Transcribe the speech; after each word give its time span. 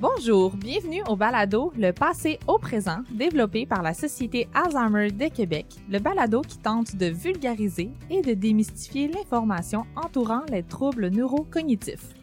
Bonjour, 0.00 0.54
bienvenue 0.54 1.02
au 1.08 1.16
balado 1.16 1.72
Le 1.76 1.90
passé 1.90 2.38
au 2.46 2.56
présent, 2.56 2.98
développé 3.10 3.66
par 3.66 3.82
la 3.82 3.94
Société 3.94 4.46
Alzheimer 4.54 5.10
de 5.10 5.26
Québec, 5.26 5.66
le 5.90 5.98
balado 5.98 6.42
qui 6.42 6.56
tente 6.56 6.94
de 6.94 7.06
vulgariser 7.06 7.90
et 8.08 8.22
de 8.22 8.32
démystifier 8.32 9.08
l'information 9.08 9.86
entourant 9.96 10.42
les 10.52 10.62
troubles 10.62 11.08
neurocognitifs. 11.08 12.14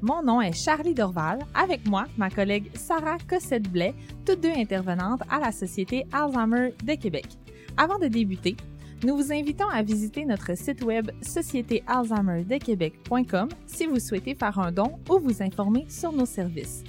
Mon 0.00 0.22
nom 0.22 0.40
est 0.40 0.52
Charlie 0.52 0.94
Dorval, 0.94 1.40
avec 1.54 1.88
moi 1.88 2.04
ma 2.16 2.30
collègue 2.30 2.70
Sarah 2.74 3.18
Cossette-Blais, 3.28 3.96
toutes 4.24 4.40
deux 4.40 4.54
intervenantes 4.56 5.22
à 5.28 5.40
la 5.40 5.50
Société 5.50 6.06
Alzheimer 6.12 6.72
de 6.84 6.94
Québec. 6.94 7.26
Avant 7.76 7.98
de 7.98 8.06
débuter, 8.06 8.56
nous 9.04 9.16
vous 9.16 9.32
invitons 9.32 9.68
à 9.72 9.82
visiter 9.82 10.24
notre 10.24 10.56
site 10.56 10.84
web 10.84 11.10
sociétéalzheimerdequebec.com 11.20 13.48
si 13.66 13.86
vous 13.86 13.98
souhaitez 13.98 14.36
faire 14.36 14.56
un 14.60 14.70
don 14.70 15.00
ou 15.10 15.18
vous 15.18 15.42
informer 15.42 15.84
sur 15.88 16.12
nos 16.12 16.26
services. 16.26 16.84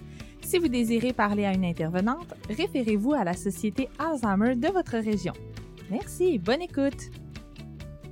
Si 0.56 0.62
vous 0.62 0.70
désirez 0.70 1.12
parler 1.12 1.44
à 1.44 1.54
une 1.54 1.66
intervenante, 1.66 2.34
référez-vous 2.50 3.12
à 3.12 3.26
la 3.26 3.34
Société 3.34 3.90
Alzheimer 4.00 4.56
de 4.56 4.70
votre 4.70 4.98
région. 4.98 5.34
Merci, 5.92 6.40
bonne 6.40 6.62
écoute! 6.62 7.12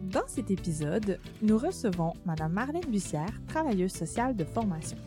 Dans 0.02 0.28
cet 0.28 0.52
épisode, 0.52 1.22
nous 1.42 1.58
recevons 1.58 2.12
Mme 2.26 2.52
Marlène 2.52 2.84
Bussière, 2.90 3.32
travailleuse 3.48 3.94
sociale 3.94 4.36
de 4.36 4.44
formation. 4.44 4.98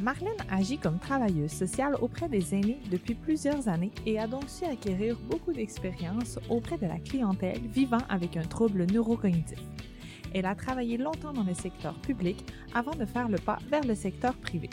Marlène 0.00 0.36
agit 0.48 0.78
comme 0.78 1.00
travailleuse 1.00 1.50
sociale 1.50 1.96
auprès 2.00 2.28
des 2.28 2.54
aînés 2.54 2.78
depuis 2.88 3.16
plusieurs 3.16 3.66
années 3.66 3.90
et 4.06 4.20
a 4.20 4.28
donc 4.28 4.48
su 4.48 4.64
acquérir 4.64 5.18
beaucoup 5.28 5.52
d'expérience 5.52 6.38
auprès 6.48 6.78
de 6.78 6.86
la 6.86 7.00
clientèle 7.00 7.62
vivant 7.66 8.02
avec 8.08 8.36
un 8.36 8.44
trouble 8.44 8.86
neurocognitif. 8.92 9.58
Elle 10.32 10.46
a 10.46 10.54
travaillé 10.54 10.98
longtemps 10.98 11.32
dans 11.32 11.42
le 11.42 11.54
secteur 11.54 11.94
public 11.94 12.46
avant 12.72 12.94
de 12.94 13.06
faire 13.06 13.28
le 13.28 13.38
pas 13.38 13.58
vers 13.72 13.82
le 13.82 13.96
secteur 13.96 14.34
privé. 14.34 14.70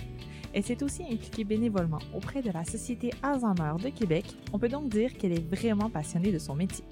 Elle 0.54 0.64
s'est 0.64 0.84
aussi 0.84 1.04
impliquée 1.04 1.44
bénévolement 1.44 2.00
auprès 2.14 2.42
de 2.42 2.52
la 2.52 2.64
Société 2.64 3.12
Alzheimer 3.24 3.74
de 3.84 3.90
Québec. 3.90 4.26
On 4.54 4.60
peut 4.60 4.70
donc 4.70 4.90
dire 4.90 5.18
qu'elle 5.18 5.34
est 5.34 5.50
vraiment 5.56 5.90
passionnée 5.90 6.32
de 6.32 6.40
son 6.40 6.56
métier. 6.56 6.86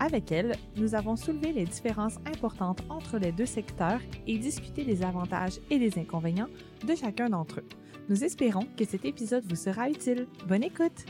Avec 0.00 0.30
elle, 0.30 0.54
nous 0.76 0.94
avons 0.94 1.16
soulevé 1.16 1.52
les 1.52 1.64
différences 1.64 2.18
importantes 2.26 2.82
entre 2.88 3.18
les 3.18 3.32
deux 3.32 3.46
secteurs 3.46 4.00
et 4.26 4.38
discuté 4.38 4.84
des 4.84 5.02
avantages 5.02 5.60
et 5.70 5.78
des 5.78 5.98
inconvénients 5.98 6.48
de 6.86 6.94
chacun 6.94 7.28
d'entre 7.28 7.60
eux. 7.60 7.68
Nous 8.08 8.24
espérons 8.24 8.66
que 8.76 8.84
cet 8.84 9.04
épisode 9.04 9.44
vous 9.48 9.56
sera 9.56 9.90
utile. 9.90 10.26
Bonne 10.48 10.62
écoute! 10.64 11.04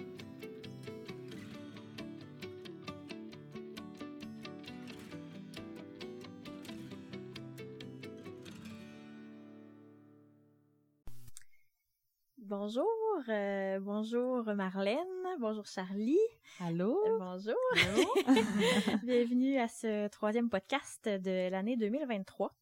Bonjour, 12.49 12.89
euh, 13.29 13.79
bonjour 13.79 14.43
Marlène, 14.55 14.97
bonjour 15.39 15.67
Charlie. 15.67 16.17
Allô? 16.61 16.99
Euh, 17.07 17.19
bonjour. 17.19 17.55
Bienvenue 19.03 19.59
à 19.59 19.69
ce 19.69 20.09
troisième 20.09 20.49
podcast 20.49 21.07
de 21.07 21.51
l'année 21.51 21.77
2023. 21.77 22.55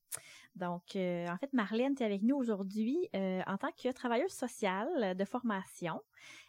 Donc, 0.56 0.96
euh, 0.96 1.28
en 1.28 1.36
fait, 1.36 1.52
Marlène, 1.52 1.94
tu 1.94 2.02
es 2.02 2.06
avec 2.06 2.22
nous 2.22 2.34
aujourd'hui 2.34 3.08
euh, 3.14 3.42
en 3.46 3.58
tant 3.58 3.70
que 3.72 3.92
travailleuse 3.92 4.32
sociale 4.32 5.14
de 5.14 5.24
formation 5.26 6.02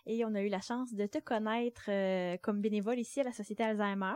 et 0.05 0.23
on 0.23 0.33
a 0.33 0.41
eu 0.41 0.47
la 0.47 0.61
chance 0.61 0.93
de 0.93 1.05
te 1.05 1.17
connaître 1.17 1.89
euh, 1.89 2.37
comme 2.41 2.61
bénévole 2.61 2.97
ici 2.97 3.19
à 3.19 3.23
la 3.23 3.33
Société 3.33 3.63
Alzheimer. 3.63 4.15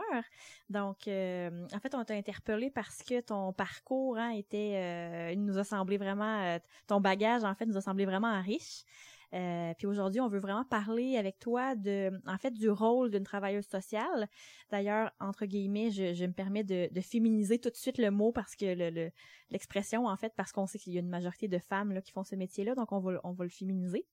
Donc, 0.70 1.06
en 1.06 1.80
fait, 1.80 1.94
on 1.94 2.04
t'a 2.04 2.14
interpellé 2.14 2.70
parce 2.70 3.02
que 3.02 3.20
ton 3.20 3.52
parcours 3.52 4.16
hein, 4.16 4.30
était, 4.30 5.32
il 5.34 5.44
nous 5.44 5.58
a 5.58 5.64
semblé 5.64 5.98
vraiment, 5.98 6.58
ton 6.86 7.00
bagage 7.00 7.44
en 7.44 7.54
fait 7.54 7.66
nous 7.66 7.76
a 7.76 7.82
semblé 7.82 8.06
vraiment 8.06 8.40
riche. 8.40 8.84
Euh, 9.34 9.72
puis 9.78 9.86
aujourd'hui, 9.86 10.20
on 10.20 10.28
veut 10.28 10.38
vraiment 10.38 10.64
parler 10.64 11.16
avec 11.16 11.38
toi 11.38 11.74
de, 11.74 12.10
en 12.26 12.36
fait, 12.38 12.50
du 12.50 12.68
rôle 12.68 13.10
d'une 13.10 13.24
travailleuse 13.24 13.66
sociale. 13.66 14.28
D'ailleurs, 14.70 15.10
entre 15.20 15.46
guillemets, 15.46 15.90
je, 15.90 16.12
je 16.12 16.24
me 16.24 16.32
permets 16.32 16.64
de, 16.64 16.88
de, 16.92 17.00
féminiser 17.00 17.58
tout 17.58 17.70
de 17.70 17.76
suite 17.76 17.98
le 17.98 18.10
mot 18.10 18.32
parce 18.32 18.56
que 18.56 18.66
le, 18.66 19.10
l'expression, 19.50 20.06
en 20.06 20.16
fait, 20.16 20.32
parce 20.36 20.52
qu'on 20.52 20.66
sait 20.66 20.78
qu'il 20.78 20.92
y 20.92 20.96
a 20.98 21.00
une 21.00 21.08
majorité 21.08 21.48
de 21.48 21.58
femmes 21.58 21.92
là, 21.92 22.02
qui 22.02 22.12
font 22.12 22.24
ce 22.24 22.36
métier-là, 22.36 22.74
donc 22.74 22.92
on 22.92 23.00
va, 23.00 23.20
on 23.24 23.32
va 23.32 23.44
le 23.44 23.50
féminiser. 23.50 24.06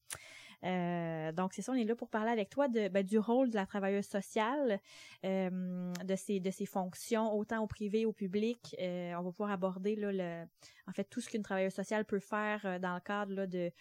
Euh, 0.65 1.31
donc 1.31 1.53
c'est 1.53 1.61
ça, 1.61 1.71
on 1.71 1.75
est 1.75 1.85
là 1.85 1.95
pour 1.95 2.09
parler 2.09 2.31
avec 2.31 2.49
toi 2.49 2.67
de, 2.67 2.89
ben, 2.89 3.03
du 3.05 3.17
rôle 3.17 3.49
de 3.49 3.55
la 3.55 3.65
travailleuse 3.65 4.05
sociale, 4.05 4.79
euh, 5.25 5.93
de 6.03 6.15
ses 6.15 6.39
de 6.39 6.51
ses 6.51 6.65
fonctions 6.65 7.33
autant 7.33 7.63
au 7.63 7.67
privé 7.67 8.05
au 8.05 8.11
public. 8.11 8.75
Euh, 8.81 9.13
on 9.17 9.21
va 9.23 9.31
pouvoir 9.31 9.51
aborder 9.51 9.95
là 9.95 10.11
le, 10.11 10.45
en 10.87 10.91
fait 10.91 11.05
tout 11.05 11.21
ce 11.21 11.29
qu'une 11.29 11.43
travailleuse 11.43 11.73
sociale 11.73 12.05
peut 12.05 12.19
faire 12.19 12.61
euh, 12.65 12.79
dans 12.79 12.93
le 12.93 12.99
cadre 12.99 13.33
là 13.33 13.47
de 13.47 13.71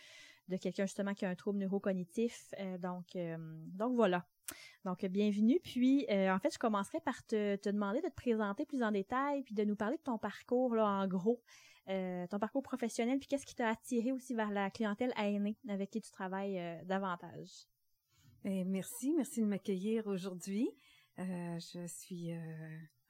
de 0.48 0.56
quelqu'un 0.56 0.86
justement 0.86 1.14
qui 1.14 1.24
a 1.24 1.28
un 1.28 1.34
trouble 1.34 1.58
neurocognitif. 1.58 2.54
Euh, 2.58 2.78
donc, 2.78 3.16
euh, 3.16 3.36
donc 3.74 3.94
voilà. 3.94 4.26
Donc, 4.84 5.04
bienvenue. 5.04 5.60
Puis, 5.62 6.06
euh, 6.10 6.34
en 6.34 6.38
fait, 6.38 6.52
je 6.52 6.58
commencerai 6.58 7.00
par 7.00 7.22
te, 7.26 7.56
te, 7.56 7.68
demander 7.68 8.00
de 8.00 8.08
te 8.08 8.14
présenter 8.14 8.64
plus 8.64 8.82
en 8.82 8.90
détail, 8.90 9.42
puis 9.42 9.54
de 9.54 9.64
nous 9.64 9.76
parler 9.76 9.98
de 9.98 10.02
ton 10.02 10.18
parcours, 10.18 10.74
là, 10.74 10.86
en 10.86 11.06
gros, 11.06 11.42
ton 11.86 12.38
parcours 12.38 12.62
professionnel, 12.62 13.18
puis 13.18 13.28
qu'est-ce 13.28 13.46
qui 13.46 13.54
t'a 13.54 13.68
attiré 13.68 14.12
aussi 14.12 14.34
vers 14.34 14.50
la 14.50 14.70
clientèle 14.70 15.10
aînée 15.16 15.56
avec 15.70 15.88
qui 15.88 16.02
tu 16.02 16.10
travailles 16.10 16.60
davantage? 16.84 17.66
Et 18.44 18.64
merci, 18.64 19.14
merci 19.16 19.40
de 19.40 19.46
m'accueillir 19.46 20.06
aujourd'hui. 20.06 20.68
je 21.16 21.86
suis 21.86 22.30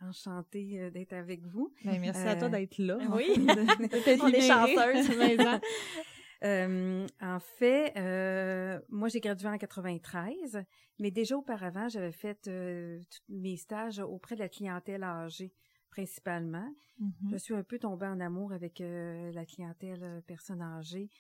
enchantée 0.01 0.93
d'être 0.93 1.13
avec 1.13 1.45
vous. 1.45 1.75
Ben, 1.85 2.01
merci 2.01 2.21
à 2.21 2.37
toi 2.37 2.49
d'être 2.49 2.79
là. 2.79 2.99
Oui, 3.11 3.27
on 4.23 4.29
est 4.29 4.41
chanceuse. 4.47 5.61
Euh, 6.45 7.07
en 7.21 7.41
fait, 7.41 7.93
euh, 7.97 8.81
moi 8.89 9.09
j'ai 9.09 9.21
gradué 9.21 9.49
en 9.49 9.59
93, 9.59 10.65
mais 11.01 11.11
déjà 11.11 11.37
auparavant, 11.37 11.89
j'avais 11.89 12.13
fait 12.13 12.47
euh, 12.47 13.01
tous 13.11 13.33
mes 13.35 13.57
stages 13.57 13.99
auprès 13.99 14.37
de 14.37 14.41
la 14.41 14.49
clientèle 14.49 15.03
âgée 15.03 15.53
principalement. 15.91 16.73
Mm-hmm. 17.01 17.31
Je 17.33 17.37
suis 17.39 17.55
un 17.55 17.63
peu 17.65 17.79
tombée 17.79 18.07
en 18.07 18.21
amour 18.21 18.53
avec 18.53 18.81
la 18.81 19.45
clientèle 19.47 20.23
personne 20.27 20.61
âgée. 20.61 21.11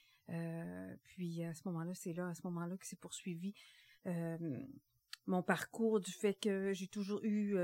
puis 1.04 1.42
à 1.42 1.54
ce 1.54 1.62
moment-là, 1.66 1.94
c'est 1.94 2.12
là, 2.12 2.28
à 2.28 2.34
ce 2.34 2.42
moment-là 2.44 2.76
que 2.76 2.86
c'est 2.86 3.00
poursuivi 3.00 3.54
mon 5.28 5.42
parcours 5.42 6.00
du 6.00 6.10
fait 6.10 6.34
que 6.34 6.72
j'ai 6.72 6.88
toujours 6.88 7.20
eu 7.22 7.56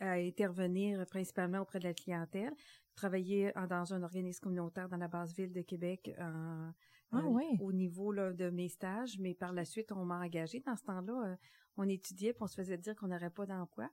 à 0.00 0.12
intervenir 0.14 1.06
principalement 1.06 1.60
auprès 1.60 1.78
de 1.78 1.84
la 1.84 1.94
clientèle 1.94 2.52
travaillé 2.96 3.52
dans 3.68 3.92
un 3.92 4.02
organisme 4.02 4.40
communautaire 4.40 4.88
dans 4.88 4.96
la 4.96 5.08
base 5.08 5.34
ville 5.34 5.52
de 5.52 5.62
Québec 5.62 6.14
en, 6.18 6.70
ah, 7.14 7.18
euh, 7.18 7.56
au 7.60 7.72
niveau 7.72 8.12
là, 8.12 8.32
de 8.32 8.50
mes 8.50 8.68
stages, 8.68 9.18
mais 9.18 9.34
par 9.34 9.52
la 9.52 9.64
suite, 9.64 9.92
on 9.92 10.04
m'a 10.04 10.18
engagé. 10.18 10.60
Dans 10.66 10.76
ce 10.76 10.82
temps-là, 10.84 11.26
euh, 11.26 11.36
on 11.76 11.88
étudiait 11.88 12.32
puis 12.32 12.42
on 12.42 12.46
se 12.46 12.54
faisait 12.54 12.78
dire 12.78 12.94
qu'on 12.96 13.08
n'aurait 13.08 13.30
pas 13.30 13.46
d'emploi 13.46 13.88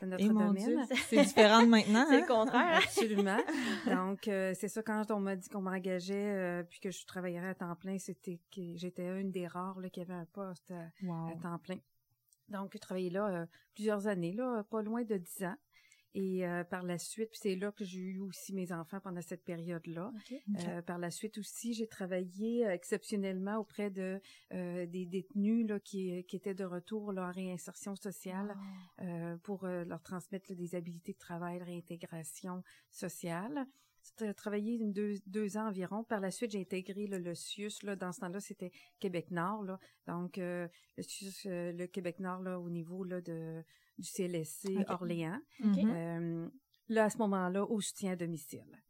dans 0.00 0.08
notre 0.08 0.26
domaine. 0.26 0.86
C'est 1.08 1.22
différent 1.22 1.62
de 1.62 1.68
maintenant. 1.68 2.06
c'est 2.08 2.18
le 2.18 2.22
hein? 2.22 2.26
contraire. 2.26 2.76
Absolument. 2.84 3.38
Donc, 3.86 4.28
euh, 4.28 4.54
c'est 4.54 4.68
ça, 4.68 4.82
quand 4.82 5.10
on 5.10 5.20
m'a 5.20 5.36
dit 5.36 5.48
qu'on 5.48 5.60
m'engageait 5.60 6.64
puis 6.70 6.80
que 6.80 6.90
je 6.90 7.04
travaillerais 7.06 7.48
à 7.48 7.54
temps 7.54 7.76
plein, 7.76 7.98
c'était 7.98 8.40
que 8.54 8.76
j'étais 8.76 9.20
une 9.20 9.30
des 9.30 9.46
rares 9.46 9.78
là, 9.80 9.90
qui 9.90 10.00
avait 10.00 10.14
un 10.14 10.26
poste 10.26 10.72
à, 10.72 11.36
temps 11.42 11.58
plein. 11.58 11.78
Donc, 12.48 12.72
j'ai 12.72 12.78
travaillé 12.78 13.10
là 13.10 13.46
plusieurs 13.74 14.06
années, 14.06 14.32
là, 14.32 14.64
pas 14.70 14.82
loin 14.82 15.02
de 15.02 15.16
dix 15.16 15.44
ans. 15.44 15.56
Et 16.14 16.46
euh, 16.46 16.62
par 16.62 16.84
la 16.84 16.96
suite, 16.96 17.30
c'est 17.32 17.56
là 17.56 17.72
que 17.72 17.84
j'ai 17.84 17.98
eu 17.98 18.18
aussi 18.20 18.54
mes 18.54 18.72
enfants 18.72 19.00
pendant 19.00 19.20
cette 19.20 19.44
période-là. 19.44 20.12
Euh, 20.60 20.80
par 20.82 20.98
la 20.98 21.10
suite 21.10 21.38
aussi, 21.38 21.74
j'ai 21.74 21.88
travaillé 21.88 22.64
euh, 22.64 22.72
exceptionnellement 22.72 23.56
auprès 23.58 23.90
de 23.90 24.20
des 24.50 25.06
détenus 25.06 25.66
là, 25.68 25.80
qui, 25.80 26.24
qui 26.24 26.36
étaient 26.36 26.54
de 26.54 26.64
retour 26.64 27.12
là, 27.12 27.28
en 27.28 27.32
réinsertion 27.32 27.96
sociale 27.96 28.56
pour 29.42 29.66
leur 29.66 30.02
transmettre 30.02 30.54
des 30.54 30.74
habilités 30.74 31.12
de 31.12 31.18
travail, 31.18 31.58
de 31.58 31.64
réintégration 31.64 32.62
sociale. 32.90 33.66
J'ai 34.18 34.34
travaillé 34.34 34.78
deux, 34.78 35.14
deux 35.26 35.56
ans 35.56 35.68
environ. 35.68 36.04
Par 36.04 36.20
la 36.20 36.30
suite, 36.30 36.50
j'ai 36.52 36.60
intégré 36.60 37.06
le 37.06 37.34
CIUS. 37.34 37.82
Là, 37.82 37.96
dans 37.96 38.12
ce 38.12 38.20
temps-là, 38.20 38.40
c'était 38.40 38.70
Québec-Nord. 39.00 39.64
Là. 39.64 39.78
Donc, 40.06 40.36
le 40.36 40.68
CIUS, 40.98 41.46
le 41.46 41.86
Québec-Nord, 41.86 42.42
là, 42.42 42.60
au 42.60 42.70
niveau 42.70 43.04
là, 43.04 43.20
de 43.20 43.64
du 43.98 44.08
CLSC 44.08 44.68
Orléans. 44.88 45.40
Euh, 45.62 46.48
là, 46.88 47.04
à 47.04 47.10
ce 47.10 47.18
moment-là, 47.18 47.64
au 47.64 47.80
soutien 47.80 48.12
à 48.12 48.16
domicile. 48.16 48.82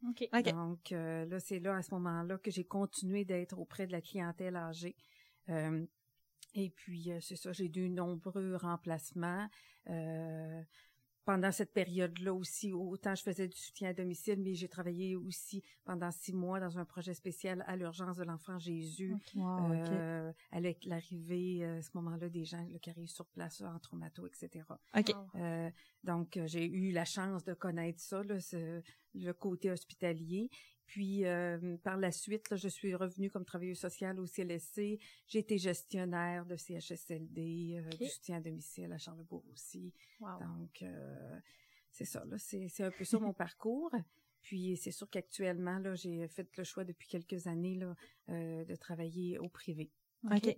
Donc, 0.53 0.91
euh, 0.91 1.25
là, 1.25 1.39
c'est 1.39 1.59
là, 1.59 1.75
à 1.75 1.81
ce 1.81 1.93
moment-là, 1.93 2.37
que 2.37 2.51
j'ai 2.51 2.65
continué 2.65 3.25
d'être 3.25 3.57
auprès 3.57 3.87
de 3.87 3.91
la 3.91 4.01
clientèle 4.01 4.55
âgée. 4.55 4.95
Euh, 5.49 5.85
et 6.53 6.69
puis, 6.69 7.11
c'est 7.21 7.35
ça, 7.35 7.51
j'ai 7.51 7.71
eu 7.75 7.89
nombreux 7.89 8.55
remplacements 8.55 9.47
pendant 11.25 11.51
cette 11.51 11.73
période-là 11.73 12.33
aussi, 12.33 12.71
autant 12.71 13.15
je 13.15 13.23
faisais 13.23 13.47
du 13.47 13.57
soutien 13.57 13.89
à 13.89 13.93
domicile, 13.93 14.39
mais 14.41 14.53
j'ai 14.53 14.69
travaillé 14.69 15.15
aussi 15.15 15.63
pendant 15.83 16.11
six 16.11 16.33
mois 16.33 16.59
dans 16.59 16.77
un 16.77 16.85
projet 16.85 17.13
spécial 17.13 17.63
à 17.67 17.75
l'urgence 17.75 18.17
de 18.17 18.23
l'enfant 18.23 18.59
Jésus, 18.59 19.15
euh, 19.35 20.31
avec 20.51 20.85
l'arrivée 20.85 21.65
à 21.65 21.81
ce 21.81 21.89
moment-là 21.95 22.29
des 22.29 22.45
gens 22.45 22.65
qui 22.81 22.89
arrivent 22.89 23.07
sur 23.07 23.25
place 23.25 23.61
en 23.61 23.79
traumato, 23.79 24.27
etc. 24.27 24.65
Euh, 25.35 25.69
donc, 26.03 26.39
j'ai 26.45 26.65
eu 26.65 26.91
la 26.91 27.05
chance 27.05 27.43
de 27.43 27.53
connaître 27.53 27.99
ça, 27.99 28.21
le 28.23 29.33
côté 29.33 29.71
hospitalier. 29.71 30.49
Puis 30.85 31.25
euh, 31.25 31.77
par 31.77 31.97
la 31.97 32.11
suite, 32.11 32.55
je 32.55 32.67
suis 32.67 32.93
revenue 32.95 33.29
comme 33.29 33.45
travailleuse 33.45 33.79
sociale 33.79 34.19
au 34.19 34.25
CLSC. 34.25 34.99
J'ai 35.27 35.39
été 35.39 35.57
gestionnaire 35.57 36.45
de 36.45 36.55
CHSLD, 36.55 37.77
euh, 37.77 37.89
du 37.97 38.07
soutien 38.07 38.37
à 38.37 38.41
domicile 38.41 38.91
à 38.93 38.97
Charlebourg 38.97 39.43
aussi. 39.51 39.93
Donc 40.19 40.81
euh, 40.83 41.39
c'est 41.91 42.05
ça, 42.05 42.23
là, 42.25 42.37
c'est, 42.37 42.67
c'est 42.69 42.83
un 42.83 42.91
peu 42.91 43.03
ça 43.03 43.19
mon 43.19 43.33
parcours. 43.33 43.91
Puis 44.41 44.77
c'est 44.77 44.91
sûr 44.91 45.09
qu'actuellement, 45.09 45.79
là, 45.79 45.95
j'ai 45.95 46.27
fait 46.27 46.47
le 46.55 46.63
choix 46.63 46.83
depuis 46.83 47.07
quelques 47.07 47.47
années 47.47 47.75
là, 47.75 47.95
de 48.27 48.75
travailler 48.75 49.39
au 49.39 49.49
privé. 49.49 49.91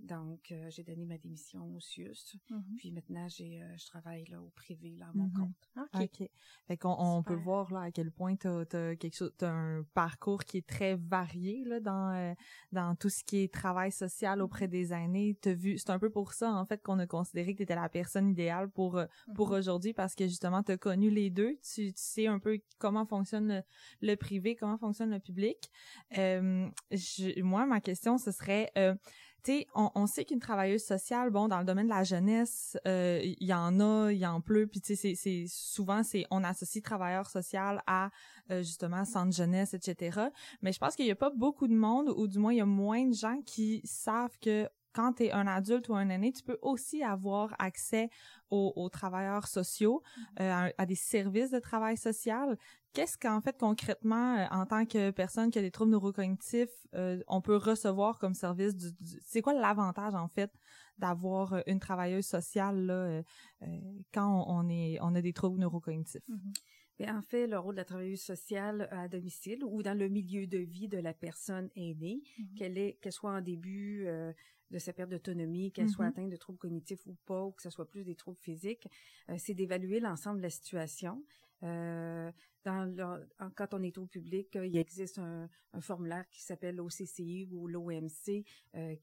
Donc, 0.03 0.51
euh, 0.51 0.69
j'ai 0.69 0.83
donné 0.83 1.05
ma 1.05 1.17
démission 1.17 1.75
au 1.75 1.79
CIUS. 1.79 2.37
Mm-hmm. 2.49 2.75
Puis 2.77 2.91
maintenant, 2.91 3.27
j'ai, 3.27 3.61
euh, 3.61 3.77
je 3.77 3.85
travaille 3.87 4.25
là 4.25 4.41
au 4.41 4.49
privé, 4.55 4.95
là, 4.97 5.07
à 5.07 5.11
mon 5.13 5.27
mm-hmm. 5.27 5.93
compte. 5.93 6.01
OK. 6.01 6.29
Fait 6.67 6.77
qu'on 6.77 6.95
on 6.97 7.23
peut 7.23 7.35
voir 7.35 7.73
là 7.73 7.81
à 7.81 7.91
quel 7.91 8.11
point 8.11 8.35
tu 8.35 8.47
as, 8.47 8.65
quelque 8.95 9.15
chose, 9.15 9.33
t'as 9.37 9.51
un 9.51 9.83
parcours 9.93 10.43
qui 10.45 10.57
est 10.57 10.67
très 10.67 10.95
varié 10.95 11.63
là 11.65 11.79
dans 11.79 12.13
euh, 12.13 12.33
dans 12.71 12.95
tout 12.95 13.09
ce 13.09 13.23
qui 13.23 13.39
est 13.39 13.53
travail 13.53 13.91
social 13.91 14.41
auprès 14.41 14.67
mm-hmm. 14.67 14.69
des 14.69 14.93
aînés. 14.93 15.37
T'as 15.41 15.53
vu, 15.53 15.77
c'est 15.77 15.89
un 15.89 15.99
peu 15.99 16.09
pour 16.09 16.33
ça 16.33 16.53
en 16.53 16.65
fait 16.65 16.81
qu'on 16.81 16.99
a 16.99 17.07
considéré 17.07 17.53
que 17.53 17.57
tu 17.57 17.63
étais 17.63 17.75
la 17.75 17.89
personne 17.89 18.29
idéale 18.29 18.69
pour 18.69 19.01
pour 19.35 19.51
aujourd'hui 19.51 19.93
parce 19.93 20.15
que 20.15 20.27
justement 20.27 20.63
tu 20.63 20.71
as 20.71 20.77
connu 20.77 21.09
les 21.09 21.29
deux. 21.29 21.57
Tu, 21.73 21.91
sais 21.95 22.27
un 22.27 22.39
peu 22.39 22.59
comment 22.79 23.05
fonctionne 23.05 23.63
le, 24.01 24.15
privé, 24.15 24.55
comment 24.55 24.77
fonctionne 24.77 25.11
le 25.11 25.19
public. 25.19 25.69
Je, 26.11 27.41
moi, 27.41 27.65
ma 27.65 27.81
question 27.81 28.17
ce 28.17 28.31
serait 28.31 28.71
on, 29.75 30.07
sait 30.07 30.25
qu'une 30.25 30.39
travailleuse 30.39 30.83
sociale, 30.83 31.29
bon, 31.29 31.47
dans 31.47 31.59
le 31.59 31.65
domaine 31.65 31.85
de 31.85 31.93
la 31.93 32.03
jeunesse, 32.03 32.77
euh, 32.87 33.19
il 33.23 33.47
y 33.47 33.53
en 33.53 33.79
a, 33.79 34.11
il 34.11 34.17
y 34.17 34.25
en 34.25 34.41
pleut, 34.41 34.67
puis 34.67 34.81
c'est 34.83 35.45
souvent 35.47 36.03
c'est 36.03 36.25
on 36.31 36.43
associe 36.43 36.83
travailleur 36.83 37.29
social 37.29 37.81
à 37.87 38.09
euh, 38.51 38.59
justement 38.59 39.05
centre 39.05 39.35
jeunesse, 39.35 39.73
etc. 39.73 40.19
Mais 40.61 40.71
je 40.71 40.79
pense 40.79 40.95
qu'il 40.95 41.05
y 41.05 41.11
a 41.11 41.15
pas 41.15 41.29
beaucoup 41.29 41.67
de 41.67 41.75
monde, 41.75 42.13
ou 42.15 42.27
du 42.27 42.39
moins 42.39 42.53
il 42.53 42.57
y 42.57 42.61
a 42.61 42.65
moins 42.65 43.05
de 43.05 43.13
gens 43.13 43.41
qui 43.45 43.81
savent 43.85 44.37
que 44.39 44.67
quand 44.97 45.13
tu 45.13 45.25
es 45.25 45.31
un 45.31 45.45
adulte 45.45 45.89
ou 45.89 45.95
un 45.95 46.09
aîné, 46.09 46.31
tu 46.31 46.41
peux 46.41 46.57
aussi 46.63 47.03
avoir 47.03 47.53
accès 47.59 48.09
aux, 48.49 48.89
travailleurs 48.89 49.47
sociaux, 49.47 50.01
euh, 50.39 50.69
à, 50.75 50.85
des 50.87 50.95
services 50.95 51.51
de 51.51 51.59
travail 51.59 51.97
social. 51.97 52.57
Qu'est-ce 52.97 53.15
qu'en 53.15 53.41
fait 53.41 53.55
concrètement, 53.59 54.37
euh, 54.37 54.45
en 54.49 54.65
tant 54.65 54.87
que 54.87 55.11
personne 55.11 55.51
qui 55.51 55.59
a 55.59 55.61
des 55.61 55.69
troubles 55.69 55.91
neurocognitifs, 55.91 56.87
euh, 56.95 57.21
on 57.27 57.41
peut 57.41 57.55
recevoir 57.55 58.17
comme 58.17 58.33
service 58.33 58.75
du, 58.75 58.87
c'est 59.21 59.43
quoi 59.43 59.53
l'avantage 59.53 60.15
en 60.15 60.27
fait 60.27 60.51
d'avoir 60.97 61.61
une 61.67 61.79
travailleuse 61.79 62.25
sociale 62.25 62.87
là, 62.87 63.21
quand 64.11 64.45
on, 64.47 64.67
est 64.67 64.97
on 65.01 65.13
a 65.13 65.21
des 65.21 65.31
troubles 65.31 65.59
neurocognitifs? 65.59 66.27
Mm-hmm. 66.27 67.15
en 67.15 67.21
fait, 67.21 67.45
le 67.45 67.59
rôle 67.59 67.75
de 67.75 67.81
la 67.81 67.85
travailleuse 67.85 68.23
sociale 68.23 68.87
à 68.89 69.07
domicile 69.07 69.63
ou 69.63 69.83
dans 69.83 69.95
le 69.95 70.09
milieu 70.09 70.47
de 70.47 70.57
vie 70.57 70.87
de 70.87 70.97
la 70.97 71.13
personne 71.13 71.69
aînée, 71.75 72.23
mm-hmm. 72.39 72.95
qu'elle 72.99 73.13
soit 73.13 73.31
en 73.31 73.41
début 73.41 74.07
de 74.71 74.79
sa 74.79 74.93
perte 74.93 75.09
d'autonomie, 75.09 75.71
qu'elle 75.71 75.89
soit 75.89 76.05
mm-hmm. 76.05 76.09
atteinte 76.09 76.29
de 76.29 76.35
troubles 76.35 76.59
cognitifs 76.59 77.05
ou 77.05 77.15
pas, 77.25 77.43
ou 77.43 77.51
que 77.51 77.61
ce 77.61 77.69
soit 77.69 77.89
plus 77.89 78.03
des 78.03 78.15
troubles 78.15 78.39
physiques, 78.39 78.87
euh, 79.29 79.35
c'est 79.37 79.53
d'évaluer 79.53 79.99
l'ensemble 79.99 80.37
de 80.37 80.43
la 80.43 80.49
situation. 80.49 81.23
Euh, 81.63 82.31
dans 82.63 83.19
quand 83.55 83.73
on 83.73 83.81
est 83.81 83.97
au 83.97 84.05
public, 84.05 84.55
euh, 84.55 84.65
il 84.65 84.77
existe 84.77 85.19
un, 85.19 85.49
formulaire 85.79 86.27
qui 86.29 86.41
s'appelle 86.41 86.75
l'OCCI 86.75 87.47
ou 87.51 87.67
l'OMC 87.67 88.43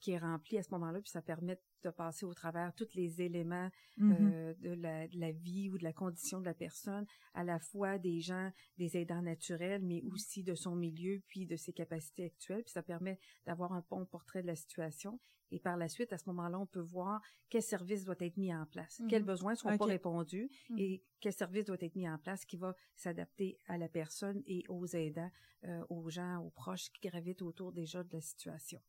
qui 0.01 0.11
est 0.11 0.19
rempli 0.19 0.59
à 0.59 0.63
ce 0.63 0.71
moment-là, 0.73 1.01
puis 1.01 1.11
ça 1.11 1.23
permet 1.23 1.59
de 1.85 1.91
passer 1.91 2.25
au 2.25 2.35
travers 2.35 2.75
tous 2.75 2.95
les 2.95 3.23
éléments 3.23 3.71
de, 3.99 4.75
la, 4.75 5.07
de, 5.07 5.19
la, 5.19 5.33
vie 5.33 5.71
ou 5.71 5.79
de 5.79 5.85
la 5.85 5.93
condition 5.93 6.41
de 6.41 6.45
la 6.45 6.55
personne, 6.55 7.07
à 7.35 7.45
la 7.45 7.59
fois 7.59 7.99
des 7.99 8.21
gens, 8.21 8.51
des 8.79 8.97
aidants 8.97 9.23
naturels, 9.23 9.83
mais 9.83 10.03
aussi 10.03 10.43
de 10.43 10.55
son 10.55 10.75
milieu, 10.75 11.23
puis 11.29 11.47
de 11.47 11.57
ses 11.57 11.73
capacités 11.73 12.25
actuelles, 12.25 12.63
puis 12.65 12.73
ça 12.73 12.83
permet 12.83 13.19
d'avoir 13.47 13.73
un 13.73 13.85
bon 13.91 14.05
portrait 14.07 14.43
de 14.43 14.47
la 14.47 14.57
situation. 14.57 15.21
Et 15.51 15.61
par 15.61 15.77
la 15.77 15.89
suite, 15.89 16.13
à 16.13 16.19
ce 16.19 16.29
moment-là, 16.31 16.59
on 16.59 16.67
peut 16.67 16.81
voir 16.81 17.21
quel 17.49 17.63
service 17.63 18.05
doit 18.05 18.17
être 18.19 18.37
mis 18.37 18.53
en 18.53 18.67
place, 18.67 19.01
quels 19.09 19.23
mhm. 19.23 19.29
besoins 19.29 19.55
sont 19.55 19.77
pas 19.77 19.85
répondus 19.85 20.51
mhm. 20.71 20.79
et 20.79 21.03
quel 21.21 21.33
service 21.33 21.67
doit 21.67 21.77
être 21.81 21.95
mis 21.95 22.09
en 22.09 22.19
place 22.19 22.45
qui 22.45 22.57
va 22.57 22.75
s'adapter 22.97 23.59
à 23.69 23.79
la 23.79 23.89
personne 23.89 24.43
et 24.47 24.65
aux 24.69 24.87
aidants, 24.87 25.31
euh, 25.65 25.85
aux 25.91 26.11
gens, 26.11 26.39
aux 26.39 26.51
proches 26.51 26.91
qui 26.91 27.09
gravitent 27.09 27.43
autour 27.43 27.73
déjà 27.73 28.03
de 28.03 28.13
la 28.13 28.21
situation. 28.21 28.81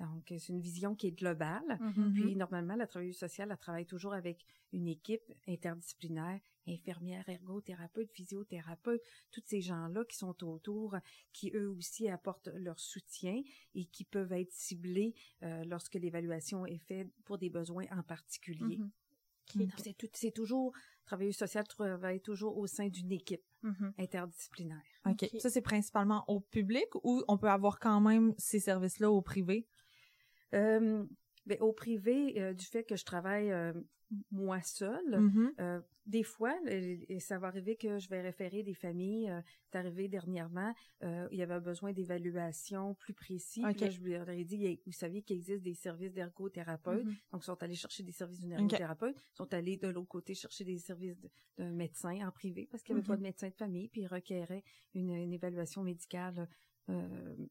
Donc, 0.00 0.24
c'est 0.26 0.48
une 0.48 0.60
vision 0.60 0.94
qui 0.94 1.08
est 1.08 1.12
globale. 1.12 1.78
Mhm. 1.80 2.12
Puis, 2.14 2.36
normalement, 2.36 2.76
la 2.76 2.86
travailleuse 2.86 3.18
sociale, 3.18 3.48
elle 3.50 3.58
travaille 3.58 3.86
toujours 3.86 4.14
avec 4.14 4.44
une 4.72 4.88
équipe 4.88 5.32
interdisciplinaire, 5.46 6.40
infirmière, 6.66 7.28
ergothérapeute, 7.28 8.10
physiothérapeute, 8.12 9.02
tous 9.30 9.42
ces 9.44 9.60
gens-là 9.60 10.04
qui 10.04 10.16
sont 10.16 10.44
autour, 10.44 10.96
qui 11.32 11.50
eux 11.54 11.68
aussi 11.70 12.08
apportent 12.08 12.48
leur 12.54 12.78
soutien 12.80 13.40
et 13.74 13.84
qui 13.86 14.04
peuvent 14.04 14.32
être 14.32 14.52
ciblés 14.52 15.14
euh, 15.42 15.64
lorsque 15.64 15.94
l'évaluation 15.94 16.66
est 16.66 16.78
faite 16.78 17.08
pour 17.24 17.38
des 17.38 17.50
besoins 17.50 17.86
en 17.90 18.02
particulier. 18.02 18.78
Mhm. 18.78 18.90
C'est 20.14 20.32
toujours, 20.32 20.72
travailleuse 21.04 21.36
sociale 21.36 21.66
travaille 21.66 22.20
toujours 22.20 22.58
au 22.58 22.66
sein 22.66 22.88
d'une 22.88 23.12
équipe 23.12 23.44
mm-hmm. 23.62 23.92
interdisciplinaire. 23.98 24.82
OK. 25.06 25.28
Ça, 25.38 25.50
c'est 25.50 25.62
principalement 25.62 26.24
au 26.28 26.40
public 26.40 26.86
ou 27.02 27.22
on 27.28 27.38
peut 27.38 27.50
avoir 27.50 27.78
quand 27.78 28.00
même 28.00 28.34
ces 28.38 28.60
services-là 28.60 29.10
au 29.10 29.22
privé? 29.22 29.66
Euh, 30.54 31.04
ben, 31.46 31.58
au 31.60 31.72
privé, 31.72 32.40
euh, 32.40 32.54
du 32.54 32.64
fait 32.64 32.84
que 32.84 32.96
je 32.96 33.04
travaille 33.04 33.50
euh, 33.50 33.72
moi 34.30 34.60
seule, 34.62 35.10
mm-hmm. 35.10 35.52
euh, 35.60 35.80
des 36.06 36.22
fois, 36.22 36.54
et 36.66 37.18
ça 37.18 37.38
va 37.38 37.48
arriver 37.48 37.76
que 37.76 37.98
je 37.98 38.08
vais 38.08 38.20
référer 38.20 38.62
des 38.62 38.74
familles. 38.74 39.32
c'est 39.64 39.78
arrivé 39.78 40.06
dernièrement, 40.06 40.72
il 41.02 41.36
y 41.36 41.42
avait 41.42 41.60
besoin 41.60 41.92
d'évaluation 41.92 42.94
plus 42.94 43.14
précis. 43.14 43.64
Okay. 43.64 43.90
je 43.90 44.02
leur 44.02 44.28
ai 44.28 44.44
dit, 44.44 44.80
vous 44.84 44.92
savez 44.92 45.22
qu'il 45.22 45.36
existe 45.36 45.62
des 45.62 45.74
services 45.74 46.12
d'ergothérapeutes. 46.12 47.06
Mm-hmm. 47.06 47.32
Donc, 47.32 47.42
ils 47.42 47.46
sont 47.46 47.62
allés 47.62 47.74
chercher 47.74 48.02
des 48.02 48.12
services 48.12 48.40
d'un 48.40 48.50
ergothérapeute. 48.50 49.16
Ils 49.16 49.36
sont 49.36 49.54
allés 49.54 49.78
de 49.78 49.88
l'autre 49.88 50.08
côté 50.08 50.34
chercher 50.34 50.64
des 50.64 50.78
services 50.78 51.16
d'un 51.56 51.72
médecin 51.72 52.26
en 52.26 52.30
privé 52.30 52.68
parce 52.70 52.82
qu'il 52.82 52.94
n'y 52.94 53.00
avait 53.00 53.08
pas 53.08 53.16
de 53.16 53.22
médecin 53.22 53.48
de 53.48 53.54
famille, 53.54 53.88
puis 53.88 54.02
ils 54.02 54.06
requéraient 54.06 54.64
une, 54.92 55.14
une 55.14 55.32
évaluation 55.32 55.82
médicale 55.82 56.46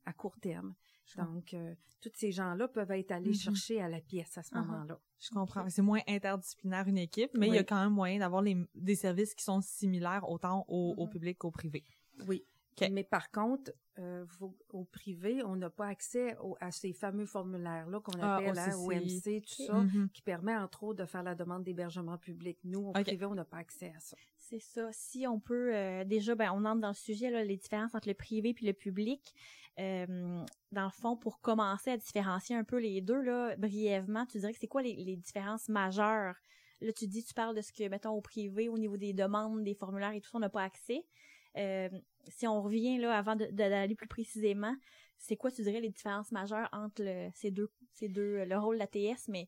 à 0.06 0.14
court 0.14 0.40
terme. 0.40 0.74
Donc, 1.18 1.54
euh, 1.54 1.76
tous 2.02 2.12
ces 2.16 2.32
gens-là 2.32 2.68
peuvent 2.68 2.92
être 2.92 3.12
allés 3.12 3.32
mm-hmm. 3.32 3.44
chercher 3.44 3.82
à 3.82 3.90
la 3.90 4.02
pièce 4.02 4.38
à 4.38 4.44
ce 4.44 4.54
uh-huh. 4.54 4.66
moment-là. 4.66 5.00
Je 5.20 5.30
comprends. 5.30 5.70
C'est 5.70 5.82
moins 5.82 6.02
interdisciplaire 6.08 6.88
une 6.88 6.98
équipe, 6.98 7.32
mais 7.38 7.48
il 7.48 7.54
y 7.54 7.58
a 7.58 7.64
quand 7.64 7.82
même 7.82 7.94
moyen 7.94 8.20
d'avoir 8.20 8.44
des 8.44 8.96
services 8.96 9.36
qui 9.36 9.44
sont 9.44 9.62
similaires 9.62 10.28
autant 10.30 10.66
au, 10.68 10.96
au 10.98 11.06
mm-hmm. 11.06 11.10
public 11.10 11.38
qu'au 11.38 11.52
privé. 11.52 11.84
Oui. 12.28 12.46
Mais 12.92 13.04
par 13.04 13.30
contre, 13.30 13.72
euh, 14.00 14.26
au 14.72 14.84
privé, 14.86 15.44
on 15.44 15.56
n'a 15.56 15.70
pas 15.70 15.88
accès 15.88 16.36
à 16.60 16.72
ces 16.72 16.94
fameux 16.94 17.28
formulaires-là 17.28 18.00
qu'on 18.00 18.20
ah, 18.20 18.38
appelle 18.38 18.58
ah, 18.58 18.78
OMC, 18.78 19.42
tout 19.44 19.64
ça, 19.66 19.74
mm-hmm. 19.74 20.10
qui 20.10 20.22
permet 20.24 20.56
entre 20.56 20.84
autres 20.84 21.04
de 21.04 21.06
faire 21.06 21.24
la 21.24 21.36
demande 21.36 21.64
d'hébergement 21.64 22.18
public. 22.18 22.58
Nous, 22.64 22.88
au 22.88 22.92
privé, 22.92 23.26
on 23.26 23.36
n'a 23.36 23.46
pas 23.46 23.58
accès 23.58 23.94
à 23.96 24.00
ça. 24.00 24.18
C'est 24.50 24.60
ça. 24.60 24.90
Si 24.92 25.26
on 25.26 25.40
peut, 25.40 25.74
euh, 25.74 26.04
déjà, 26.04 26.36
ben, 26.36 26.52
on 26.54 26.66
entre 26.66 26.82
dans 26.82 26.90
le 26.90 26.94
sujet, 26.94 27.30
là, 27.30 27.46
les 27.46 27.56
différences 27.56 27.96
entre 27.96 28.10
le 28.10 28.14
privé 28.14 28.54
puis 28.54 28.66
le 28.66 28.74
public. 28.74 29.34
Euh, 29.80 30.44
dans 30.72 30.84
le 30.84 30.92
fond, 30.92 31.16
pour 31.16 31.40
commencer 31.40 31.92
à 31.92 31.98
différencier 31.98 32.56
un 32.56 32.66
peu 32.66 32.78
les 32.78 33.00
deux, 33.00 33.22
là, 33.22 33.56
brièvement, 33.56 34.26
tu 34.26 34.40
dirais 34.40 34.52
que 34.52 34.60
c'est 34.60 34.68
quoi 34.68 34.82
les, 34.82 34.96
les 34.96 35.16
différences 35.16 35.70
majeures? 35.70 36.36
Là, 36.82 36.92
tu 36.92 37.08
dis, 37.08 37.24
tu 37.24 37.34
parles 37.34 37.56
de 37.56 37.62
ce 37.62 37.72
que, 37.72 37.88
mettons, 37.88 38.12
au 38.12 38.22
privé, 38.22 38.68
au 38.68 38.78
niveau 38.78 38.98
des 38.98 39.14
demandes, 39.14 39.64
des 39.64 39.76
formulaires 39.76 40.12
et 40.12 40.20
tout 40.20 40.30
ça, 40.30 40.38
on 40.38 40.42
n'a 40.42 40.50
pas 40.50 40.64
accès. 40.64 41.06
Euh, 41.56 41.90
si 42.28 42.46
on 42.46 42.62
revient 42.62 42.98
là 42.98 43.18
avant 43.18 43.36
d'aller 43.36 43.96
plus 43.96 44.08
précisément, 44.08 44.76
c'est 45.18 45.38
quoi 45.38 45.52
tu 45.52 45.62
dirais 45.62 45.80
les 45.80 45.90
différences 45.90 46.32
majeures 46.32 46.68
entre 46.74 47.30
ces 47.34 47.52
deux 47.52 47.70
ces 47.94 48.10
deux 48.10 48.44
le 48.44 48.58
rôle 48.58 48.76
de 48.76 48.80
la 48.80 48.88
TS 48.88 49.28
mais 49.30 49.48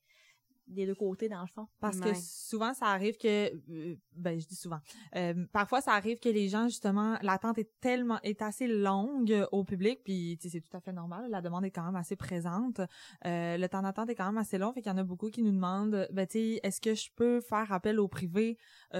des 0.67 0.85
deux 0.85 0.95
côtés 0.95 1.29
dans 1.29 1.41
le 1.41 1.47
fond. 1.47 1.67
Parce 1.79 1.99
que 1.99 2.13
souvent 2.13 2.73
ça 2.73 2.87
arrive 2.87 3.17
que 3.17 3.53
euh, 3.53 3.95
ben 4.15 4.39
je 4.39 4.47
dis 4.47 4.55
souvent. 4.55 4.79
Euh, 5.15 5.45
parfois 5.51 5.81
ça 5.81 5.93
arrive 5.93 6.19
que 6.19 6.29
les 6.29 6.49
gens 6.49 6.67
justement 6.67 7.17
l'attente 7.21 7.57
est 7.57 7.69
tellement 7.79 8.19
est 8.23 8.41
assez 8.41 8.67
longue 8.67 9.47
au 9.51 9.63
public 9.63 10.01
puis 10.03 10.37
c'est 10.41 10.61
tout 10.61 10.75
à 10.75 10.79
fait 10.79 10.93
normal, 10.93 11.29
la 11.29 11.41
demande 11.41 11.65
est 11.65 11.71
quand 11.71 11.85
même 11.85 11.95
assez 11.95 12.15
présente. 12.15 12.79
Euh, 13.25 13.57
le 13.57 13.67
temps 13.67 13.81
d'attente 13.81 14.09
est 14.09 14.15
quand 14.15 14.25
même 14.25 14.37
assez 14.37 14.57
long 14.57 14.73
fait 14.73 14.81
qu'il 14.81 14.91
y 14.91 14.95
en 14.95 14.97
a 14.97 15.03
beaucoup 15.03 15.29
qui 15.29 15.43
nous 15.43 15.51
demandent 15.51 16.07
ben 16.11 16.25
tu 16.25 16.39
sais 16.39 16.59
est-ce 16.63 16.81
que 16.81 16.95
je 16.95 17.09
peux 17.15 17.41
faire 17.41 17.71
appel 17.71 17.99
au 17.99 18.07
privé 18.07 18.57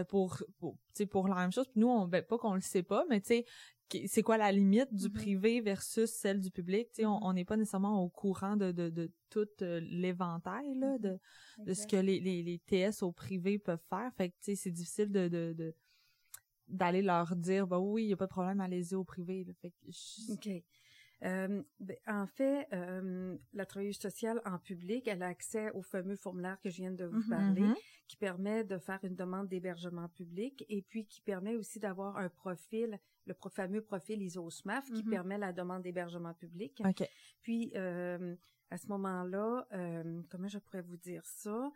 pour 0.10 0.44
pour 0.60 0.78
pour 1.04 1.28
la 1.28 1.36
même 1.36 1.52
chose 1.52 1.68
puis 1.68 1.82
nous 1.82 1.90
on 1.90 2.08
ben, 2.08 2.24
pas 2.24 2.38
qu'on 2.38 2.54
le 2.54 2.62
sait 2.62 2.84
pas 2.84 3.06
mais 3.10 3.20
tu 3.22 3.28
sais 3.28 3.46
c'est 4.08 4.24
quoi 4.24 4.38
la 4.38 4.52
limite 4.52 4.94
du 4.94 5.08
mm-hmm. 5.08 5.12
privé 5.12 5.62
versus 5.62 6.10
celle 6.10 6.40
du 6.40 6.50
public? 6.50 6.88
Sais, 6.92 7.06
on 7.06 7.20
mm-hmm. 7.20 7.34
n'est 7.34 7.46
pas 7.46 7.58
nécessairement 7.58 8.02
au 8.02 8.10
courant 8.10 8.56
de, 8.56 8.72
de, 8.72 8.90
de 8.90 9.12
tout 9.30 9.48
euh, 9.62 9.80
l'éventail 9.82 10.74
là, 10.76 10.98
de, 10.98 11.10
mm-hmm. 11.10 11.66
de 11.66 11.74
ce 11.74 11.88
que 11.88 11.98
les, 11.98 12.20
les, 12.20 12.44
les 12.44 12.60
TS 12.60 13.04
au 13.04 13.12
privé 13.12 13.60
peuvent 13.60 13.84
faire. 13.90 14.12
Fait 14.18 14.30
que, 14.30 14.36
sais, 14.40 14.56
c'est 14.56 14.72
difficile 14.72 15.12
de, 15.12 15.28
de, 15.28 15.76
d'aller 16.68 17.02
leur 17.02 17.36
dire, 17.36 17.68
bah 17.68 17.80
oui, 17.80 18.04
il 18.04 18.08
n'y 18.08 18.14
a 18.14 18.18
pas 18.18 18.26
de 18.26 18.32
problème, 18.32 18.60
allez-y 18.60 18.96
au 18.96 19.04
privé. 19.04 19.44
Là. 19.44 19.54
Fait 19.62 19.72
que 19.72 20.34
OK. 20.34 20.64
Euh, 21.26 21.64
ben, 21.80 21.98
en 22.08 22.28
fait, 22.28 22.68
euh, 22.74 23.36
la 23.54 23.66
travailleuse 23.66 23.98
sociale 23.98 24.42
en 24.46 24.60
public, 24.60 25.08
elle 25.08 25.24
a 25.24 25.28
accès 25.28 25.72
au 25.72 25.82
fameux 25.82 26.16
formulaire 26.16 26.60
que 26.62 26.70
je 26.70 26.78
viens 26.78 26.92
de 26.92 27.06
vous 27.06 27.18
Mhm. 27.20 27.30
parler, 27.30 27.64
Mhm. 27.64 27.76
qui 28.08 28.18
permet 28.18 28.64
de 28.64 28.78
faire 28.78 29.00
une 29.04 29.16
demande 29.16 29.48
d'hébergement 29.48 30.08
public 30.10 30.64
et 30.70 30.82
puis 30.84 31.06
qui 31.08 31.22
permet 31.22 31.56
aussi 31.56 31.80
d'avoir 31.80 32.18
un 32.18 32.30
profil, 32.30 33.00
le 33.26 33.34
pro- 33.34 33.50
fameux 33.50 33.82
profil 33.82 34.22
ISO-SMAF, 34.22 34.92
qui 34.92 35.04
Mhm. 35.04 35.10
permet 35.10 35.38
la 35.40 35.52
demande 35.52 35.82
d'hébergement 35.82 36.34
public. 36.36 36.80
Puis, 37.42 37.72
euh, 37.76 38.36
à 38.70 38.78
ce 38.78 38.88
moment-là, 38.88 39.68
comment 40.30 40.48
je 40.48 40.60
pourrais 40.60 40.82
vous 40.84 40.98
dire 40.98 41.26
ça? 41.26 41.72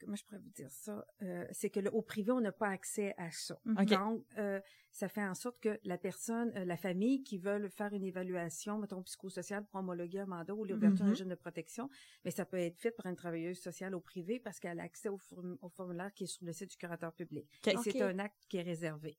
Comment 0.00 0.16
je 0.16 0.24
pourrais 0.24 0.40
vous 0.40 0.50
dire 0.50 0.70
ça? 0.70 1.06
Euh, 1.22 1.46
c'est 1.52 1.70
que 1.70 1.80
le, 1.80 1.90
au 1.90 2.02
privé, 2.02 2.32
on 2.32 2.40
n'a 2.40 2.52
pas 2.52 2.68
accès 2.68 3.14
à 3.16 3.30
ça. 3.30 3.58
Mhm. 3.64 3.76
Donc, 3.98 4.24
euh, 4.38 4.60
ça 4.90 5.08
fait 5.08 5.22
en 5.24 5.34
sorte 5.34 5.60
que 5.60 5.78
la 5.84 5.96
personne, 5.98 6.52
euh, 6.56 6.64
la 6.64 6.76
famille 6.76 7.22
qui 7.22 7.38
veulent 7.38 7.70
faire 7.70 7.92
une 7.92 8.04
évaluation, 8.04 8.78
mettons 8.78 9.02
psychosociale 9.02 9.64
pour 9.66 9.80
homologuer 9.80 10.20
un 10.20 10.26
mandat 10.26 10.54
ou 10.54 10.64
l'ouverture 10.64 11.04
d'un 11.04 11.10
régime 11.10 11.28
de 11.28 11.34
protection, 11.36 11.88
mais 12.24 12.30
ça 12.30 12.44
peut 12.44 12.58
être 12.58 12.78
fait 12.78 12.90
par 12.90 13.06
une 13.06 13.16
travailleuse 13.16 13.58
sociale 13.60 13.94
au 13.94 14.00
privé 14.00 14.40
parce 14.40 14.58
qu'elle 14.60 14.80
a 14.80 14.82
accès 14.84 15.08
au, 15.08 15.18
form- 15.18 15.58
au 15.62 15.68
formulaire 15.68 16.12
qui 16.12 16.24
est 16.24 16.26
sur 16.26 16.44
le 16.44 16.52
site 16.52 16.70
du 16.70 16.76
curateur 16.76 17.12
public. 17.12 17.48
Et 17.72 17.76
c'est 17.84 17.92
un 18.02 18.18
acte 18.18 18.44
qui 18.48 18.56
est 18.56 18.62
réservé 18.62 19.16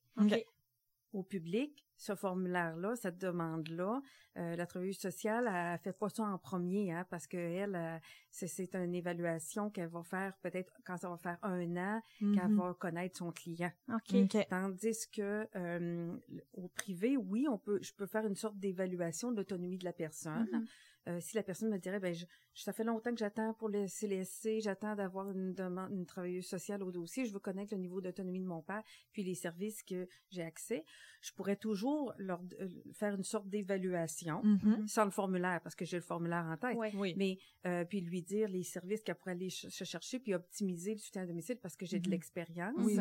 au 1.13 1.23
public, 1.23 1.84
ce 1.97 2.15
formulaire-là, 2.15 2.95
cette 2.95 3.17
demande-là, 3.17 4.01
euh, 4.37 4.55
la 4.55 4.65
travailleuse 4.65 4.97
sociale, 4.97 5.47
elle 5.53 5.79
fait 5.79 5.93
pas 5.97 6.09
ça 6.09 6.23
en 6.23 6.37
premier, 6.37 6.91
hein, 6.91 7.05
parce 7.09 7.25
que 7.25 7.37
elle, 7.37 7.75
euh, 7.75 7.97
c'est, 8.31 8.47
c'est 8.47 8.75
une 8.75 8.93
évaluation 8.93 9.69
qu'elle 9.69 9.87
va 9.89 10.03
faire 10.03 10.35
peut-être 10.41 10.73
quand 10.85 10.97
ça 10.97 11.09
va 11.09 11.17
faire 11.17 11.37
un 11.41 11.75
an, 11.77 12.01
qu'elle 12.19 12.47
Mhm. 12.49 12.57
va 12.59 12.73
connaître 12.73 13.17
son 13.17 13.31
client. 13.31 13.71
OK. 13.89 14.13
OK. 14.23 14.47
Tandis 14.49 15.07
que 15.11 15.47
euh, 15.55 16.17
au 16.53 16.67
privé, 16.67 17.15
oui, 17.17 17.47
on 17.49 17.57
peut, 17.57 17.79
je 17.81 17.93
peux 17.93 18.07
faire 18.07 18.25
une 18.27 18.35
sorte 18.35 18.57
d'évaluation 18.59 19.31
de 19.31 19.37
l'autonomie 19.37 19.77
de 19.77 19.85
la 19.85 19.93
personne. 19.93 20.49
Mhm. 20.51 20.65
Euh, 21.07 21.19
si 21.19 21.35
la 21.35 21.43
personne 21.43 21.69
me 21.69 21.77
dirait, 21.77 21.99
ben, 21.99 22.13
je, 22.13 22.25
ça 22.55 22.73
fait 22.73 22.83
longtemps 22.83 23.11
que 23.11 23.17
j'attends 23.19 23.53
pour 23.53 23.69
le 23.69 23.87
CLSC, 23.87 24.59
j'attends 24.61 24.95
d'avoir 24.95 25.29
une 25.29 25.53
demande, 25.53 25.91
une 25.91 26.05
travailleuse 26.05 26.47
sociale 26.47 26.81
au 26.81 26.91
dossier, 26.91 27.25
je 27.25 27.31
veux 27.33 27.39
connaître 27.39 27.73
le 27.75 27.79
niveau 27.79 28.01
d'autonomie 28.01 28.39
de 28.39 28.47
mon 28.47 28.61
père, 28.63 28.81
puis 29.11 29.23
les 29.23 29.35
services 29.35 29.83
que 29.83 30.07
j'ai 30.31 30.41
accès, 30.41 30.83
je 31.21 31.31
pourrais 31.33 31.57
toujours 31.57 32.13
leur 32.17 32.41
euh, 32.59 32.69
faire 32.93 33.13
une 33.13 33.23
sorte 33.23 33.47
d'évaluation 33.49 34.41
Mhm. 34.43 34.87
sans 34.87 35.05
le 35.05 35.11
formulaire, 35.11 35.61
parce 35.61 35.75
que 35.75 35.85
j'ai 35.85 35.97
le 35.97 36.01
formulaire 36.03 36.45
en 36.45 36.57
tête. 36.57 36.75
Ouais. 36.77 36.91
Oui. 36.95 37.13
Mais 37.17 37.37
euh, 37.65 37.85
puis 37.85 38.01
lui 38.01 38.21
dire 38.21 38.47
les 38.49 38.63
services 38.63 39.01
qu'elle 39.03 39.15
pourrait 39.15 39.31
aller 39.33 39.49
ch- 39.49 39.71
se 39.71 39.83
chercher 39.83 40.19
puis 40.19 40.33
optimiser 40.33 40.93
le 40.93 40.99
soutien 40.99 41.23
à 41.23 41.25
domicile 41.25 41.57
parce 41.61 41.75
que 41.75 41.85
j'ai 41.85 41.99
de 41.99 42.07
Mhm. 42.07 42.11
l'expérience. 42.13 42.73
Oui. 42.77 42.97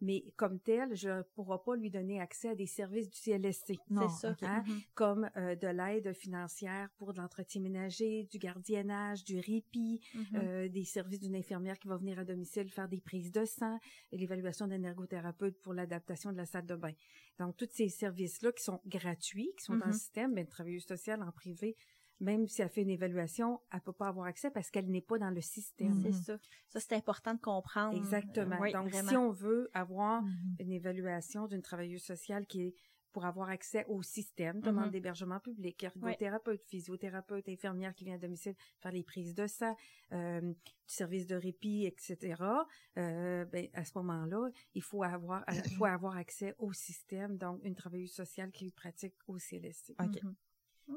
Mais 0.00 0.24
comme 0.36 0.58
tel, 0.60 0.94
je 0.94 1.08
ne 1.08 1.22
pourrai 1.22 1.58
pas 1.64 1.76
lui 1.76 1.90
donner 1.90 2.20
accès 2.20 2.48
à 2.50 2.54
des 2.54 2.66
services 2.66 3.10
du 3.10 3.18
CLSC 3.18 3.78
Non, 3.90 4.08
C'est 4.08 4.28
ça. 4.28 4.36
Hein? 4.42 4.62
Mhm. 4.66 4.80
comme 4.94 5.30
euh, 5.36 5.54
de 5.56 5.66
l'aide 5.68 6.12
financière 6.14 6.88
pour 6.96 7.12
de 7.12 7.18
l'entretien 7.20 7.60
ménager, 7.60 8.24
du 8.30 8.38
gardiennage, 8.38 9.24
du 9.24 9.38
répit, 9.40 10.00
Mhm. 10.14 10.26
euh, 10.36 10.68
des 10.68 10.84
services 10.84 11.20
d'une 11.20 11.36
infirmière 11.36 11.78
qui 11.78 11.88
va 11.88 11.96
venir 11.96 12.18
à 12.18 12.24
domicile 12.24 12.70
faire 12.70 12.88
des 12.88 13.00
prises 13.00 13.32
de 13.32 13.44
sang, 13.44 13.78
et 14.12 14.16
l'évaluation 14.18 14.66
d'un 14.66 14.82
ergothérapeute 14.82 15.60
pour 15.60 15.74
l'adaptation 15.74 16.32
de 16.32 16.36
la 16.36 16.46
salle 16.46 16.66
de 16.66 16.76
bain. 16.76 16.92
Donc, 17.38 17.56
tous 17.56 17.68
ces 17.70 17.88
services-là 17.88 18.52
qui 18.52 18.62
sont 18.62 18.80
gratuits, 18.86 19.52
qui 19.58 19.64
sont 19.64 19.76
dans 19.76 19.86
le 19.86 19.92
Mhm. 19.92 19.98
système, 19.98 20.32
mais 20.32 20.40
une 20.42 20.48
travailleuse 20.48 20.84
sociale 20.86 21.22
en 21.22 21.32
privé, 21.32 21.76
même 22.20 22.46
si 22.46 22.60
elle 22.62 22.68
fait 22.68 22.82
une 22.82 22.90
évaluation, 22.90 23.60
elle 23.72 23.80
peut 23.80 23.92
pas 23.92 24.08
avoir 24.08 24.26
accès 24.26 24.50
parce 24.50 24.70
qu'elle 24.70 24.90
n'est 24.90 25.00
pas 25.00 25.18
dans 25.18 25.30
le 25.30 25.40
système. 25.40 25.94
Mhm. 25.94 26.02
C'est 26.02 26.12
ça. 26.12 26.38
Ça, 26.68 26.80
c'est 26.80 26.94
important 26.94 27.34
de 27.34 27.40
comprendre. 27.40 27.96
Exactement. 27.96 28.56
Euh, 28.56 28.60
oui, 28.60 28.72
Donc, 28.72 28.88
vraiment. 28.90 29.08
si 29.08 29.16
on 29.16 29.30
veut 29.32 29.70
avoir 29.74 30.22
Mhm. 30.22 30.56
une 30.60 30.72
évaluation 30.72 31.46
d'une 31.46 31.62
travailleuse 31.62 32.02
sociale 32.02 32.46
qui 32.46 32.62
est 32.68 32.74
pour 33.12 33.24
avoir 33.24 33.48
accès 33.48 33.84
au 33.88 34.02
système, 34.02 34.60
demande 34.60 34.84
Mhm. 34.84 34.90
d'hébergement 34.92 35.40
public, 35.40 35.82
ergothérapeute, 35.82 36.62
physiothérapeute, 36.68 37.48
infirmière 37.48 37.92
qui 37.92 38.04
vient 38.04 38.14
à 38.14 38.18
domicile 38.18 38.54
faire 38.78 38.92
les 38.92 39.02
prises 39.02 39.34
de 39.34 39.48
sang, 39.48 39.74
euh, 40.12 40.40
du 40.42 40.54
service 40.86 41.26
de 41.26 41.34
répit, 41.34 41.86
etc. 41.86 42.40
Euh, 42.98 43.44
ben, 43.46 43.66
à 43.72 43.84
ce 43.84 43.90
moment-là, 43.96 44.50
il 44.74 44.82
faut 44.82 45.02
avoir, 45.02 45.44
il 45.52 45.70
faut 45.76 45.86
avoir 45.86 46.16
accès 46.16 46.54
au 46.58 46.72
système, 46.72 47.36
donc 47.36 47.58
une 47.64 47.74
travailleuse 47.74 48.12
sociale 48.12 48.52
qui 48.52 48.70
pratique 48.70 49.14
au 49.26 49.38
CLSC. 49.38 49.92
OK. 49.98 50.20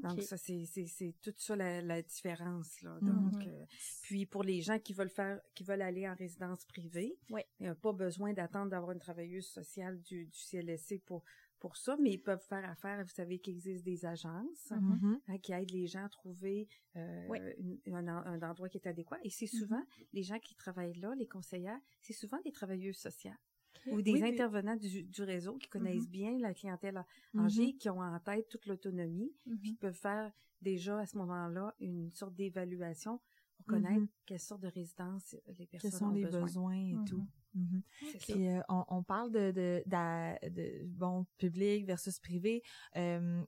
Donc 0.01 0.15
ça, 0.23 0.37
c'est 0.37 1.15
toute 1.21 1.39
ça 1.39 1.55
la, 1.55 1.81
la 1.81 2.01
différence 2.01 2.81
là. 2.81 2.97
Donc 3.01 3.33
euh, 3.47 3.65
puis 4.01 4.25
pour 4.25 4.43
les 4.43 4.61
gens 4.61 4.79
qui 4.79 4.93
veulent 4.93 5.09
faire, 5.09 5.39
qui 5.53 5.63
veulent 5.63 5.81
aller 5.81 6.07
en 6.07 6.15
résidence 6.15 6.65
privée, 6.65 7.17
n'y 7.61 7.67
a 7.67 7.75
pas 7.75 7.93
besoin 7.93 8.33
d'attendre 8.33 8.71
d'avoir 8.71 8.91
une 8.91 8.99
travailleuse 8.99 9.47
sociale 9.47 10.01
du, 10.01 10.25
du 10.25 10.39
CLSC 10.39 11.01
pour 11.05 11.23
pour 11.59 11.77
ça, 11.77 11.95
mais 11.97 12.11
ils 12.11 12.21
peuvent 12.21 12.43
faire 12.45 12.69
affaire. 12.69 13.01
Vous 13.05 13.09
savez 13.13 13.39
qu'il 13.39 13.53
existe 13.53 13.85
des 13.85 14.05
agences 14.05 14.71
Mhm. 14.71 15.21
hein, 15.29 15.37
qui 15.37 15.53
aident 15.53 15.71
les 15.71 15.87
gens 15.87 16.03
à 16.03 16.09
trouver 16.09 16.67
euh, 16.97 17.25
une- 17.57 17.79
un, 17.95 18.05
en- 18.09 18.25
un 18.25 18.41
endroit 18.41 18.67
qui 18.67 18.77
est 18.79 18.85
adéquat. 18.87 19.17
Et 19.23 19.29
c'est 19.29 19.47
souvent 19.47 19.81
les 20.11 20.23
gens 20.23 20.39
qui 20.39 20.55
travaillent 20.55 20.99
là, 20.99 21.15
les 21.15 21.25
conseillères, 21.27 21.79
c'est 22.01 22.11
souvent 22.11 22.39
des 22.43 22.51
travailleuses 22.51 22.97
sociales 22.97 23.37
ou 23.87 24.01
des 24.01 24.13
Oui, 24.13 24.23
intervenants 24.23 24.75
du, 24.75 25.03
du 25.03 25.23
réseau 25.23 25.57
qui 25.57 25.67
connaissent 25.69 26.09
bien 26.09 26.37
la 26.39 26.53
clientèle 26.53 27.03
Mhm. 27.33 27.45
âgée, 27.45 27.73
qui 27.75 27.89
ont 27.89 28.01
en 28.01 28.19
tête 28.19 28.47
toute 28.49 28.65
l'autonomie 28.65 29.31
Mhm. 29.45 29.57
puis 29.61 29.73
peuvent 29.75 29.93
faire 29.97 30.31
déjà 30.61 30.99
à 30.99 31.05
ce 31.05 31.17
moment-là 31.17 31.75
une 31.79 32.11
sorte 32.13 32.35
d'évaluation 32.35 33.19
pour 33.57 33.65
connaître 33.65 33.99
Mhm. 34.01 34.07
quelle 34.25 34.39
sorte 34.39 34.61
de 34.61 34.67
résidence 34.69 35.35
les 35.57 35.65
personnes 35.67 35.91
Quels 35.91 35.99
sont 35.99 36.05
ont 36.05 36.11
les 36.11 36.23
besoin. 36.23 36.41
besoins 36.41 36.75
et 36.75 36.93
Mhm. 36.93 37.05
tout. 37.05 37.27
Mhm. 37.55 37.81
Puis 38.19 38.47
euh, 38.47 38.61
on, 38.69 38.83
on 38.87 39.03
parle 39.03 39.31
de, 39.31 39.51
de, 39.51 39.83
d'a- 39.85 40.39
de, 40.49 40.85
bon 40.87 41.25
public 41.37 41.85
versus 41.85 42.19
privé. 42.19 42.63
Euh, 42.95 43.43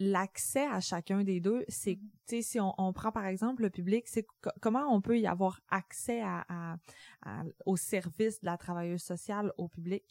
L'accès 0.00 0.64
à 0.66 0.80
chacun 0.80 1.24
des 1.24 1.40
deux, 1.40 1.64
c'est, 1.68 1.96
Mhm. 1.96 2.10
tu 2.26 2.36
sais, 2.36 2.42
si 2.42 2.60
on, 2.60 2.72
on 2.78 2.92
prend 2.92 3.10
par 3.10 3.26
exemple 3.26 3.62
le 3.62 3.70
public, 3.70 4.06
c'est 4.06 4.24
co- 4.40 4.50
comment 4.60 4.86
on 4.94 5.00
peut 5.00 5.18
y 5.18 5.26
avoir 5.26 5.60
accès 5.68 6.20
à, 6.20 6.44
à, 6.48 6.76
à- 7.22 7.42
au 7.66 7.76
service 7.76 8.40
de 8.40 8.46
la 8.46 8.56
travailleuse 8.56 9.02
sociale 9.02 9.52
au 9.58 9.66
public? 9.68 10.04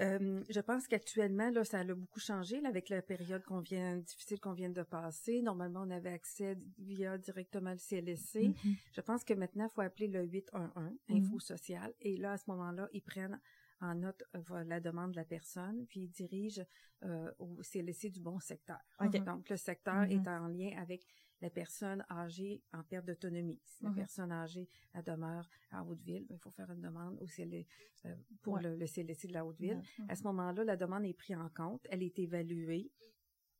Euh, 0.00 0.42
je 0.48 0.58
pense 0.60 0.88
qu'actuellement, 0.88 1.50
là, 1.50 1.64
ça 1.64 1.78
a 1.80 1.84
beaucoup 1.84 2.18
changé 2.18 2.60
là, 2.60 2.70
avec 2.70 2.88
la 2.88 3.02
période 3.02 3.44
qu'on 3.44 3.60
vient 3.60 3.98
difficile 3.98 4.40
qu'on 4.40 4.54
vient 4.54 4.70
de 4.70 4.82
passer. 4.82 5.42
Normalement, 5.42 5.82
on 5.86 5.90
avait 5.90 6.10
accès 6.12 6.56
via 6.78 7.18
directement 7.18 7.70
le 7.72 7.78
CLSC. 7.78 8.48
Mhm. 8.48 8.54
Je 8.92 9.00
pense 9.02 9.22
que 9.22 9.34
maintenant, 9.34 9.68
il 9.70 9.74
faut 9.74 9.82
appeler 9.82 10.08
le 10.08 10.24
811, 10.24 10.96
Info 11.10 11.38
Social. 11.38 11.92
Et 12.00 12.16
là, 12.16 12.32
à 12.32 12.38
ce 12.38 12.44
moment-là, 12.48 12.88
ils 12.92 13.02
prennent 13.02 13.38
en 13.82 13.94
note 13.96 14.22
euh, 14.36 14.64
la 14.64 14.80
demande 14.80 15.10
de 15.12 15.16
la 15.16 15.24
personne, 15.24 15.86
puis 15.86 16.02
ils 16.02 16.08
dirigent 16.10 16.64
euh, 17.02 17.30
au 17.38 17.60
CLSC 17.62 18.10
du 18.10 18.20
bon 18.20 18.38
secteur. 18.38 18.78
Donc, 19.26 19.48
le 19.50 19.56
secteur 19.56 20.02
Mhm. 20.06 20.10
est 20.12 20.28
en 20.28 20.46
lien 20.46 20.76
avec 20.80 21.04
la 21.40 21.50
personne 21.50 22.04
âgée 22.08 22.62
en 22.72 22.84
perte 22.84 23.04
d'autonomie. 23.06 23.60
Si 23.64 23.82
la 23.82 23.90
Mhm. 23.90 23.96
personne 23.96 24.30
âgée 24.32 24.68
elle 24.94 25.02
demeure 25.02 25.48
à 25.72 25.82
Haute-Ville, 25.84 26.24
ben, 26.28 26.36
il 26.36 26.38
faut 26.38 26.50
faire 26.52 26.70
une 26.70 26.80
demande 26.80 27.18
au 27.20 27.26
CL, 27.26 27.66
euh, 28.06 28.14
pour 28.42 28.54
Ouais. 28.54 28.62
le, 28.62 28.76
le 28.76 28.86
CLSC 28.86 29.26
de 29.26 29.32
la 29.32 29.44
Haute-Ville. 29.44 29.82
À 30.08 30.14
ce 30.14 30.22
moment-là, 30.22 30.62
la 30.64 30.76
demande 30.76 31.04
est 31.04 31.14
prise 31.14 31.36
en 31.36 31.48
compte, 31.48 31.84
elle 31.90 32.02
est 32.04 32.16
évaluée 32.18 32.90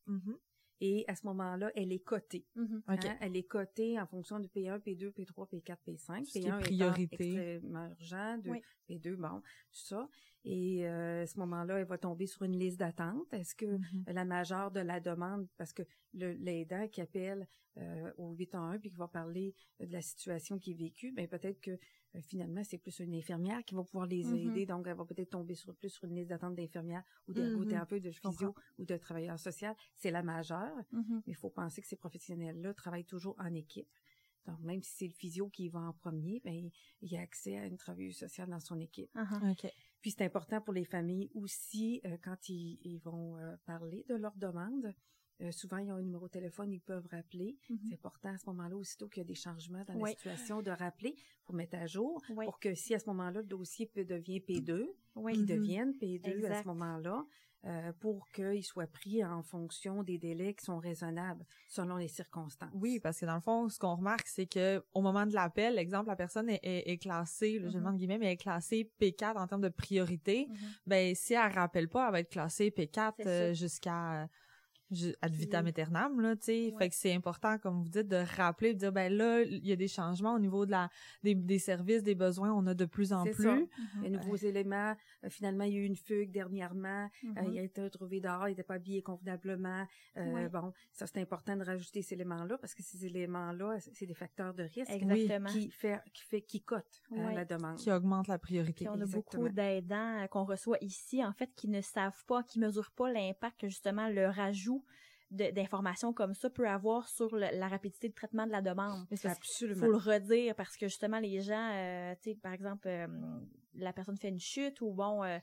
Mhm. 0.07 0.39
Et 0.85 1.05
à 1.07 1.15
ce 1.15 1.25
moment-là, 1.29 1.71
elle 1.77 1.93
est 1.93 2.01
cotée. 2.03 2.45
Mhm. 2.57 2.83
OK. 2.89 3.05
Hein, 3.05 3.17
Elle 3.21 3.37
est 3.37 3.45
cotée 3.45 4.01
en 4.01 4.07
fonction 4.07 4.41
du 4.41 4.49
P1, 4.49 4.81
P2, 4.81 5.13
P3, 5.13 5.47
P4, 5.49 5.77
P5. 5.87 6.25
Ce 6.25 6.33
qui 6.33 6.39
est 6.39 6.43
P1 6.43 6.59
étant 6.59 6.61
priorité. 6.61 7.15
extrêmement 7.15 7.89
urgent, 8.01 8.39
deux- 8.39 8.51
Oui. 8.51 8.63
P2, 8.89 9.15
bon, 9.15 9.41
tout 9.41 9.85
ça. 9.87 10.09
Et 10.45 10.85
euh, 10.89 11.23
à 11.23 11.27
ce 11.27 11.39
moment-là, 11.39 11.79
elle 11.79 11.87
va 11.87 11.99
tomber 11.99 12.27
sur 12.27 12.43
une 12.43 12.59
liste 12.59 12.81
d'attente. 12.81 13.33
Est-ce 13.33 13.55
que 13.55 13.67
Mhm. 13.67 14.05
la 14.09 14.25
majeure 14.25 14.73
de 14.73 14.81
la 14.81 14.99
demande, 14.99 15.47
parce 15.57 15.73
que 15.73 15.83
l'aidant 16.15 16.89
qui 16.89 17.01
appelle 17.01 17.47
euh, 17.79 18.13
au 18.19 18.33
811 18.35 18.79
puis 18.81 18.91
qui 18.91 18.97
va 18.97 19.09
parler 19.09 19.55
de 19.81 19.91
la 19.93 20.03
situation 20.03 20.59
qui 20.59 20.73
est 20.73 20.75
vécue, 20.75 21.11
ben 21.13 21.27
peut-être 21.27 21.59
que 21.61 21.79
finalement, 22.21 22.63
c'est 22.65 22.79
plus 22.79 22.99
une 23.01 23.15
infirmière 23.15 23.65
qui 23.65 23.75
va 23.75 23.83
pouvoir 23.85 24.07
les 24.07 24.25
Mhm. 24.25 24.37
aider. 24.51 24.67
Donc, 24.67 24.87
elle 24.87 24.97
va 24.97 25.05
peut-être 25.05 25.31
tomber 25.31 25.55
sur, 25.55 25.75
plus 25.75 25.89
sur 25.91 26.05
une 26.05 26.15
liste 26.17 26.29
d'attente 26.29 26.55
d'infirmières 26.55 27.05
ou 27.27 27.33
Mhm. 27.33 27.35
d'ergothérapeutes, 27.35 28.03
de 28.03 28.11
comprends. 28.11 28.31
physio 28.31 28.55
ou 28.79 28.85
de 28.85 28.97
travailleurs 28.97 29.39
sociaux. 29.39 29.73
C'est 29.97 30.11
la 30.11 30.23
majeure. 30.23 30.77
Mhm. 30.93 31.23
Mais 31.27 31.33
il 31.33 31.37
faut 31.37 31.51
penser 31.51 31.81
que 31.81 31.89
ces 31.89 31.97
professionnels-là 31.97 32.75
travaillent 32.75 33.05
toujours 33.07 33.37
en 33.39 33.55
équipe. 33.55 33.89
Donc, 34.47 34.59
même 34.61 34.83
si 34.83 34.91
c'est 34.97 35.07
le 35.07 35.13
physio 35.15 35.49
qui 35.49 35.69
va 35.69 35.79
en 35.81 35.93
premier, 35.93 36.41
ben, 36.45 36.69
il 37.01 37.13
y 37.13 37.17
a 37.17 37.21
accès 37.21 37.57
à 37.59 37.65
une 37.67 37.77
travailleuse 37.77 38.17
sociale 38.17 38.49
dans 38.51 38.59
son 38.61 38.79
équipe. 38.81 39.11
Mhm. 39.15 39.53
OK. 39.53 39.67
Puis, 40.01 40.11
c'est 40.11 40.25
important 40.25 40.61
pour 40.61 40.75
les 40.75 40.85
familles 40.85 41.31
aussi, 41.35 42.01
euh, 42.05 42.17
quand 42.23 42.49
ils, 42.49 42.79
ils 42.83 42.99
vont 42.99 43.37
euh, 43.39 43.57
parler 43.67 44.05
de 44.09 44.17
leur 44.17 44.35
demande, 44.37 44.93
euh, 45.41 45.51
souvent, 45.51 45.79
ils 45.79 45.91
ont 45.91 45.97
un 45.97 46.03
numéro 46.03 46.27
de 46.27 46.33
téléphone, 46.33 46.73
ils 46.73 46.81
peuvent 46.81 47.07
rappeler. 47.11 47.57
Mhm. 47.69 47.79
C'est 47.89 47.95
important 47.95 48.31
à 48.31 48.39
ce 48.39 48.47
moment-là, 48.47 48.77
aussitôt 48.77 49.09
qu'il 49.09 49.23
y 49.23 49.25
a 49.25 49.29
des 49.29 49.35
changements 49.35 49.85
dans 49.85 49.95
Oui. 49.95 50.11
la 50.11 50.17
situation, 50.17 50.63
de 50.63 50.71
rappeler 50.71 51.15
pour 51.45 51.55
mettre 51.55 51.77
à 51.77 51.87
jour, 51.87 52.23
Oui. 52.31 52.45
pour 52.45 52.61
que 52.61 52.75
si 52.75 52.95
à 52.95 52.99
ce 52.99 53.07
moment-là, 53.07 53.41
le 53.41 53.47
dossier 53.47 53.87
peut- 53.87 54.05
devient 54.05 54.41
P2, 54.41 54.87
Oui. 55.17 55.33
qu'il 55.33 55.43
Mhm. 55.43 55.47
devienne 55.49 55.93
P2 55.99 56.45
à 56.47 56.63
ce 56.63 56.69
moment-là, 56.69 57.25
euh, 57.65 57.93
pour 58.01 58.29
qu'ils 58.31 58.65
soient 58.65 58.89
pris 58.89 59.25
en 59.25 59.43
fonction 59.45 60.03
des 60.03 60.19
délais 60.19 60.53
qui 60.53 60.65
sont 60.65 60.79
raisonnables 60.79 61.45
selon 61.69 61.97
les 61.97 62.09
circonstances. 62.09 62.73
Oui, 62.75 62.99
parce 62.99 63.21
que 63.21 63.27
dans 63.27 63.37
le 63.37 63.41
fond, 63.41 63.69
ce 63.69 63.79
qu'on 63.79 63.95
remarque, 63.95 64.27
c'est 64.27 64.47
que 64.47 64.83
au 64.95 65.01
moment 65.01 65.27
de 65.27 65.33
l'appel, 65.33 65.79
exemple, 65.79 66.09
la 66.09 66.17
personne 66.17 66.51
est, 66.51 66.61
est, 66.63 66.99
classée, 66.99 67.61
je 67.61 67.69
mm-hmm. 67.69 67.73
demande 67.73 67.97
guillemets, 67.99 68.19
mais 68.19 68.33
est 68.33 68.37
classée 68.37 68.91
P4 69.01 69.37
en 69.37 69.47
termes 69.47 69.61
de 69.61 69.69
priorité. 69.69 70.49
Mm-hmm. 70.51 70.57
Ben 70.89 71.15
si 71.15 71.35
elle 71.35 71.53
rappelle 71.53 71.89
pas, 71.89 72.07
elle 72.07 72.13
va 72.13 72.21
être 72.21 72.31
classée 72.31 72.71
P4 72.71 73.13
euh, 73.27 73.55
jusqu'à 73.55 74.29
ad 75.21 75.33
vitam 75.35 75.67
aeternam 75.67 76.21
là 76.21 76.37
tu 76.37 76.45
sais. 76.45 76.75
Fait 76.79 76.89
que 76.89 76.95
c'est 76.95 77.15
important 77.15 77.59
comme 77.59 77.83
vous 77.83 77.89
dites 77.89 78.09
de 78.09 78.25
rappeler 78.37 78.75
de 78.75 78.79
dire 78.79 78.93
ben 78.93 79.13
là 79.13 79.43
il 79.43 79.67
y 79.67 79.73
a 79.73 79.77
des 79.77 79.89
changements 79.89 80.35
au 80.35 80.39
niveau 80.39 80.67
de 80.67 80.71
la 80.71 80.89
des, 81.23 81.35
des 81.35 81.59
services 81.59 82.03
des 82.03 82.15
besoins 82.15 82.53
on 82.53 82.67
a 82.67 82.75
de 82.75 82.85
plus 82.85 83.13
en 83.13 83.25
plus. 83.25 83.43
ça. 83.43 83.55
Mm 83.57 83.67
-hmm. 84.03 84.11
nouveaux 84.11 84.37
éléments 84.37 84.95
euh, 85.25 85.31
finalement 85.31 85.65
il 85.65 85.75
y 85.75 85.77
a 85.77 85.81
eu 85.81 85.85
une 85.85 85.97
fugue 85.97 86.31
dernièrement. 86.31 87.05
Euh, 87.05 87.29
mm-hmm. 87.29 87.53
il 87.53 87.59
a 87.59 87.63
été 87.63 87.83
retrouvé 87.83 88.21
dehors 88.21 88.49
il 88.49 88.53
n'était 88.53 88.63
pas 88.63 88.75
habillé 88.75 89.03
convenablement. 89.03 89.87
Euh, 90.17 90.49
bon 90.49 90.73
ça 90.93 91.07
c'est 91.07 91.21
important 91.21 91.57
de 91.57 91.65
rajouter 91.65 92.03
ces 92.03 92.15
éléments 92.15 92.45
là 92.45 92.59
parce 92.59 92.75
que 92.75 92.83
ces 92.83 93.01
éléments 93.07 93.53
là 93.53 93.79
c'est 93.81 94.07
des 94.07 94.15
facteurs 94.25 94.55
de 94.55 94.65
risque 94.65 94.91
Exactement. 94.91 95.49
qui 95.53 95.71
fait 95.71 96.01
qui 96.15 96.23
fait 96.31 96.43
qui 96.43 96.61
cote 96.63 97.03
la 97.11 97.45
demande. 97.45 97.77
Qui 97.79 97.91
augmente 97.91 98.29
la 98.29 98.39
priorité. 98.39 98.85
Puis 98.85 98.89
on 98.89 99.01
a 99.01 99.07
beaucoup 99.07 99.49
d'aidants 99.49 100.27
qu'on 100.31 100.45
reçoit 100.45 100.79
ici 100.81 101.25
en 101.25 101.33
fait 101.33 101.51
qui 101.55 101.69
ne 101.69 101.81
savent 101.81 102.25
pas 102.27 102.43
qui 102.43 102.59
mesurent 102.59 102.93
pas 103.01 103.11
l'impact 103.11 103.61
que 103.61 103.69
justement 103.69 104.09
le 104.09 104.27
rajout 104.27 104.82
d'informations 105.33 106.13
comme 106.13 106.35
ça 106.35 106.51
peut 106.51 106.69
avoir 106.69 107.09
sur 107.09 107.35
la 107.35 107.69
rapidité 107.69 108.09
de 108.09 108.15
traitement 108.15 108.47
de 108.47 108.53
la 108.53 108.61
demande. 108.61 109.07
Absolument. 109.25 109.81
Faut 109.81 109.91
le 109.91 109.97
redire 109.97 110.55
parce 110.55 110.77
que 110.77 110.89
justement 110.89 111.19
les 111.19 111.41
gens, 111.41 111.71
euh, 111.73 112.15
tu 112.23 112.31
sais, 112.31 112.37
par 112.37 112.53
exemple, 112.53 112.87
euh, 112.89 113.07
la 113.75 113.93
personne 113.93 114.17
fait 114.17 114.29
une 114.29 114.41
chute 114.41 114.81
ou 114.83 114.93
bon, 114.93 115.25
euh, 115.25 115.39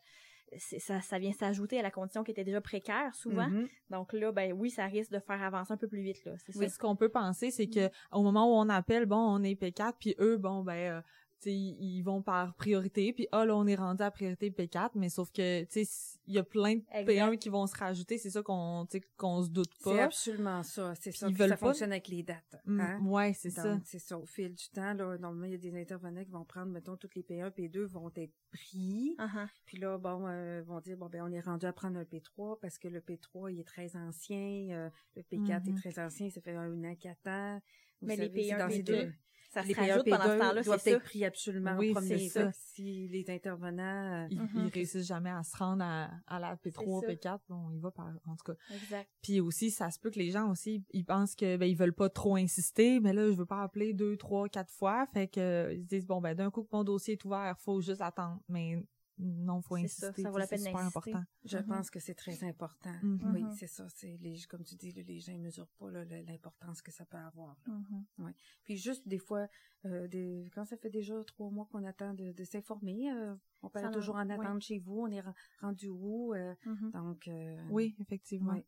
ça, 0.57 1.01
ça 1.01 1.19
vient 1.19 1.31
s'ajouter 1.31 1.79
à 1.79 1.81
la 1.81 1.91
condition 1.91 2.23
qui 2.23 2.31
était 2.31 2.43
déjà 2.43 2.61
précaire 2.61 3.13
souvent. 3.15 3.47
Mm-hmm. 3.47 3.67
Donc 3.89 4.13
là, 4.13 4.31
ben 4.31 4.53
oui, 4.53 4.69
ça 4.69 4.85
risque 4.85 5.11
de 5.11 5.19
faire 5.19 5.41
avancer 5.41 5.73
un 5.73 5.77
peu 5.77 5.87
plus 5.87 6.01
vite 6.01 6.23
là. 6.25 6.33
Oui, 6.55 6.69
ce 6.69 6.77
qu'on 6.77 6.95
peut 6.95 7.09
penser, 7.09 7.49
c'est 7.49 7.67
que 7.67 7.89
au 8.11 8.21
moment 8.21 8.45
où 8.45 8.59
on 8.59 8.69
appelle, 8.69 9.05
bon, 9.05 9.17
on 9.17 9.43
est 9.43 9.59
P4, 9.59 9.93
puis 9.99 10.15
eux, 10.19 10.37
bon, 10.37 10.63
ben 10.63 11.03
ils 11.45 12.01
vont 12.01 12.21
par 12.21 12.53
priorité 12.55 13.13
puis 13.13 13.27
ah 13.31 13.45
là 13.45 13.55
on 13.55 13.65
est 13.67 13.75
rendu 13.75 14.03
à 14.03 14.11
priorité 14.11 14.49
P4 14.49 14.91
mais 14.95 15.09
sauf 15.09 15.31
que 15.31 15.63
tu 15.63 15.85
sais 15.85 16.17
il 16.27 16.33
y 16.33 16.37
a 16.37 16.43
plein 16.43 16.75
de 16.75 16.83
P1 17.05 17.37
qui 17.37 17.49
vont 17.49 17.65
se 17.67 17.75
rajouter 17.75 18.17
c'est 18.17 18.29
ça 18.29 18.41
qu'on 18.41 18.85
tu 18.89 18.97
sais 18.97 19.03
qu'on 19.17 19.43
se 19.43 19.49
doute 19.49 19.71
pas 19.83 19.93
c'est 19.93 20.01
absolument 20.01 20.63
ça 20.63 20.93
c'est 20.95 21.11
ça 21.11 21.29
ça 21.31 21.57
fonctionne 21.57 21.91
avec 21.91 22.07
les 22.07 22.23
dates 22.23 22.61
mm, 22.65 22.79
hein? 22.79 23.01
ouais 23.05 23.33
c'est 23.33 23.49
ça 23.49 23.79
c'est 23.85 23.99
ça 23.99 24.17
au 24.17 24.25
fil 24.25 24.53
du 24.53 24.69
temps 24.69 24.93
là 24.93 25.17
normalement 25.17 25.45
il 25.45 25.51
y 25.51 25.55
a 25.55 25.57
des 25.57 25.79
intervenants 25.79 26.23
qui 26.23 26.31
vont 26.31 26.45
prendre 26.45 26.71
mettons 26.71 26.97
toutes 26.97 27.15
les 27.15 27.23
P1 27.23 27.51
P2 27.51 27.83
vont 27.85 28.11
être 28.15 28.33
pris 28.51 29.15
uh-huh. 29.17 29.47
puis 29.65 29.77
là 29.77 29.97
bon 29.97 30.25
euh, 30.27 30.61
vont 30.65 30.79
dire 30.79 30.97
bon 30.97 31.07
ben 31.07 31.23
on 31.23 31.31
est 31.31 31.39
rendu 31.39 31.65
à 31.65 31.73
prendre 31.73 31.97
un 31.97 32.03
P3 32.03 32.59
parce 32.59 32.77
que 32.77 32.87
le 32.87 32.99
P3 32.99 33.51
il 33.51 33.59
est 33.59 33.67
très 33.67 33.95
ancien 33.95 34.67
euh, 34.71 34.89
le 35.15 35.21
P4 35.21 35.67
est 35.67 35.71
mm-hmm. 35.71 35.79
très 35.79 35.99
ancien 35.99 36.29
ça 36.29 36.41
fait 36.41 36.55
un 36.55 36.83
an 36.83 36.95
quatre 36.95 37.27
ans 37.27 37.61
mais 38.01 38.15
les 38.15 38.29
P1 38.29 38.69
P2 38.69 39.11
ça 39.49 39.63
les 39.63 39.73
se 39.73 39.79
rajoute 39.79 40.09
pendant 40.09 40.23
ce 40.23 40.39
temps-là, 40.39 40.61
doivent 40.61 40.81
être 40.85 41.03
pris 41.03 41.25
absolument 41.25 41.75
oui, 41.77 41.91
premier 41.91 42.29
ça. 42.29 42.51
Si 42.53 43.07
les 43.07 43.29
intervenants, 43.29 44.23
euh, 44.23 44.27
ils, 44.29 44.39
mm-hmm. 44.39 44.73
réussissent 44.73 45.07
jamais 45.07 45.31
à 45.31 45.43
se 45.43 45.57
rendre 45.57 45.83
à, 45.83 46.11
à 46.27 46.39
la 46.39 46.55
P3, 46.55 47.05
P4, 47.05 47.39
bon, 47.49 47.71
il 47.71 47.79
va 47.79 47.89
par, 47.89 48.07
en 48.27 48.35
tout 48.35 48.53
cas. 48.53 48.75
Exact. 48.75 49.09
Puis 49.23 49.41
aussi, 49.41 49.71
ça 49.71 49.89
se 49.89 49.99
peut 49.99 50.11
que 50.11 50.19
les 50.19 50.29
gens 50.29 50.51
aussi, 50.51 50.83
ils 50.91 51.03
pensent 51.03 51.35
que, 51.35 51.57
ben, 51.57 51.65
ils 51.65 51.75
veulent 51.75 51.93
pas 51.93 52.09
trop 52.09 52.35
insister, 52.35 52.99
mais 52.99 53.11
là, 53.11 53.31
je 53.31 53.35
veux 53.35 53.45
pas 53.45 53.63
appeler 53.63 53.93
deux, 53.93 54.17
trois, 54.17 54.47
quatre 54.49 54.71
fois, 54.71 55.07
fait 55.13 55.27
que, 55.27 55.73
ils 55.73 55.81
se 55.81 55.87
disent, 55.87 56.05
bon, 56.05 56.21
ben, 56.21 56.35
d'un 56.35 56.51
coup 56.51 56.63
que 56.63 56.69
mon 56.71 56.83
dossier 56.83 57.13
est 57.13 57.25
ouvert, 57.25 57.55
faut 57.59 57.81
juste 57.81 58.01
attendre. 58.01 58.39
Mais 58.49 58.77
non, 59.19 59.61
faut 59.61 59.75
insister. 59.75 60.07
Ça, 60.07 60.23
ça 60.23 60.31
vaut 60.31 60.37
la 60.37 60.47
peine 60.47 60.59
super 60.59 60.79
important. 60.79 61.23
Je 61.43 61.57
mm-hmm. 61.57 61.65
pense 61.65 61.89
que 61.89 61.99
c'est 61.99 62.13
très 62.13 62.43
important. 62.45 62.93
Mm-hmm. 63.03 63.31
Oui, 63.33 63.43
c'est 63.57 63.67
ça. 63.67 63.85
C'est 63.89 64.17
les, 64.21 64.39
comme 64.47 64.63
tu 64.63 64.75
dis, 64.75 64.91
les 64.91 65.19
gens 65.19 65.33
ne 65.33 65.39
mesurent 65.39 65.71
pas 65.77 65.91
l'importance 65.91 66.81
que 66.81 66.91
ça 66.91 67.05
peut 67.05 67.17
avoir. 67.17 67.57
Mm-hmm. 67.67 68.23
ouais. 68.23 68.31
Puis 68.63 68.77
juste 68.77 69.07
des 69.07 69.17
fois, 69.17 69.47
euh, 69.85 70.07
des, 70.07 70.49
quand 70.53 70.63
ça 70.63 70.77
fait 70.77 70.89
déjà 70.89 71.21
trois 71.25 71.49
mois 71.51 71.67
qu'on 71.69 71.83
attend 71.83 72.13
de, 72.13 72.31
de 72.31 72.43
s'informer, 72.45 73.11
euh, 73.11 73.35
on 73.61 73.69
peut 73.69 73.81
toujours 73.91 74.15
en 74.15 74.29
attendre 74.29 74.61
chez 74.61 74.79
vous. 74.79 75.01
On 75.01 75.11
est 75.11 75.23
rendu 75.59 75.89
où 75.89 76.33
euh, 76.33 76.55
Donc 76.93 77.27
euh, 77.27 77.61
oui, 77.69 77.95
effectivement. 77.99 78.61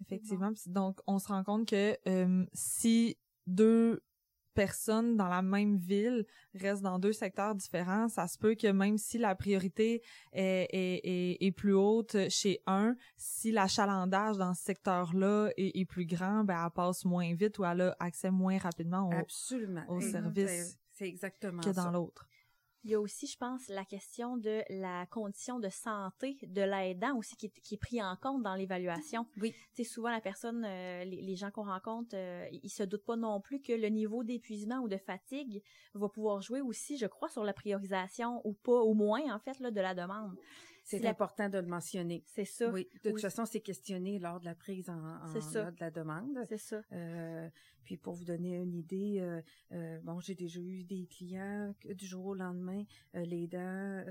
Effectivement. 0.00 0.52
Donc 0.66 1.00
on 1.06 1.18
se 1.18 1.28
rend 1.28 1.44
compte 1.44 1.68
que 1.68 2.46
si 2.54 3.18
deux 3.46 4.02
personnes 4.56 5.16
dans 5.16 5.28
la 5.28 5.42
même 5.42 5.76
ville 5.76 6.26
restent 6.54 6.82
dans 6.82 6.98
deux 6.98 7.12
secteurs 7.12 7.54
différents, 7.54 8.08
ça 8.08 8.26
se 8.26 8.38
peut 8.38 8.54
que 8.54 8.66
même 8.68 8.98
si 8.98 9.18
la 9.18 9.34
priorité 9.34 10.02
est, 10.32 10.68
est, 10.72 11.44
est, 11.44 11.52
plus 11.52 11.74
haute 11.74 12.16
chez 12.30 12.60
un, 12.66 12.96
si 13.16 13.52
l'achalandage 13.52 14.38
dans 14.38 14.54
ce 14.54 14.64
secteur-là 14.64 15.50
est, 15.56 15.78
est, 15.78 15.84
plus 15.84 16.06
grand, 16.06 16.42
ben 16.42 16.64
elle 16.64 16.70
passe 16.72 17.04
moins 17.04 17.32
vite 17.34 17.58
ou 17.58 17.64
elle 17.64 17.82
a 17.82 17.96
accès 18.00 18.30
moins 18.30 18.58
rapidement 18.58 19.08
au, 19.08 19.12
Absolument. 19.12 19.84
au 19.88 20.00
service 20.00 20.78
c'est 20.96 21.08
exactement 21.08 21.62
que 21.62 21.70
dans 21.70 21.90
l'autre. 21.90 22.26
Il 22.86 22.92
y 22.92 22.94
a 22.94 23.00
aussi, 23.00 23.26
je 23.26 23.36
pense, 23.36 23.66
la 23.66 23.84
question 23.84 24.36
de 24.36 24.62
la 24.70 25.06
condition 25.06 25.58
de 25.58 25.68
santé 25.68 26.38
de 26.40 26.62
l'aidant 26.62 27.16
aussi 27.16 27.34
qui 27.34 27.46
est, 27.46 27.60
qui 27.60 27.74
est 27.74 27.78
pris 27.78 28.00
en 28.00 28.14
compte 28.14 28.44
dans 28.44 28.54
l'évaluation. 28.54 29.26
Oui. 29.38 29.52
Tu 29.74 29.82
sais, 29.82 29.90
souvent 29.90 30.08
la 30.08 30.20
personne, 30.20 30.64
euh, 30.64 31.02
les, 31.02 31.34
gens 31.34 31.50
qu'on 31.50 31.64
rencontre, 31.64 32.14
euh, 32.14 32.46
ils 32.52 32.70
se 32.70 32.84
doutent 32.84 33.04
pas 33.04 33.16
non 33.16 33.40
plus 33.40 33.60
que 33.60 33.72
le 33.72 33.88
niveau 33.88 34.22
d'épuisement 34.22 34.78
ou 34.78 34.88
de 34.88 34.98
fatigue 34.98 35.64
va 35.94 36.08
pouvoir 36.08 36.40
jouer 36.42 36.60
aussi, 36.60 36.96
je 36.96 37.06
crois, 37.06 37.28
sur 37.28 37.42
la 37.42 37.52
priorisation 37.52 38.40
ou 38.44 38.52
pas, 38.52 38.80
au 38.80 38.94
moins 38.94 39.34
en 39.34 39.40
fait 39.40 39.58
là, 39.58 39.72
de 39.72 39.80
la 39.80 39.92
demande. 39.92 40.36
C'est 40.86 41.06
important 41.06 41.48
de 41.48 41.58
le 41.58 41.66
mentionner. 41.66 42.22
C'est 42.26 42.44
ça. 42.44 42.70
Oui. 42.70 42.88
De 43.02 43.10
toute 43.10 43.20
façon, 43.20 43.44
c'est 43.44 43.60
questionné 43.60 44.18
lors 44.18 44.38
de 44.40 44.44
la 44.44 44.54
prise 44.54 44.88
en, 44.88 44.94
en 44.94 45.32
de 45.32 45.80
la 45.80 45.90
demande. 45.90 46.38
C'est 46.48 46.58
ça. 46.58 46.80
Euh, 46.92 47.48
puis 47.84 47.96
pour 47.96 48.14
vous 48.14 48.24
donner 48.24 48.56
une 48.56 48.74
idée, 48.74 49.18
euh, 49.20 49.42
euh, 49.72 49.98
bon, 50.02 50.20
j'ai 50.20 50.34
déjà 50.34 50.60
eu 50.60 50.84
des 50.84 51.06
clients 51.06 51.74
que 51.80 51.92
du 51.92 52.06
jour 52.06 52.26
au 52.26 52.34
lendemain, 52.34 52.84
euh, 53.14 53.24
les 53.24 53.46
dents 53.48 54.04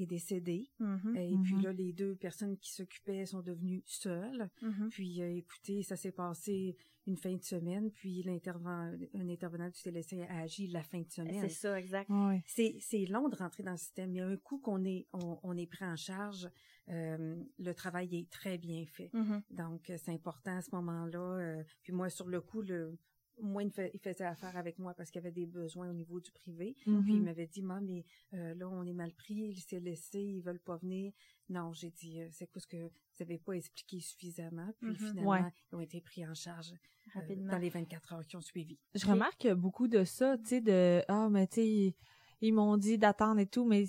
euh, 0.00 0.04
est 0.04 0.06
décédé. 0.06 0.70
Mm-hmm. 0.80 1.16
et 1.16 1.36
puis 1.42 1.54
mm-hmm. 1.54 1.62
là, 1.62 1.72
les 1.72 1.92
deux 1.92 2.14
personnes 2.16 2.56
qui 2.58 2.72
s'occupaient 2.72 3.26
sont 3.26 3.42
devenues 3.42 3.82
seules. 3.86 4.48
Mm-hmm. 4.62 4.88
Puis 4.90 5.20
écoutez, 5.20 5.82
ça 5.82 5.96
s'est 5.96 6.12
passé 6.12 6.76
une 7.06 7.16
fin 7.16 7.34
de 7.34 7.42
semaine, 7.42 7.90
puis 7.90 8.22
l'intervenant, 8.22 8.92
un 9.14 9.28
intervenant 9.28 9.68
du 9.68 9.78
CLSC 9.78 10.20
a 10.28 10.40
agi 10.40 10.68
la 10.68 10.82
fin 10.82 11.00
de 11.00 11.10
semaine. 11.10 11.40
C'est 11.40 11.48
ça, 11.48 11.78
exact. 11.78 12.10
C'est, 12.46 12.76
c'est 12.80 13.06
long 13.06 13.28
de 13.28 13.36
rentrer 13.36 13.62
dans 13.62 13.72
le 13.72 13.78
système. 13.78 14.12
Il 14.12 14.18
y 14.18 14.20
a 14.20 14.26
un 14.26 14.36
coup 14.36 14.58
qu'on 14.58 14.84
est, 14.84 15.06
on, 15.12 15.38
on 15.42 15.56
est 15.56 15.66
pris 15.66 15.84
en 15.84 15.96
charge, 15.96 16.48
euh, 16.90 17.36
le 17.58 17.74
travail 17.74 18.16
est 18.16 18.30
très 18.30 18.58
bien 18.58 18.84
fait. 18.86 19.10
Donc, 19.50 19.92
c'est 19.96 20.12
important 20.12 20.56
à 20.56 20.62
ce 20.62 20.74
moment-là. 20.74 21.20
Euh, 21.20 21.62
puis 21.82 21.92
moi, 21.92 22.10
sur 22.10 22.28
le 22.28 22.40
coup, 22.40 22.62
le, 22.62 22.98
moi, 23.42 23.62
il, 23.62 23.70
faisait 23.70 24.24
affaire 24.24 24.56
avec 24.56 24.78
moi 24.78 24.94
parce 24.94 25.10
qu'il 25.10 25.20
y 25.20 25.24
avait 25.24 25.32
des 25.32 25.46
besoins 25.46 25.88
au 25.88 25.92
niveau 25.92 26.20
du 26.20 26.30
privé. 26.30 26.76
Mm-hmm. 26.86 27.02
Puis 27.02 27.12
il 27.14 27.22
m'avait 27.22 27.46
dit, 27.46 27.62
maman, 27.62 27.80
mais 27.80 28.04
euh, 28.34 28.54
là, 28.54 28.68
on 28.68 28.84
est 28.86 28.92
mal 28.92 29.12
pris, 29.12 29.34
il 29.34 29.60
s'est 29.60 29.80
laissé, 29.80 30.20
ils 30.20 30.42
veulent 30.42 30.60
pas 30.60 30.76
venir. 30.76 31.12
Non, 31.48 31.72
j'ai 31.72 31.90
dit, 31.90 32.20
c'est 32.30 32.46
quoi 32.46 32.60
ce 32.60 32.66
que 32.66 32.76
vous 32.76 32.90
n'avez 33.20 33.38
pas 33.38 33.52
expliqué 33.52 34.00
suffisamment. 34.00 34.72
Puis 34.80 34.90
mm-hmm. 34.90 34.96
finalement, 34.96 35.50
ils 35.72 35.76
ont 35.76 35.80
été 35.80 36.00
pris 36.00 36.26
en 36.26 36.34
charge 36.34 36.72
Rapidement. 37.14 37.52
dans 37.52 37.58
les 37.58 37.70
24 37.70 38.12
heures 38.12 38.26
qui 38.26 38.36
ont 38.36 38.42
suivi. 38.42 38.78
Je 38.94 39.06
remarque 39.06 39.48
beaucoup 39.48 39.88
de 39.88 40.04
ça, 40.04 40.38
tu 40.38 40.46
sais, 40.46 40.60
de, 40.60 41.02
ah, 41.08 41.28
mais 41.30 41.46
tu 41.46 41.60
sais, 41.60 41.96
ils 42.40 42.52
m'ont 42.52 42.76
dit 42.76 42.98
d'attendre 42.98 43.40
et 43.40 43.46
tout, 43.46 43.64
mais 43.64 43.84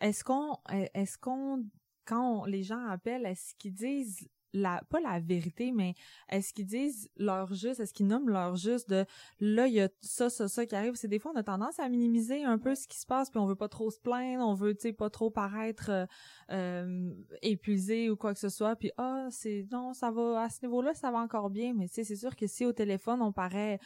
est-ce 0.00 0.24
qu'on, 0.24 0.58
est-ce 0.68 1.18
qu'on 1.18 1.64
quand 2.06 2.44
les 2.46 2.62
gens 2.62 2.86
appellent, 2.86 3.26
est-ce 3.26 3.54
qu'ils 3.56 3.74
disent 3.74 4.28
la 4.52 4.82
pas 4.88 5.00
la 5.00 5.20
vérité 5.20 5.72
mais 5.72 5.94
est-ce 6.28 6.54
qu'ils 6.54 6.66
disent 6.66 7.10
leur 7.16 7.52
juste 7.52 7.80
est-ce 7.80 7.92
qu'ils 7.92 8.06
nomment 8.06 8.30
leur 8.30 8.56
juste 8.56 8.88
de 8.88 9.04
là 9.40 9.66
il 9.66 9.74
y 9.74 9.80
a 9.80 9.88
ça 10.00 10.30
ça 10.30 10.48
ça 10.48 10.66
qui 10.66 10.74
arrive. 10.74 10.94
C'est 10.94 11.08
des 11.08 11.18
fois 11.18 11.32
on 11.34 11.38
a 11.38 11.42
tendance 11.42 11.78
à 11.78 11.88
minimiser 11.88 12.44
un 12.44 12.58
peu 12.58 12.74
ce 12.74 12.86
qui 12.86 12.98
se 12.98 13.06
passe 13.06 13.30
puis 13.30 13.38
on 13.38 13.46
veut 13.46 13.56
pas 13.56 13.68
trop 13.68 13.90
se 13.90 14.00
plaindre 14.00 14.46
on 14.46 14.54
veut 14.54 14.74
tu 14.74 14.82
sais 14.82 14.92
pas 14.92 15.10
trop 15.10 15.30
paraître 15.30 15.90
euh, 15.90 16.06
euh, 16.50 17.12
épuisé 17.42 18.10
ou 18.10 18.16
quoi 18.16 18.32
que 18.32 18.40
ce 18.40 18.48
soit 18.48 18.76
puis 18.76 18.90
ah 18.96 19.28
c'est 19.30 19.66
non 19.72 19.92
ça 19.92 20.10
va 20.10 20.42
à 20.42 20.48
ce 20.48 20.64
niveau-là 20.64 20.94
ça 20.94 21.10
va 21.10 21.18
encore 21.18 21.50
bien. 21.50 21.74
Mais 21.74 21.88
tu 21.88 21.94
sais 21.94 22.04
c'est 22.04 22.16
sûr 22.16 22.34
que 22.36 22.46
si 22.46 22.64
au 22.64 22.72
téléphone 22.72 23.22
on 23.22 23.32
paraît 23.32 23.78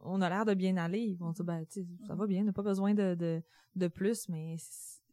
on 0.00 0.20
a 0.20 0.28
l'air 0.28 0.44
de 0.44 0.54
bien 0.54 0.76
aller 0.76 1.00
ils 1.00 1.16
vont 1.16 1.32
dire 1.32 1.44
ben 1.44 1.64
tu 1.66 1.80
sais 1.82 1.86
ça 2.06 2.14
va 2.14 2.26
bien 2.26 2.42
on 2.42 2.46
n'a 2.46 2.52
pas 2.52 2.62
besoin 2.62 2.94
de 2.94 3.14
de, 3.14 3.42
de 3.76 3.88
plus 3.88 4.28
mais 4.28 4.56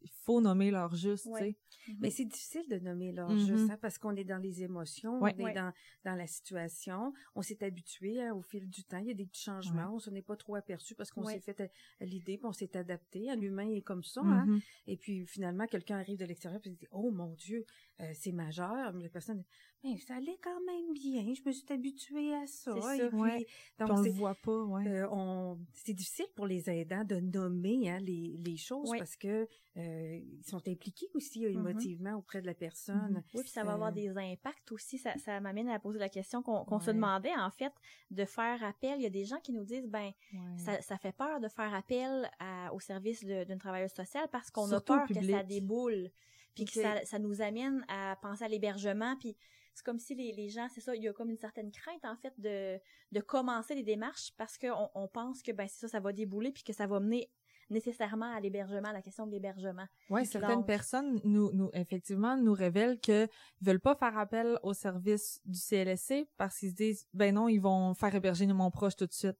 il 0.02 0.10
faut 0.24 0.40
nommer 0.40 0.70
leur 0.70 0.94
juste, 0.94 1.24
tu 1.24 1.38
sais. 1.38 1.50
Mm-hmm. 1.50 1.96
Mais 2.00 2.10
c'est 2.10 2.24
difficile 2.24 2.66
de 2.70 2.78
nommer 2.78 3.12
leur 3.12 3.30
mm-hmm. 3.30 3.46
juste, 3.46 3.70
hein, 3.70 3.78
parce 3.80 3.98
qu'on 3.98 4.16
est 4.16 4.24
dans 4.24 4.38
les 4.38 4.62
émotions, 4.62 5.20
on 5.20 5.26
est 5.26 5.54
dans, 5.54 5.72
dans 6.04 6.14
la 6.14 6.26
situation, 6.26 7.12
on 7.34 7.42
s'est 7.42 7.62
habitué 7.62 8.22
hein, 8.22 8.34
au 8.34 8.40
fil 8.40 8.68
du 8.68 8.84
temps, 8.84 8.98
il 8.98 9.08
y 9.08 9.10
a 9.10 9.14
des 9.14 9.26
petits 9.26 9.42
changements, 9.42 9.94
on 9.94 9.98
s'en 9.98 10.14
est 10.14 10.22
pas 10.22 10.36
trop 10.36 10.54
aperçu 10.54 10.94
parce 10.94 11.10
qu'on 11.10 11.24
s'est 11.24 11.40
fait 11.40 11.60
à, 11.60 12.04
l'idée, 12.04 12.38
puis 12.38 12.46
on 12.46 12.52
s'est 12.52 12.76
adapté. 12.76 13.34
L'humain 13.36 13.68
est 13.68 13.82
comme 13.82 14.02
ça, 14.02 14.22
hein. 14.22 14.46
Mm-hmm. 14.46 14.62
Et 14.86 14.96
puis 14.96 15.26
finalement, 15.26 15.66
quelqu'un 15.66 15.98
arrive 15.98 16.18
de 16.18 16.24
l'extérieur 16.24 16.60
et 16.64 16.70
dit, 16.70 16.86
oh 16.90 17.10
mon 17.10 17.34
Dieu, 17.34 17.66
euh, 18.00 18.10
c'est 18.14 18.32
majeur. 18.32 18.92
Mais 18.94 19.04
la 19.04 19.08
personne, 19.08 19.44
mais 19.84 19.98
ça 19.98 20.16
allait 20.16 20.38
quand 20.42 20.60
même 20.64 20.92
bien. 20.94 21.32
Je 21.34 21.42
me 21.46 21.52
suis 21.52 21.70
habituée 21.70 22.34
à 22.34 22.46
ça. 22.46 22.80
ça 22.80 22.96
et 22.96 23.08
puis, 23.08 23.46
donc 23.78 23.90
on 23.90 24.00
le 24.00 24.10
voit 24.10 24.34
pas. 24.34 24.64
Ouais. 24.64 24.86
Euh, 24.88 25.08
on, 25.10 25.58
c'est 25.72 25.92
difficile 25.92 26.26
pour 26.34 26.46
les 26.46 26.68
aidants 26.70 27.04
de 27.04 27.16
nommer 27.20 27.90
hein, 27.90 28.00
les, 28.00 28.36
les 28.38 28.56
choses 28.56 28.90
parce 28.98 29.16
que 29.16 29.46
euh, 29.76 30.13
ils 30.18 30.44
sont 30.44 30.66
impliqués 30.68 31.08
aussi 31.14 31.44
mm-hmm. 31.44 31.54
émotivement 31.54 32.14
auprès 32.14 32.40
de 32.40 32.46
la 32.46 32.54
personne. 32.54 33.22
Oui, 33.34 33.42
puis 33.42 33.50
ça 33.50 33.64
va 33.64 33.72
avoir 33.72 33.92
des 33.92 34.10
impacts 34.16 34.72
aussi. 34.72 34.98
Ça, 34.98 35.16
ça 35.18 35.40
m'amène 35.40 35.68
à 35.68 35.78
poser 35.78 35.98
la 35.98 36.08
question 36.08 36.42
qu'on 36.42 36.80
se 36.80 36.90
demandait, 36.90 37.34
en 37.36 37.50
fait, 37.50 37.72
de 38.10 38.24
faire 38.24 38.62
appel. 38.62 38.98
Il 38.98 39.02
y 39.02 39.06
a 39.06 39.10
des 39.10 39.24
gens 39.24 39.40
qui 39.40 39.52
nous 39.52 39.64
disent, 39.64 39.88
ben, 39.88 40.10
ça, 40.56 40.80
ça, 40.80 40.96
fait 40.98 41.12
peur 41.12 41.40
de 41.40 41.48
faire 41.48 41.74
appel 41.74 42.30
au 42.72 42.80
service 42.80 43.24
d'une 43.24 43.58
travailleuse 43.58 43.92
sociale 43.92 44.28
parce 44.30 44.50
qu'on 44.50 44.70
a 44.72 44.80
peur 44.80 45.06
que 45.06 45.14
ça 45.14 45.42
déboule 45.42 46.10
puis 46.54 46.64
que 46.66 46.72
ça, 46.72 47.04
ça, 47.04 47.18
nous 47.18 47.40
amène 47.42 47.84
à 47.88 48.16
penser 48.22 48.44
à 48.44 48.48
l'hébergement, 48.48 49.16
puis 49.16 49.36
c'est 49.74 49.84
comme 49.84 49.98
si 49.98 50.14
les, 50.14 50.32
les 50.32 50.48
gens, 50.48 50.68
c'est 50.72 50.80
ça, 50.80 50.94
il 50.94 51.02
y 51.02 51.08
a 51.08 51.12
comme 51.12 51.30
une 51.30 51.38
certaine 51.38 51.72
crainte 51.72 52.04
en 52.04 52.16
fait 52.16 52.32
de, 52.38 52.78
de 53.10 53.20
commencer 53.20 53.74
les 53.74 53.82
démarches 53.82 54.32
parce 54.36 54.56
qu'on 54.56 54.88
on 54.94 55.08
pense 55.08 55.42
que 55.42 55.50
ben 55.50 55.66
c'est 55.68 55.80
ça, 55.80 55.88
ça 55.88 56.00
va 56.00 56.12
débouler 56.12 56.52
puis 56.52 56.62
que 56.62 56.72
ça 56.72 56.86
va 56.86 57.00
mener 57.00 57.28
nécessairement 57.70 58.32
à 58.34 58.40
l'hébergement, 58.40 58.88
à 58.88 58.92
la 58.92 59.02
question 59.02 59.26
de 59.26 59.32
l'hébergement. 59.32 59.86
Oui, 60.10 60.26
certaines 60.26 60.64
personnes 60.64 61.20
nous, 61.24 61.50
nous 61.52 61.70
effectivement 61.74 62.36
nous 62.36 62.52
révèlent 62.52 63.00
que 63.00 63.28
veulent 63.60 63.80
pas 63.80 63.94
faire 63.94 64.16
appel 64.18 64.58
au 64.62 64.74
service 64.74 65.40
du 65.44 65.58
CLSC 65.58 66.28
parce 66.36 66.58
qu'ils 66.58 66.70
se 66.70 66.74
disent 66.74 67.06
ben 67.12 67.34
non, 67.34 67.48
ils 67.48 67.60
vont 67.60 67.94
faire 67.94 68.14
héberger 68.14 68.46
mon 68.46 68.70
proche 68.70 68.96
tout 68.96 69.06
de 69.06 69.12
suite. 69.12 69.38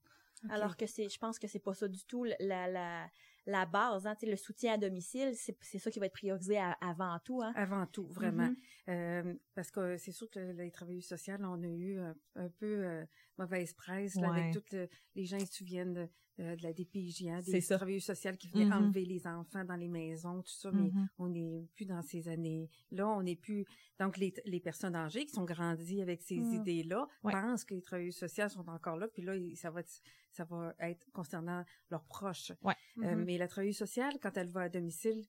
Alors 0.50 0.76
que 0.76 0.86
c'est 0.86 1.08
je 1.08 1.18
pense 1.18 1.38
que 1.38 1.46
c'est 1.46 1.58
pas 1.58 1.74
ça 1.74 1.88
du 1.88 2.04
tout 2.04 2.24
la 2.24 2.68
la 2.68 3.06
la 3.46 3.66
base, 3.66 4.06
hein, 4.06 4.14
le 4.22 4.36
soutien 4.36 4.74
à 4.74 4.78
domicile, 4.78 5.34
c'est 5.34 5.78
ça 5.78 5.90
qui 5.90 5.98
va 5.98 6.06
être 6.06 6.14
priorisé 6.14 6.58
avant 6.80 7.18
tout. 7.22 7.42
Hein. 7.42 7.52
Avant 7.56 7.86
tout, 7.86 8.06
vraiment. 8.06 8.48
Mm-hmm. 8.48 8.56
Euh, 8.88 9.34
parce 9.54 9.70
que 9.70 9.96
c'est 9.98 10.12
sûr 10.12 10.30
que 10.30 10.38
les 10.38 10.70
travailleurs 10.70 11.02
sociaux, 11.02 11.34
on 11.40 11.62
a 11.62 11.66
eu 11.66 11.98
un, 12.36 12.48
peu 12.58 12.84
euh, 12.84 13.04
mauvaise 13.38 13.72
presse 13.72 14.16
avec 14.16 14.52
toutes 14.52 14.74
les 15.14 15.24
gens 15.24 15.38
qui 15.38 15.46
se 15.46 15.54
souviennent 15.54 15.94
de, 15.94 16.08
la 16.38 16.72
DPJ, 16.72 17.26
hein, 17.28 17.40
des 17.46 17.62
travailleurs 17.62 18.02
sociaux 18.02 18.32
qui 18.38 18.48
venaient 18.48 18.64
mm-hmm. 18.66 18.86
enlever 18.86 19.04
les 19.04 19.26
enfants 19.26 19.64
dans 19.64 19.76
les 19.76 19.88
maisons, 19.88 20.42
tout 20.42 20.52
ça, 20.52 20.72
mais 20.72 20.88
mm-hmm. 20.88 21.06
on 21.18 21.28
n'est 21.28 21.68
plus 21.74 21.84
dans 21.84 22.02
ces 22.02 22.28
années-là, 22.28 23.08
on 23.08 23.22
n'est 23.22 23.36
plus... 23.36 23.64
Donc, 24.00 24.16
les, 24.16 24.34
les 24.44 24.58
personnes 24.58 24.96
âgées 24.96 25.26
qui 25.26 25.32
sont 25.32 25.44
grandies 25.44 26.02
avec 26.02 26.22
ces 26.22 26.40
mm. 26.40 26.54
idées-là 26.54 27.06
pensent 27.22 27.64
que 27.64 27.74
les 27.74 27.82
travailleurs 27.82 28.14
sociaux 28.14 28.48
sont 28.48 28.68
encore 28.68 28.96
là, 28.96 29.06
puis 29.06 29.22
là, 29.22 29.34
ça 29.54 29.70
va 29.70 29.80
être, 29.80 30.00
ça 30.32 30.44
va 30.44 30.74
être 30.80 31.06
concernant 31.12 31.64
leurs 31.90 32.04
proches. 32.04 32.52
Ouais. 32.62 32.74
Euh, 33.04 33.14
mais 33.16 33.38
la 33.38 33.46
travailleuse 33.46 33.76
sociale, 33.76 34.14
quand 34.20 34.36
elle 34.36 34.48
va 34.48 34.62
à 34.62 34.68
domicile, 34.68 35.24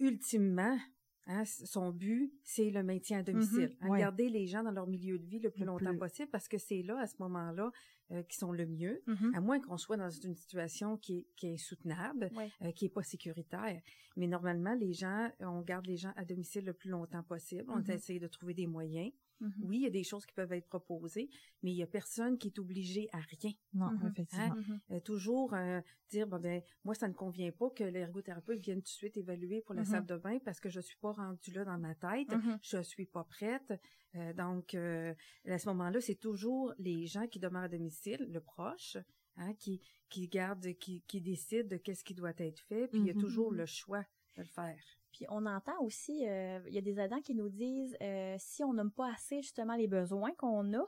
ultimement, 0.00 0.76
Hein, 1.26 1.44
son 1.46 1.90
but, 1.90 2.32
c'est 2.42 2.70
le 2.70 2.82
maintien 2.82 3.20
à 3.20 3.22
domicile. 3.22 3.74
Mm-hmm. 3.80 3.92
Hein, 3.92 3.98
garder 3.98 4.28
les 4.28 4.46
gens 4.46 4.62
dans 4.62 4.70
leur 4.70 4.86
milieu 4.86 5.18
de 5.18 5.24
vie 5.24 5.38
le 5.38 5.50
plus 5.50 5.64
longtemps 5.64 5.96
possible 5.96 6.28
parce 6.30 6.48
que 6.48 6.58
c'est 6.58 6.82
là, 6.82 6.98
à 6.98 7.06
ce 7.06 7.14
moment-là, 7.20 7.70
euh, 8.12 8.22
qui 8.24 8.36
sont 8.36 8.52
le 8.52 8.66
mieux, 8.66 9.02
mm-hmm. 9.06 9.34
à 9.34 9.40
moins 9.40 9.58
qu'on 9.60 9.78
soit 9.78 9.96
dans 9.96 10.10
une 10.10 10.34
situation 10.34 10.98
qui 10.98 11.18
est, 11.18 11.26
qui 11.36 11.46
est 11.46 11.54
insoutenable, 11.54 12.30
euh, 12.62 12.72
qui 12.72 12.84
est 12.84 12.90
pas 12.90 13.02
sécuritaire. 13.02 13.80
Mais 14.16 14.26
normalement, 14.26 14.74
les 14.74 14.92
gens, 14.92 15.30
on 15.40 15.62
garde 15.62 15.86
les 15.86 15.96
gens 15.96 16.12
à 16.16 16.24
domicile 16.26 16.66
le 16.66 16.74
plus 16.74 16.90
longtemps 16.90 17.22
possible. 17.22 17.64
On 17.68 17.80
mm-hmm. 17.80 17.94
essaie 17.94 18.18
de 18.18 18.26
trouver 18.26 18.52
des 18.52 18.66
moyens. 18.66 19.10
Mm-hmm. 19.40 19.62
Oui, 19.62 19.76
il 19.78 19.82
y 19.82 19.86
a 19.86 19.90
des 19.90 20.04
choses 20.04 20.24
qui 20.26 20.34
peuvent 20.34 20.52
être 20.52 20.68
proposées, 20.68 21.28
mais 21.62 21.72
il 21.72 21.76
y 21.76 21.82
a 21.82 21.86
personne 21.86 22.38
qui 22.38 22.48
est 22.48 22.58
obligé 22.58 23.08
à 23.12 23.18
rien. 23.18 23.52
Non, 23.72 23.86
mm-hmm. 23.86 24.10
effectivement. 24.10 24.56
Hein? 24.68 24.80
Euh, 24.90 25.00
toujours 25.00 25.54
euh, 25.54 25.80
dire, 26.10 26.26
bon, 26.26 26.38
ben, 26.38 26.62
moi, 26.84 26.94
ça 26.94 27.08
ne 27.08 27.14
convient 27.14 27.52
pas 27.52 27.70
que 27.70 27.84
l'ergothérapeute 27.84 28.60
vienne 28.60 28.78
tout 28.78 28.84
de 28.84 28.88
suite 28.88 29.16
évaluer 29.16 29.62
pour 29.62 29.74
la 29.74 29.82
mm-hmm. 29.82 29.86
salle 29.86 30.06
de 30.06 30.16
bain 30.16 30.38
parce 30.44 30.60
que 30.60 30.68
je 30.68 30.80
suis 30.80 30.98
pas 30.98 31.12
rendue 31.12 31.52
là 31.52 31.64
dans 31.64 31.78
ma 31.78 31.94
tête, 31.94 32.32
je 32.62 32.82
suis 32.82 33.06
pas 33.06 33.24
prête. 33.24 33.72
Euh, 34.14 34.32
donc, 34.32 34.74
à 34.74 35.58
ce 35.58 35.68
moment-là, 35.68 36.00
c'est 36.00 36.14
toujours 36.14 36.72
les 36.78 37.06
gens 37.06 37.26
qui 37.26 37.38
demeurent 37.38 37.64
à 37.64 37.68
domicile, 37.68 38.26
le 38.30 38.40
proche, 38.40 38.96
hein, 39.36 39.54
qui 39.54 39.80
qui 40.10 40.28
garde, 40.28 40.74
qui 40.74 41.02
qui 41.08 41.20
décide 41.20 41.68
de 41.68 41.76
qu'est-ce 41.76 42.04
qui 42.04 42.14
doit 42.14 42.34
être 42.38 42.60
fait, 42.60 42.86
puis 42.88 43.00
il 43.00 43.06
y 43.06 43.10
a 43.10 43.14
toujours 43.14 43.50
le 43.52 43.66
choix 43.66 44.04
de 44.36 44.42
le 44.42 44.48
faire. 44.48 44.98
Puis 45.14 45.26
on 45.28 45.46
entend 45.46 45.80
aussi, 45.80 46.26
euh, 46.26 46.58
il 46.66 46.74
y 46.74 46.78
a 46.78 46.80
des 46.80 46.98
aidants 46.98 47.20
qui 47.20 47.36
nous 47.36 47.48
disent 47.48 47.96
euh, 48.02 48.34
si 48.40 48.64
on 48.64 48.72
nomme 48.72 48.90
pas 48.90 49.12
assez 49.12 49.42
justement 49.42 49.76
les 49.76 49.86
besoins 49.86 50.32
qu'on 50.32 50.74
a 50.74 50.84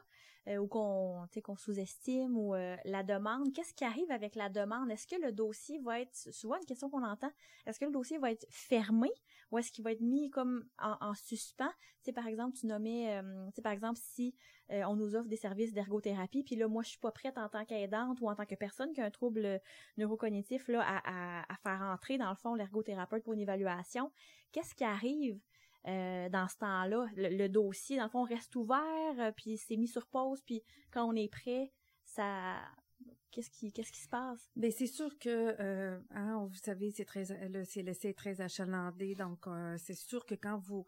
euh, 0.48 0.56
ou 0.58 0.66
qu'on 0.66 1.56
sous-estime 1.56 2.36
ou 2.36 2.54
la 2.54 3.04
demande, 3.04 3.52
qu'est-ce 3.52 3.72
qui 3.72 3.84
arrive 3.84 4.10
avec 4.10 4.34
la 4.34 4.48
demande? 4.48 4.90
Est-ce 4.90 5.06
que 5.06 5.14
le 5.20 5.30
dossier 5.30 5.78
va 5.78 6.00
être 6.00 6.14
souvent 6.32 6.56
une 6.56 6.64
question 6.64 6.90
qu'on 6.90 7.04
entend 7.04 7.30
Est-ce 7.66 7.78
que 7.78 7.84
le 7.84 7.92
dossier 7.92 8.18
va 8.18 8.32
être 8.32 8.46
fermé 8.50 9.10
ou 9.52 9.58
est-ce 9.58 9.70
qu'il 9.70 9.84
va 9.84 9.92
être 9.92 10.00
mis 10.00 10.28
comme 10.30 10.68
en, 10.80 10.96
en 11.00 11.14
suspens? 11.14 11.72
Tu 12.02 12.12
par 12.12 12.26
exemple, 12.26 12.56
tu 12.56 12.66
nommais, 12.66 13.20
par 13.62 13.72
exemple 13.72 14.00
si 14.02 14.34
euh, 14.72 14.82
on 14.84 14.96
nous 14.96 15.14
offre 15.14 15.28
des 15.28 15.36
services 15.36 15.72
d'ergothérapie, 15.72 16.42
puis 16.42 16.56
là, 16.56 16.66
moi, 16.66 16.82
je 16.82 16.90
suis 16.90 16.98
pas 16.98 17.12
prête 17.12 17.38
en 17.38 17.48
tant 17.48 17.64
qu'aidante 17.64 18.20
ou 18.20 18.28
en 18.28 18.34
tant 18.34 18.46
que 18.46 18.54
personne 18.54 18.92
qui 18.92 19.00
a 19.00 19.04
un 19.04 19.10
trouble 19.10 19.60
neurocognitif 19.96 20.66
là, 20.68 20.82
à, 20.84 21.54
faire 21.62 21.82
entrer, 21.82 22.18
dans 22.18 22.30
le 22.30 22.36
fond, 22.36 22.54
l'ergothérapeute 22.54 23.22
pour 23.22 23.34
une 23.34 23.40
évaluation. 23.40 24.10
Qu'est-ce 24.50 24.74
qui 24.74 24.84
arrive 24.84 25.40
euh, 25.86 26.28
dans 26.28 26.48
ce 26.48 26.56
temps-là? 26.56 27.06
Le, 27.16 27.46
dossier, 27.46 27.96
dans 27.96 28.04
le 28.04 28.10
fond, 28.10 28.24
reste 28.24 28.56
ouvert, 28.56 29.14
euh, 29.18 29.30
puis 29.36 29.56
c'est 29.56 29.76
mis 29.76 29.88
sur 29.88 30.06
pause, 30.06 30.42
puis 30.42 30.62
quand 30.90 31.04
on 31.04 31.14
est 31.14 31.30
prêt, 31.30 31.72
ça... 32.04 32.56
Qu'est-ce 33.30 33.50
qui, 33.50 33.70
se 33.70 34.08
passe? 34.08 34.50
Ben 34.56 34.70
c'est 34.70 34.86
sûr 34.86 35.18
que, 35.18 36.00
hein, 36.10 36.46
vous 36.48 36.56
savez, 36.56 36.90
c'est 36.90 37.04
très, 37.04 37.24
le 37.50 37.64
CLSC 37.66 38.06
est 38.06 38.16
très 38.16 38.40
achalandé, 38.40 39.14
donc 39.14 39.46
c'est 39.76 39.92
sûr 39.92 40.24
que 40.24 40.34
quand 40.34 40.56
vous 40.56 40.86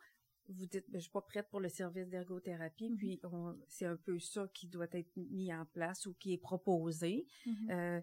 vous 0.49 0.67
dites, 0.67 0.85
ben, 0.91 0.99
je 0.99 1.03
suis 1.03 1.11
pas 1.11 1.21
prête 1.21 1.49
pour 1.51 1.61
le 1.61 1.69
service 1.69 2.09
d'ergothérapie, 2.09 2.91
puis 2.97 3.21
c'est 3.69 3.87
un 3.87 3.97
peu 3.97 4.19
ça 4.19 4.49
qui 4.55 4.67
doit 4.67 4.87
être 4.93 5.17
mis 5.17 5.53
en 5.53 5.67
place 5.67 6.07
ou 6.07 6.15
qui 6.15 6.33
est 6.33 6.39
proposé. 6.39 7.27
Mm-hmm. 7.47 7.71
euh, 7.71 8.01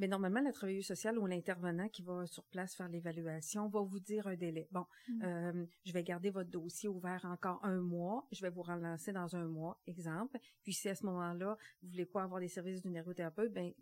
mais 0.00 0.08
normalement, 0.08 0.40
la 0.40 0.52
travailleuse 0.52 0.86
sociale 0.86 1.18
ou 1.18 1.26
l'intervenant 1.26 1.88
qui 1.90 2.02
va 2.02 2.26
sur 2.26 2.42
place 2.44 2.74
faire 2.74 2.88
l'évaluation 2.88 3.68
va 3.68 3.82
vous 3.82 4.00
dire 4.00 4.26
un 4.26 4.34
délai. 4.34 4.66
Bon, 4.72 4.86
mm. 5.08 5.22
euh, 5.22 5.66
je 5.84 5.92
vais 5.92 6.02
garder 6.02 6.30
votre 6.30 6.48
dossier 6.48 6.88
ouvert 6.88 7.26
encore 7.26 7.62
un 7.62 7.80
mois. 7.80 8.26
Je 8.32 8.40
vais 8.40 8.48
vous 8.48 8.62
relancer 8.62 9.12
dans 9.12 9.36
un 9.36 9.46
mois, 9.46 9.78
exemple. 9.86 10.38
Puis 10.62 10.72
si 10.72 10.88
à 10.88 10.94
ce 10.94 11.04
moment-là, 11.04 11.58
vous 11.82 11.90
voulez 11.90 12.06
pas 12.06 12.22
avoir 12.22 12.40
des 12.40 12.48
services 12.48 12.80
d'une 12.80 12.96
ergothérapeute, 12.96 13.52
ben 13.52 13.72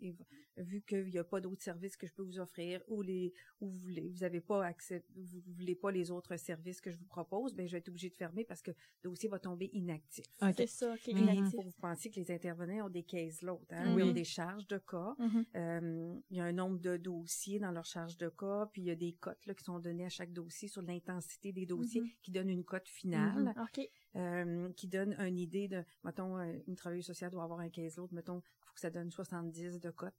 vu 0.57 0.81
qu'il 0.81 1.05
n'y 1.05 1.17
a 1.17 1.23
pas 1.23 1.39
d'autres 1.39 1.63
services 1.63 1.95
que 1.95 2.05
je 2.05 2.13
peux 2.13 2.23
vous 2.23 2.39
offrir 2.39 2.81
ou 2.87 3.01
les 3.01 3.33
ou 3.61 3.69
vous 3.69 3.77
voulez, 3.77 4.09
vous 4.09 4.23
avez 4.23 4.41
pas 4.41 4.65
accès, 4.65 5.03
vous 5.15 5.41
voulez 5.53 5.75
pas 5.75 5.91
les 5.91 6.11
autres 6.11 6.35
services 6.35 6.81
que 6.81 6.91
je 6.91 6.97
vous 6.97 7.05
propose, 7.05 7.55
ben 7.55 7.65
je 7.65 7.71
vais 7.71 7.77
être 7.77 7.89
obligée 7.89 8.09
de 8.09 8.15
fermer 8.15 8.43
parce 8.43 8.61
que 8.61 8.71
le 8.71 9.09
dossier 9.09 9.29
va 9.29 9.39
tomber 9.39 9.69
inactif. 9.73 10.25
C'est 10.55 10.67
ça, 10.67 10.97
qui 10.97 11.11
est 11.11 11.13
inactif. 11.13 11.55
Vous 11.63 11.71
pensez 11.79 12.09
que 12.09 12.19
les 12.19 12.31
intervenants 12.31 12.87
ont 12.87 12.89
des 12.89 13.03
cases 13.03 13.41
loads, 13.41 13.65
hein? 13.69 13.95
Mm-hmm. 13.95 14.09
ont 14.09 14.13
des 14.13 14.23
charges 14.23 14.67
de 14.67 14.77
cas. 14.77 15.15
Mm-hmm. 15.19 15.45
euh, 15.55 16.08
il 16.29 16.37
y 16.37 16.39
a 16.39 16.45
un 16.45 16.51
nombre 16.51 16.79
de 16.79 16.97
dossiers 16.97 17.59
dans 17.59 17.71
leur 17.71 17.85
charge 17.85 18.17
de 18.17 18.29
cas, 18.29 18.69
puis 18.71 18.81
il 18.81 18.85
y 18.85 18.91
a 18.91 18.95
des 18.95 19.13
cotes 19.13 19.45
là, 19.45 19.53
qui 19.53 19.63
sont 19.63 19.79
données 19.79 20.05
à 20.05 20.09
chaque 20.09 20.33
dossier 20.33 20.67
sur 20.67 20.81
l'intensité 20.81 21.51
des 21.51 21.65
dossiers 21.65 22.01
mm-hmm. 22.01 22.21
qui 22.21 22.31
donnent 22.31 22.49
une 22.49 22.63
cote 22.63 22.87
finale. 22.87 23.53
Mm-hmm. 23.55 23.87
Euh, 24.15 24.71
qui 24.73 24.87
donne 24.87 25.15
une 25.19 25.37
idée 25.37 25.67
de, 25.67 25.83
mettons, 26.03 26.39
euh, 26.39 26.51
une 26.67 26.75
travailleuse 26.75 27.05
sociale 27.05 27.29
doit 27.29 27.43
avoir 27.43 27.59
un 27.59 27.69
15 27.69 27.97
l'autre, 27.97 28.13
mettons, 28.15 28.39
il 28.39 28.65
faut 28.65 28.73
que 28.73 28.79
ça 28.79 28.89
donne 28.89 29.11
70 29.11 29.79
de 29.79 29.91
cote. 29.91 30.15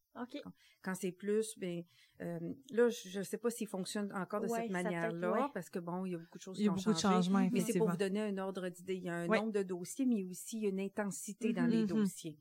Quand, 0.83 0.95
c'est 0.95 1.11
plus, 1.11 1.59
ben 1.59 1.83
euh, 2.21 2.39
là, 2.71 2.89
je 2.89 3.19
ne 3.19 3.25
sais 3.25 3.37
pas 3.37 3.51
s'il 3.51 3.67
fonctionne 3.67 4.13
encore 4.13 4.43
de 4.43 4.47
cette 4.47 4.71
manière-là, 4.71 5.51
parce 5.53 5.71
que 5.71 5.81
bon, 5.81 6.07
il 6.07 6.13
y 6.13 6.15
a 6.15 6.19
beaucoup 6.19 6.39
de 6.39 6.43
choses 6.43 6.57
qui 6.57 6.69
ont 6.69 6.77
changé. 6.77 6.83
Il 6.83 6.87
y 6.87 6.93
a 6.93 6.93
beaucoup 6.93 7.09
de 7.09 7.15
changements, 7.17 7.49
Mais 7.53 7.61
c'est 7.63 7.79
pour 7.79 7.91
vous 7.91 7.97
donner 7.97 8.21
un 8.21 8.39
ordre 8.39 8.69
d'idée. 8.69 8.95
Il 8.95 9.03
y 9.03 9.09
a 9.09 9.17
un 9.17 9.27
nombre 9.27 9.53
de 9.53 9.65
dossiers, 9.65 10.07
mais 10.07 10.25
aussi 10.25 10.61
une 10.61 10.79
intensité 10.79 11.53
dans 11.53 11.67
les 11.67 11.83
mm-hmm. 11.83 11.87
dossiers. 11.87 12.39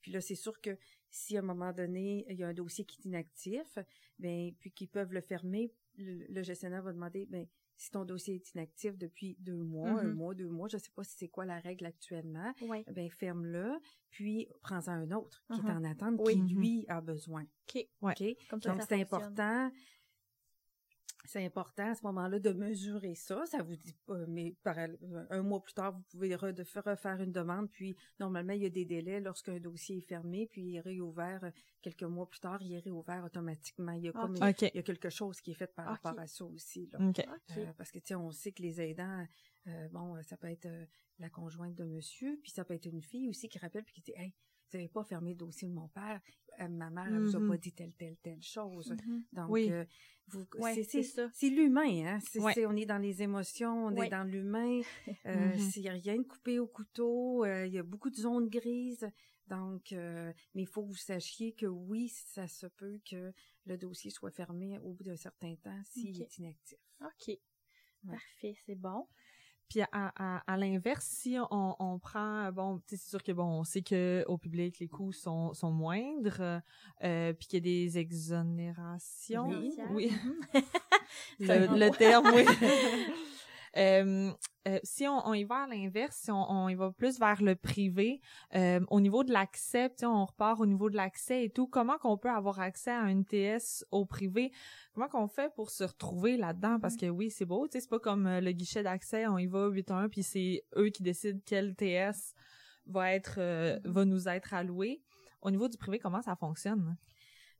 puis 0.00 0.12
là, 0.12 0.22
c'est 0.22 0.34
sûr 0.34 0.58
que 0.62 0.78
si 1.10 1.36
à 1.36 1.40
un 1.40 1.42
moment 1.42 1.72
donné, 1.72 2.26
il 2.28 2.36
y 2.36 2.44
a 2.44 2.48
un 2.48 2.54
dossier 2.54 2.84
qui 2.84 3.00
est 3.00 3.04
inactif, 3.06 3.78
ben, 4.18 4.52
puis 4.58 4.72
qu'ils 4.72 4.88
peuvent 4.88 5.12
le 5.12 5.20
fermer, 5.20 5.72
le, 5.96 6.42
gestionnaire 6.42 6.82
va 6.82 6.92
demander, 6.92 7.26
ben, 7.26 7.46
si 7.76 7.90
ton 7.90 8.04
dossier 8.04 8.36
est 8.36 8.54
inactif 8.54 8.98
depuis 8.98 9.36
deux 9.38 9.62
mois, 9.62 9.90
un 9.90 10.04
mm-hmm. 10.04 10.12
mois, 10.12 10.34
deux 10.34 10.48
mois, 10.48 10.68
je 10.68 10.76
ne 10.76 10.80
sais 10.80 10.90
pas 10.90 11.04
si 11.04 11.16
c'est 11.16 11.28
quoi 11.28 11.44
la 11.44 11.60
règle 11.60 11.86
actuellement, 11.86 12.52
ben, 12.92 13.10
ferme-le, 13.10 13.78
puis 14.10 14.48
prends-en 14.62 14.92
un 14.92 15.10
autre 15.12 15.44
qui 15.52 15.60
est 15.60 15.64
uh-huh. 15.64 15.78
en 15.78 15.84
attente, 15.84 16.28
qui 16.28 16.40
lui 16.54 16.84
a 16.88 17.00
besoin. 17.00 17.44
OK. 18.02 18.24
Donc, 18.50 18.82
c'est 18.88 19.00
important 19.00 19.70
c'est 21.28 21.44
important 21.44 21.90
à 21.90 21.94
ce 21.94 22.02
moment-là 22.06 22.38
de 22.38 22.50
mesurer 22.52 23.14
ça. 23.14 23.44
Ça 23.46 23.62
vous 23.62 23.76
dit 23.76 23.94
pas, 24.06 24.26
mais 24.26 24.54
par 24.62 24.76
un 24.78 25.42
mois 25.42 25.62
plus 25.62 25.74
tard, 25.74 25.92
vous 25.92 26.02
pouvez 26.10 26.34
refaire 26.34 27.20
une 27.20 27.32
demande. 27.32 27.70
Puis 27.70 27.96
normalement, 28.18 28.54
il 28.54 28.62
y 28.62 28.66
a 28.66 28.70
des 28.70 28.86
délais 28.86 29.20
lorsqu'un 29.20 29.58
dossier 29.60 29.98
est 29.98 30.08
fermé, 30.08 30.48
puis 30.50 30.62
il 30.62 30.76
est 30.76 30.80
réouvert 30.80 31.44
euh, 31.44 31.50
quelques 31.82 32.04
mois 32.04 32.28
plus 32.28 32.40
tard, 32.40 32.62
il 32.62 32.72
est 32.72 32.78
réouvert 32.78 33.24
automatiquement. 33.24 33.92
Il 33.92 34.04
y 34.04 34.08
a 34.08 34.12
comme 34.12 34.36
il 34.36 34.70
y 34.74 34.78
a 34.78 34.82
quelque 34.82 35.10
chose 35.10 35.40
qui 35.42 35.50
est 35.50 35.54
fait 35.54 35.72
par 35.74 35.86
rapport 35.86 36.18
à 36.18 36.26
ça 36.26 36.46
aussi. 36.46 36.88
Là. 36.92 36.98
Euh, 37.56 37.72
parce 37.76 37.90
que 37.90 37.98
tu 37.98 38.06
sais, 38.06 38.14
on 38.14 38.30
sait 38.30 38.52
que 38.52 38.62
les 38.62 38.80
aidants, 38.80 39.26
euh, 39.66 39.88
bon, 39.88 40.20
ça 40.22 40.38
peut 40.38 40.48
être 40.48 40.66
la 41.18 41.28
conjointe 41.28 41.74
de 41.74 41.84
monsieur, 41.84 42.38
puis 42.42 42.52
ça 42.52 42.64
peut 42.64 42.74
être 42.74 42.86
une 42.86 43.02
fille 43.02 43.28
aussi 43.28 43.48
qui 43.48 43.58
rappelle 43.58 43.84
puis 43.84 43.92
qui 43.92 44.00
dit, 44.00 44.14
hey, 44.16 44.34
vous 44.70 44.76
n'avez 44.78 44.88
pas 44.88 45.04
fermé 45.04 45.30
le 45.30 45.36
dossier 45.36 45.68
de 45.68 45.72
mon 45.72 45.88
père, 45.88 46.20
ma 46.66 46.90
mère 46.90 47.10
ne 47.10 47.20
vous 47.20 47.36
a 47.36 47.38
mm-hmm. 47.38 47.48
pas 47.48 47.56
dit 47.56 47.72
telle, 47.72 47.92
telle, 47.92 48.16
telle 48.16 48.42
chose. 48.42 48.90
Mm-hmm. 48.90 49.22
Donc, 49.32 49.50
oui. 49.50 50.84
c'est 50.84 51.02
ça. 51.02 51.30
C'est 51.32 51.50
l'humain, 51.50 52.18
hein. 52.18 52.18
on 52.66 52.76
est 52.76 52.86
dans 52.86 52.98
les 52.98 53.22
émotions, 53.22 53.86
on 53.86 53.96
est 53.96 54.08
dans 54.08 54.24
l'humain. 54.24 54.80
Euh, 55.26 55.52
mm-hmm. 55.52 55.70
C'est 55.70 55.90
rien 55.90 56.16
de 56.16 56.22
coupé 56.22 56.58
au 56.58 56.66
couteau. 56.66 57.44
Euh, 57.44 57.66
il 57.66 57.72
y 57.72 57.78
a 57.78 57.82
beaucoup 57.82 58.08
de 58.10 58.16
zones 58.16 58.48
grises. 58.48 59.08
Donc, 59.46 59.92
mais 59.92 60.34
il 60.54 60.66
faut 60.66 60.82
que 60.82 60.88
vous 60.88 60.94
sachiez 60.94 61.52
que 61.52 61.66
oui, 61.66 62.08
ça 62.08 62.46
se 62.46 62.66
peut 62.66 63.00
que 63.10 63.32
le 63.64 63.78
dossier 63.78 64.10
soit 64.10 64.30
fermé 64.30 64.78
au 64.78 64.92
bout 64.92 65.04
d'un 65.04 65.16
certain 65.16 65.54
temps 65.56 65.80
s'il 65.84 66.20
est 66.20 66.38
inactif. 66.38 66.78
OK. 67.00 67.36
Parfait, 68.06 68.54
c'est 68.66 68.74
bon. 68.74 69.06
Puis 69.68 69.82
à, 69.92 70.42
à, 70.46 70.56
l'inverse, 70.56 71.04
si 71.04 71.36
on, 71.50 71.76
on, 71.78 71.98
prend, 71.98 72.50
bon, 72.52 72.80
c'est 72.86 72.98
sûr 72.98 73.22
que 73.22 73.32
bon, 73.32 73.44
on 73.44 73.64
sait 73.64 73.82
que 73.82 74.24
au 74.26 74.38
public 74.38 74.78
les 74.78 74.88
coûts 74.88 75.12
sont, 75.12 75.52
sont 75.52 75.70
moindres, 75.70 76.62
euh, 77.04 77.32
puis 77.34 77.48
qu'il 77.48 77.58
y 77.58 77.84
a 77.84 77.86
des 77.86 77.98
exonérations. 77.98 79.48
Oui, 79.48 79.76
oui. 79.90 80.12
le, 81.40 81.78
le 81.78 81.90
terme, 81.90 82.32
oui. 82.34 82.46
Euh, 83.78 84.32
euh, 84.66 84.78
si 84.82 85.06
on, 85.06 85.26
on, 85.26 85.34
y 85.34 85.44
va 85.44 85.62
à 85.62 85.66
l'inverse, 85.66 86.16
si 86.16 86.30
on, 86.30 86.50
on, 86.50 86.68
y 86.68 86.74
va 86.74 86.90
plus 86.90 87.18
vers 87.18 87.40
le 87.42 87.54
privé, 87.54 88.20
euh, 88.54 88.80
au 88.90 89.00
niveau 89.00 89.22
de 89.22 89.32
l'accès, 89.32 89.90
on 90.02 90.24
repart 90.24 90.60
au 90.60 90.66
niveau 90.66 90.90
de 90.90 90.96
l'accès 90.96 91.44
et 91.44 91.50
tout, 91.50 91.68
comment 91.68 91.96
qu'on 91.98 92.18
peut 92.18 92.30
avoir 92.30 92.60
accès 92.60 92.90
à 92.90 93.10
une 93.10 93.24
TS 93.24 93.84
au 93.90 94.04
privé? 94.04 94.52
Comment 94.94 95.08
qu'on 95.08 95.28
fait 95.28 95.54
pour 95.54 95.70
se 95.70 95.84
retrouver 95.84 96.36
là-dedans? 96.36 96.80
Parce 96.80 96.96
que 96.96 97.06
oui, 97.06 97.30
c'est 97.30 97.44
beau, 97.44 97.68
c'est 97.70 97.88
pas 97.88 98.00
comme 98.00 98.28
le 98.28 98.52
guichet 98.52 98.82
d'accès, 98.82 99.26
on 99.26 99.38
y 99.38 99.46
va 99.46 99.68
8 99.68 99.90
à 99.90 99.96
1, 99.98 100.08
puis 100.08 100.22
c'est 100.22 100.64
eux 100.76 100.88
qui 100.90 101.02
décident 101.02 101.40
quelle 101.46 101.74
TS 101.74 102.34
va 102.86 103.12
être 103.12 103.38
mm-hmm. 103.38 103.86
va 103.86 104.04
nous 104.04 104.28
être 104.28 104.54
allouée. 104.54 105.02
Au 105.40 105.50
niveau 105.50 105.68
du 105.68 105.78
privé, 105.78 106.00
comment 106.00 106.20
ça 106.20 106.34
fonctionne? 106.34 106.96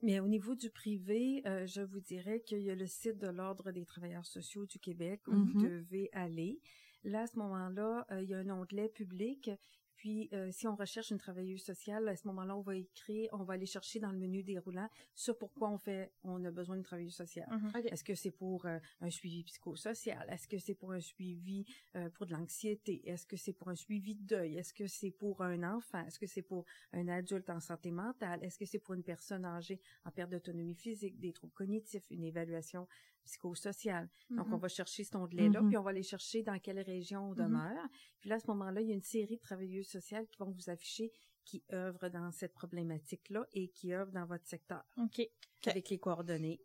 Mais 0.03 0.21
au 0.21 0.29
niveau 0.29 0.55
du 0.55 0.71
privé, 0.71 1.43
euh, 1.47 1.67
je 1.67 1.81
vous 1.81 2.01
dirais 2.01 2.41
qu'il 2.41 2.63
y 2.63 2.71
a 2.71 2.75
le 2.75 2.87
site 2.87 3.19
de 3.19 3.29
l'Ordre 3.29 3.73
des 3.73 3.85
travailleurs 3.85 4.27
sociaux 4.27 4.65
du 4.65 4.79
Québec 4.79 5.21
où 5.27 5.33
vous 5.33 5.59
mm-hmm. 5.59 5.69
devez 5.69 6.09
aller. 6.13 6.61
Là, 7.05 7.23
à 7.23 7.27
ce 7.27 7.37
moment-là, 7.39 8.07
euh, 8.11 8.23
il 8.23 8.29
y 8.29 8.35
a 8.35 8.39
un 8.39 8.51
onglet 8.51 8.89
public 8.89 9.51
puis, 9.99 10.29
euh, 10.33 10.49
si 10.53 10.69
on 10.69 10.77
recherche 10.77 11.11
une 11.11 11.19
travailleuse 11.19 11.65
sociale, 11.65 12.07
à 12.09 12.15
ce 12.15 12.25
moment-là, 12.29 12.57
on 12.57 12.61
va 12.61 12.77
écrire, 12.77 13.29
on 13.33 13.43
va 13.43 13.55
aller 13.55 13.67
chercher 13.67 13.99
dans 13.99 14.13
le 14.13 14.19
menu 14.19 14.45
déroulant 14.45 14.89
sur 15.17 15.37
pourquoi 15.37 15.71
on 15.71 15.77
fait, 15.77 16.13
on 16.23 16.45
a 16.45 16.53
besoin 16.53 16.77
d'une 16.77 16.85
travailleuse 16.85 17.17
sociale. 17.17 17.49
Mm-hmm. 17.51 17.93
Est-ce 17.93 18.05
que 18.05 18.15
c'est 18.15 18.31
pour 18.31 18.65
euh, 18.67 18.79
un 19.01 19.11
suivi 19.11 19.43
psychosocial? 19.43 20.25
Est-ce 20.31 20.47
que 20.47 20.57
c'est 20.57 20.77
pour 20.77 20.93
un 20.93 21.01
suivi 21.01 21.67
euh, 21.97 22.09
pour 22.11 22.27
de 22.27 22.33
l'anxiété? 22.33 23.03
Est-ce 23.09 23.27
que 23.27 23.37
c'est 23.37 23.53
pour 23.53 23.71
un 23.71 23.75
suivi 23.75 24.15
de 24.15 24.23
deuil? 24.23 24.57
Est-ce 24.57 24.73
que 24.73 24.87
c'est 24.87 25.11
pour 25.11 25.43
un 25.43 25.65
enfant? 25.65 26.07
Est-ce 26.07 26.21
que 26.21 26.29
c'est 26.29 26.43
pour 26.43 26.65
un 26.93 27.09
adulte 27.09 27.51
en 27.51 27.59
santé 27.59 27.91
mentale? 27.91 28.45
Est-ce 28.45 28.57
que 28.57 28.67
c'est 28.67 28.79
pour 28.79 28.95
une 28.95 29.03
personne 29.03 29.45
âgée 29.45 29.81
en 30.05 30.13
perte 30.13 30.31
d'autonomie 30.31 30.77
physique, 30.77 31.19
des 31.19 31.33
troubles 31.33 31.55
cognitifs, 31.55 32.09
une 32.11 32.23
évaluation 32.23 32.87
psychosocial. 33.25 34.09
Donc, 34.31 34.47
on 34.47 34.57
mm-hmm. 34.57 34.61
va 34.61 34.69
chercher 34.69 35.05
cet 35.05 35.17
onglet-là, 35.17 35.61
mm-hmm. 35.61 35.69
puis 35.69 35.77
on 35.77 35.83
va 35.83 35.91
aller 35.91 36.03
chercher 36.03 36.43
dans 36.43 36.59
quelle 36.59 36.81
région 36.81 37.31
on 37.31 37.33
mm-hmm. 37.33 37.45
demeure. 37.45 37.89
Puis 38.21 38.29
là, 38.29 38.37
à 38.37 38.41
ce 38.41 38.47
moment-là, 38.49 38.81
il 38.81 38.89
y 38.89 38.93
a 38.93 38.95
une 38.95 39.03
série 39.03 39.37
de 39.37 39.41
travailleuses 39.41 39.89
sociales 39.89 40.27
qui 40.29 40.39
vont 40.39 40.51
vous 40.51 40.71
afficher 40.71 41.13
qui 41.49 41.65
œuvrent 41.73 42.11
dans 42.11 42.31
cette 42.31 42.53
problématique-là 42.53 43.47
et 43.55 43.69
qui 43.69 43.95
œuvrent 43.95 44.13
dans 44.13 44.27
votre 44.27 44.47
secteur. 44.47 44.85
OK. 44.99 45.23
Avec 45.67 45.89
les 45.89 45.99
coordonnées. 45.99 46.61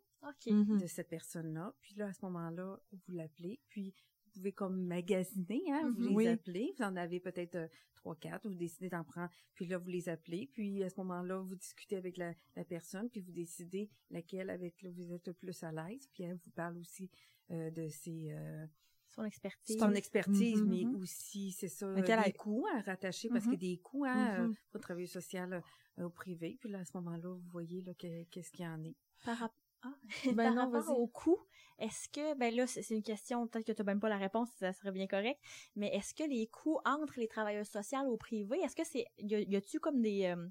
de 0.46 0.86
cette 0.86 1.08
personne-là. 1.08 1.74
Puis 1.80 1.94
là, 1.94 2.08
à 2.08 2.12
ce 2.12 2.24
moment-là, 2.26 2.78
vous 2.92 3.12
l'appelez. 3.12 3.60
Puis 3.68 3.94
pouvez 4.34 4.52
comme 4.52 4.86
magasiner, 4.86 5.62
hein, 5.70 5.90
vous 5.96 6.18
les 6.18 6.28
appelez, 6.28 6.74
vous 6.76 6.84
en 6.84 6.96
avez 6.96 7.20
peut-être 7.20 7.54
euh, 7.54 7.68
trois, 7.94 8.16
quatre, 8.16 8.48
vous 8.48 8.54
décidez 8.54 8.88
d'en 8.88 9.04
prendre, 9.04 9.30
puis 9.54 9.66
là, 9.66 9.78
vous 9.78 9.88
les 9.88 10.08
appelez, 10.08 10.50
puis 10.52 10.82
à 10.82 10.90
ce 10.90 10.96
moment-là, 10.98 11.40
vous 11.40 11.54
discutez 11.54 11.96
avec 11.96 12.16
la, 12.16 12.34
personne, 12.68 13.08
puis 13.08 13.20
vous 13.20 13.32
décidez 13.32 13.90
laquelle 14.10 14.50
avec 14.50 14.82
là, 14.82 14.90
vous 14.90 15.12
êtes 15.12 15.26
le 15.28 15.34
plus 15.34 15.62
à 15.62 15.72
l'aise, 15.72 16.08
puis 16.12 16.24
elle 16.24 16.36
vous 16.36 16.50
parle 16.50 16.76
aussi 16.78 17.10
euh, 17.50 17.70
de 17.70 17.88
ses... 17.88 18.32
Euh, 18.32 18.66
son 19.10 19.24
expertise. 19.24 19.78
Son 19.78 19.92
expertise, 19.92 20.60
mm-hmm. 20.60 20.90
mais 20.90 20.98
aussi, 20.98 21.52
c'est 21.52 21.68
ça, 21.68 21.94
des 21.94 22.32
coûts 22.32 22.66
à 22.74 22.80
rattacher, 22.80 23.28
parce 23.28 23.44
que 23.44 23.52
mm-hmm. 23.52 23.58
des 23.58 23.78
coûts 23.78 24.04
hein, 24.04 24.48
mm-hmm. 24.48 24.54
pour 24.72 24.80
travailler 24.80 25.06
social 25.06 25.62
au 25.98 26.10
privé, 26.10 26.56
puis 26.58 26.68
là, 26.68 26.80
à 26.80 26.84
ce 26.84 26.96
moment-là, 26.96 27.28
vous 27.28 27.50
voyez 27.50 27.80
là, 27.82 27.94
qu'est-ce 27.94 28.50
qu'il 28.50 28.64
y 28.64 28.68
en 28.68 28.82
est. 28.82 28.96
Par, 29.24 29.38
rapport 29.38 29.63
ah, 29.84 29.94
ben 30.26 30.54
par 30.54 30.54
rapport 30.54 30.98
au 30.98 31.06
coût, 31.06 31.38
est-ce 31.78 32.08
que, 32.08 32.34
ben 32.36 32.54
là, 32.54 32.66
c'est 32.66 32.88
une 32.90 33.02
question, 33.02 33.46
peut-être 33.46 33.66
que 33.66 33.72
tu 33.72 33.82
n'as 33.82 33.86
même 33.86 34.00
pas 34.00 34.08
la 34.08 34.16
réponse, 34.16 34.48
ça 34.58 34.72
serait 34.72 34.92
bien 34.92 35.06
correct, 35.06 35.40
mais 35.76 35.88
est-ce 35.88 36.14
que 36.14 36.22
les 36.22 36.46
coûts 36.46 36.78
entre 36.84 37.18
les 37.18 37.28
travailleurs 37.28 37.66
sociaux 37.66 38.00
au 38.06 38.16
privé, 38.16 38.58
est-ce 38.60 38.76
que 38.76 38.84
c'est, 38.84 39.06
y 39.18 39.56
a-tu 39.56 39.80
comme 39.80 40.00
des, 40.00 40.26
euh, 40.26 40.48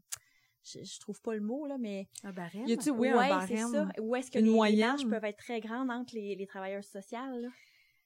je, 0.63 0.99
trouve 0.99 1.21
pas 1.21 1.33
le 1.33 1.41
mot, 1.41 1.65
là, 1.65 1.77
mais... 1.77 2.07
Un 2.23 2.33
barème? 2.33 2.67
Y 2.67 2.73
a-tu, 2.73 2.89
oui, 2.91 3.09
un 3.09 3.15
barème? 3.15 3.71
Ça. 3.71 3.87
Ou 4.01 4.15
est-ce 4.15 4.31
que 4.31 4.39
les 4.39 4.49
moyennes 4.49 5.09
peuvent 5.09 5.25
être 5.25 5.37
très 5.37 5.59
grandes 5.59 5.89
entre 5.91 6.15
les, 6.15 6.35
les 6.35 6.47
travailleurs 6.47 6.83
sociaux, 6.83 7.19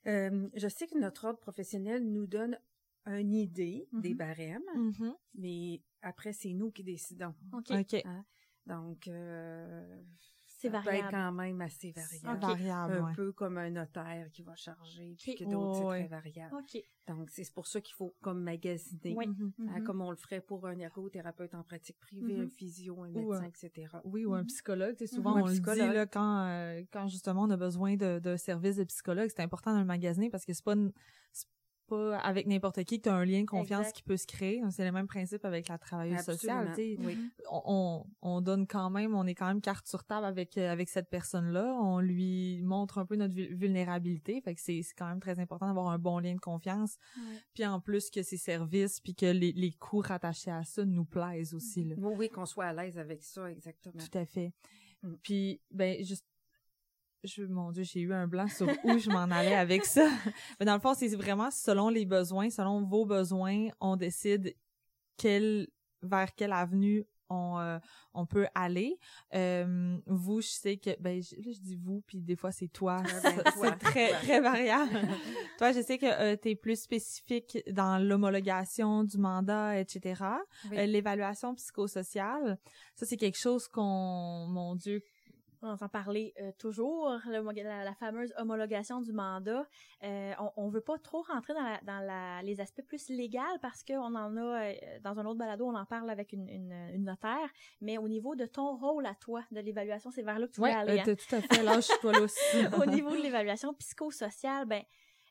euh, 0.06 0.48
je 0.54 0.68
sais 0.68 0.88
que 0.88 0.98
notre 0.98 1.26
ordre 1.26 1.40
professionnel 1.40 2.04
nous 2.04 2.28
donne 2.28 2.58
une 3.06 3.34
idée 3.34 3.88
des 3.92 4.13
mm-hmm. 4.13 4.16
barèmes, 4.16 4.63
mm-hmm. 4.76 5.13
mais 5.36 5.82
après, 6.02 6.34
c'est 6.34 6.54
nous 6.54 6.72
qui 6.72 6.84
décidons. 6.84 7.34
OK. 7.54 7.72
Hein? 7.72 8.26
Donc, 8.66 9.08
euh, 9.08 10.04
c'est 10.67 10.71
variable. 10.71 10.99
peut 10.99 11.06
être 11.06 11.12
quand 11.12 11.32
même 11.32 11.62
assez 11.62 11.93
variable. 12.23 12.93
un 12.93 13.13
peu 13.13 13.32
comme 13.32 13.58
un 13.58 13.69
notaire 13.69 14.30
qui 14.32 14.43
va 14.43 14.56
charger, 14.56 15.15
puis 15.19 15.36
que 15.36 15.43
d'autres, 15.45 15.91
c'est 15.91 15.99
très 15.99 16.08
variable. 16.08 16.56
Donc, 17.08 17.30
c'est 17.30 17.53
pour 17.53 17.67
ça 17.67 17.80
qu'il 17.80 17.95
faut 17.95 18.13
comme 18.21 18.43
magasiner, 18.43 19.15
hein, 19.17 19.34
mm-hmm. 19.60 19.84
comme 19.84 20.01
on 20.01 20.10
le 20.10 20.17
ferait 20.17 20.41
pour 20.41 20.67
un 20.67 20.77
ergothérapeute 20.77 21.56
en 21.56 21.63
pratique 21.63 21.97
privée, 21.99 22.38
un 22.38 22.43
mm-hmm. 22.43 22.49
physio, 22.49 23.01
un 23.01 23.10
médecin, 23.10 23.43
etc. 23.43 23.88
Oui, 24.03 24.25
ou 24.25 24.34
un 24.34 24.43
psychologue. 24.43 24.97
souvent, 25.06 25.41
on 25.41 25.45
le 25.45 25.53
dit 25.53 25.80
là, 25.80 26.06
quand, 26.06 26.45
euh, 26.47 26.84
quand 26.91 27.08
justement 27.08 27.43
on 27.43 27.49
a 27.49 27.58
besoin 27.58 27.95
de, 27.95 28.19
de 28.19 28.36
services 28.36 28.75
de 28.75 28.84
psychologue, 28.84 29.30
c'est 29.34 29.41
important 29.41 29.73
de 29.73 29.80
le 29.80 29.86
magasiner 29.86 30.30
parce 30.30 30.45
que 30.45 30.53
c'est 30.53 30.65
pas 30.65 30.75
pas 31.88 32.17
avec 32.19 32.47
n'importe 32.47 32.84
qui 32.84 32.97
que 32.97 33.04
tu 33.04 33.10
as 33.10 33.15
un 33.15 33.26
lien 33.26 33.41
de 33.41 33.45
confiance 33.45 33.91
qui 33.91 34.04
peut 34.04 34.17
se 34.17 34.28
créer. 34.28 34.62
C'est 34.69 34.86
le 34.86 34.91
même 34.91 35.08
principe 35.08 35.45
avec 35.45 35.67
la 35.67 35.78
travailleuse 35.78 36.21
sociale. 36.21 36.73
On, 37.52 38.06
on, 38.21 38.41
donne 38.41 38.67
quand 38.67 38.89
même, 38.89 39.15
on 39.15 39.26
est 39.26 39.36
quand 39.36 39.47
même 39.47 39.62
carte 39.62 39.88
sur 39.88 40.04
table 40.04 40.26
avec 40.26 40.58
euh, 40.58 40.71
avec 40.71 40.89
cette 40.89 41.10
personne-là. 41.10 41.78
On 41.82 42.00
lui 42.00 42.62
montre 42.63 42.97
un 42.97 43.06
peu 43.06 43.15
notre 43.15 43.34
vulnérabilité. 43.34 44.41
Fait 44.41 44.54
que 44.54 44.62
c'est 44.62 44.82
quand 44.97 45.08
même 45.08 45.19
très 45.19 45.39
important 45.39 45.67
d'avoir 45.67 45.88
un 45.89 45.97
bon 46.00 46.19
lien 46.19 46.36
de 46.36 46.39
confiance. 46.39 46.97
Puis 47.54 47.65
en 47.65 47.80
plus 47.80 48.10
que 48.10 48.21
ses 48.21 48.38
services, 48.38 49.00
puis 49.00 49.15
que 49.15 49.26
les, 49.26 49.52
les 49.54 49.71
coûts 49.71 50.02
rattachés 50.02 50.52
à 50.52 50.63
ça 50.63 50.86
nous 50.86 51.06
plaisent 51.06 51.54
aussi. 51.54 51.84
Là. 51.84 51.95
Oui, 51.97 52.13
oui, 52.17 52.30
qu'on 52.30 52.45
soit 52.45 52.65
à 52.65 52.73
l'aise 52.73 52.97
avec 52.97 53.23
ça, 53.23 53.50
exactement. 53.50 53.95
Tout 53.97 54.17
à 54.17 54.26
fait. 54.26 54.54
Mm. 55.04 55.13
Puis, 55.23 55.62
ben, 55.71 56.04
juste 56.04 56.26
je, 57.23 57.43
mon 57.43 57.71
Dieu, 57.71 57.84
j'ai 57.84 58.01
eu 58.01 58.13
un 58.13 58.27
blanc 58.27 58.47
sur 58.47 58.67
où 58.84 58.97
je 58.97 59.10
m'en 59.10 59.23
allais 59.23 59.56
avec 59.56 59.86
ça. 59.86 60.08
Mais 60.60 60.65
dans 60.65 60.75
le 60.75 60.80
fond, 60.80 60.93
c'est 60.93 61.15
vraiment 61.15 61.51
selon 61.51 61.89
les 61.89 62.06
besoins, 62.06 62.49
selon 62.49 62.84
vos 62.84 63.06
besoins, 63.06 63.67
on 63.80 63.95
décide 63.95 64.56
quel, 65.17 65.67
vers 66.01 66.34
quelle 66.36 66.53
avenue 66.53 67.06
on, 67.30 67.60
euh, 67.60 67.80
on 68.13 68.25
peut 68.25 68.47
aller. 68.56 68.97
Euh, 69.34 69.97
vous, 70.06 70.41
je 70.41 70.47
sais 70.47 70.77
que, 70.77 70.91
ben, 70.99 71.21
je, 71.21 71.36
je 71.36 71.60
dis 71.60 71.75
vous, 71.75 72.01
puis 72.08 72.21
des 72.21 72.36
fois 72.36 72.51
c'est 72.51 72.67
toi. 72.67 72.97
C'est 73.60 73.80
très, 73.80 74.12
très 74.12 74.41
variable. 74.41 74.91
toi, 75.58 75.71
je 75.71 75.82
sais 75.82 75.97
que 75.97 76.06
euh, 76.06 76.36
tu 76.41 76.51
es 76.51 76.56
plus 76.56 76.80
spécifique 76.82 77.60
dans 77.71 77.97
l'homologation 77.97 79.03
du 79.03 79.17
mandat, 79.17 79.80
etc. 79.80 80.23
L'évaluation 80.71 81.56
psychosociale, 81.56 82.58
ça 82.95 83.06
c'est 83.06 83.17
quelque 83.17 83.38
chose 83.38 83.67
qu'on, 83.67 84.47
mon 84.47 84.75
Dieu, 84.75 85.01
on 85.62 85.70
entend 85.70 85.89
parler 85.89 86.34
euh, 86.39 86.52
toujours, 86.58 87.10
la, 87.26 87.93
fameuse 87.96 88.34
homologation 88.38 89.02
du 89.02 89.13
mandat. 89.13 89.65
Euh, 90.04 90.34
on, 90.56 90.67
ne 90.67 90.72
veut 90.72 90.82
pas 90.82 90.98
trop 90.98 91.22
rentrer 91.22 91.54
dans, 91.84 92.41
les 92.43 92.62
aspects 92.62 92.82
plus 92.82 93.10
légaux 93.10 93.38
parce 93.62 93.84
qu'on 93.84 94.15
en 94.15 94.38
a, 94.38 94.41
euh, 94.41 94.74
dans 95.04 95.20
un 95.20 95.26
autre 95.26 95.38
balado, 95.38 95.65
on 95.65 95.76
en 95.76 95.86
parle 95.86 96.10
avec 96.10 96.34
une, 96.34 97.04
notaire, 97.04 97.50
mais 97.82 97.98
au 97.98 98.08
niveau 98.08 98.36
de 98.36 98.46
ton 98.46 98.76
rôle 98.76 99.06
à 99.06 99.15
toi, 99.15 99.43
de 99.52 99.60
l'évaluation, 99.60 100.12
c'est 100.12 100.24
vers 100.24 100.39
là 100.39 100.48
que 100.48 100.54
tu 100.54 100.62
ouais, 100.62 100.74
aller. 100.74 101.04
Oui, 101.06 101.15
tout 101.15 101.36
à 101.36 101.41
fait, 101.41 101.63
lâche-toi 101.63 102.12
là 102.12 102.22
aussi. 102.22 102.58
au 102.82 102.86
niveau 102.86 103.12
de 103.12 103.22
l'évaluation 103.22 103.74
psychosociale, 103.76 104.65
ben, 104.65 104.84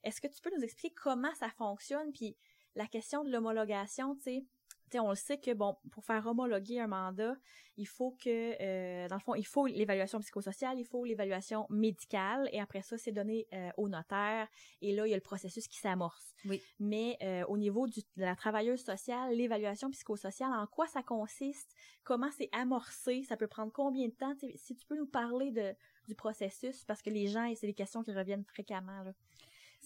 est-ce 0.04 0.20
que 0.20 0.28
tu 0.28 0.40
peux 0.40 0.50
nous 0.56 0.62
expliquer 0.62 0.94
comment 0.94 1.34
ça 1.34 1.48
fonctionne, 1.50 2.12
puis 2.12 2.36
la 2.74 2.86
question 2.86 3.24
de 3.24 3.30
l'homologation, 3.30 4.14
tu 4.16 4.22
sais, 4.22 4.44
on 4.94 5.10
le 5.10 5.16
sait 5.16 5.38
que 5.38 5.52
bon, 5.52 5.76
pour 5.90 6.04
faire 6.04 6.26
homologuer 6.26 6.80
un 6.80 6.86
mandat, 6.86 7.34
il 7.76 7.86
faut 7.86 8.12
que, 8.12 8.56
euh, 8.60 9.08
dans 9.08 9.16
le 9.16 9.20
fond, 9.20 9.34
il 9.34 9.46
faut 9.46 9.66
l'évaluation 9.66 10.20
psychosociale, 10.20 10.78
il 10.78 10.84
faut 10.84 11.04
l'évaluation 11.04 11.66
médicale, 11.68 12.48
et 12.52 12.60
après 12.60 12.82
ça, 12.82 12.96
c'est 12.96 13.12
donné 13.12 13.46
euh, 13.52 13.70
au 13.76 13.88
notaire, 13.88 14.48
et 14.80 14.94
là, 14.94 15.06
il 15.06 15.10
y 15.10 15.12
a 15.12 15.16
le 15.16 15.22
processus 15.22 15.68
qui 15.68 15.78
s'amorce. 15.78 16.34
Oui. 16.44 16.62
Mais 16.78 17.18
euh, 17.22 17.44
au 17.48 17.58
niveau 17.58 17.86
du, 17.86 18.00
de 18.00 18.22
la 18.22 18.34
travailleuse 18.36 18.82
sociale, 18.82 19.34
l'évaluation 19.34 19.90
psychosociale, 19.90 20.52
en 20.52 20.66
quoi 20.66 20.86
ça 20.86 21.02
consiste, 21.02 21.74
comment 22.04 22.30
c'est 22.30 22.48
amorcé, 22.52 23.24
ça 23.24 23.36
peut 23.36 23.48
prendre 23.48 23.72
combien 23.72 24.06
de 24.06 24.14
temps, 24.14 24.34
si 24.54 24.74
tu 24.74 24.86
peux 24.86 24.96
nous 24.96 25.06
parler 25.06 25.50
de, 25.50 25.74
du 26.06 26.14
processus, 26.14 26.84
parce 26.84 27.02
que 27.02 27.10
les 27.10 27.26
gens, 27.26 27.52
c'est 27.56 27.66
des 27.66 27.74
questions 27.74 28.02
qui 28.02 28.12
reviennent 28.12 28.44
fréquemment. 28.44 29.02
Là. 29.02 29.12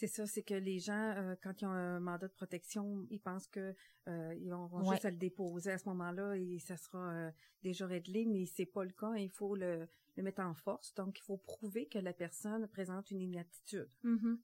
C'est 0.01 0.07
ça, 0.07 0.27
c'est 0.27 0.43
que 0.43 0.55
les 0.55 0.79
gens, 0.79 1.13
euh, 1.15 1.35
quand 1.43 1.61
ils 1.61 1.67
ont 1.67 1.73
un 1.73 2.01
mandat 2.01 2.27
de 2.27 2.33
protection, 2.33 3.07
ils 3.11 3.21
pensent 3.21 3.49
que 3.49 3.75
euh, 4.09 4.35
ils 4.41 4.49
vont, 4.49 4.91
juste 4.91 5.05
à 5.05 5.11
le 5.11 5.19
déposer 5.19 5.73
à 5.73 5.77
ce 5.77 5.87
moment-là 5.91 6.37
et 6.37 6.59
ça 6.59 6.79
sera 6.79 7.13
euh, 7.13 7.31
déjà 7.63 7.87
réglé, 7.87 8.25
mais 8.25 8.47
c'est 8.47 8.65
pas 8.65 8.83
le 8.83 8.93
cas. 8.93 9.13
Il 9.17 9.29
faut 9.29 9.55
le, 9.55 9.87
mettre 10.17 10.41
en 10.41 10.55
force, 10.55 10.95
donc 10.95 11.19
il 11.19 11.23
faut 11.23 11.37
prouver 11.37 11.87
que 11.87 11.99
la 11.99 12.15
personne 12.15 12.67
présente 12.69 13.11
une 13.11 13.21
inaptitude. 13.21 13.91
Mm-hmm. 14.03 14.39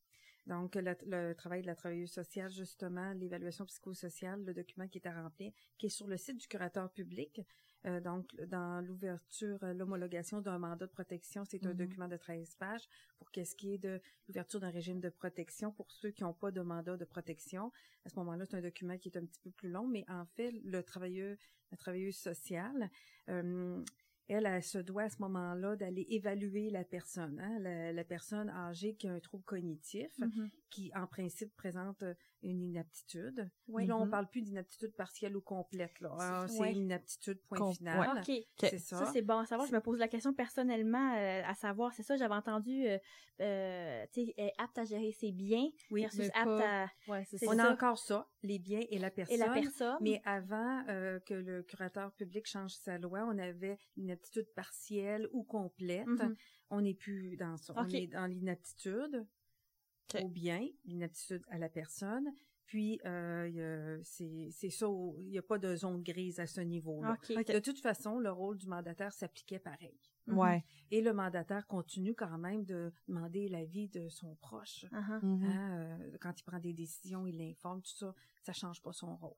Donc, 0.48 0.74
le, 0.74 1.32
travail 1.32 1.62
de 1.62 1.66
la 1.68 1.74
travailleuse 1.74 2.12
sociale, 2.12 2.50
justement, 2.50 3.14
l'évaluation 3.14 3.64
psychosociale, 3.64 4.44
le 4.44 4.52
document 4.52 4.86
qui 4.88 4.98
est 4.98 5.06
à 5.06 5.22
remplir, 5.22 5.52
qui 5.78 5.86
est 5.86 5.88
sur 5.88 6.06
le 6.06 6.18
site 6.18 6.36
du 6.36 6.48
curateur 6.48 6.92
public. 6.92 7.40
Euh, 7.86 8.00
donc, 8.00 8.34
dans 8.48 8.84
l'ouverture, 8.84 9.58
euh, 9.62 9.72
l'homologation 9.72 10.40
d'un 10.40 10.58
mandat 10.58 10.86
de 10.86 10.90
protection, 10.90 11.44
c'est 11.44 11.64
un 11.64 11.70
mm-hmm. 11.70 11.76
document 11.76 12.08
de 12.08 12.16
13 12.16 12.56
pages. 12.56 12.88
Pour 13.18 13.30
qu'est-ce 13.30 13.54
qui 13.54 13.74
est 13.74 13.78
de 13.78 14.00
l'ouverture 14.28 14.60
d'un 14.60 14.70
régime 14.70 15.00
de 15.00 15.08
protection 15.08 15.70
pour 15.70 15.90
ceux 15.90 16.10
qui 16.10 16.22
n'ont 16.24 16.32
pas 16.32 16.50
de 16.50 16.60
mandat 16.60 16.96
de 16.96 17.04
protection, 17.04 17.70
à 18.04 18.08
ce 18.08 18.16
moment-là, 18.16 18.44
c'est 18.44 18.56
un 18.56 18.62
document 18.62 18.98
qui 18.98 19.08
est 19.08 19.16
un 19.16 19.24
petit 19.24 19.40
peu 19.40 19.50
plus 19.50 19.70
long, 19.70 19.86
mais 19.86 20.04
en 20.08 20.26
fait, 20.36 20.52
le 20.64 20.82
travailleur, 20.82 21.36
la 21.70 21.76
travailleuse 21.76 22.16
sociale, 22.16 22.90
euh, 23.28 23.82
elle, 24.28 24.46
elle 24.46 24.62
se 24.62 24.78
doit 24.78 25.04
à 25.04 25.08
ce 25.08 25.22
moment-là 25.22 25.76
d'aller 25.76 26.04
évaluer 26.10 26.70
la 26.70 26.82
personne, 26.82 27.38
hein, 27.38 27.92
la, 27.92 28.04
personne 28.04 28.48
âgée 28.48 28.96
qui 28.96 29.06
a 29.06 29.12
un 29.12 29.20
trouble 29.20 29.44
cognitif, 29.44 30.10
mm-hmm. 30.18 30.50
qui 30.70 30.90
en 30.96 31.06
principe 31.06 31.54
présente 31.54 32.02
une 32.42 32.62
inaptitude. 32.62 33.50
Oui. 33.68 33.86
Là, 33.86 33.96
on 33.96 34.06
mm-hmm. 34.06 34.10
parle 34.10 34.28
plus 34.28 34.42
d'inaptitude 34.42 34.94
partielle 34.94 35.36
ou 35.36 35.40
complète. 35.40 35.98
Là. 36.00 36.14
Ah, 36.18 36.46
c'est 36.48 36.72
une 36.72 36.82
inaptitude 36.82 37.40
point 37.48 37.72
final. 37.72 38.18
Ok, 38.18 38.32
c'est 38.58 38.78
ça. 38.78 38.98
Ça 38.98 39.12
c'est 39.12 39.22
bon 39.22 39.38
à 39.38 39.46
savoir. 39.46 39.68
Je 39.68 39.74
me 39.74 39.80
pose 39.80 39.98
la 39.98 40.08
question 40.08 40.32
personnellement 40.32 41.14
euh, 41.16 41.42
à 41.44 41.54
savoir. 41.54 41.92
C'est 41.94 42.02
ça, 42.02 42.16
j'avais 42.16 42.34
entendu. 42.34 42.86
Euh, 42.86 42.98
euh, 43.40 44.06
tu 44.12 44.26
sais, 44.26 44.52
apte 44.58 44.78
à 44.78 44.84
gérer 44.84 45.12
ses 45.12 45.32
biens 45.32 45.68
oui, 45.90 46.02
versus 46.02 46.30
apte 46.34 46.62
à. 46.62 46.88
Ouais, 47.08 47.24
on 47.46 47.58
a 47.58 47.70
encore 47.70 47.98
ça, 47.98 48.28
les 48.42 48.58
biens 48.58 48.82
et 48.90 48.98
la 48.98 49.10
personne. 49.10 49.34
Et 49.34 49.38
la 49.38 49.52
personne. 49.52 49.96
Mais 50.00 50.20
avant 50.24 50.84
que 51.26 51.34
le 51.34 51.62
curateur 51.62 52.12
public 52.12 52.46
change 52.46 52.72
sa 52.72 52.98
loi, 52.98 53.26
on 53.26 53.38
avait 53.38 53.78
une 53.96 54.10
aptitude 54.10 54.48
partielle 54.54 55.28
ou 55.32 55.42
complète. 55.44 56.06
Mm-hmm. 56.06 56.36
On 56.70 56.80
n'est 56.80 56.94
plus 56.94 57.36
dans 57.36 57.56
ça. 57.56 57.74
On 57.76 57.88
est 57.88 58.08
dans 58.08 58.26
l'inaptitude 58.26 59.26
au 60.22 60.28
bien, 60.28 60.66
l'inaptitude 60.84 61.42
à 61.48 61.58
la 61.58 61.68
personne. 61.68 62.32
Puis, 62.66 63.00
euh, 63.04 64.00
c'est 64.02 64.70
ça, 64.70 64.86
il 65.18 65.28
n'y 65.28 65.38
a 65.38 65.42
pas 65.42 65.58
de 65.58 65.76
zone 65.76 66.02
grise 66.02 66.40
à 66.40 66.46
ce 66.46 66.60
niveau-là. 66.60 67.16
De 67.28 67.58
toute 67.60 67.78
façon, 67.78 68.18
le 68.18 68.30
rôle 68.30 68.58
du 68.58 68.66
mandataire 68.66 69.12
s'appliquait 69.12 69.60
pareil. 69.60 69.96
Mhm. 70.26 70.60
Et 70.90 71.00
le 71.00 71.12
mandataire 71.12 71.64
continue 71.68 72.14
quand 72.14 72.38
même 72.38 72.64
de 72.64 72.92
demander 73.06 73.48
l'avis 73.48 73.88
de 73.88 74.08
son 74.08 74.34
proche. 74.34 74.84
Uh-huh. 74.90 75.24
Mhm. 75.24 75.44
Hein, 75.44 75.78
euh, 75.78 76.16
quand 76.20 76.40
il 76.40 76.42
prend 76.42 76.58
des 76.58 76.72
décisions, 76.72 77.26
il 77.26 77.38
l'informe, 77.38 77.80
tout 77.82 77.94
ça, 77.96 78.12
ça 78.42 78.52
change 78.52 78.82
pas 78.82 78.92
son 78.92 79.14
rôle. 79.14 79.36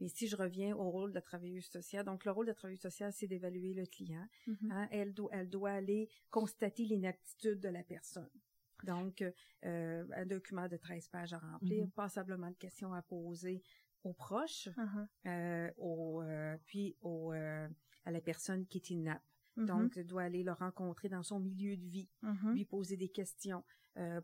Mais 0.00 0.08
si 0.08 0.26
je 0.26 0.36
reviens 0.36 0.76
au 0.76 0.90
rôle 0.90 1.10
de 1.10 1.14
la 1.14 1.22
travailleuse 1.22 1.66
sociale, 1.66 2.04
donc 2.04 2.24
le 2.24 2.32
rôle 2.32 2.46
de 2.46 2.50
la 2.50 2.54
travailleuse 2.54 2.80
sociale, 2.80 3.12
c'est 3.12 3.28
d'évaluer 3.28 3.74
le 3.74 3.86
client. 3.86 4.26
Mhm. 4.46 4.70
Hein, 4.70 4.88
elle, 4.90 5.14
doit, 5.14 5.30
elle 5.32 5.48
doit 5.48 5.70
aller 5.70 6.08
constater 6.30 6.84
l'inaptitude 6.84 7.60
de 7.60 7.68
la 7.68 7.84
personne. 7.84 8.28
Donc, 8.84 9.22
euh, 9.64 10.04
un 10.14 10.26
document 10.26 10.68
de 10.68 10.76
13 10.76 11.08
pages 11.08 11.32
à 11.32 11.38
remplir, 11.38 11.86
mm-hmm. 11.86 11.92
passablement 11.92 12.50
de 12.50 12.56
questions 12.56 12.92
à 12.92 13.02
poser 13.02 13.62
aux 14.04 14.12
proches, 14.12 14.68
uh-huh. 14.68 15.06
euh, 15.26 15.70
au, 15.76 16.22
euh, 16.22 16.56
puis 16.66 16.96
au, 17.00 17.32
à 17.32 18.10
la 18.10 18.20
personne 18.20 18.66
qui 18.66 18.78
est 18.78 18.90
inapte. 18.90 19.24
Mm-hmm. 19.56 19.66
Donc, 19.66 19.98
doit 20.00 20.22
aller 20.22 20.42
le 20.42 20.52
rencontrer 20.52 21.08
dans 21.08 21.22
son 21.22 21.40
milieu 21.40 21.76
de 21.76 21.86
vie, 21.86 22.08
mm-hmm. 22.22 22.52
lui 22.52 22.64
poser 22.64 22.96
des 22.96 23.08
questions, 23.08 23.64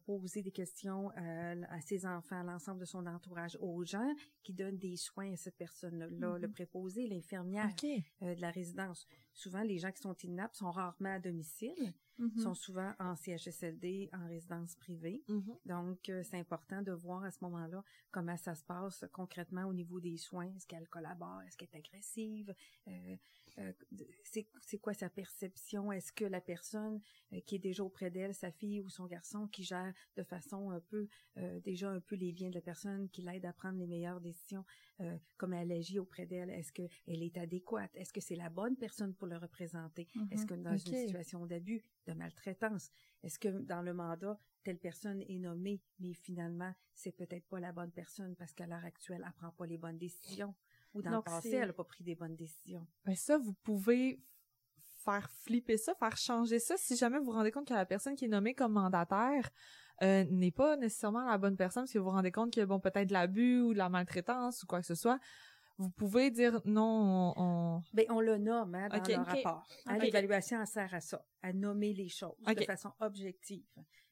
poser 0.05 0.42
des 0.42 0.53
questions 0.53 1.11
à 1.16 1.81
ses 1.81 2.05
enfants, 2.05 2.40
à 2.40 2.42
l'ensemble 2.42 2.81
de 2.81 2.85
son 2.85 3.07
entourage, 3.07 3.57
aux 3.61 3.83
gens 3.85 4.14
qui 4.42 4.53
donnent 4.53 4.77
des 4.77 4.97
soins 4.97 5.33
à 5.33 5.37
cette 5.37 5.57
personne-là, 5.57 6.38
le 6.38 6.49
préposé, 6.51 7.09
l'infirmière 7.09 7.75
de 8.21 8.40
la 8.40 8.51
résidence. 8.51 9.07
Souvent, 9.33 9.62
les 9.62 9.79
gens 9.79 9.90
qui 9.90 10.03
sont 10.03 10.16
inaptes 10.25 10.57
sont 10.57 10.71
rarement 10.71 11.14
à 11.14 11.18
domicile. 11.18 11.95
Mm-hmm. 12.18 12.42
sont 12.42 12.55
souvent 12.55 12.92
en 12.99 13.16
CHSLD, 13.16 14.11
en 14.12 14.29
résidence 14.29 14.77
privée. 14.77 15.25
Mm-hmm. 15.29 15.59
Donc, 15.66 16.09
euh, 16.09 16.23
c'est 16.23 16.38
important 16.38 16.83
de 16.83 16.92
voir 16.92 17.25
à 17.25 17.31
ce 17.31 17.38
moment-là 17.42 17.83
comment 18.11 18.37
ça 18.37 18.55
se 18.55 18.62
passe 18.64 19.05
concrètement 19.12 19.64
au 19.64 19.73
niveau 19.73 19.99
des 19.99 20.18
soins. 20.18 20.53
Est-ce 20.55 20.66
qu'elle 20.66 20.88
collabore? 20.88 21.40
Est-ce 21.47 21.57
qu'elle 21.57 21.68
est 21.73 21.79
agressive? 21.79 22.55
Euh, 23.59 23.73
euh, 24.01 24.05
c'est 24.62 24.79
quoi 24.79 24.95
sa 24.95 25.11
perception? 25.11 25.93
Est-ce 25.93 26.12
que 26.12 26.25
la 26.25 26.41
personne 26.41 27.01
qui 27.47 27.57
est 27.57 27.59
déjà 27.59 27.85
auprès 27.85 28.11
d'elle, 28.11 28.35
sa 28.35 28.51
fille 28.51 28.81
ou 28.81 28.88
son 28.88 29.07
garçon, 29.07 29.47
qui 29.49 29.62
gère 29.62 29.93
de 30.17 30.23
façon 30.23 30.71
un 30.71 30.81
peu, 30.81 31.09
déjà 31.65 31.91
un 31.91 32.01
peu 32.01 32.17
les 32.17 32.33
biens 32.33 32.51
de 32.51 32.55
la 32.55 32.61
personne, 32.61 33.09
qui 33.11 33.23
l'aide 33.23 33.45
à 33.45 33.53
prendre 33.53 33.79
les 33.79 33.87
meilleures 33.87 34.21
décisions, 34.21 34.65
comme 35.37 35.53
elle 35.53 35.73
agit 35.73 35.99
auprès 35.99 36.27
d'elle, 36.27 36.51
est-ce 36.51 36.73
qu'elle 36.73 36.91
est 37.07 37.37
adéquate? 37.37 37.91
Est-ce 37.95 38.12
que 38.12 38.21
c'est 38.21 38.37
la 38.37 38.51
bonne 38.51 38.77
personne 38.77 39.15
pour 39.15 39.27
le 39.29 39.37
représenter? 39.37 40.09
Est-ce 40.31 40.45
mm-hmm. 40.45 40.47
que 40.47 40.55
dans 40.55 40.77
une 40.77 40.95
situation 40.95 41.47
d'abus, 41.47 41.83
de 42.07 42.12
maltraitance? 42.12 42.91
Est-ce 43.23 43.38
que 43.38 43.49
dans 43.49 43.83
le 43.83 43.95
mandat, 43.95 44.38
telle 44.62 44.79
personne 44.79 45.23
est 45.23 45.38
nommée, 45.38 45.83
mais 45.99 46.15
finalement, 46.15 46.73
c'est 46.95 47.12
peut-être 47.12 47.47
pas 47.49 47.61
la 47.61 47.73
bonne 47.73 47.93
personne 47.93 48.37
parce 48.37 48.53
qu'à 48.53 48.67
l'heure 48.67 48.85
actuelle, 48.85 49.23
elle 49.27 49.33
prend 49.33 49.51
pas 49.51 49.67
les 49.67 49.79
bonnes 49.79 49.99
décisions? 49.99 50.55
Ou 50.95 51.03
dans 51.03 51.17
le 51.17 51.23
passé, 51.23 51.53
elle 51.53 51.69
n'a 51.69 51.73
pas 51.73 51.85
pris 51.85 52.05
des 52.05 52.15
bonnes 52.15 52.37
décisions. 52.37 52.87
Mais 53.07 53.15
ça, 53.15 53.39
vous 53.39 53.55
pouvez 53.63 54.21
faire 55.05 55.31
flipper 55.31 55.77
ça, 55.77 55.95
faire 55.95 56.17
changer 56.17 56.59
ça 56.59 56.77
si 56.77 56.97
jamais 56.97 57.19
vous 57.19 57.25
vous 57.25 57.33
rendez 57.33 57.51
compte 57.51 57.67
que 57.67 57.75
la 57.75 57.87
personne 57.87 58.15
qui 58.15 58.27
est 58.27 58.29
nommée 58.29 58.55
comme 58.55 58.73
mandataire 58.73 59.51
euh, 60.03 60.25
n'est 60.31 60.53
pas 60.53 60.77
nécessairement 60.77 61.25
la 61.25 61.39
bonne 61.39 61.57
personne, 61.57 61.87
si 61.87 61.99
vous 61.99 62.05
vous 62.05 62.11
rendez 62.11 62.31
compte 62.31 62.57
a 62.57 62.67
bon, 62.67 62.79
peut-être 62.79 63.09
de 63.09 63.13
l'abus 63.13 63.61
ou 63.63 63.73
de 63.73 63.79
la 63.79 63.89
maltraitance 63.89 64.63
ou 64.63 64.67
quoi 64.67 64.81
que 64.81 64.87
ce 64.87 64.95
soit 64.95 65.19
vous 65.79 65.91
pouvez 65.91 66.31
dire 66.31 66.61
non, 66.65 67.33
on... 67.37 67.83
Ben, 67.93 68.07
on 68.11 68.21
le 68.21 68.39
nomme 68.39 68.75
hein, 68.75 68.89
dans 68.89 69.03
le 69.03 69.23
rapport. 69.23 69.67
Hein, 69.87 69.99
l'évaluation 69.99 70.65
sert 70.65 70.93
à 70.95 71.01
ça, 71.01 71.25
à 71.43 71.53
nommer 71.53 71.93
les 71.93 72.09
choses 72.09 72.37
de 72.47 72.65
façon 72.65 72.93
objective. 73.01 73.65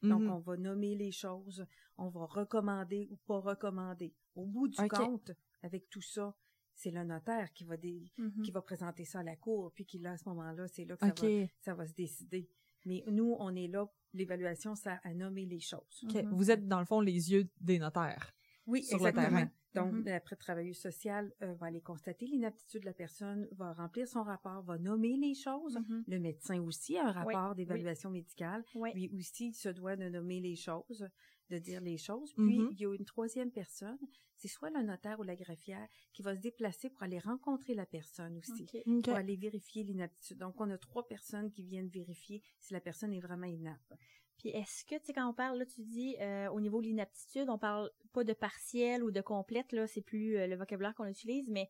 Donc, 0.03 0.23
mhm. 0.23 0.31
on 0.31 0.39
va 0.39 0.57
nommer 0.57 0.95
les 0.95 1.13
choses, 1.13 1.67
on 1.99 2.09
va 2.09 2.25
recommander 2.25 3.09
ou 3.11 3.17
pas 3.17 3.39
recommander. 3.39 4.15
Au 4.35 4.47
bout 4.47 4.69
du 4.69 4.89
compte, 4.89 5.33
avec 5.63 5.89
tout 5.91 6.01
ça, 6.01 6.35
c'est 6.75 6.91
le 6.91 7.05
notaire 7.05 7.53
qui 7.53 7.65
va 7.65 7.77
mhm. 7.77 8.43
qui 8.43 8.51
va 8.51 8.63
présenter 8.63 9.05
ça 9.05 9.21
à 9.21 9.23
la 9.23 9.37
cour, 9.37 9.73
puis 9.75 9.85
qui 9.85 9.99
là 9.99 10.13
à 10.13 10.17
ce 10.17 10.29
moment-là, 10.29 10.67
c'est 10.69 10.85
là 10.85 10.97
que 10.97 11.07
ça, 11.07 11.13
va, 11.13 11.47
ça 11.61 11.75
va 11.75 11.87
se 11.87 11.95
décider. 11.95 12.49
Mais 12.87 13.05
nous, 13.11 13.37
on 13.39 13.55
est 13.55 13.69
là, 13.69 13.87
l'évaluation, 14.15 14.75
ça 14.75 15.01
à 15.05 15.15
nommer 15.15 15.47
les 15.47 15.61
choses. 15.61 16.05
Vous 16.33 16.51
êtes 16.51 16.67
dans 16.67 16.81
le 16.81 16.87
fond 16.87 17.01
les 17.01 17.33
yeux 17.33 17.49
des 17.61 17.79
notaires. 17.79 18.33
Oui, 18.67 18.83
sur 18.83 18.97
exactement. 18.97 19.27
le 19.27 19.31
terrain. 19.31 19.51
Donc, 19.75 19.95
mm-hmm. 19.95 20.37
travailleuse 20.37 20.79
sociale 20.79 21.33
euh, 21.43 21.55
va 21.55 21.67
aller 21.67 21.81
constater 21.81 22.27
l'inaptitude 22.27 22.81
de 22.81 22.87
la 22.87 22.93
personne, 22.93 23.47
va 23.53 23.73
remplir 23.73 24.09
son 24.09 24.23
rapport, 24.23 24.63
va 24.63 24.79
nommer 24.79 25.17
les 25.17 25.35
choses. 25.35 25.77
Mm-hmm. 25.77 26.05
Le 26.09 26.19
médecin 26.19 26.61
aussi 26.63 26.99
a 26.99 27.07
un 27.07 27.13
rapport 27.13 27.55
d'évaluation 27.55 28.11
médicale. 28.11 28.65
Lui 28.95 29.11
aussi 29.17 29.53
se 29.53 29.69
doit 29.69 29.97
de 29.97 30.09
nommer 30.09 30.41
les 30.41 30.57
choses, 30.57 31.07
de 31.51 31.59
dire 31.59 31.81
les 31.81 31.99
choses. 31.99 32.33
Puis, 32.35 32.59
mm-hmm. 32.59 32.69
il 32.73 32.81
y 32.81 32.87
a 32.87 32.95
une 32.95 33.05
troisième 33.05 33.51
personne, 33.51 33.99
c'est 34.37 34.49
soit 34.49 34.71
le 34.71 34.83
notaire 34.83 35.21
ou 35.21 35.23
la 35.23 35.37
greffière 35.37 35.87
qui 36.13 36.23
va 36.23 36.35
se 36.35 36.41
déplacer 36.41 36.89
pour 36.89 37.03
aller 37.03 37.19
rencontrer 37.19 37.75
la 37.75 37.87
personne 37.87 38.39
aussi, 38.39 38.67
pour 39.05 39.15
aller 39.15 39.37
vérifier 39.37 39.85
l'inaptitude. 39.85 40.39
Donc, 40.39 40.61
on 40.61 40.71
a 40.71 40.79
trois 40.79 41.07
personnes 41.07 41.51
qui 41.51 41.63
viennent 41.63 41.89
vérifier 41.89 42.43
si 42.59 42.73
la 42.73 42.81
personne 42.81 43.13
est 43.13 43.21
vraiment 43.21 43.47
inapte. 43.47 43.93
Puis 44.41 44.49
est-ce 44.49 44.87
que, 44.87 44.95
tu 44.95 45.05
sais, 45.05 45.13
quand 45.13 45.29
on 45.29 45.35
parle, 45.35 45.59
là, 45.59 45.67
tu 45.67 45.83
dis, 45.83 46.17
euh, 46.19 46.49
au 46.49 46.61
niveau 46.61 46.81
de 46.81 46.87
l'inaptitude, 46.87 47.51
on 47.51 47.59
parle 47.59 47.91
pas 48.15 48.25
de 48.25 48.33
partiel 48.33 49.05
ou 49.05 49.11
de 49.11 49.21
complète, 49.21 49.71
là, 49.73 49.87
c'est 49.87 50.01
plus 50.01 50.39
euh, 50.39 50.47
le 50.47 50.57
vocabulaire 50.57 50.95
qu'on 50.95 51.05
utilise, 51.05 51.51
mais 51.51 51.69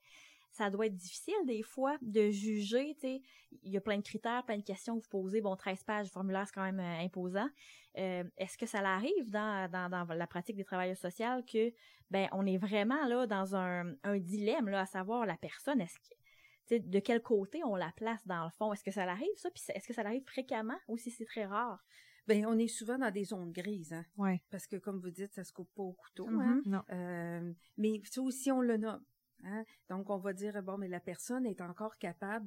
ça 0.51 0.71
doit 0.71 0.87
être 0.87 0.97
difficile 0.97 1.35
des 1.47 1.63
fois 1.63 1.97
de 2.03 2.31
juger, 2.31 2.95
tu 2.95 3.01
sais, 3.01 3.23
il 3.63 3.73
y 3.73 3.77
a 3.77 3.81
plein 3.81 3.99
de 3.99 4.03
critères, 4.03 4.45
plein 4.45 4.59
de 4.59 4.65
questions 4.65 4.99
que 4.99 5.05
vous 5.05 5.11
posez, 5.11 5.41
bon, 5.41 5.57
13 5.57 5.85
pages, 5.85 6.07
le 6.07 6.11
formulaire, 6.11 6.47
c'est 6.47 6.55
quand 6.55 6.65
même 6.65 6.81
euh, 6.81 7.05
imposant. 7.05 7.49
Est-ce 7.95 8.57
que 8.57 8.67
ça 8.67 8.79
arrive 8.79 9.31
dans, 9.31 9.69
dans, 9.71 9.91
dans, 9.91 10.15
la 10.15 10.27
pratique 10.27 10.57
des 10.57 10.65
travailleurs 10.65 10.97
sociaux 10.97 11.43
que, 11.47 11.73
ben, 12.11 12.29
on 12.33 12.47
est 12.47 12.57
vraiment, 12.57 13.07
là, 13.07 13.27
dans 13.27 13.57
un, 13.57 13.95
un 14.05 14.19
dilemme, 14.19 14.69
là, 14.69 14.81
à 14.83 14.87
savoir 14.87 15.27
la 15.27 15.37
personne, 15.37 15.81
est-ce 15.81 15.99
que 15.99 16.15
de 16.79 16.99
quel 17.01 17.21
côté 17.23 17.63
on 17.65 17.75
la 17.75 17.93
place 17.97 18.27
dans 18.27 18.45
le 18.45 18.51
fond? 18.51 18.73
Est-ce 18.73 18.85
que 18.85 18.91
ça 18.91 19.07
l'arrive, 19.07 19.29
ça? 19.37 19.51
Puis 19.51 19.63
est-ce 19.75 19.87
que 19.89 19.95
ça 19.95 20.03
arrive 20.03 20.25
fréquemment 20.25 20.79
ou 20.89 20.97
si 20.97 21.11
c'est 21.11 21.25
très 21.25 21.47
rare? 21.47 21.85
Ben, 22.27 22.47
on 22.47 22.59
est 22.59 22.69
souvent 22.69 22.99
dans 22.99 23.11
des 23.11 23.25
zones 23.25 23.51
grises, 23.51 23.93
hein. 23.93 24.05
Ouais. 24.17 24.41
Parce 24.51 24.67
que, 24.67 24.77
comme 24.77 25.01
vous 25.01 25.11
dites, 25.11 25.33
ça 25.33 25.43
se 25.43 25.53
coupe 25.53 25.73
pas 25.75 25.83
au 25.83 25.95
couteau, 25.95 26.29
hein. 26.29 26.61
Mm-hmm. 26.65 26.69
Non. 26.69 26.83
Euh, 26.91 27.53
mais 27.77 28.01
ça 28.05 28.21
aussi, 28.21 28.53
on 28.53 28.61
le 28.61 28.77
nomme. 28.77 29.03
Hein? 29.45 29.65
Donc, 29.89 30.11
on 30.11 30.19
va 30.19 30.33
dire, 30.33 30.63
bon, 30.63 30.79
mais 30.79 30.89
la 30.89 31.01
personne 31.01 31.47
est 31.47 31.61
encore 31.61 31.97
capable 31.99 32.47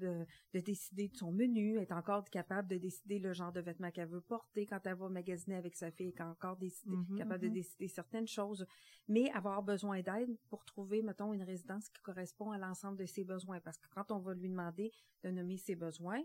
de, 0.54 0.60
décider 0.60 1.08
de 1.08 1.16
son 1.16 1.32
menu, 1.32 1.78
est 1.80 1.92
encore 1.92 2.26
capable 2.30 2.68
de 2.68 2.78
décider 2.78 3.20
le 3.20 3.34
genre 3.34 3.52
de 3.52 3.62
vêtements 3.62 3.92
qu'elle 3.92 4.10
veut 4.10 4.22
porter 4.22 4.66
quand 4.66 4.80
elle 4.86 4.96
va 4.96 5.10
magasiner 5.10 5.56
avec 5.56 5.76
sa 5.76 5.92
fille, 5.92 6.10
est 6.10 6.22
encore 6.22 6.58
mm-hmm, 6.60 7.18
capable 7.18 7.42
de 7.42 7.48
mm-hmm. 7.48 7.54
décider 7.54 7.88
certaines 7.88 8.28
choses, 8.28 8.66
mais 9.08 9.32
avoir 9.32 9.64
besoin 9.64 10.02
d'aide 10.02 10.38
pour 10.50 10.66
trouver, 10.66 11.02
mettons, 11.02 11.34
une 11.34 11.44
résidence 11.44 11.90
qui 11.90 12.02
correspond 12.02 12.52
à 12.52 12.58
l'ensemble 12.58 12.98
de 12.98 13.06
ses 13.06 13.24
besoins. 13.24 13.60
Parce 13.60 13.78
que 13.78 13.88
quand 13.94 14.12
on 14.12 14.20
va 14.20 14.34
lui 14.34 14.50
demander 14.50 14.92
de 15.24 15.32
nommer 15.32 15.58
ses 15.58 15.76
besoins, 15.76 16.22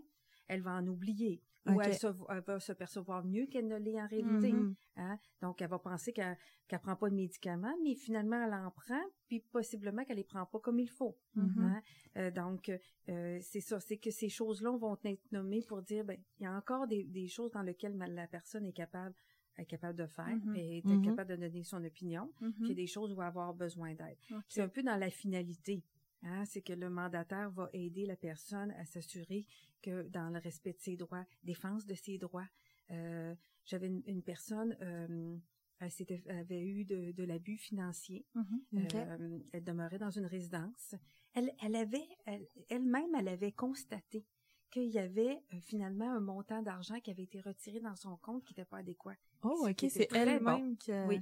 elle 0.47 0.61
va 0.61 0.73
en 0.73 0.87
oublier 0.87 1.41
ou 1.65 1.81
elle, 1.81 2.41
va 2.45 2.59
se 2.59 2.73
percevoir 2.73 3.23
mieux 3.25 3.45
qu'elle 3.47 3.67
ne 3.67 3.77
l'est 3.77 4.01
en 4.01 4.07
réalité. 4.07 4.51
Mm-hmm. 4.51 4.75
hein? 4.97 5.19
Donc, 5.41 5.61
elle 5.61 5.69
va 5.69 5.79
penser 5.79 6.13
qu'elle 6.13 6.37
ne 6.71 6.77
prend 6.77 6.95
pas 6.95 7.09
de 7.09 7.15
médicaments, 7.15 7.75
mais 7.83 7.95
finalement, 7.95 8.41
elle 8.43 8.53
en 8.53 8.71
prend, 8.71 9.03
puis 9.27 9.39
possiblement 9.39 10.03
qu'elle 10.05 10.17
les 10.17 10.23
prend 10.23 10.45
pas 10.45 10.59
comme 10.59 10.79
il 10.79 10.89
faut. 10.89 11.17
Mm-hmm. 11.35 11.61
hein? 11.63 11.81
euh, 12.17 12.31
donc, 12.31 12.71
euh, 13.09 13.39
c'est 13.41 13.61
ça, 13.61 13.79
c'est 13.79 13.97
que 13.97 14.11
ces 14.11 14.29
choses-là 14.29 14.75
vont 14.77 14.97
être 15.03 15.31
nommées 15.31 15.63
pour 15.67 15.81
dire, 15.81 16.05
ben, 16.05 16.17
il 16.39 16.43
y 16.43 16.45
a 16.47 16.55
encore 16.55 16.87
des, 16.87 17.03
des 17.03 17.27
choses 17.27 17.51
dans 17.51 17.61
lesquelles 17.61 17.97
la 17.97 18.27
personne 18.27 18.65
est 18.65 18.73
capable 18.73 19.15
être 19.61 19.67
capable 19.67 19.97
de 19.97 20.07
faire, 20.07 20.37
Mhm. 20.37 20.55
et 20.55 20.81
Mhm. 20.85 21.01
capable 21.03 21.31
de 21.31 21.35
donner 21.35 21.63
son 21.63 21.83
opinion. 21.83 22.31
Puis 22.39 22.53
il 22.61 22.67
y 22.69 22.71
a 22.71 22.75
des 22.75 22.87
choses 22.87 23.13
où 23.13 23.21
avoir 23.21 23.53
besoin 23.53 23.93
d'aide. 23.93 24.17
C'est 24.47 24.61
un 24.61 24.69
peu 24.69 24.83
dans 24.83 24.95
la 24.95 25.09
finalité. 25.09 25.83
Hein, 26.23 26.43
c'est 26.45 26.61
que 26.61 26.73
le 26.73 26.89
mandataire 26.89 27.49
va 27.51 27.69
aider 27.71 28.05
la 28.05 28.17
personne 28.17 28.71
à 28.71 28.85
s'assurer 28.85 29.45
que 29.81 30.03
dans 30.09 30.29
le 30.29 30.39
respect 30.39 30.73
de 30.73 30.79
ses 30.79 30.97
droits, 30.97 31.25
défense 31.43 31.85
de 31.85 31.93
ses 31.95 32.17
droits. 32.17 32.47
Euh, 32.91 33.33
J'avais 33.65 33.87
une, 33.87 34.03
une 34.05 34.21
personne, 34.21 34.75
euh, 34.81 35.37
elle 35.79 36.21
avait 36.37 36.65
eu 36.67 36.83
de, 36.83 37.11
de 37.13 37.23
l'abus 37.23 37.55
financier. 37.57 38.25
Mhm. 38.35 38.61
Ok. 38.83 38.95
Euh, 38.95 39.39
elle 39.53 39.63
demeurait 39.63 39.97
dans 39.99 40.09
une 40.09 40.25
résidence. 40.25 40.95
Elle, 41.33 41.53
elle 41.63 41.75
avait, 41.77 42.07
elle- 42.25 42.49
elle-même, 42.69 43.15
elle, 43.15 43.29
avait 43.29 43.53
constaté 43.53 44.25
qu'il 44.71 44.89
y 44.89 44.99
avait 44.99 45.41
finalement 45.61 46.11
un 46.11 46.19
montant 46.19 46.61
d'argent 46.61 46.99
qui 46.99 47.11
avait 47.11 47.23
été 47.23 47.39
retiré 47.39 47.79
dans 47.79 47.95
son 47.95 48.17
compte 48.17 48.43
qui 48.43 48.51
n'était 48.53 48.65
pas 48.65 48.79
adéquat. 48.79 49.15
Oh, 49.43 49.65
ok, 49.69 49.75
qui 49.75 49.89
c'est 49.89 50.11
elle-même 50.13 50.77
que... 50.77 51.07
Oui. 51.07 51.21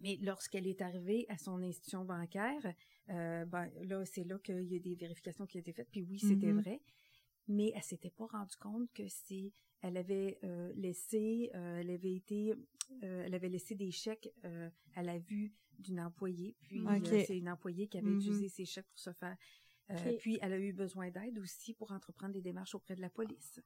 Mais 0.00 0.18
lorsqu'elle 0.20 0.66
est 0.66 0.82
arrivée 0.82 1.26
à 1.28 1.36
son 1.38 1.62
institution 1.62 2.04
bancaire, 2.04 2.74
euh, 3.08 3.44
ben, 3.44 3.70
là, 3.82 4.04
c'est 4.04 4.24
là 4.24 4.38
qu'il 4.38 4.62
y 4.72 4.76
a 4.76 4.78
des 4.78 4.94
vérifications 4.94 5.46
qui 5.46 5.56
ont 5.56 5.60
été 5.60 5.72
faites. 5.72 5.88
Puis 5.90 6.02
oui, 6.02 6.18
c'était 6.18 6.52
Mhm. 6.52 6.60
vrai. 6.60 6.80
Mais 7.48 7.72
elle 7.74 7.82
s'était 7.82 8.10
pas 8.10 8.26
rendue 8.26 8.56
compte 8.56 8.90
que 8.92 9.06
c'est, 9.08 9.52
elle 9.80 9.96
avait 9.96 10.38
euh, 10.44 10.72
laissé, 10.76 11.50
euh, 11.54 11.80
elle 11.80 11.90
avait 11.90 12.14
été, 12.14 12.54
elle 13.00 13.34
avait 13.34 13.48
laissé 13.48 13.74
des 13.74 13.90
chèques 13.90 14.30
à 14.94 15.02
la 15.02 15.18
vue 15.18 15.52
d'une 15.78 15.98
employée. 16.00 16.54
Puis 16.60 16.84
c'est 17.26 17.36
une 17.36 17.48
employée 17.48 17.88
qui 17.88 17.98
avait 17.98 18.10
Mhm. 18.10 18.16
utilisé 18.18 18.48
ses 18.48 18.64
chèques 18.64 18.86
pour 18.88 18.98
se 19.00 19.12
faire. 19.12 19.36
Puis 20.20 20.38
elle 20.40 20.52
a 20.52 20.58
eu 20.58 20.72
besoin 20.72 21.10
d'aide 21.10 21.38
aussi 21.38 21.74
pour 21.74 21.90
entreprendre 21.92 22.32
des 22.32 22.40
démarches 22.42 22.74
auprès 22.74 22.94
de 22.94 23.00
la 23.00 23.10
police. 23.10 23.60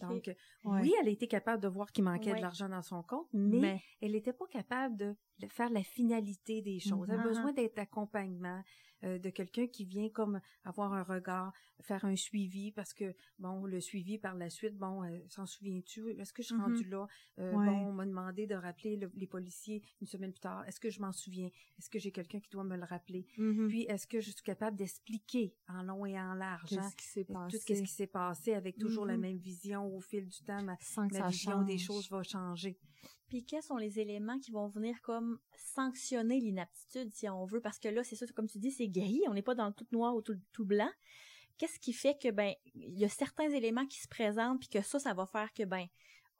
Donc, 0.00 0.26
Ouais. 0.64 0.80
oui, 0.82 0.94
elle 1.00 1.06
a 1.06 1.10
été 1.10 1.28
capable 1.28 1.62
de 1.62 1.68
voir 1.68 1.90
qu'il 1.92 2.02
manquait 2.04 2.32
Ouais. 2.32 2.36
de 2.38 2.42
l'argent 2.42 2.68
dans 2.68 2.82
son 2.82 3.02
compte, 3.04 3.28
mais, 3.32 3.60
Mais, 3.60 3.82
elle 4.00 4.12
n'était 4.12 4.32
pas 4.32 4.46
capable 4.48 4.96
de 4.96 5.14
le- 5.40 5.48
faire 5.48 5.70
la 5.70 5.82
finalité 5.82 6.62
des 6.62 6.78
choses. 6.80 7.08
Elle 7.08 7.16
a 7.16 7.18
Mhm. 7.18 7.24
besoin 7.24 7.52
d'être 7.52 7.78
accompagnement, 7.78 8.62
euh, 9.02 9.18
de 9.18 9.30
quelqu'un 9.30 9.66
qui 9.66 9.84
vient 9.84 10.08
comme 10.08 10.40
avoir 10.64 10.92
un 10.92 11.02
regard, 11.02 11.52
faire 11.82 12.04
un 12.04 12.16
suivi, 12.16 12.70
parce 12.72 12.94
que, 12.94 13.14
bon, 13.38 13.66
le 13.66 13.80
suivi 13.80 14.18
par 14.18 14.34
la 14.34 14.48
suite, 14.48 14.76
bon, 14.78 15.02
euh, 15.04 15.18
s'en 15.28 15.44
souviens-tu? 15.46 16.10
Est-ce 16.20 16.32
que 16.32 16.42
je 16.42 16.48
suis 16.48 16.54
Mhm. 16.56 16.62
rendue 16.62 16.84
là? 16.88 17.06
Euh, 17.38 17.52
Ouais. 17.56 17.66
Bon, 17.66 17.88
on 17.88 17.92
m'a 17.92 18.06
demandé 18.06 18.46
de 18.46 18.54
rappeler 18.54 18.96
le- 18.96 19.10
les 19.14 19.26
policiers 19.26 19.82
une 20.00 20.06
semaine 20.06 20.32
plus 20.32 20.40
tard. 20.40 20.64
Est-ce 20.66 20.80
que 20.80 20.88
je 20.90 21.00
m'en 21.00 21.12
souviens? 21.12 21.50
Est-ce 21.78 21.90
que 21.90 21.98
j'ai 21.98 22.12
quelqu'un 22.12 22.40
qui 22.40 22.48
doit 22.50 22.64
me 22.64 22.76
le 22.76 22.84
rappeler? 22.84 23.26
Mhm. 23.36 23.68
Puis, 23.68 23.82
est-ce 23.82 24.06
que 24.06 24.20
je 24.20 24.30
suis 24.30 24.42
capable 24.42 24.76
d'expliquer 24.76 25.54
en 25.68 25.82
long 25.82 26.06
et 26.06 26.18
en 26.18 26.34
large 26.34 26.72
hein, 26.78 26.88
qui 26.96 27.24
tout 27.24 27.50
ce 27.50 27.64
qui 27.82 27.86
s'est 27.86 28.06
passé 28.06 28.54
avec 28.54 28.78
toujours 28.78 29.04
la 29.06 29.16
même 29.16 29.38
vision 29.38 29.86
au 29.94 30.00
fil 30.00 30.28
du 30.28 30.40
temps? 30.42 30.62
Ma, 30.62 30.76
Sans 30.80 31.08
que 31.08 31.14
ma 31.14 31.20
ça 31.22 31.28
vision 31.28 31.62
des 31.62 31.76
change. 31.78 31.86
choses 31.86 32.10
va 32.10 32.22
changer. 32.22 32.78
Puis 33.28 33.44
quels 33.44 33.62
sont 33.62 33.76
les 33.76 33.98
éléments 34.00 34.38
qui 34.38 34.50
vont 34.50 34.68
venir 34.68 35.00
comme 35.02 35.38
sanctionner 35.56 36.40
l'inaptitude, 36.40 37.12
si 37.12 37.28
on 37.28 37.44
veut, 37.44 37.60
parce 37.60 37.78
que 37.78 37.88
là, 37.88 38.04
c'est 38.04 38.16
ça, 38.16 38.26
comme 38.34 38.48
tu 38.48 38.58
dis, 38.58 38.70
c'est 38.70 38.88
gris, 38.88 39.22
on 39.28 39.34
n'est 39.34 39.42
pas 39.42 39.54
dans 39.54 39.66
le 39.68 39.72
tout 39.72 39.86
noir 39.92 40.14
ou 40.14 40.22
tout, 40.22 40.38
tout 40.52 40.64
blanc. 40.64 40.90
Qu'est-ce 41.58 41.78
qui 41.78 41.92
fait 41.92 42.16
que, 42.20 42.30
ben, 42.30 42.52
il 42.74 42.98
y 42.98 43.04
a 43.04 43.08
certains 43.08 43.48
éléments 43.50 43.86
qui 43.86 44.00
se 44.00 44.08
présentent, 44.08 44.60
puis 44.60 44.68
que 44.68 44.82
ça, 44.82 44.98
ça 44.98 45.14
va 45.14 45.26
faire 45.26 45.52
que, 45.52 45.62
ben, 45.64 45.86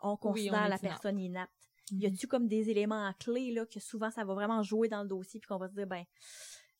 on 0.00 0.16
considère 0.16 0.68
la 0.68 0.78
personne 0.78 1.18
inapte. 1.20 1.52
Mhm. 1.92 2.00
Y 2.00 2.06
a-tu 2.06 2.26
comme 2.26 2.48
des 2.48 2.70
éléments 2.70 3.12
clés, 3.18 3.52
là, 3.52 3.64
que 3.66 3.78
souvent, 3.80 4.10
ça 4.10 4.24
va 4.24 4.34
vraiment 4.34 4.62
jouer 4.62 4.88
dans 4.88 5.02
le 5.02 5.08
dossier, 5.08 5.40
puis 5.40 5.46
qu'on 5.48 5.58
va 5.58 5.68
se 5.68 5.74
dire, 5.74 5.86
ben, 5.86 6.04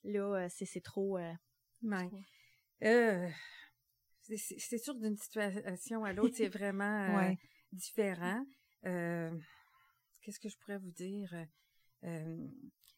là, 0.05 0.21
euh, 0.45 0.49
c'est 0.51 0.65
c'est 0.67 0.81
trop... 0.81 1.17
euh, 1.19 1.33
Ouais. 1.83 2.09
trop- 2.09 2.21
Euh, 2.83 3.29
c'est- 4.21 4.79
sûr 4.79 4.95
d'une 4.95 5.17
situation 5.17 6.05
à 6.05 6.13
l'autre, 6.13 6.35
c'est 6.37 6.49
vraiment 6.49 6.85
euh, 7.11 7.17
Ouais. 7.17 7.39
différent. 7.73 8.45
Euh, 8.87 9.31
Qu'est-ce 10.25 10.41
que 10.41 10.49
je 10.49 10.57
pourrais 10.59 10.79
vous 10.79 10.91
dire? 10.91 11.33
Euh, 12.05 12.49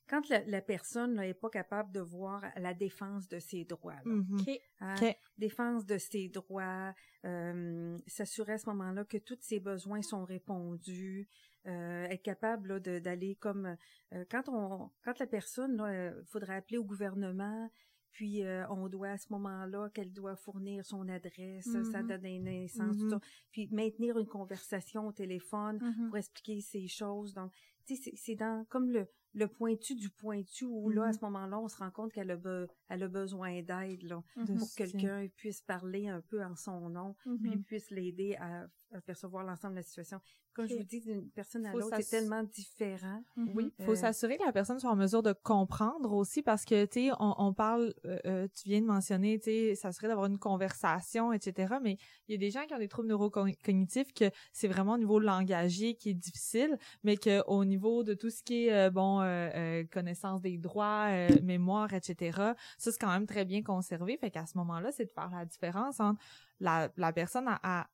quand 0.08 0.28
la, 0.28 0.44
la 0.44 0.60
personne 0.62 1.16
n'est 1.16 1.34
pas 1.34 1.50
capable 1.50 1.90
de 1.92 2.00
voir 2.00 2.42
la 2.56 2.72
défense 2.74 3.28
de 3.28 3.40
ses 3.40 3.64
droits, 3.64 3.94
là, 3.94 4.00
Mhm. 4.04 4.40
OK. 4.40 4.60
hein, 4.80 4.94
Ok. 5.02 5.16
défense 5.36 5.84
de 5.84 5.98
ses 5.98 6.28
droits, 6.28 6.94
euh, 7.24 7.98
s'assurer 8.06 8.52
à 8.54 8.58
ce 8.58 8.68
moment-là 8.70 9.04
que 9.04 9.18
tous 9.18 9.38
ses 9.40 9.58
besoins 9.58 10.02
sont 10.02 10.24
répondus, 10.24 11.28
euh, 11.66 12.04
être 12.04 12.22
capable 12.22 12.80
d'aller 12.80 13.34
comme 13.36 13.76
euh, 14.14 14.24
quand 14.30 14.48
on 14.48 14.90
quand 15.02 15.18
la 15.18 15.26
personne 15.26 15.80
euh, 15.80 16.22
faudrait 16.26 16.54
appeler 16.56 16.78
au 16.78 16.84
gouvernement 16.84 17.68
puis 18.16 18.42
euh, 18.44 18.66
on 18.70 18.88
doit 18.88 19.10
à 19.10 19.18
ce 19.18 19.30
moment-là 19.34 19.90
qu'elle 19.90 20.10
doit 20.10 20.36
fournir 20.36 20.86
son 20.86 21.06
adresse, 21.10 21.66
Mhm. 21.66 21.84
sa 21.84 22.02
date 22.02 22.22
de 22.22 22.26
naissance, 22.28 22.96
tout 22.96 23.04
Mhm. 23.04 23.10
ça, 23.10 23.20
puis 23.52 23.68
maintenir 23.70 24.18
une 24.18 24.26
conversation 24.26 25.06
au 25.06 25.12
téléphone 25.12 25.78
Mhm. 25.82 26.08
pour 26.08 26.16
expliquer 26.16 26.62
ces 26.62 26.88
choses. 26.88 27.34
Donc, 27.34 27.52
tu 27.84 27.94
sais, 27.94 28.12
c'est- 28.16 28.34
dans 28.36 28.64
comme 28.70 28.90
le, 28.90 29.06
le 29.34 29.48
pointu 29.48 29.94
du 29.94 30.08
pointu 30.08 30.64
où 30.64 30.88
là, 30.88 31.04
à 31.04 31.06
Mhm. 31.08 31.12
ce 31.12 31.24
moment-là, 31.26 31.58
on 31.60 31.68
se 31.68 31.76
rend 31.76 31.90
compte 31.90 32.10
qu'elle 32.10 32.30
a, 32.30 32.36
be- 32.38 32.66
elle 32.88 33.02
a 33.02 33.08
besoin 33.08 33.60
d'aide, 33.62 34.02
là, 34.04 34.22
pour 34.46 34.66
que 34.70 34.76
quelqu'un 34.76 35.28
puisse 35.36 35.60
parler 35.60 36.08
un 36.08 36.22
peu 36.22 36.42
en 36.42 36.56
son 36.56 36.88
nom, 36.88 37.14
puis 37.42 37.50
puisse 37.64 37.90
l'aider 37.90 38.34
à 38.40 38.66
percevoir 39.06 39.44
l'ensemble 39.44 39.74
de 39.74 39.80
la 39.80 39.82
situation. 39.82 40.20
Comme 40.54 40.66
je 40.66 40.74
vous 40.74 40.84
dis, 40.84 41.00
d'une 41.00 41.28
personne 41.30 41.66
à 41.66 41.72
l'autre, 41.72 41.96
c'est 42.00 42.18
tellement 42.18 42.42
différent. 42.42 43.22
Mhm. 43.36 43.50
Oui, 43.54 43.72
faut 43.84 43.92
Euh, 43.92 43.94
s'assurer 43.94 44.38
que 44.38 44.44
la 44.44 44.52
personne 44.52 44.78
soit 44.78 44.90
en 44.90 44.96
mesure 44.96 45.22
de 45.22 45.32
comprendre 45.32 46.12
aussi 46.12 46.42
parce 46.42 46.64
que 46.64 46.86
tu 46.86 47.08
sais 47.08 47.10
on, 47.20 47.34
on 47.38 47.52
parle 47.52 47.92
euh, 48.06 48.18
euh, 48.24 48.48
tu 48.54 48.68
viens 48.68 48.80
de 48.80 48.86
mentionner 48.86 49.38
tu 49.38 49.44
sais 49.50 49.74
s'assurer 49.74 50.08
d'avoir 50.08 50.26
une 50.26 50.38
conversation 50.38 51.32
etc 51.32 51.74
mais 51.82 51.98
il 52.28 52.32
y 52.32 52.34
a 52.34 52.38
des 52.38 52.50
gens 52.50 52.64
qui 52.66 52.74
ont 52.74 52.78
des 52.78 52.88
troubles 52.88 53.08
neurocognitifs 53.08 54.12
que 54.14 54.30
c'est 54.52 54.68
vraiment 54.68 54.92
au 54.94 54.98
niveau 54.98 55.18
langagier 55.18 55.94
qui 55.94 56.10
est 56.10 56.14
difficile 56.14 56.78
mais 57.04 57.16
que 57.16 57.42
au 57.46 57.64
niveau 57.64 58.02
de 58.02 58.14
tout 58.14 58.30
ce 58.30 58.42
qui 58.42 58.66
est 58.68 58.72
euh, 58.72 58.90
bon 58.90 59.20
euh, 59.20 59.24
euh, 59.54 59.84
connaissance 59.92 60.40
des 60.40 60.56
droits 60.58 61.08
euh, 61.10 61.28
mémoire 61.42 61.92
etc 61.92 62.32
ça 62.78 62.90
c'est 62.92 62.98
quand 62.98 63.12
même 63.12 63.26
très 63.26 63.44
bien 63.44 63.62
conservé 63.62 64.16
fait 64.16 64.30
qu'à 64.30 64.46
ce 64.46 64.56
moment-là 64.58 64.90
c'est 64.92 65.04
de 65.04 65.12
faire 65.12 65.30
la 65.30 65.44
différence 65.44 66.00
entre 66.00 66.20
la, 66.60 66.88
la 66.96 67.12
personne 67.12 67.46
a, 67.48 67.60
a 67.62 67.86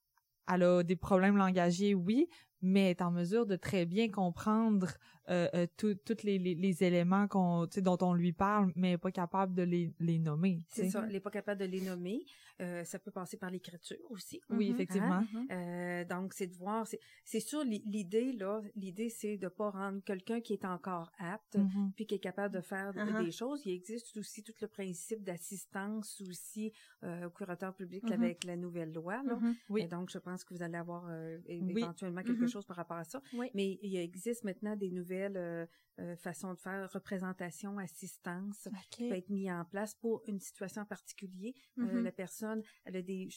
elle 0.50 0.62
a 0.62 0.82
des 0.82 0.96
problèmes 0.96 1.36
langagiers, 1.36 1.94
oui, 1.94 2.28
mais 2.62 2.90
est 2.90 3.02
en 3.02 3.10
mesure 3.10 3.44
de 3.46 3.56
très 3.56 3.84
bien 3.86 4.08
comprendre 4.10 4.88
euh, 5.28 5.48
euh, 5.54 5.66
tous 5.76 5.96
les, 6.24 6.38
les, 6.38 6.54
les 6.54 6.82
éléments 6.84 7.28
qu'on, 7.28 7.66
tu 7.66 7.74
sais, 7.74 7.80
dont 7.82 7.98
on 8.00 8.12
lui 8.14 8.32
parle, 8.32 8.72
mais 8.74 8.92
est 8.92 8.98
pas 8.98 9.12
capable 9.12 9.54
de 9.54 9.62
les, 9.62 9.92
les 10.00 10.18
nommer. 10.18 10.64
C'est 10.68 10.88
ça, 10.90 11.02
elle 11.06 11.12
n'est 11.12 11.20
pas 11.20 11.30
capable 11.30 11.60
de 11.60 11.66
les 11.66 11.80
nommer. 11.80 12.24
Euh, 12.60 12.84
ça 12.84 12.98
peut 12.98 13.10
passer 13.10 13.36
par 13.36 13.50
l'écriture 13.50 13.96
aussi. 14.10 14.40
Oui, 14.50 14.68
Mhm. 14.68 14.74
effectivement. 14.74 15.20
Mhm. 15.32 15.46
Euh, 15.50 16.04
donc, 16.04 16.32
c'est 16.34 16.46
de 16.48 16.54
voir. 16.54 16.86
c'est- 16.86 17.00
C'est 17.24 17.40
sûr, 17.40 17.64
l'i- 17.64 17.82
l'idée, 17.86 18.32
là, 18.32 18.60
l'idée, 18.76 19.08
c'est 19.08 19.36
de 19.36 19.48
pas 19.48 19.70
rendre 19.70 20.00
quelqu'un 20.04 20.40
qui 20.40 20.52
est 20.54 20.64
encore 20.64 21.10
apte, 21.18 21.56
Mhm. 21.56 21.92
puis 21.96 22.06
qui 22.06 22.16
est 22.16 22.18
capable 22.20 22.54
de 22.54 22.60
faire 22.60 22.92
Uh-huh. 22.92 23.24
des 23.24 23.30
choses. 23.32 23.62
Il 23.64 23.72
existe 23.72 24.16
aussi 24.16 24.42
tout 24.42 24.52
le 24.60 24.68
principe 24.68 25.22
d'assistance 25.22 26.20
aussi 26.28 26.72
euh, 27.04 27.26
au 27.26 27.30
curateur 27.30 27.74
public 27.74 28.04
avec 28.12 28.44
la 28.44 28.56
nouvelle 28.56 28.92
loi. 28.92 29.22
Là. 29.24 29.38
Oui. 29.68 29.82
Et 29.82 29.86
donc, 29.88 30.10
je 30.10 30.18
pense 30.18 30.44
que 30.44 30.54
vous 30.54 30.62
allez 30.62 30.76
avoir 30.78 31.06
euh, 31.08 31.38
éventuellement 31.48 32.22
quelque 32.22 32.42
Mhm. 32.42 32.48
Chose 32.52 32.66
par 32.66 32.76
rapport 32.76 32.96
à 32.96 33.04
ça. 33.04 33.20
Oui. 33.34 33.50
Mais 33.54 33.78
il 33.82 33.96
existe 33.96 34.44
maintenant 34.44 34.76
des 34.76 34.90
nouvelles 34.90 35.36
euh, 35.36 35.66
euh, 36.00 36.16
façons 36.16 36.54
de 36.54 36.58
faire 36.58 36.90
représentation, 36.92 37.78
assistance 37.78 38.68
qui 38.90 39.08
peut 39.08 39.14
être 39.16 39.30
mis 39.30 39.50
en 39.50 39.64
place 39.64 39.94
pour 39.94 40.22
une 40.26 40.38
situation 40.40 40.82
en 40.82 40.86
particulier. 40.86 41.54
Euh, 41.78 41.82
Mhm. 41.82 42.04
la 42.04 42.12
personne, 42.12 42.62
elle 42.84 42.96
a 42.96 43.02
des 43.02 43.28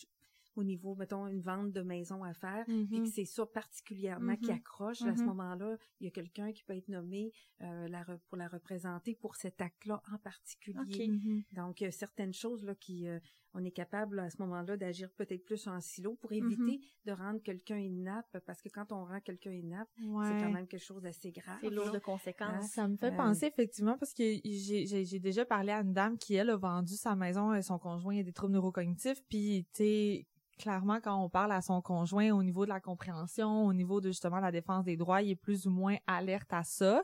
au 0.58 0.64
niveau, 0.64 0.96
mettons, 0.96 1.28
une 1.28 1.42
vente 1.42 1.74
de 1.74 1.82
maison 1.82 2.24
à 2.24 2.34
faire, 2.34 2.64
puis 2.66 2.86
Mhm. 3.00 3.04
que 3.04 3.10
c'est 3.10 3.26
ça 3.26 3.46
particulièrement 3.46 4.38
qui 4.38 4.52
Mhm. 4.52 4.58
accroche, 4.58 5.02
à 5.02 5.14
ce 5.14 5.24
moment-là, 5.24 5.76
il 6.00 6.06
y 6.06 6.08
a 6.08 6.12
quelqu'un 6.12 6.54
qui 6.54 6.64
peut 6.64 6.78
être 6.78 6.88
nommé 6.88 7.34
euh, 7.62 7.90
la 7.90 8.06
pour 8.30 8.38
la 8.38 8.48
représenter 8.48 9.16
pour 9.16 9.36
cet 9.36 9.60
acte-là 9.60 10.02
en 10.14 10.18
particulier. 10.18 10.80
Ok. 10.80 11.08
Mhm. 11.10 11.44
Donc, 11.52 11.82
il 11.82 11.84
y 11.84 11.88
a 11.88 11.92
certaines 11.92 12.34
choses 12.34 12.64
là 12.64 12.74
qui, 12.76 13.06
euh, 13.06 13.20
on 13.56 13.64
est 13.64 13.72
capable 13.72 14.20
à 14.20 14.30
ce 14.30 14.40
moment-là 14.42 14.78
d'agir 14.78 15.10
peut-être 15.18 15.44
plus 15.46 15.66
en 15.68 15.80
silo 15.82 16.16
pour 16.22 16.32
Mhm. 16.32 16.38
éviter 16.38 16.80
de 17.06 17.12
rendre 17.12 17.42
quelqu'un 17.42 17.78
inapte, 17.78 18.38
parce 18.46 18.62
que 18.62 18.70
quand 18.70 18.92
on 18.92 19.06
rend 19.06 19.20
quelqu'un 19.22 19.52
inapte, 19.52 19.92
c'est 19.98 20.40
quand 20.40 20.50
même 20.52 20.68
quelque 20.68 20.84
chose 20.84 21.02
d'assez 21.02 21.32
grave. 21.32 21.58
C'est 21.62 21.70
lourd 21.70 21.92
de 21.92 22.00
conséquences. 22.00 22.72
Ça 22.72 22.88
me 22.88 22.98
fait 22.98 23.14
Euh, 23.14 23.18
penser 23.18 23.46
effectivement 23.48 23.98
parce 23.98 24.14
que 24.14 24.24
j'ai 24.44 25.20
déjà 25.20 25.46
parlé 25.46 25.72
à 25.72 25.80
une 25.82 25.94
dame 25.94 26.18
qui 26.18 26.36
elle 26.36 26.50
a 26.50 26.58
vendu 26.58 26.96
sa 26.96 27.16
maison 27.16 27.54
et 27.54 27.62
son 27.62 27.80
conjoint 27.80 28.20
a 28.20 28.24
des 28.24 28.34
troubles 28.34 28.54
neurocognitifs 28.54 29.22
puis 29.30 29.66
tu 29.74 29.78
sais 29.84 30.28
clairement 30.58 31.00
quand 31.02 31.22
on 31.22 31.30
parle 31.30 31.52
à 31.52 31.62
son 31.62 31.82
conjoint 31.82 32.32
au 32.32 32.42
niveau 32.44 32.64
de 32.66 32.70
la 32.70 32.80
compréhension, 32.80 33.66
au 33.66 33.74
niveau 33.74 34.00
de 34.02 34.08
justement 34.10 34.40
la 34.40 34.52
défense 34.52 34.84
des 34.86 34.96
droits, 34.98 35.22
il 35.22 35.32
est 35.32 35.36
plus 35.36 35.66
ou 35.68 35.70
moins 35.70 35.98
alerte 36.08 36.52
à 36.54 36.64
ça. 36.64 37.04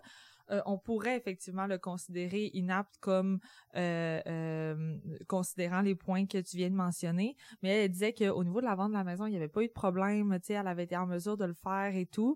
Euh, 0.52 0.62
on 0.66 0.78
pourrait 0.78 1.18
effectivement 1.18 1.66
le 1.66 1.78
considérer 1.78 2.52
inapte 2.54 2.98
comme 3.00 3.40
euh, 3.76 4.22
euh, 4.28 4.98
considérant 5.28 5.82
les 5.82 5.96
points 5.96 6.26
que 6.26 6.40
tu 6.40 6.58
viens 6.58 6.70
de 6.70 6.76
mentionner, 6.76 7.36
mais 7.62 7.86
elle 7.86 7.92
disait 7.92 8.14
qu'au 8.14 8.44
niveau 8.44 8.60
de 8.60 8.66
la 8.66 8.76
vente 8.76 8.90
de 8.90 8.98
la 8.98 9.04
maison, 9.04 9.26
il 9.26 9.32
n'y 9.32 9.38
avait 9.38 9.48
pas 9.48 9.64
eu 9.64 9.68
de 9.68 9.74
problème, 9.74 10.38
tu 10.40 10.48
sais, 10.48 10.54
elle 10.54 10.68
avait 10.68 10.84
été 10.84 10.98
en 10.98 11.08
mesure 11.08 11.38
de 11.38 11.46
le 11.46 11.54
faire 11.54 11.96
et 11.96 12.06
tout. 12.06 12.36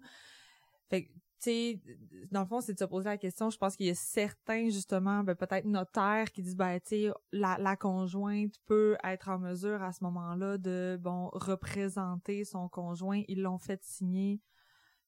Fait 0.89 1.05
que, 1.05 1.09
tu 1.11 1.20
sais, 1.39 1.82
dans 2.32 2.41
le 2.41 2.45
fond, 2.45 2.61
c'est 2.61 2.74
de 2.74 2.80
se 2.80 2.86
poser 2.86 3.09
la 3.09 3.18
question. 3.18 3.49
Je 3.49 3.57
pense 3.57 3.76
qu'il 3.76 3.88
y 3.88 3.89
a 3.89 3.95
certains, 3.95 4.70
justement, 4.70 5.24
ben, 5.24 5.36
peut-être 5.36 5.66
notaires 5.66 6.32
qui 6.32 6.41
disent, 6.41 6.55
ben, 6.55 6.80
tu 6.80 7.11
la, 7.32 7.57
la 7.59 7.76
conjointe 7.76 8.53
peut 8.66 8.95
être 9.03 9.30
en 9.30 9.39
mesure 9.39 9.84
à 9.84 9.91
ce 9.91 10.03
moment-là 10.05 10.57
de, 10.57 10.97
bon, 11.01 11.30
représenter 11.34 12.45
son 12.45 12.70
conjoint. 12.70 13.24
Ils 13.28 13.41
l'ont 13.41 13.59
fait 13.59 13.84
signer. 13.84 14.39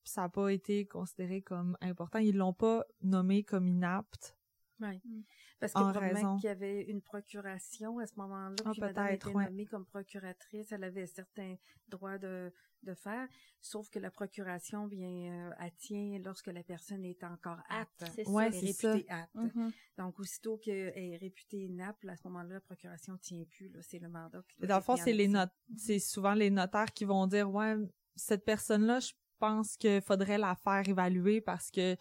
Ça 0.08 0.22
n'a 0.22 0.30
pas 0.30 0.50
été 0.50 0.86
considéré 0.86 1.42
comme 1.42 1.78
important. 1.82 2.20
Ils 2.20 2.36
l'ont 2.36 2.54
pas 2.54 2.86
nommé 3.02 3.44
comme 3.44 3.68
inapte. 3.68 4.38
Oui. 4.80 5.02
Mm. 5.04 5.22
Parce 5.60 5.74
que 5.74 5.80
probablement 5.80 6.36
qu'il 6.36 6.46
y 6.46 6.52
avait 6.52 6.84
une 6.84 7.02
procuration 7.02 7.98
à 8.00 8.06
ce 8.06 8.14
moment-là, 8.18 8.56
ah, 8.64 8.72
puis 8.72 8.82
madame 8.82 9.08
était 9.08 9.34
nommée 9.34 9.66
comme 9.66 9.86
procuratrice, 9.86 10.72
elle 10.72 10.84
avait 10.84 11.08
certains 11.08 11.56
droits 11.88 12.20
de, 12.20 12.54
de 12.84 12.94
faire, 12.94 13.28
sauf 13.60 13.90
que 13.90 13.98
la 13.98 14.12
procuration 14.12 14.86
vient 14.86 15.50
euh, 15.50 15.70
tient 15.78 16.20
lorsque 16.24 16.48
la 16.48 16.62
personne 16.62 17.04
est 17.06 17.24
encore 17.24 17.58
apte, 17.70 18.06
c'est 18.14 18.28
ouais, 18.28 18.48
est, 18.48 18.60
réputée 18.60 19.10
apte. 19.10 19.36
Mm-hmm. 19.36 19.72
Donc 19.98 20.20
aussitôt 20.20 20.58
qu'elle 20.58 20.94
est 20.96 21.18
réputée 21.18 21.58
inapte, 21.58 22.06
à 22.08 22.16
ce 22.16 22.28
moment-là, 22.28 22.56
la 22.56 22.62
procuration 22.62 23.18
tient 23.18 23.44
plus, 23.50 23.72
c'est 23.82 24.00
le 24.00 24.10
mandat. 24.10 24.44
Qui 24.48 24.68
Dans 24.68 24.76
le 24.76 24.84
fond, 24.84 24.96
c'est 24.96 25.14
les 25.14 25.28
c'est 25.76 26.00
souvent 26.00 26.36
les 26.36 26.52
notaires 26.52 26.94
qui 26.94 27.06
vont 27.06 27.26
dire 27.26 27.50
ouais, 27.50 27.76
cette 28.16 28.46
personne-là, 28.46 29.00
je 29.00 29.14
pense 29.38 29.78
qu'il 29.78 30.02
faudrait 30.02 30.38
la 30.38 30.56
faire 30.56 30.88
évaluer 30.88 31.42
parce 31.42 31.72
que 31.72 31.96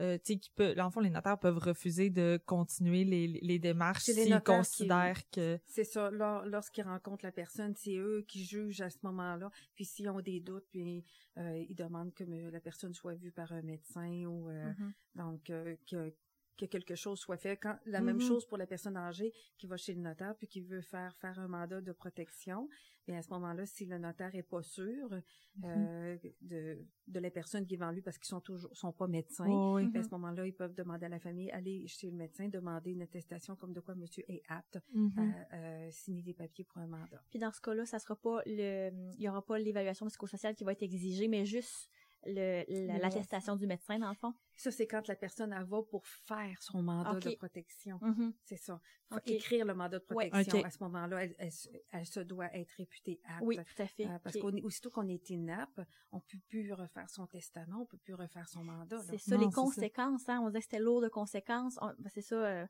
euh, 0.00 0.16
tu 0.18 0.34
sais, 0.34 0.38
qui 0.38 0.50
peut, 0.50 0.74
l'enfant, 0.74 1.00
les 1.00 1.10
notaires 1.10 1.38
peuvent 1.38 1.58
refuser 1.58 2.08
de 2.08 2.40
continuer 2.46 3.04
les, 3.04 3.26
les 3.26 3.58
démarches 3.58 4.04
s'ils 4.04 4.40
considèrent 4.42 5.28
que... 5.30 5.58
C'est 5.66 5.82
ça, 5.82 6.10
lorsqu'ils 6.10 6.84
rencontrent 6.84 7.24
la 7.24 7.32
personne, 7.32 7.74
c'est 7.74 7.96
eux 7.96 8.24
qui 8.28 8.44
jugent 8.44 8.80
à 8.80 8.90
ce 8.90 8.98
moment-là. 9.02 9.50
Puis 9.74 9.84
s'ils 9.84 10.08
ont 10.08 10.20
des 10.20 10.38
doutes, 10.38 10.66
puis 10.70 11.04
euh, 11.36 11.64
ils 11.68 11.74
demandent 11.74 12.14
que 12.14 12.22
la 12.24 12.60
personne 12.60 12.94
soit 12.94 13.14
vue 13.14 13.32
par 13.32 13.50
un 13.50 13.62
médecin 13.62 14.24
ou 14.26 14.48
euh, 14.48 14.70
mm-hmm. 14.70 14.92
donc 15.16 15.42
que, 15.86 16.14
que 16.58 16.66
quelque 16.66 16.94
chose 16.94 17.18
soit 17.18 17.36
fait. 17.36 17.56
Quand, 17.56 17.78
la 17.86 18.00
même 18.00 18.18
mm-hmm. 18.18 18.28
chose 18.28 18.46
pour 18.46 18.58
la 18.58 18.66
personne 18.66 18.96
âgée 18.96 19.32
qui 19.56 19.66
va 19.66 19.76
chez 19.76 19.94
le 19.94 20.00
notaire 20.00 20.34
puis 20.36 20.46
qui 20.46 20.60
veut 20.60 20.82
faire 20.82 21.16
faire 21.16 21.38
un 21.38 21.48
mandat 21.48 21.80
de 21.80 21.92
protection. 21.92 22.68
Et 23.06 23.16
à 23.16 23.22
ce 23.22 23.30
moment-là, 23.30 23.64
si 23.64 23.86
le 23.86 23.96
notaire 23.98 24.34
est 24.34 24.42
pas 24.42 24.62
sûr 24.62 25.08
mm-hmm. 25.08 25.64
euh, 25.64 26.16
de, 26.42 26.78
de 27.06 27.20
la 27.20 27.30
personne 27.30 27.64
qui 27.64 27.74
est 27.74 27.76
devant 27.78 27.90
lui 27.90 28.02
parce 28.02 28.18
qu'ils 28.18 28.28
sont 28.28 28.40
toujours 28.40 28.76
sont 28.76 28.92
pas 28.92 29.06
médecins, 29.06 29.44
à 29.44 29.48
ce 29.48 29.86
mm-hmm. 29.86 30.10
moment-là, 30.10 30.46
ils 30.46 30.52
peuvent 30.52 30.74
demander 30.74 31.06
à 31.06 31.08
la 31.08 31.18
famille, 31.18 31.50
aller 31.52 31.86
chez 31.86 32.10
le 32.10 32.16
médecin, 32.16 32.48
demander 32.48 32.90
une 32.90 33.02
attestation 33.02 33.56
comme 33.56 33.72
de 33.72 33.80
quoi 33.80 33.94
monsieur 33.94 34.24
est 34.28 34.42
apte 34.48 34.76
à 34.76 35.56
euh, 35.56 35.88
signer 35.90 36.22
des 36.22 36.34
papiers 36.34 36.64
pour 36.64 36.78
un 36.78 36.86
mandat. 36.86 37.22
Puis 37.30 37.38
dans 37.38 37.52
ce 37.52 37.60
cas-là, 37.62 37.86
ça 37.86 37.98
sera 37.98 38.16
pas 38.16 38.42
le, 38.44 38.90
il 39.16 39.22
y 39.22 39.28
aura 39.28 39.42
pas 39.42 39.58
l'évaluation 39.58 40.06
psychosociale 40.06 40.54
qui 40.54 40.64
va 40.64 40.72
être 40.72 40.82
exigée, 40.82 41.28
mais 41.28 41.46
juste 41.46 41.88
l'attestation 42.26 43.56
du 43.56 43.66
médecin, 43.66 43.98
dans 43.98 44.10
le 44.10 44.16
fond? 44.16 44.34
Ça, 44.58 44.72
c'est 44.72 44.88
quand 44.88 45.06
la 45.06 45.14
personne 45.14 45.52
elle 45.52 45.64
va 45.64 45.82
pour 45.84 46.04
faire 46.06 46.60
son 46.60 46.82
mandat 46.82 47.20
de 47.20 47.36
protection. 47.36 47.98
Mm-hmm. 47.98 48.32
C'est 48.44 48.56
ça. 48.56 48.80
Faut 49.08 49.20
écrire 49.24 49.64
le 49.64 49.72
mandat 49.74 50.00
de 50.00 50.04
protection. 50.04 50.64
À 50.64 50.70
ce 50.70 50.82
moment-là, 50.82 51.26
elle, 51.38 52.06
se 52.06 52.20
doit 52.20 52.52
être 52.54 52.72
réputée 52.72 53.20
apte. 53.24 53.42
Oui, 53.42 53.56
tout 53.56 53.82
à 53.82 53.86
fait. 53.86 54.06
Euh, 54.06 54.18
parce 54.18 54.36
qu'aussitôt 54.36 54.90
qu'on 54.90 55.06
est 55.08 55.30
inapte, 55.30 55.80
on 56.10 56.20
peut 56.20 56.38
plus 56.48 56.72
refaire 56.72 57.08
son 57.08 57.26
testament, 57.26 57.82
on 57.82 57.86
peut 57.86 57.98
plus 57.98 58.14
refaire 58.14 58.48
son 58.48 58.64
mandat. 58.64 58.98
C'est 59.08 59.18
ça, 59.18 59.36
les 59.36 59.50
conséquences. 59.50 60.28
Hein, 60.28 60.40
on 60.42 60.48
disait 60.48 60.58
que 60.58 60.64
c'était 60.64 60.80
lourd 60.80 61.00
de 61.00 61.08
conséquences. 61.08 61.78
Ben, 61.98 62.10
c'est 62.12 62.20
ça. 62.20 62.34
Euh, 62.34 62.66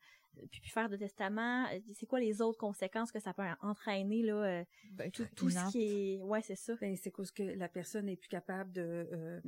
puis, 0.50 0.60
puis, 0.60 0.70
faire 0.70 0.88
de 0.88 0.96
testament, 0.96 1.66
euh, 1.66 1.80
c'est 1.94 2.06
quoi 2.06 2.20
les 2.20 2.40
autres 2.40 2.58
conséquences 2.58 3.10
que 3.10 3.20
ça 3.20 3.32
peut 3.34 3.42
entraîner 3.60 4.22
là 4.22 4.34
euh, 4.34 4.64
ben, 4.92 5.10
tout, 5.10 5.26
tout 5.34 5.50
ce 5.50 5.70
qui 5.70 5.82
est 5.82 6.22
ouais 6.22 6.42
c'est 6.42 6.56
ça 6.56 6.74
ben, 6.80 6.96
c'est 6.96 7.10
cause 7.10 7.30
que 7.30 7.42
la 7.42 7.68
personne 7.68 8.06
n'est 8.06 8.16
plus 8.16 8.28
capable 8.28 8.72
de 8.72 9.08
euh, 9.12 9.40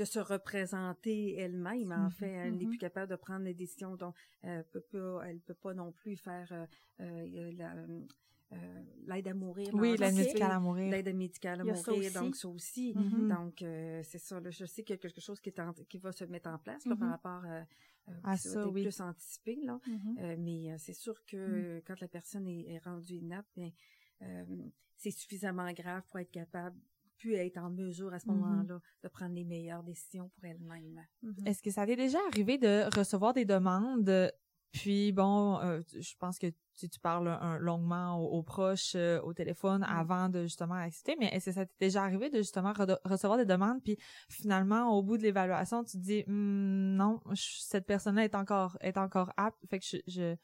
de 0.00 0.04
se 0.04 0.18
représenter 0.18 1.36
elle-même 1.36 1.92
en 1.92 2.08
mm-hmm. 2.08 2.10
fait 2.10 2.30
elle 2.30 2.56
n'est 2.56 2.64
mm-hmm. 2.64 2.68
plus 2.68 2.78
capable 2.78 3.10
de 3.10 3.16
prendre 3.16 3.44
des 3.44 3.54
décisions 3.54 3.96
donc 3.96 4.14
elle 4.42 4.64
peut 4.64 4.80
pas 4.80 5.22
elle 5.26 5.40
peut 5.40 5.54
pas 5.54 5.74
non 5.74 5.92
plus 5.92 6.16
faire 6.16 6.66
la 6.98 7.74
l'aide 9.06 9.28
à 9.28 9.34
mourir. 9.34 9.68
Oui, 9.74 9.96
l'aide 9.96 10.14
médicale 10.14 10.50
à 10.50 10.58
mourir. 10.58 10.90
L'aide 10.90 11.14
médicale 11.14 11.60
à 11.60 11.64
mourir, 11.64 12.12
donc 12.12 12.34
ça 12.34 12.48
aussi. 12.48 12.94
Mm-hmm. 12.94 13.28
Donc, 13.28 13.54
c'est 14.04 14.18
ça. 14.18 14.40
Là, 14.40 14.50
je 14.50 14.64
sais 14.64 14.82
qu'il 14.82 14.94
y 14.94 14.98
a 14.98 15.00
quelque 15.00 15.20
chose 15.20 15.40
qui, 15.40 15.50
est 15.50 15.88
qui 15.88 15.98
va 15.98 16.10
se 16.10 16.24
mettre 16.24 16.50
en 16.50 16.58
place 16.58 16.84
là, 16.84 16.96
par 16.96 17.10
rapport 17.10 17.44
à 17.44 17.64
euh, 18.08 18.20
ah, 18.24 18.36
ça, 18.36 18.66
oui. 18.68 18.82
plus 18.82 19.00
anticipé, 19.00 19.58
là. 19.62 19.78
Mm-hmm. 19.86 20.20
Euh, 20.20 20.36
mais 20.38 20.72
euh, 20.72 20.76
c'est 20.78 20.94
sûr 20.94 21.24
que 21.26 21.78
mm. 21.78 21.82
quand 21.86 22.00
la 22.00 22.08
personne 22.08 22.46
est, 22.48 22.78
rendue 22.78 23.16
inapte, 23.16 23.50
bien, 23.56 23.70
c'est 24.96 25.10
suffisamment 25.10 25.72
grave 25.72 26.02
pour 26.10 26.18
être 26.18 26.30
capable 26.30 26.76
être 27.28 27.58
en 27.58 27.70
mesure 27.70 28.12
à 28.12 28.18
ce 28.18 28.26
mm-hmm. 28.26 28.34
moment-là 28.34 28.80
de 29.02 29.08
prendre 29.08 29.34
les 29.34 29.44
meilleures 29.44 29.82
décisions 29.82 30.30
pour 30.34 30.44
elle-même. 30.44 31.04
Mm-hmm. 31.24 31.48
Est-ce 31.48 31.62
que 31.62 31.70
ça 31.70 31.86
t'est 31.86 31.96
déjà 31.96 32.18
arrivé 32.30 32.58
de 32.58 32.84
recevoir 32.96 33.34
des 33.34 33.44
demandes 33.44 34.30
puis 34.72 35.10
bon, 35.10 35.58
euh, 35.60 35.80
je 35.98 36.14
pense 36.18 36.38
que 36.38 36.46
tu, 36.78 36.88
tu 36.88 37.00
parles 37.00 37.26
un, 37.28 37.58
longuement 37.58 38.16
aux, 38.16 38.42
proches 38.42 38.94
euh, 38.94 39.20
au 39.22 39.34
téléphone 39.34 39.80
mm. 39.80 39.84
avant 39.84 40.28
de 40.28 40.42
justement 40.42 40.74
accepter, 40.74 41.16
mais 41.18 41.26
est-ce 41.26 41.46
que 41.46 41.52
ça 41.52 41.66
t'est 41.66 41.86
déjà 41.86 42.04
arrivé 42.04 42.30
de 42.30 42.38
justement 42.38 42.72
recevoir 43.04 43.36
des 43.36 43.46
demandes, 43.46 43.82
puis 43.82 43.96
finalement 44.28 44.96
au 44.96 45.02
bout 45.02 45.18
de 45.18 45.22
l'évaluation, 45.22 45.82
tu 45.82 45.98
te 45.98 46.02
dis 46.02 46.22
hm, 46.26 46.94
non, 46.94 47.20
cette 47.34 47.86
personne-là 47.86 48.24
est 48.24 48.34
encore 48.36 48.78
est 48.80 48.96
encore 48.96 49.32
apte, 49.36 49.58
fait 49.68 49.80
que 49.80 49.86
je 50.06 50.36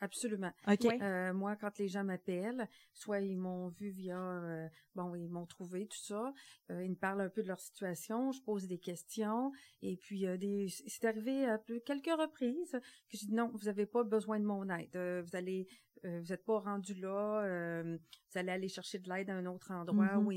Absolument. 0.00 0.52
Euh, 0.68 1.32
moi, 1.32 1.56
quand 1.56 1.78
les 1.78 1.88
gens 1.88 2.04
m'appellent, 2.04 2.68
soit 2.92 3.20
ils 3.20 3.36
m'ont 3.36 3.68
vu 3.68 3.90
via, 3.90 4.18
euh, 4.18 4.68
bon, 4.94 5.14
ils 5.14 5.28
m'ont 5.28 5.46
trouvé 5.46 5.86
tout 5.86 5.98
ça, 5.98 6.32
euh, 6.70 6.84
ils 6.84 6.90
me 6.90 6.96
parlent 6.96 7.20
un 7.20 7.28
peu 7.28 7.42
de 7.42 7.48
leur 7.48 7.60
situation, 7.60 8.32
je 8.32 8.42
pose 8.42 8.66
des 8.66 8.78
questions, 8.78 9.52
et 9.82 9.96
puis 9.96 10.26
des, 10.38 10.68
c'est 10.86 11.04
arrivé 11.04 11.46
à 11.46 11.58
quelques 11.84 12.06
reprises 12.06 12.78
que 13.10 13.16
je 13.16 13.26
dis 13.26 13.34
non, 13.34 13.50
vous 13.54 13.66
n'avez 13.66 13.86
pas 13.86 14.04
besoin 14.04 14.38
de 14.38 14.44
mon 14.44 14.68
aide, 14.68 14.96
vous 15.24 15.36
allez 15.36 15.66
euh, 16.04 16.20
vous 16.20 16.28
n'êtes 16.28 16.44
pas 16.44 16.58
rendu 16.58 16.94
là, 16.94 17.42
euh, 17.44 17.96
vous 18.32 18.38
allez 18.38 18.50
aller 18.50 18.68
chercher 18.68 18.98
de 18.98 19.08
l'aide 19.08 19.30
à 19.30 19.34
un 19.34 19.46
autre 19.46 19.70
endroit 19.70 20.06
mm-hmm. 20.06 20.24
où 20.24 20.32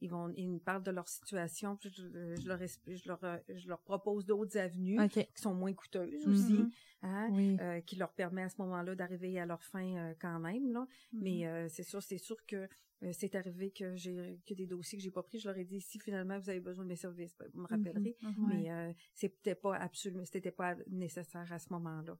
ils, 0.00 0.08
vont 0.08 0.32
ils 0.36 0.48
me 0.48 0.58
parlent 0.58 0.82
de 0.82 0.90
leur 0.90 1.08
situation, 1.08 1.76
puis 1.76 1.90
je, 1.90 2.48
leur, 2.48 2.58
je, 2.86 3.08
leur, 3.08 3.20
je 3.48 3.68
leur 3.68 3.80
propose 3.82 4.24
d'autres 4.24 4.56
avenues 4.56 4.98
qui 5.08 5.26
sont 5.34 5.54
moins 5.54 5.72
coûteuses 5.72 6.26
aussi, 6.26 6.54
mm-hmm. 6.54 6.70
hein, 7.02 7.58
euh, 7.60 7.80
qui 7.80 7.96
leur 7.96 8.12
permet 8.12 8.42
à 8.42 8.48
ce 8.48 8.56
moment-là 8.62 8.94
d'arriver 8.94 9.38
à 9.38 9.46
leur 9.46 9.62
fin 9.62 10.14
quand 10.20 10.38
même 10.38 10.72
là. 10.72 10.86
Mais 11.12 11.40
mm-hmm. 11.42 11.68
c'est 11.68 11.82
sûr, 11.82 12.02
c'est 12.02 12.18
sûr 12.18 12.36
que 12.46 12.68
c'est 13.12 13.34
arrivé 13.34 13.70
que 13.70 13.96
j'ai 13.96 14.38
que 14.46 14.52
des 14.52 14.66
dossiers 14.66 14.98
que 14.98 15.02
j'ai 15.02 15.10
pas 15.10 15.22
pris, 15.22 15.38
je 15.38 15.48
leur 15.48 15.56
ai 15.56 15.64
dit 15.64 15.80
si 15.80 15.98
finalement 15.98 16.38
vous 16.38 16.50
avez 16.50 16.60
besoin 16.60 16.84
de 16.84 16.90
mes 16.90 16.96
services, 16.96 17.34
ben, 17.38 17.48
vous 17.54 17.62
me 17.62 17.66
rappellerez. 17.66 18.16
Mais 18.48 18.94
c'était 19.14 19.54
pas 19.54 19.76
absolument, 19.76 20.24
c'était 20.24 20.50
pas 20.50 20.76
nécessaire 20.88 21.50
à 21.50 21.58
ce 21.58 21.72
moment-là. 21.72 22.16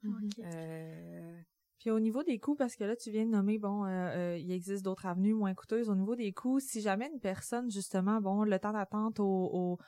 Puis 1.80 1.90
au 1.90 1.98
niveau 1.98 2.22
des 2.22 2.38
coûts, 2.38 2.54
parce 2.54 2.76
que 2.76 2.84
là, 2.84 2.94
tu 2.94 3.10
viens 3.10 3.24
de 3.24 3.30
nommer, 3.30 3.58
bon, 3.58 3.86
euh, 3.86 3.88
euh, 3.88 4.38
il 4.38 4.52
existe 4.52 4.84
d'autres 4.84 5.06
avenues 5.06 5.32
moins 5.32 5.54
coûteuses. 5.54 5.88
Au 5.88 5.94
niveau 5.94 6.14
des 6.14 6.30
coûts, 6.30 6.60
si 6.60 6.82
jamais 6.82 7.10
une 7.10 7.20
personne, 7.20 7.70
justement, 7.70 8.20
bon, 8.20 8.44
le 8.44 8.58
temps 8.58 8.74
d'attente 8.74 9.18
au, 9.18 9.78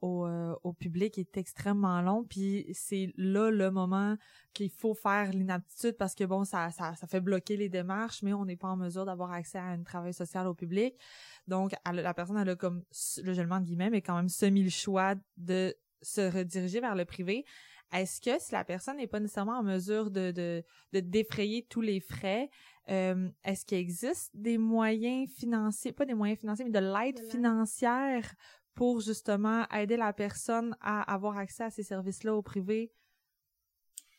au, 0.00 0.26
euh, 0.26 0.54
au, 0.64 0.72
public 0.72 1.18
est 1.18 1.36
extrêmement 1.36 2.00
long, 2.00 2.24
puis 2.24 2.66
c'est 2.72 3.12
là 3.18 3.50
le 3.50 3.70
moment 3.70 4.16
qu'il 4.54 4.70
faut 4.70 4.94
faire 4.94 5.30
l'inaptitude 5.30 5.98
parce 5.98 6.14
que, 6.14 6.24
bon, 6.24 6.44
ça, 6.44 6.70
ça, 6.70 6.94
ça 6.94 7.06
fait 7.06 7.20
bloquer 7.20 7.58
les 7.58 7.68
démarches, 7.68 8.22
mais 8.22 8.32
on 8.32 8.46
n'est 8.46 8.56
pas 8.56 8.68
en 8.68 8.78
mesure 8.78 9.04
d'avoir 9.04 9.30
accès 9.32 9.58
à 9.58 9.66
un 9.66 9.82
travail 9.82 10.14
social 10.14 10.46
au 10.46 10.54
public. 10.54 10.94
Donc, 11.48 11.72
la 11.84 12.14
personne, 12.14 12.38
elle 12.38 12.48
a 12.48 12.56
comme, 12.56 12.82
le 13.22 13.34
je 13.34 13.42
le 13.42 13.60
guillemets, 13.60 13.90
mais 13.90 14.00
quand 14.00 14.16
même 14.16 14.30
semi 14.30 14.62
le 14.62 14.70
choix 14.70 15.16
de 15.36 15.76
se 16.00 16.22
rediriger 16.34 16.80
vers 16.80 16.94
le 16.94 17.04
privé 17.04 17.44
est-ce 17.92 18.20
que 18.20 18.42
si 18.42 18.52
la 18.52 18.64
personne 18.64 18.96
n'est 18.96 19.06
pas 19.06 19.20
nécessairement 19.20 19.58
en 19.58 19.62
mesure 19.62 20.10
de, 20.10 20.30
de, 20.30 20.64
de 20.92 21.00
défrayer 21.00 21.66
tous 21.68 21.80
les 21.80 22.00
frais, 22.00 22.50
euh, 22.88 23.28
est-ce 23.44 23.64
qu'il 23.64 23.78
existe 23.78 24.30
des 24.34 24.58
moyens 24.58 25.30
financiers, 25.30 25.92
pas 25.92 26.04
des 26.04 26.14
moyens 26.14 26.40
financiers, 26.40 26.64
mais 26.64 26.70
de 26.70 26.78
l'aide 26.78 27.20
financière 27.30 28.34
pour 28.74 29.00
justement 29.00 29.68
aider 29.68 29.96
la 29.96 30.12
personne 30.12 30.76
à 30.80 31.12
avoir 31.12 31.36
accès 31.36 31.64
à 31.64 31.70
ces 31.70 31.82
services-là 31.82 32.34
au 32.34 32.42
privé? 32.42 32.92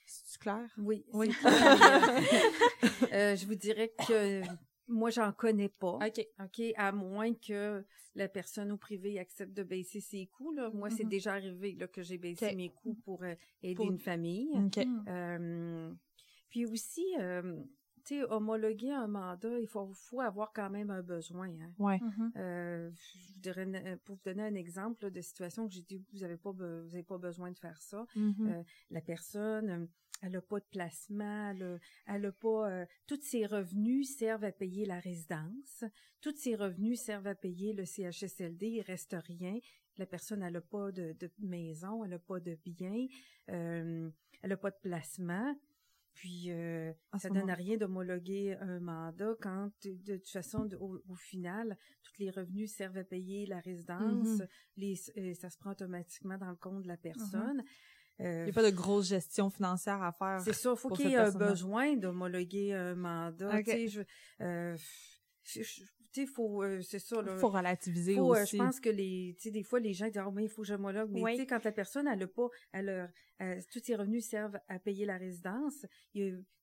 C'est 0.06 0.40
clair? 0.40 0.70
Oui. 0.78 1.06
Oui. 1.14 1.32
euh, 3.14 3.36
je 3.36 3.46
vous 3.46 3.56
dirais 3.56 3.92
que 4.08 4.42
moi, 4.88 5.10
j'en 5.10 5.32
connais 5.32 5.70
pas. 5.70 6.00
OK. 6.06 6.28
OK, 6.40 6.62
à 6.76 6.92
moins 6.92 7.34
que 7.34 7.84
la 8.16 8.28
personne 8.28 8.72
au 8.72 8.78
privé 8.78 9.20
accepte 9.20 9.54
de 9.54 9.64
baisser 9.64 10.02
ses 10.02 10.28
coûts. 10.28 10.52
Là. 10.52 10.70
Moi, 10.74 10.90
c'est 10.90 11.04
mm-hmm. 11.04 11.10
déjà 11.10 11.34
arrivé 11.34 11.76
là, 11.76 11.88
que 11.88 12.02
j'ai 12.02 12.18
baissé 12.18 12.56
mes 12.56 12.70
coûts 12.70 12.98
pour 13.06 13.24
euh, 13.24 13.36
aider 13.62 13.84
une 13.84 14.00
famille. 14.00 14.50
Euh, 15.08 15.92
puis 16.50 16.66
aussi, 16.66 17.06
euh, 17.20 17.56
sais, 18.04 18.24
homologuer 18.24 18.92
un 18.92 19.08
mandat, 19.08 19.60
il 19.60 19.68
faut, 19.68 19.92
faut 19.94 20.22
avoir 20.22 20.54
quand 20.54 20.70
même 20.70 20.90
un 20.90 21.02
besoin. 21.02 21.50
Hein. 21.50 21.74
Ouais. 21.80 22.00
Mm-hmm. 22.00 22.92
je 22.94 23.40
dirais, 23.40 24.00
pour 24.06 24.16
vous 24.16 24.22
donner 24.26 24.44
un 24.44 24.56
exemple 24.56 25.10
de 25.10 25.22
situation 25.22 25.68
que 25.68 25.74
j'ai 25.74 25.82
dit, 25.82 26.04
vous 26.14 26.24
avez 26.24 26.38
pas, 26.38 26.52
vous 26.52 26.94
avez 26.94 27.04
pas 27.04 27.18
besoin 27.18 27.52
de 27.52 27.58
faire 27.58 27.82
ça. 27.82 28.06
Mm-hmm. 28.16 28.64
la 28.92 29.02
personne 29.02 29.88
elle 30.24 30.32
n'a 30.32 30.42
pas 30.42 30.60
de 30.60 30.66
placement, 30.72 31.54
elle 32.08 32.26
a, 32.26 32.32
pas... 32.32 32.72
Euh, 32.72 32.86
tous 33.08 33.20
ses 33.22 33.46
revenus 33.46 34.16
servent 34.16 34.46
à 34.46 34.54
payer 34.54 34.86
la 34.86 35.00
résidence, 35.00 35.84
tous 36.22 36.36
ses 36.38 36.56
revenus 36.56 37.02
servent 37.02 37.28
à 37.28 37.36
payer 37.36 37.74
le 37.74 37.84
CHSLD, 37.84 38.68
il 38.68 38.82
reste 38.82 39.16
rien. 39.28 39.60
La 39.98 40.06
personne, 40.06 40.42
elle 40.42 40.54
n'a 40.54 40.62
pas 40.62 40.94
de, 40.94 41.16
maison, 41.40 42.06
elle 42.06 42.12
n'a 42.12 42.20
pas 42.20 42.40
de 42.40 42.58
bien, 42.66 43.06
euh, 43.50 44.10
elle 44.42 44.50
n'a 44.50 44.58
pas 44.58 44.72
de 44.72 44.80
placement. 44.82 45.56
Puis 46.14 46.52
euh, 46.52 46.94
ça 47.18 47.30
donne 47.30 47.50
à 47.50 47.56
rien 47.56 47.78
d'homologuer 47.78 48.56
un 48.62 48.80
mandat 48.80 49.34
quand 49.42 49.72
de, 49.84 50.18
toute 50.18 50.30
façon 50.30 50.70
au, 50.80 51.16
final 51.16 51.78
tous 52.04 52.14
les 52.20 52.30
revenus 52.30 52.72
servent 52.74 52.98
à 52.98 53.04
payer 53.04 53.46
la 53.48 53.60
résidence, 53.60 54.28
mm-hmm. 54.28 54.48
les, 54.78 54.96
euh, 55.18 55.34
ça 55.34 55.50
se 55.50 55.58
prend 55.58 55.72
automatiquement 55.72 56.38
dans 56.38 56.50
le 56.50 56.56
compte 56.56 56.84
de 56.84 56.88
la 56.88 56.98
mm-hmm. 56.98 57.02
personne. 57.02 57.64
Euh, 58.22 58.42
il 58.42 58.44
n'y 58.46 58.50
a 58.52 58.54
pas 58.54 58.70
de 58.70 58.76
grosse 58.76 59.08
gestion 59.08 59.50
financière 59.50 60.02
à 60.04 60.12
faire. 60.12 60.40
C'est 60.42 60.54
ça, 60.54 60.72
il 60.72 60.78
faut 60.78 60.90
qu'il 60.90 61.10
y 61.10 61.14
ait 61.14 61.18
un 61.18 61.32
besoin 61.32 61.96
d'homologuer 61.96 62.74
un 62.74 62.96
mandat. 62.96 63.60
Okay. 63.60 63.88
Je, 63.88 64.02
euh, 64.42 64.78
tu 66.14 66.28
faut 66.28 66.64
euh, 66.64 66.82
c'est 66.82 67.00
ça 67.00 67.22
là. 67.22 67.36
Faut 67.38 67.50
relativiser 67.50 68.16
faut, 68.16 68.36
euh, 68.36 68.44
aussi. 68.44 68.58
je 68.58 68.64
pense 68.64 68.80
que 68.80 68.90
les 68.90 69.36
tu 69.38 69.44
sais 69.44 69.52
des 69.52 69.64
fois 69.64 69.80
les 69.80 69.94
gens 69.94 70.06
disent 70.08 70.22
oh 70.26 70.32
mais 70.32 70.44
il 70.44 70.50
faut 70.50 70.62
que 70.62 70.68
j'homologue. 70.68 71.10
Mais 71.12 71.34
tu 71.34 71.38
sais 71.40 71.48
quand 71.48 71.64
la 71.64 71.72
personne 71.72 72.08
elle 72.08 72.24
a 72.24 72.28
pas 72.28 72.48
elle, 72.72 73.12
tous 73.72 73.80
ses 73.84 73.96
revenus 73.96 74.26
servent 74.26 74.60
à 74.68 74.80
payer 74.80 75.06
la 75.06 75.18
résidence 75.18 75.86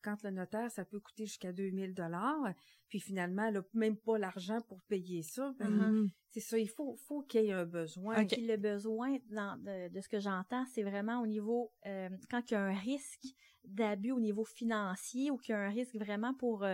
quand 0.03 0.22
le 0.22 0.30
notaire 0.30 0.70
ça 0.70 0.84
peut 0.84 1.01
coûter 1.01 1.26
jusqu'à 1.26 1.53
2000 1.53 1.94
dollars 1.94 2.55
puis 2.88 3.01
finalement 3.01 3.46
elle 3.48 3.59
a 3.59 3.62
même 3.74 3.96
pas 3.96 4.18
l'argent 4.18 4.61
pour 4.68 4.80
payer 4.84 5.22
ça. 5.22 5.53
Mm-hmm. 5.59 6.09
c'est 6.28 6.40
ça 6.40 6.59
il 6.59 6.68
faut 6.68 6.96
faut 6.96 7.22
qu'il 7.22 7.44
y 7.44 7.48
ait 7.48 7.53
un 7.53 7.66
besoin. 7.66 8.24
Puis 8.24 8.46
le 8.46 8.57
besoin 8.57 9.18
de, 9.28 10.01
ce 10.01 10.09
que 10.09 10.20
j'entends 10.20 10.64
c'est 10.72 10.84
vraiment 10.84 11.20
au 11.20 11.26
niveau 11.26 11.72
euh, 11.86 12.09
quand 12.30 12.51
il 12.51 12.55
y 12.55 12.57
a 12.57 12.62
un 12.62 12.78
risque 12.78 13.26
d'abus 13.64 14.12
au 14.12 14.20
niveau 14.20 14.44
financier 14.44 15.30
ou 15.30 15.36
qu'il 15.36 15.53
y 15.53 15.57
a 15.57 15.61
un 15.61 15.70
risque 15.70 15.96
vraiment 15.96 16.34
pour 16.34 16.64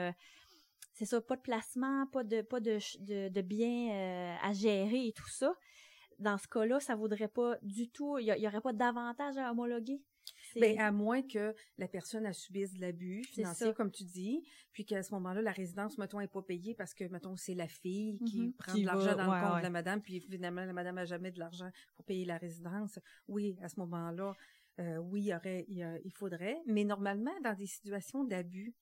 c'est 0.97 1.05
ça, 1.05 1.21
pas 1.21 1.37
de 1.37 1.43
placement, 1.43 2.07
pas 2.07 2.25
de 2.25 2.41
pas 2.41 2.59
de, 2.59 2.79
de, 3.29 3.41
biens 3.43 3.91
euh, 3.91 4.37
à 4.43 4.53
gérer 4.55 5.09
et 5.09 5.13
tout 5.13 5.29
ça. 5.29 5.55
Dans 6.19 6.39
ce 6.39 6.49
cas-là, 6.49 6.81
ça 6.81 6.97
vaudrait 6.97 7.29
pas 7.29 7.57
du 7.61 7.91
tout, 7.91 8.17
il 8.19 8.25
y, 8.27 8.47
aurait 8.47 8.63
pas 8.63 8.73
d'avantage 8.73 9.37
à 9.37 9.51
homologuer. 9.51 10.03
Ben, 10.57 10.81
à 10.81 10.91
moins 10.91 11.23
que 11.23 11.55
la 11.77 11.87
personne 11.87 12.25
a 12.25 12.33
subisse 12.33 12.73
de 12.73 12.81
l'abus 12.81 13.23
financier, 13.25 13.75
comme 13.75 13.93
tu 13.93 14.05
dis, 14.05 14.43
puis 14.73 14.87
qu'à 14.87 15.03
ce 15.03 15.13
moment-là, 15.15 15.43
la 15.43 15.53
résidence, 15.53 15.99
mettons, 15.99 16.19
est 16.19 16.33
pas 16.33 16.43
payée 16.43 16.75
parce 16.75 16.95
que, 16.95 17.05
mettons, 17.05 17.37
c'est 17.37 17.55
la 17.55 17.69
fille 17.69 18.19
qui 18.27 18.41
mm-hmm. 18.41 18.53
prend 18.55 18.75
de 18.75 18.87
l'argent 18.87 19.15
dans 19.15 19.35
le 19.35 19.41
compte 19.41 19.59
de 19.59 19.63
la 19.63 19.71
madame, 19.71 20.01
puis 20.01 20.21
finalement, 20.21 20.65
la 20.65 20.73
madame 20.73 20.97
a 20.99 21.05
jamais 21.05 21.31
de 21.31 21.39
l'argent 21.39 21.71
pour 21.95 22.07
payer 22.07 22.25
la 22.25 22.39
résidence. 22.39 22.99
Oui, 23.29 23.57
à 23.63 23.69
ce 23.69 23.79
moment-là, 23.81 24.35
euh, 24.81 24.97
oui, 24.97 25.21
il 25.21 25.27
y 25.27 25.35
aurait, 25.35 25.67
il 25.69 26.13
faudrait, 26.13 26.59
mais 26.67 26.85
normalement, 26.85 27.39
dans 27.45 27.55
des 27.55 27.67
situations 27.67 28.25
d'abus, 28.25 28.75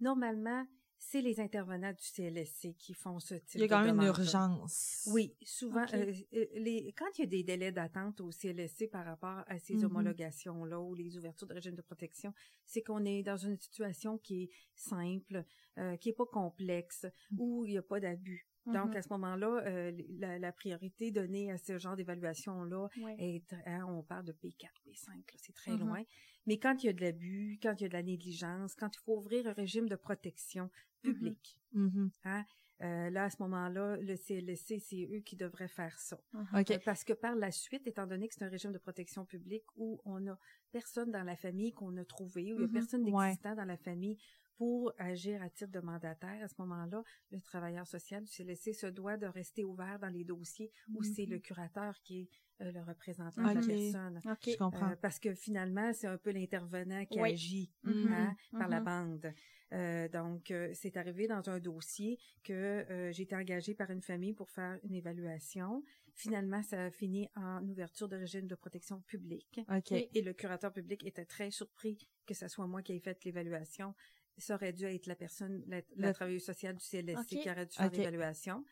normalement, 0.00 0.64
c'est 1.04 1.20
les 1.20 1.40
intervenants 1.40 1.92
du 1.92 2.04
CLSC 2.04 2.76
qui 2.78 2.94
font 2.94 3.18
ce 3.18 3.34
type 3.34 3.58
de 3.60 3.64
Il 3.64 3.70
y 3.70 3.72
a 3.72 3.76
quand 3.76 3.84
même 3.84 3.98
une 3.98 4.06
urgence. 4.06 5.08
Oui, 5.12 5.34
souvent, 5.42 5.84
euh, 5.94 6.12
euh, 6.34 6.46
les, 6.54 6.94
quand 6.96 7.06
il 7.18 7.22
y 7.22 7.24
a 7.24 7.26
des 7.26 7.42
délais 7.42 7.72
d'attente 7.72 8.20
au 8.20 8.30
CLSC 8.30 8.88
par 8.88 9.04
rapport 9.04 9.42
à 9.48 9.58
ces 9.58 9.74
mm-hmm. 9.74 9.86
homologations-là 9.86 10.80
ou 10.80 10.94
les 10.94 11.18
ouvertures 11.18 11.48
de 11.48 11.54
régime 11.54 11.74
de 11.74 11.82
protection, 11.82 12.32
c'est 12.64 12.82
qu'on 12.82 13.04
est 13.04 13.24
dans 13.24 13.36
une 13.36 13.58
situation 13.58 14.16
qui 14.16 14.44
est 14.44 14.50
simple, 14.76 15.44
euh, 15.78 15.96
qui 15.96 16.10
est 16.10 16.14
pas 16.14 16.26
complexe, 16.26 17.06
mm. 17.32 17.40
où 17.40 17.64
il 17.66 17.72
n'y 17.72 17.78
a 17.78 17.82
pas 17.82 17.98
d'abus. 17.98 18.46
Donc, 18.66 18.92
mm-hmm. 18.92 18.96
à 18.96 19.02
ce 19.02 19.08
moment-là, 19.10 19.90
la, 20.38 20.52
priorité 20.52 21.10
donnée 21.10 21.50
à 21.50 21.58
ce 21.58 21.78
genre 21.78 21.96
d'évaluation-là 21.96 22.86
est, 23.18 23.52
hein, 23.66 23.84
on 23.88 24.04
parle 24.04 24.24
de 24.24 24.32
P4, 24.32 24.68
P5, 24.86 25.20
c'est 25.36 25.52
très 25.52 25.72
mm-hmm. 25.72 25.78
loin. 25.78 26.02
Mais 26.46 26.58
quand 26.58 26.82
il 26.82 26.86
y 26.86 26.88
a 26.88 26.92
de 26.92 27.00
l'abus, 27.00 27.58
quand 27.62 27.74
il 27.78 27.82
y 27.82 27.86
a 27.86 27.88
de 27.88 27.94
la 27.94 28.02
négligence, 28.02 28.74
quand 28.74 28.94
il 28.94 29.00
faut 29.00 29.16
ouvrir 29.16 29.46
un 29.46 29.52
régime 29.52 29.88
de 29.88 29.96
protection 29.96 30.70
public, 31.02 31.60
mm-hmm. 31.74 31.88
Mm-hmm. 31.88 32.10
Hein, 32.24 32.44
euh, 32.82 33.10
là, 33.10 33.24
à 33.24 33.30
ce 33.30 33.36
moment-là, 33.42 33.96
le 33.96 34.16
CLSC, 34.16 34.80
c'est 34.80 35.08
eux 35.12 35.20
qui 35.20 35.36
devraient 35.36 35.68
faire 35.68 35.96
ça. 36.00 36.18
Uh-huh. 36.34 36.72
Euh, 36.72 36.78
parce 36.84 37.04
que 37.04 37.12
par 37.12 37.36
la 37.36 37.52
suite, 37.52 37.86
étant 37.86 38.08
donné 38.08 38.26
que 38.26 38.34
c'est 38.34 38.44
un 38.44 38.48
régime 38.48 38.72
de 38.72 38.78
protection 38.78 39.24
publique 39.24 39.64
où 39.76 40.00
on 40.04 40.26
a 40.26 40.36
personne 40.72 41.12
dans 41.12 41.22
la 41.22 41.36
famille 41.36 41.72
qu'on 41.72 41.96
a 41.96 42.04
trouvé, 42.04 42.52
où 42.52 42.56
il 42.56 42.64
n'y 42.64 42.64
a 42.64 42.72
personne 42.72 43.04
d'existant 43.04 43.54
dans 43.54 43.64
la 43.64 43.76
famille 43.76 44.18
pour 44.56 44.92
agir 44.98 45.42
à 45.42 45.50
titre 45.50 45.70
de 45.70 45.80
mandataire, 45.80 46.42
à 46.42 46.48
ce 46.48 46.54
moment-là, 46.58 47.02
le 47.30 47.40
travailleur 47.40 47.86
social 47.86 48.22
du 48.22 48.30
CLSC 48.30 48.74
se 48.74 48.86
doit 48.86 49.16
de 49.16 49.26
rester 49.26 49.64
ouvert 49.64 49.98
dans 49.98 50.08
les 50.08 50.24
dossiers 50.24 50.70
où 50.94 51.02
c'est 51.02 51.26
le 51.26 51.38
curateur 51.38 52.00
qui 52.02 52.20
est 52.20 52.28
euh, 52.60 52.72
le 52.72 52.82
représentant 52.82 53.42
de 53.42 53.60
la 53.60 53.66
personne. 53.66 54.20
Je 54.46 54.56
comprends. 54.56 54.94
parce 55.00 55.18
que 55.18 55.34
finalement, 55.34 55.92
c'est 55.92 56.06
un 56.06 56.18
peu 56.18 56.30
l'intervenant 56.30 57.04
qui 57.06 57.20
agit 57.20 57.72
hein, 57.84 58.34
par 58.52 58.68
la 58.68 58.80
bande. 58.80 59.32
Euh, 59.72 60.08
donc, 60.08 60.50
euh, 60.50 60.70
c'est 60.74 60.96
arrivé 60.96 61.26
dans 61.26 61.48
un 61.48 61.58
dossier 61.58 62.18
que 62.44 62.52
euh, 62.52 63.12
j'ai 63.12 63.22
été 63.22 63.34
engagée 63.34 63.74
par 63.74 63.90
une 63.90 64.02
famille 64.02 64.34
pour 64.34 64.50
faire 64.50 64.78
une 64.84 64.94
évaluation. 64.94 65.82
Finalement, 66.14 66.62
ça 66.62 66.84
a 66.84 66.90
fini 66.90 67.28
en 67.36 67.66
ouverture 67.66 68.08
de 68.08 68.16
régime 68.16 68.46
de 68.46 68.54
protection 68.54 69.00
publique. 69.02 69.60
Et, 69.90 70.20
le 70.20 70.32
curateur 70.34 70.72
public 70.72 71.04
était 71.06 71.24
très 71.24 71.50
surpris 71.50 72.06
que 72.26 72.34
ce 72.34 72.48
soit 72.48 72.66
moi 72.66 72.82
qui 72.82 72.92
ai 72.92 73.00
fait 73.00 73.24
l'évaluation. 73.24 73.94
Ça 74.38 74.54
aurait 74.54 74.72
dû 74.72 74.84
être 74.84 75.06
la 75.06 75.14
personne, 75.14 75.62
la, 75.96 76.12
travailleuse 76.14 76.44
sociale 76.44 76.76
du 76.76 76.84
CLSC 76.84 77.26
qui 77.26 77.50
aurait 77.50 77.66
dû 77.66 77.76
faire 77.76 77.90
l'évaluation. 77.90 78.64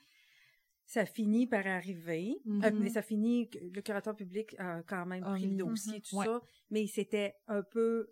Ça 0.86 1.06
finit 1.06 1.46
par 1.46 1.66
arriver, 1.66 2.40
mm-hmm. 2.46 2.78
mais 2.78 2.88
ça 2.88 3.02
finit, 3.02 3.48
le 3.50 3.80
curateur 3.80 4.16
public 4.16 4.56
a 4.58 4.82
quand 4.82 5.06
même 5.06 5.22
pris 5.22 5.46
le 5.46 5.56
dossier, 5.56 6.00
tout 6.00 6.20
ça, 6.20 6.42
mais 6.70 6.86
c'était 6.88 7.36
un 7.46 7.62
peu 7.62 8.10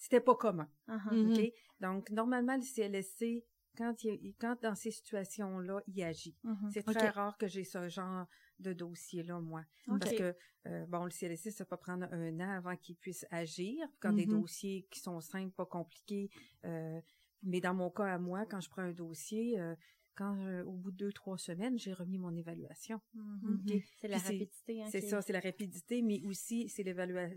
c'était 0.00 0.20
pas 0.20 0.34
commun. 0.34 0.68
Uh-huh. 0.88 1.12
Mm-hmm. 1.12 1.52
Donc, 1.80 2.10
normalement, 2.10 2.56
le 2.56 2.62
CLSC, 2.62 3.44
quand, 3.76 4.02
il, 4.02 4.34
quand 4.40 4.56
dans 4.62 4.74
ces 4.74 4.90
situations-là, 4.90 5.82
il 5.86 6.02
agit. 6.02 6.36
Mm-hmm. 6.42 6.70
C'est 6.72 6.82
très 6.82 7.10
rare 7.10 7.36
que 7.36 7.46
j'ai 7.46 7.64
ce 7.64 7.88
genre 7.88 8.26
de 8.60 8.72
dossier-là, 8.72 9.40
moi. 9.40 9.64
Parce 9.86 10.12
que, 10.12 10.34
euh, 10.66 10.86
bon, 10.86 11.04
le 11.04 11.10
CLSC, 11.10 11.50
ça 11.50 11.64
peut 11.64 11.76
prendre 11.76 12.06
un 12.12 12.40
an 12.40 12.50
avant 12.50 12.76
qu'il 12.76 12.96
puisse 12.96 13.26
agir. 13.30 13.86
Quand 13.98 14.12
des 14.12 14.26
mm-hmm. 14.26 14.40
dossiers 14.40 14.86
qui 14.90 15.00
sont 15.00 15.20
simples, 15.20 15.52
pas 15.52 15.66
compliqués, 15.66 16.30
euh, 16.64 17.00
mais 17.42 17.60
dans 17.60 17.74
mon 17.74 17.90
cas 17.90 18.04
à 18.04 18.18
moi, 18.18 18.44
quand 18.46 18.60
je 18.60 18.68
prends 18.68 18.82
un 18.82 18.92
dossier, 18.92 19.58
euh, 19.58 19.74
quand 20.20 20.36
euh, 20.36 20.62
au 20.64 20.72
bout 20.72 20.90
de 20.90 20.98
deux 20.98 21.12
trois 21.12 21.38
semaines 21.38 21.78
j'ai 21.78 21.94
remis 21.94 22.18
mon 22.18 22.36
évaluation 22.36 23.00
mm-hmm. 23.16 23.82
c'est 23.98 24.08
la 24.08 24.18
rapidité 24.18 24.82
hein, 24.82 24.88
c'est 24.90 25.00
ça 25.00 25.22
c'est 25.22 25.32
la 25.32 25.40
rapidité 25.40 26.02
mais 26.02 26.20
aussi 26.26 26.68
c'est 26.68 26.82
l'évaluation 26.82 27.34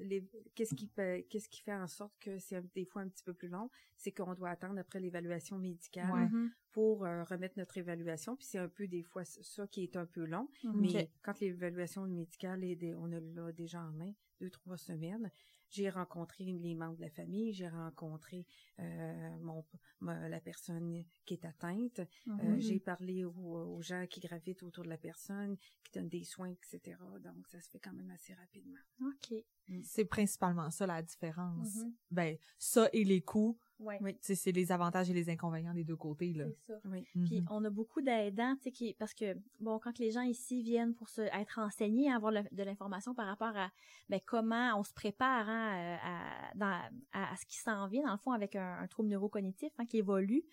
qu'est-ce 0.54 0.76
qui 0.76 0.90
qu'est-ce 1.30 1.48
qui 1.48 1.62
fait 1.62 1.74
en 1.74 1.88
sorte 1.88 2.14
que 2.20 2.40
c'est 2.40 2.62
des 2.74 2.84
fois 2.84 3.04
un 3.04 3.08
petit 3.08 3.24
peu 3.24 3.34
plus 3.34 3.48
long 3.48 3.70
c'est 3.96 4.12
qu'on 4.12 4.34
doit 4.34 4.50
attendre 4.50 4.80
après 4.80 5.00
l'évaluation 5.00 5.58
médicale 5.58 6.30
mm-hmm. 6.30 6.50
pour 6.72 7.06
euh, 7.06 7.24
remettre 7.24 7.58
notre 7.58 7.78
évaluation 7.78 8.36
puis 8.36 8.48
c'est 8.48 8.60
un 8.60 8.68
peu 8.68 8.86
des 8.86 9.04
fois 9.04 9.24
ça 9.24 9.66
qui 9.68 9.84
est 9.84 9.96
un 9.96 10.06
peu 10.06 10.26
long 10.26 10.50
mm-hmm. 10.66 10.94
mais 10.94 11.10
quand 11.22 11.40
l'évaluation 11.40 12.06
médicale 12.06 12.66
est 12.66 12.94
on 12.96 13.06
l'a 13.06 13.52
déjà 13.54 13.82
en 13.82 13.94
main 13.94 14.12
deux 14.42 14.50
trois 14.50 14.78
semaines 14.78 15.32
j'ai 15.74 15.90
rencontré 15.90 16.44
les 16.44 16.76
membres 16.76 16.98
de 16.98 17.02
la 17.02 17.10
famille, 17.10 17.52
j'ai 17.52 17.68
rencontré 17.68 18.46
euh, 18.80 19.38
mon, 19.42 19.66
la 20.02 20.40
personne 20.40 21.04
qui 21.26 21.34
est 21.34 21.46
atteinte, 21.46 22.00
euh, 22.00 22.06
mm-hmm. 22.28 22.60
j'ai 22.60 22.80
parlé 22.80 23.26
aux, 23.26 23.82
gens 23.82 24.06
qui 24.08 24.20
gravitent 24.20 24.62
autour 24.64 24.84
de 24.84 24.90
la 24.90 24.98
personne, 24.98 25.58
qui 25.84 25.92
donnent 25.94 26.10
des 26.10 26.24
soins, 26.24 26.50
etc. 26.50 26.98
Donc, 27.22 27.48
ça 27.48 27.60
se 27.60 27.70
fait 27.70 27.80
quand 27.80 27.94
même 27.94 28.12
assez 28.12 28.34
rapidement. 28.34 28.80
OK. 29.02 29.34
Mm. 29.68 29.82
C'est 29.84 30.06
principalement 30.06 30.70
ça 30.70 30.86
la 30.86 31.02
différence. 31.02 31.76
Mm-hmm. 31.76 31.94
Ben, 32.12 32.38
ça 32.60 32.88
et 32.94 33.04
les 33.04 33.22
coûts 33.22 33.58
oui. 34.02 34.18
C'est 34.22 34.52
les 34.52 34.72
avantages 34.72 35.10
et 35.10 35.14
les 35.14 35.30
inconvénients 35.30 35.74
des 35.74 35.84
deux 35.84 35.96
côtés. 35.96 36.34
là. 36.34 36.46
C'est 36.48 36.74
ça. 36.74 36.80
Oui. 36.86 37.04
Puis 37.26 37.42
mhm. 37.42 37.48
on 37.50 37.64
a 37.66 37.70
beaucoup 37.70 38.02
d'aidants, 38.02 38.56
tu 38.58 38.64
sais, 38.64 38.72
qui, 38.72 38.94
parce 38.94 39.14
que, 39.14 39.38
bon, 39.60 39.80
quand 39.80 40.00
les 40.00 40.12
gens 40.12 40.22
ici 40.22 40.62
viennent 40.62 40.94
pour 40.94 41.10
se, 41.10 41.22
être 41.22 41.60
enseignés, 41.60 42.12
avoir 42.12 42.32
de 42.34 42.64
l'information 42.64 43.14
par 43.14 43.28
rapport 43.28 43.56
à 43.56 43.70
ben, 44.10 44.20
comment 44.26 44.78
on 44.78 44.84
se 44.84 44.94
prépare 44.94 45.50
hein, 45.50 45.76
euh, 45.76 45.98
à, 46.04 46.56
dans, 46.56 46.82
à, 47.14 47.36
ce 47.36 47.46
qui 47.46 47.58
s'en 47.58 47.88
vient, 47.88 48.04
dans 48.06 48.14
le 48.14 48.18
fond, 48.18 48.32
avec 48.32 48.56
un, 48.56 48.88
trouble 48.88 49.10
neurocognitif 49.10 49.72
hein, 49.78 49.86
qui 49.86 49.98
évolue. 49.98 50.44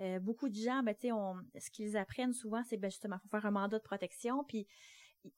Euh, 0.00 0.20
beaucoup 0.20 0.48
de 0.48 0.54
gens, 0.54 0.82
ben, 0.82 0.94
tu 0.94 1.08
sais, 1.08 1.60
ce 1.60 1.70
qu'ils 1.70 1.96
apprennent 1.96 2.32
souvent, 2.32 2.62
c'est 2.64 2.76
ben, 2.76 2.90
justement, 2.90 3.18
faut 3.18 3.28
faire 3.28 3.46
un 3.46 3.50
mandat 3.50 3.78
de 3.78 3.82
protection, 3.82 4.44
puis 4.44 4.66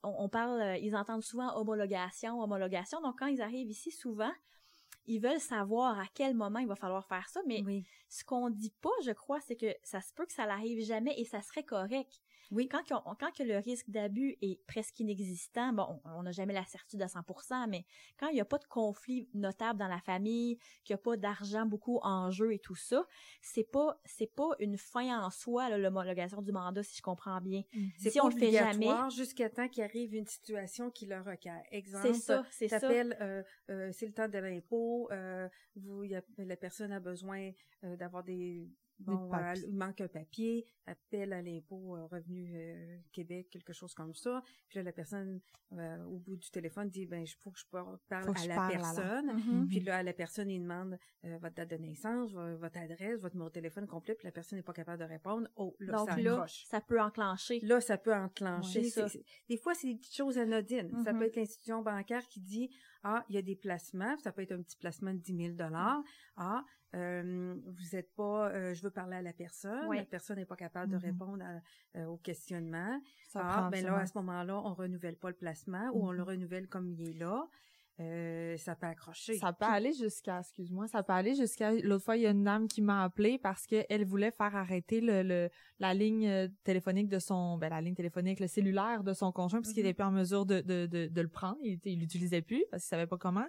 on, 0.03 0.15
on 0.19 0.29
parle, 0.29 0.61
euh, 0.61 0.77
ils 0.77 0.95
entendent 0.95 1.23
souvent 1.23 1.55
homologation, 1.57 2.39
homologation. 2.41 3.01
Donc, 3.01 3.19
quand 3.19 3.27
ils 3.27 3.41
arrivent 3.41 3.69
ici, 3.69 3.91
souvent, 3.91 4.31
ils 5.05 5.19
veulent 5.19 5.39
savoir 5.39 5.99
à 5.99 6.05
quel 6.13 6.35
moment 6.35 6.59
il 6.59 6.67
va 6.67 6.75
falloir 6.75 7.05
faire 7.05 7.27
ça, 7.29 7.41
mais 7.45 7.65
ce 8.09 8.23
qu'on 8.23 8.49
dit 8.49 8.73
pas, 8.81 8.89
je 9.03 9.11
crois, 9.11 9.39
c'est 9.41 9.55
que 9.55 9.73
ça 9.83 10.01
se 10.01 10.13
peut 10.13 10.25
que 10.25 10.33
ça 10.33 10.45
n'arrive 10.45 10.83
jamais 10.85 11.13
et 11.19 11.25
ça 11.25 11.41
serait 11.41 11.63
correct. 11.63 12.21
Oui. 12.51 12.67
Quand, 12.67 12.83
quand 12.87 13.31
que 13.31 13.43
le 13.43 13.57
risque 13.57 13.89
d'abus 13.89 14.37
est 14.41 14.59
presque 14.67 14.99
inexistant, 14.99 15.73
bon, 15.73 15.99
on 16.05 16.23
n'a 16.23 16.31
jamais 16.31 16.53
la 16.53 16.65
certitude 16.65 17.01
à 17.01 17.07
100%, 17.07 17.67
mais 17.69 17.85
quand 18.19 18.27
il 18.27 18.35
n'y 18.35 18.41
a 18.41 18.45
pas 18.45 18.57
de 18.57 18.65
conflit 18.65 19.29
notable 19.33 19.79
dans 19.79 19.87
la 19.87 19.99
famille, 19.99 20.57
qu'il 20.83 20.93
n'y 20.93 20.99
a 20.99 21.03
pas 21.03 21.17
d'argent 21.17 21.65
beaucoup 21.65 21.99
en 22.03 22.29
jeu 22.31 22.53
et 22.53 22.59
tout 22.59 22.75
ça, 22.75 23.05
c'est 23.41 23.63
pas 23.63 23.99
c'est 24.05 24.33
pas 24.33 24.49
une 24.59 24.77
fin 24.77 25.23
en 25.23 25.29
soi 25.29 25.69
l'homologation 25.77 26.41
du 26.41 26.51
mandat, 26.51 26.83
si 26.83 26.97
je 26.97 27.01
comprends 27.01 27.41
bien. 27.41 27.63
Mm. 27.73 27.87
Si 27.97 28.21
on 28.21 28.27
le 28.27 28.35
fait 28.35 28.51
jamais, 28.51 28.89
jusqu'à 29.09 29.49
temps 29.49 29.67
qu'il 29.67 29.83
arrive 29.83 30.13
une 30.13 30.27
situation 30.27 30.91
qui 30.91 31.05
le 31.05 31.21
requiert. 31.21 31.61
Exemple, 31.71 32.13
c'est 32.13 32.19
ça, 32.19 32.43
c'est 32.49 32.67
ça. 32.67 32.89
Euh, 32.89 33.43
euh, 33.69 33.89
c'est 33.91 34.05
le 34.05 34.13
temps 34.13 34.27
de 34.27 34.37
l'impôt, 34.37 35.09
euh, 35.11 35.47
vous, 35.75 36.03
la 36.03 36.57
personne 36.57 36.91
a 36.91 36.99
besoin 36.99 37.51
d'avoir 37.83 38.23
des 38.23 38.69
Bon, 39.05 39.29
il 39.67 39.75
manque 39.75 40.01
un 40.01 40.07
papier, 40.07 40.65
appel 40.85 41.33
à 41.33 41.41
l'impôt 41.41 41.95
euh, 41.95 42.05
revenu 42.05 42.51
euh, 42.55 42.97
Québec, 43.11 43.49
quelque 43.49 43.73
chose 43.73 43.93
comme 43.93 44.13
ça. 44.13 44.43
Puis 44.67 44.77
là, 44.77 44.83
la 44.83 44.91
personne, 44.91 45.39
euh, 45.73 46.03
au 46.05 46.17
bout 46.19 46.35
du 46.35 46.49
téléphone, 46.49 46.89
dit, 46.89 47.05
ben, 47.05 47.21
il 47.21 47.27
faut 47.27 47.51
que 47.51 47.59
je 47.59 47.65
parle 47.71 47.97
à 48.09 48.47
la 48.47 48.67
personne. 48.69 49.31
Mhm. 49.61 49.67
Puis 49.67 49.79
là, 49.79 50.03
la 50.03 50.13
personne, 50.13 50.49
il 50.49 50.61
demande 50.61 50.97
euh, 51.25 51.37
votre 51.39 51.55
date 51.55 51.69
de 51.71 51.77
naissance, 51.77 52.31
votre 52.33 52.77
adresse, 52.77 53.19
votre 53.21 53.35
numéro 53.35 53.49
de 53.49 53.53
téléphone 53.53 53.87
complet, 53.87 54.15
puis 54.15 54.25
la 54.25 54.31
personne 54.31 54.57
n'est 54.57 54.63
pas 54.63 54.73
capable 54.73 54.99
de 54.99 55.05
répondre. 55.07 55.47
Oh, 55.55 55.75
là, 55.79 55.97
Donc 55.97 56.09
ça 56.09 56.17
là, 56.17 56.33
accroche. 56.33 56.65
ça 56.65 56.81
peut 56.81 57.01
enclencher. 57.01 57.59
Là, 57.61 57.81
ça 57.81 57.97
peut 57.97 58.13
enclencher. 58.13 58.81
Ouais, 58.81 58.89
ça. 58.89 59.07
Des 59.49 59.57
fois, 59.57 59.73
c'est 59.73 59.87
des 59.87 59.95
petites 59.95 60.15
choses 60.15 60.37
anodines. 60.37 60.91
Ça 61.03 61.13
Mhm. 61.13 61.19
peut 61.19 61.25
être 61.25 61.35
l'institution 61.37 61.81
bancaire 61.81 62.27
qui 62.27 62.39
dit, 62.41 62.69
ah, 63.03 63.25
il 63.29 63.35
y 63.35 63.37
a 63.37 63.41
des 63.41 63.55
placements. 63.55 64.17
Ça 64.19 64.31
peut 64.31 64.41
être 64.41 64.51
un 64.51 64.61
petit 64.61 64.77
placement 64.77 65.13
de 65.13 65.19
10 65.19 65.55
000 65.57 65.69
Ah, 66.35 66.63
euh, 66.95 67.55
vous 67.65 67.95
êtes 67.95 68.13
pas, 68.15 68.49
euh, 68.49 68.73
je 68.73 68.81
veux 68.83 68.89
parler 68.91 69.15
à 69.17 69.21
la 69.21 69.33
personne. 69.33 69.87
Ouais. 69.87 69.97
La 69.97 70.05
personne 70.05 70.37
n'est 70.37 70.45
pas 70.45 70.55
capable 70.55 70.91
de 70.91 70.97
Mhm. 70.97 71.03
répondre 71.03 71.43
à- 71.43 71.99
euh, 71.99 72.05
au 72.07 72.17
questionnement. 72.17 73.01
Ça 73.29 73.41
ah, 73.43 73.69
ben 73.71 73.83
là, 73.85 73.97
à 73.97 74.05
ce 74.05 74.17
moment-là, 74.17 74.57
on 74.59 74.73
renouvelle 74.73 75.15
pas 75.17 75.29
le 75.29 75.35
placement 75.35 75.89
ou 75.93 76.07
on 76.07 76.11
le 76.11 76.23
renouvelle 76.23 76.67
comme 76.67 76.87
il 76.89 77.01
est 77.09 77.19
là. 77.19 77.47
Euh, 77.99 78.57
ça 78.57 78.73
peut 78.75 78.87
accrocher. 78.87 79.35
Ça 79.37 79.53
peut 79.53 79.65
aller 79.65 79.93
jusqu'à, 79.93 80.39
excuse-moi, 80.39 80.87
ça 80.87 81.03
peut 81.03 81.13
aller 81.13 81.35
jusqu'à, 81.35 81.71
l'autre 81.73 82.03
fois, 82.03 82.17
il 82.17 82.23
y 82.23 82.25
a 82.25 82.31
une 82.31 82.43
dame 82.43 82.67
qui 82.67 82.81
m'a 82.81 83.03
appelé 83.03 83.37
parce 83.37 83.67
qu'elle 83.67 84.05
voulait 84.05 84.31
faire 84.31 84.55
arrêter 84.55 85.01
le, 85.01 85.21
le- 85.21 85.49
la 85.77 85.93
ligne 85.93 86.27
euh, 86.27 86.47
téléphonique 86.63 87.09
de 87.09 87.19
son, 87.19 87.57
ben, 87.57 87.69
la 87.69 87.79
ligne 87.79 87.93
téléphonique, 87.93 88.39
le 88.39 88.47
cellulaire 88.47 89.03
de 89.03 89.13
son 89.13 89.31
conjoint 89.31 89.61
puisqu'il 89.61 89.81
Mhm. 89.81 89.85
n'était 89.87 89.93
plus 89.97 90.05
en 90.05 90.11
mesure 90.11 90.45
de, 90.47 90.61
de, 90.61 90.87
de, 90.87 91.07
de 91.07 91.21
le 91.21 91.27
prendre. 91.27 91.57
Il 91.61 91.99
l'utilisait 91.99 92.41
plus 92.41 92.63
parce 92.71 92.81
qu'il 92.83 92.89
savait 92.89 93.07
pas 93.07 93.17
comment. 93.17 93.45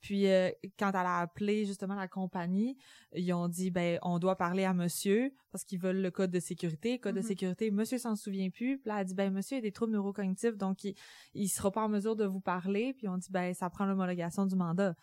Puis, 0.00 0.28
euh, 0.28 0.50
quand 0.78 0.90
elle 0.90 0.96
a 1.06 1.18
appelé 1.20 1.64
justement 1.66 1.94
la 1.96 2.06
compagnie, 2.08 2.76
ils 3.12 3.32
ont 3.32 3.48
dit, 3.48 3.70
ben, 3.70 3.98
on 4.02 4.18
doit 4.18 4.36
parler 4.36 4.64
à 4.64 4.72
monsieur 4.72 5.32
parce 5.50 5.64
qu'ils 5.64 5.80
veulent 5.80 6.00
le 6.00 6.10
code 6.10 6.30
de 6.30 6.38
sécurité. 6.40 6.98
Code 7.00 7.16
de 7.16 7.20
Mhm. 7.20 7.26
sécurité, 7.26 7.70
monsieur 7.70 7.98
s'en 7.98 8.14
souvient 8.14 8.50
plus. 8.50 8.78
Puis 8.78 8.88
là, 8.88 8.94
elle 8.94 9.00
a 9.00 9.04
dit, 9.04 9.14
ben, 9.14 9.32
monsieur 9.32 9.58
a 9.58 9.60
des 9.60 9.72
troubles 9.72 9.92
neurocognitifs, 9.92 10.56
donc 10.56 10.84
il, 10.84 10.94
il 11.34 11.48
sera 11.48 11.70
pas 11.72 11.82
en 11.84 11.88
mesure 11.88 12.14
de 12.16 12.24
vous 12.24 12.40
parler. 12.40 12.94
Puis 12.94 13.08
on 13.08 13.18
dit, 13.18 13.30
ben, 13.30 13.52
ça 13.54 13.68
prend 13.70 13.86
l'homologation 13.86 14.46
du 14.46 14.54
mandat. 14.54 14.94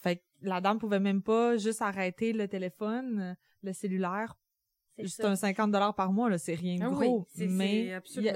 Fait 0.00 0.16
que 0.16 0.22
la 0.42 0.60
dame 0.60 0.78
pouvait 0.78 1.00
même 1.00 1.22
pas 1.22 1.56
juste 1.56 1.82
arrêter 1.82 2.32
le 2.32 2.46
téléphone, 2.48 3.20
euh, 3.20 3.34
le 3.62 3.72
cellulaire. 3.72 4.34
C'est 5.04 5.24
un 5.24 5.36
50 5.36 5.70
dollars 5.70 5.94
par 5.94 6.10
mois, 6.12 6.28
là, 6.30 6.38
c'est 6.38 6.54
rien 6.54 6.76
de 6.76 6.84
Ah 6.84 6.88
gros. 6.90 7.26
mais 7.48 7.86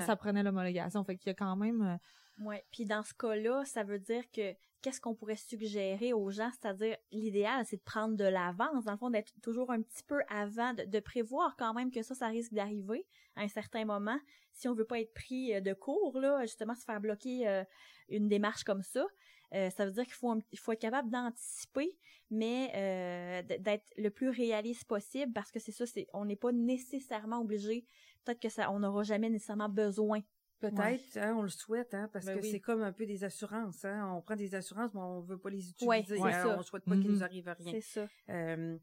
ça 0.06 0.14
prenait 0.16 0.42
l'homologation. 0.42 1.02
Fait 1.04 1.16
qu'il 1.16 1.28
y 1.28 1.30
a 1.30 1.34
quand 1.34 1.56
même, 1.56 1.98
Ouais. 2.38 2.64
Puis 2.72 2.84
dans 2.84 3.02
ce 3.02 3.14
cas-là, 3.14 3.64
ça 3.64 3.84
veut 3.84 3.98
dire 3.98 4.24
que 4.32 4.54
qu'est-ce 4.82 5.00
qu'on 5.00 5.14
pourrait 5.14 5.36
suggérer 5.36 6.12
aux 6.12 6.30
gens, 6.30 6.50
c'est-à-dire 6.50 6.96
l'idéal, 7.12 7.64
c'est 7.64 7.76
de 7.76 7.82
prendre 7.82 8.16
de 8.16 8.24
l'avance, 8.24 8.84
dans 8.84 8.92
le 8.92 8.98
fond, 8.98 9.10
d'être 9.10 9.32
toujours 9.40 9.70
un 9.70 9.80
petit 9.80 10.02
peu 10.02 10.20
avant, 10.28 10.74
de, 10.74 11.00
prévoir 11.00 11.56
quand 11.56 11.72
même 11.72 11.90
que 11.90 12.02
ça, 12.02 12.14
ça 12.14 12.26
risque 12.26 12.52
d'arriver 12.52 13.06
à 13.36 13.42
un 13.42 13.48
certain 13.48 13.84
moment. 13.84 14.18
Si 14.52 14.68
on 14.68 14.74
veut 14.74 14.84
pas 14.84 15.00
être 15.00 15.14
pris 15.14 15.54
euh, 15.54 15.60
de 15.60 15.72
court, 15.72 16.18
là, 16.18 16.42
justement, 16.42 16.74
se 16.74 16.84
faire 16.84 17.00
bloquer 17.00 17.48
euh, 17.48 17.64
une 18.08 18.28
démarche 18.28 18.64
comme 18.64 18.82
ça, 18.82 19.06
euh, 19.54 19.70
ça 19.70 19.86
veut 19.86 19.92
dire 19.92 20.04
qu'il 20.04 20.14
faut, 20.14 20.34
faut 20.56 20.72
être 20.72 20.80
capable 20.80 21.10
d'anticiper, 21.10 21.96
mais 22.30 23.44
d'être 23.60 23.84
le 23.96 24.08
plus 24.10 24.30
réaliste 24.30 24.84
possible, 24.84 25.32
parce 25.32 25.50
que 25.50 25.60
c'est 25.60 25.72
ça, 25.72 25.86
c'est, 25.86 26.06
on 26.12 26.24
n'est 26.24 26.36
pas 26.36 26.52
nécessairement 26.52 27.40
obligé. 27.40 27.86
Peut-être 28.24 28.40
que 28.40 28.48
ça, 28.48 28.70
on 28.72 28.80
n'aura 28.80 29.02
jamais 29.02 29.28
nécessairement 29.28 29.68
besoin 29.68 30.22
Peut-être, 30.70 31.16
hein, 31.16 31.34
on 31.36 31.42
le 31.42 31.48
souhaite, 31.48 31.92
hein, 31.94 32.08
parce 32.12 32.26
Ben 32.26 32.36
que 32.38 32.42
oui. 32.42 32.50
c'est 32.50 32.60
comme 32.60 32.82
un 32.82 32.92
peu 32.92 33.04
des 33.04 33.24
assurances. 33.24 33.84
Hein. 33.84 34.12
On 34.16 34.20
prend 34.22 34.36
des 34.36 34.54
assurances, 34.54 34.94
mais 34.94 35.00
on 35.00 35.20
veut 35.20 35.38
pas 35.38 35.50
les 35.50 35.68
utiliser. 35.70 36.16
Ouais, 36.18 36.32
hein. 36.32 36.56
On 36.58 36.62
souhaite 36.62 36.84
pas 36.84 36.94
qu'il 36.96 37.06
Mhm. 37.08 37.12
nous 37.16 37.22
arrive 37.24 37.48
rien. 37.58 37.72
C'est 37.72 37.80
ça. 37.80 38.06
Euh, 38.30 38.76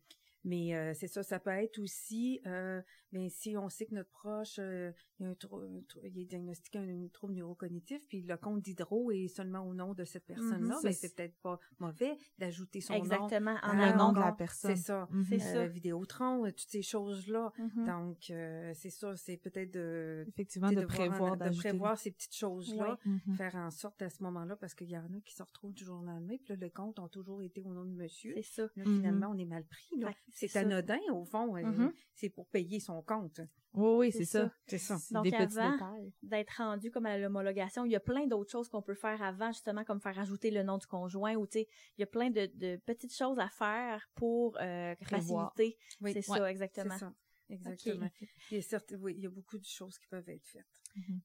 mais 0.43 0.75
euh, 0.75 0.93
c'est 0.93 1.07
ça, 1.07 1.23
ça 1.23 1.39
peut 1.39 1.49
être 1.51 1.79
aussi, 1.79 2.41
euh, 2.45 2.81
ben, 3.11 3.29
si 3.29 3.57
on 3.57 3.69
sait 3.69 3.85
que 3.85 3.95
notre 3.95 4.09
proche, 4.11 4.57
euh, 4.59 4.91
il, 5.19 5.25
a 5.25 5.29
un 5.29 5.33
trou- 5.35 5.57
un 5.57 5.81
trou- 5.87 5.99
il 6.03 6.19
est 6.19 6.25
diagnostiqué 6.25 6.79
un, 6.79 6.87
un 7.05 7.07
trouble 7.07 7.33
neurocognitif, 7.33 8.07
puis 8.07 8.21
le 8.21 8.37
compte 8.37 8.61
d'hydro 8.61 9.11
est 9.11 9.27
seulement 9.27 9.61
au 9.67 9.73
nom 9.73 9.93
de 9.93 10.03
cette 10.03 10.25
personne-là, 10.25 10.75
Mhm, 10.75 10.81
ben, 10.83 10.91
c'est- 10.93 11.07
c'est 11.07 11.15
peut-être 11.15 11.35
pas 11.41 11.59
mauvais 11.79 12.17
d'ajouter 12.37 12.81
son 12.81 12.93
nom. 12.93 12.99
Exactement. 12.99 13.55
En 13.63 13.73
le 13.73 13.97
nom 13.97 14.11
de 14.13 14.19
la 14.19 14.31
personne. 14.31 14.75
C'est 14.75 14.81
ça. 14.81 15.07
C'est 15.27 15.39
ça. 15.39 15.57
Euh, 15.59 15.67
Vidéotron, 15.67 16.45
euh, 16.45 16.51
toutes 16.51 16.69
ces 16.69 16.81
choses-là. 16.81 17.51
Mhm. 17.57 17.85
Donc, 17.85 18.29
euh, 18.29 18.71
c'est 18.75 18.89
ça, 18.89 19.15
c'est 19.15 19.37
peut-être 19.37 19.71
de, 19.71 20.25
Effectivement, 20.27 20.71
de 20.71 20.85
prévoir, 20.85 21.37
de 21.37 21.43
prévoir 21.57 21.97
ces 21.97 22.11
petites 22.11 22.35
choses-là. 22.35 22.97
Mhm. 23.05 23.35
faire 23.35 23.55
en 23.55 23.71
sorte 23.71 24.01
à 24.01 24.09
ce 24.09 24.21
moment-là, 24.23 24.55
parce 24.55 24.73
qu'il 24.75 24.89
y 24.89 24.97
en 24.97 25.05
a 25.05 25.19
qui 25.25 25.33
se 25.33 25.43
retrouvent 25.43 25.73
du 25.73 25.83
jour 25.83 25.99
au 26.01 26.03
lendemain, 26.05 26.35
puis 26.37 26.53
là, 26.53 26.55
le 26.59 26.69
compte 26.69 26.99
a 26.99 27.07
toujours 27.09 27.41
été 27.41 27.63
au 27.63 27.73
nom 27.73 27.85
de 27.85 27.91
monsieur. 27.91 28.33
C'est 28.35 28.43
ça. 28.43 28.63
Là, 28.75 28.83
finalement, 28.83 29.27
on 29.31 29.37
est 29.37 29.45
mal 29.45 29.63
pris. 29.65 30.03
C'est 30.29 30.55
anodin, 30.57 30.99
au 31.11 31.25
fond. 31.25 31.55
euh. 31.57 31.89
C'est 32.13 32.29
pour 32.29 32.47
payer 32.47 32.79
son 32.79 32.98
compte. 33.01 33.41
Oui, 33.73 33.97
oui, 33.97 34.11
c'est 34.11 34.25
ça. 34.25 34.51
C'est 34.65 34.79
ça. 34.79 34.97
Donc, 35.11 35.25
des 35.25 35.31
petits 35.31 35.59
avant-. 35.59 36.11
D'être 36.23 36.57
rendu 36.57 36.89
comme 36.89 37.05
à 37.05 37.17
l'homologation, 37.19 37.85
il 37.85 37.91
y 37.91 37.95
a 37.95 37.99
plein 37.99 38.25
d'autres 38.25 38.51
choses 38.51 38.67
qu'on 38.67 38.81
peut 38.81 38.95
faire 38.95 39.21
avant, 39.21 39.51
justement, 39.51 39.83
comme 39.83 40.01
faire 40.01 40.17
ajouter 40.17 40.49
le 40.49 40.63
nom 40.63 40.77
du 40.79 40.87
conjoint 40.87 41.35
ou, 41.35 41.45
tu 41.45 41.59
sais, 41.59 41.67
il 41.97 42.01
y 42.01 42.03
a 42.03 42.07
plein 42.07 42.31
de, 42.31 42.49
de 42.55 42.77
petites 42.85 43.15
choses 43.15 43.37
à 43.37 43.47
faire 43.47 44.09
pour 44.15 44.57
euh, 44.59 44.95
faciliter. 45.03 45.77
Oui, 46.01 46.13
c'est 46.13 46.27
Ouais, 46.29 46.39
ça, 46.39 46.51
exactement. 46.51 46.97
ça. 46.97 47.13
Exactement. 47.51 48.09
Il, 48.51 48.55
y 48.55 48.59
a 48.59 48.61
certes- 48.61 48.93
oui, 48.99 49.15
il 49.17 49.23
y 49.23 49.25
a 49.25 49.29
beaucoup 49.29 49.57
de 49.57 49.65
choses 49.65 49.97
qui 49.97 50.07
peuvent 50.07 50.29
être 50.29 50.45
faites. 50.45 50.65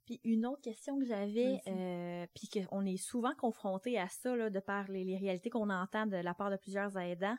Puis 0.06 0.20
une 0.24 0.46
autre 0.46 0.62
question 0.62 0.98
que 0.98 1.04
j'avais, 1.04 1.60
euh, 1.66 2.26
puis 2.34 2.48
qu'on 2.48 2.84
est 2.86 2.96
souvent 2.96 3.34
confronté 3.34 3.98
à 3.98 4.08
ça, 4.08 4.36
là, 4.36 4.48
de 4.48 4.60
par 4.60 4.88
les, 4.90 5.04
les 5.04 5.16
réalités 5.16 5.50
qu'on 5.50 5.68
entend 5.70 6.06
de 6.06 6.16
la 6.16 6.32
part 6.34 6.50
de 6.50 6.56
plusieurs 6.56 6.96
aidants. 6.96 7.36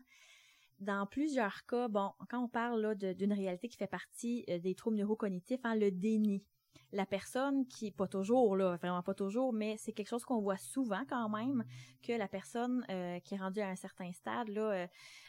Dans 0.80 1.06
plusieurs 1.06 1.66
cas, 1.66 1.88
bon, 1.88 2.12
quand 2.30 2.44
on 2.44 2.50
parle 2.50 2.96
d'une 2.96 3.34
réalité 3.34 3.70
qui 3.70 3.78
fait 3.78 3.88
partie 3.88 4.44
euh, 4.50 4.60
des 4.60 4.76
troubles 4.76 4.98
neurocognitifs, 4.98 5.62
hein, 5.64 5.76
le 5.76 5.90
déni. 5.90 6.44
La 6.92 7.06
personne 7.06 7.66
qui, 7.68 7.92
pas 7.92 8.08
toujours, 8.08 8.56
là, 8.56 8.76
vraiment 8.76 9.02
pas 9.02 9.14
toujours, 9.14 9.54
mais 9.54 9.76
c'est 9.78 9.94
quelque 9.94 10.10
chose 10.10 10.26
qu'on 10.26 10.42
voit 10.42 10.58
souvent 10.58 11.04
quand 11.08 11.30
même, 11.30 11.64
que 12.04 12.12
la 12.12 12.28
personne 12.28 12.86
euh, 12.90 13.20
qui 13.22 13.36
est 13.36 13.38
rendue 13.38 13.62
à 13.62 13.70
un 13.70 13.76
certain 13.76 14.12
stade 14.12 14.50
là, 14.50 14.88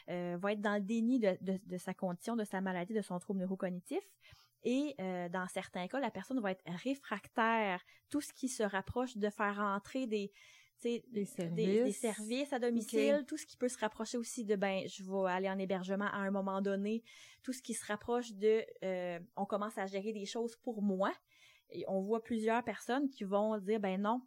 euh, 0.09 0.37
va 0.39 0.51
être 0.51 0.61
dans 0.61 0.75
le 0.75 0.81
déni 0.81 1.19
de, 1.19 1.77
sa 1.77 1.93
condition, 1.93 2.35
de 2.35 2.43
sa 2.43 2.61
maladie, 2.61 2.93
de 2.93 3.01
son 3.01 3.17
trouble 3.19 3.39
neurocognitif. 3.39 4.01
Et 4.63 4.95
dans 4.97 5.47
certains 5.47 5.87
cas, 5.87 5.99
la 5.99 6.11
personne 6.11 6.41
va 6.41 6.51
être 6.51 6.63
réfractaire. 6.83 7.79
Tout 8.09 8.19
ce 8.19 8.33
qui 8.33 8.49
se 8.49 8.63
rapproche 8.63 9.15
de 9.15 9.29
faire 9.29 9.59
entrer 9.59 10.07
des, 10.07 10.31
Des 10.83 11.03
des, 11.09 11.25
services. 11.91 12.53
à 12.53 12.59
domicile, 12.59 13.25
tout 13.27 13.37
ce 13.37 13.45
qui 13.45 13.57
peut 13.57 13.67
se 13.67 13.79
rapprocher 13.79 14.17
aussi 14.17 14.45
de 14.45 14.55
ben 14.55 14.83
je 14.87 15.03
vais 15.03 15.29
aller 15.31 15.49
en 15.49 15.57
hébergement 15.57 16.05
à 16.05 16.17
un 16.17 16.29
moment 16.31 16.61
donné, 16.61 17.03
tout 17.43 17.51
ce 17.53 17.61
qui 17.61 17.73
se 17.73 17.85
rapproche 17.85 18.33
de 18.33 18.63
euh, 18.83 19.19
on 19.35 19.45
commence 19.45 19.77
à 19.77 19.87
gérer 19.87 20.13
des 20.13 20.25
choses 20.25 20.55
pour 20.57 20.81
moi. 20.81 21.11
Et 21.71 21.83
on 21.87 22.01
voit 22.01 22.23
plusieurs 22.23 22.63
personnes 22.63 23.09
qui 23.09 23.23
vont 23.23 23.57
dire 23.57 23.79
ben 23.79 23.99
non, 24.01 24.21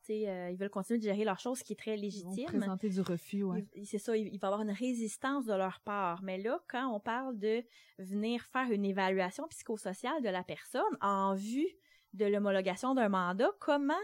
tu 0.00 0.06
sais, 0.06 0.28
euh, 0.28 0.50
ils 0.50 0.56
veulent 0.56 0.70
continuer 0.70 0.98
de 0.98 1.04
gérer 1.04 1.24
leurs 1.24 1.38
choses, 1.38 1.58
ce 1.58 1.64
qui 1.64 1.74
est 1.74 1.76
très 1.76 1.92
Ils 1.96 1.96
vont 2.24 2.30
légitime. 2.30 2.58
présenter 2.58 2.88
du 2.88 3.00
refus, 3.02 3.42
ouais. 3.44 3.64
Il- 3.74 3.86
C'est 3.86 3.98
ça, 3.98 4.16
il, 4.16 4.28
il 4.34 4.38
va 4.40 4.48
y 4.48 4.50
avoir 4.50 4.62
une 4.62 4.70
résistance 4.72 5.44
de 5.44 5.54
leur 5.54 5.78
part. 5.80 6.22
Mais 6.22 6.38
là, 6.38 6.58
quand 6.68 6.88
on 6.92 6.98
parle 7.00 7.38
de 7.38 7.62
venir 7.98 8.44
faire 8.46 8.70
une 8.72 8.84
évaluation 8.84 9.46
psychosociale 9.48 10.22
de 10.22 10.28
la 10.30 10.42
personne 10.42 10.82
en 11.02 11.34
vue 11.36 11.68
de 12.14 12.24
l'homologation 12.24 12.94
d'un 12.94 13.08
mandat, 13.10 13.50
comment 13.60 13.94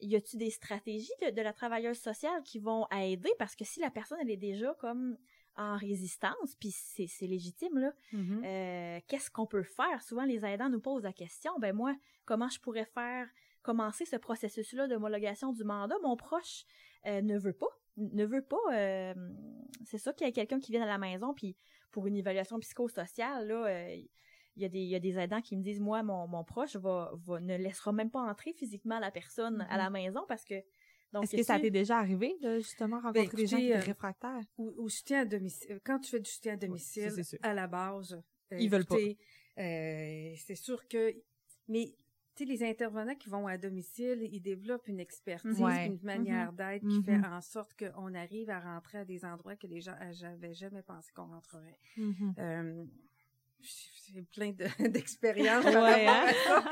y 0.00 0.16
a-t-il 0.16 0.38
des 0.38 0.50
stratégies 0.50 1.12
de, 1.22 1.30
de 1.30 1.42
la 1.42 1.52
travailleuse 1.52 1.98
sociale 1.98 2.42
qui 2.42 2.58
vont 2.58 2.86
aider? 2.90 3.30
Parce 3.38 3.54
que 3.56 3.64
si 3.64 3.80
la 3.80 3.90
personne, 3.90 4.18
elle 4.20 4.30
est 4.30 4.36
déjà 4.36 4.74
comme 4.74 5.16
en 5.58 5.76
résistance, 5.78 6.54
puis 6.60 6.70
c'est 6.70 7.26
légitime, 7.26 7.78
là, 7.78 7.92
Mhm. 8.12 8.42
euh, 8.44 9.00
qu'est-ce 9.08 9.30
qu'on 9.30 9.46
peut 9.46 9.62
faire? 9.62 10.02
Souvent, 10.02 10.24
les 10.24 10.44
aidants 10.44 10.68
nous 10.68 10.80
posent 10.80 11.04
la 11.04 11.14
question, 11.14 11.52
ben 11.58 11.74
moi, 11.74 11.96
comment 12.26 12.48
je 12.50 12.60
pourrais 12.60 12.84
faire 12.84 13.26
commencer 13.62 14.04
ce 14.04 14.16
processus-là 14.16 14.86
d'homologation 14.86 15.52
du 15.52 15.64
mandat? 15.64 15.96
Mon 16.02 16.14
proche 16.16 16.64
euh, 17.06 17.22
ne 17.22 17.38
veut 17.38 17.54
pas, 17.54 17.68
ne 17.96 18.24
veut 18.26 18.42
pas, 18.42 18.58
euh, 18.72 19.14
c'est 19.84 19.96
ça 19.98 20.12
qu'il 20.12 20.26
y 20.26 20.30
a 20.30 20.32
quelqu'un 20.32 20.60
qui 20.60 20.72
vient 20.72 20.82
à 20.82 20.86
la 20.86 20.98
maison, 20.98 21.32
puis 21.32 21.56
pour 21.90 22.06
une 22.06 22.16
évaluation 22.16 22.58
psychosociale, 22.58 23.46
là, 23.48 23.66
euh, 23.66 23.96
il 24.56 24.62
y, 24.62 24.64
a 24.64 24.68
des, 24.68 24.80
il 24.80 24.88
y 24.88 24.94
a 24.94 25.00
des 25.00 25.18
aidants 25.18 25.42
qui 25.42 25.56
me 25.56 25.62
disent, 25.62 25.80
moi, 25.80 26.02
mon, 26.02 26.26
mon 26.26 26.42
proche 26.44 26.76
va, 26.76 27.12
va, 27.14 27.40
ne 27.40 27.56
laissera 27.56 27.92
même 27.92 28.10
pas 28.10 28.20
entrer 28.20 28.52
physiquement 28.52 28.98
la 28.98 29.10
personne 29.10 29.66
à 29.68 29.76
la 29.76 29.90
maison 29.90 30.24
parce 30.26 30.44
que... 30.44 30.54
donc, 31.12 31.24
Est-ce 31.24 31.36
que 31.36 31.42
ça 31.42 31.56
tu- 31.56 31.62
t'est 31.62 31.70
déjà 31.70 31.98
arrivé 31.98 32.36
de 32.42 32.58
justement 32.58 33.00
rencontrer 33.00 33.36
des 33.36 33.46
gens 33.46 33.58
qui 33.58 33.72
euh, 33.72 33.78
réfractaires? 33.80 34.44
Au, 34.56 34.72
au 34.78 34.88
soutien 34.88 35.20
à 35.20 35.24
domicile, 35.24 35.78
quand 35.84 35.98
tu 35.98 36.10
fais 36.10 36.20
du 36.20 36.30
soutien 36.30 36.54
à 36.54 36.56
domicile, 36.56 37.10
ça, 37.24 37.36
à 37.42 37.52
la 37.54 37.66
base, 37.66 38.14
euh, 38.52 38.58
Ils 38.58 38.70
veulent 38.70 38.86
pas. 38.86 38.96
euh, 39.58 40.34
c'est 40.38 40.54
sûr 40.54 40.86
que, 40.88 41.14
mais 41.68 41.94
tu 42.34 42.44
sais, 42.44 42.50
les 42.50 42.62
intervenants 42.62 43.14
qui 43.14 43.28
vont 43.30 43.46
à 43.46 43.56
domicile, 43.58 44.26
ils 44.30 44.40
développent 44.40 44.88
une 44.88 45.00
expertise, 45.00 45.58
Ouais. 45.58 45.86
une 45.86 45.98
manière 46.02 46.52
d'être 46.52 46.86
qui 46.86 47.02
fait 47.02 47.16
en 47.26 47.40
sorte 47.40 47.74
qu'on 47.78 48.14
arrive 48.14 48.50
à 48.50 48.60
rentrer 48.60 48.98
à 48.98 49.04
des 49.04 49.24
endroits 49.24 49.56
que 49.56 49.66
les 49.66 49.80
gens 49.80 49.96
n'avaient 50.22 50.52
jamais 50.54 50.82
pensé 50.82 51.10
qu'on 51.14 51.26
rentrerait. 51.28 51.78
Euh, 52.38 52.84
j'ai 54.12 54.22
plein 54.22 54.52
de- 54.52 54.88
d'expériences. 54.88 55.64
Ouais, 55.64 56.06
à 56.06 56.32
ça. 56.32 56.64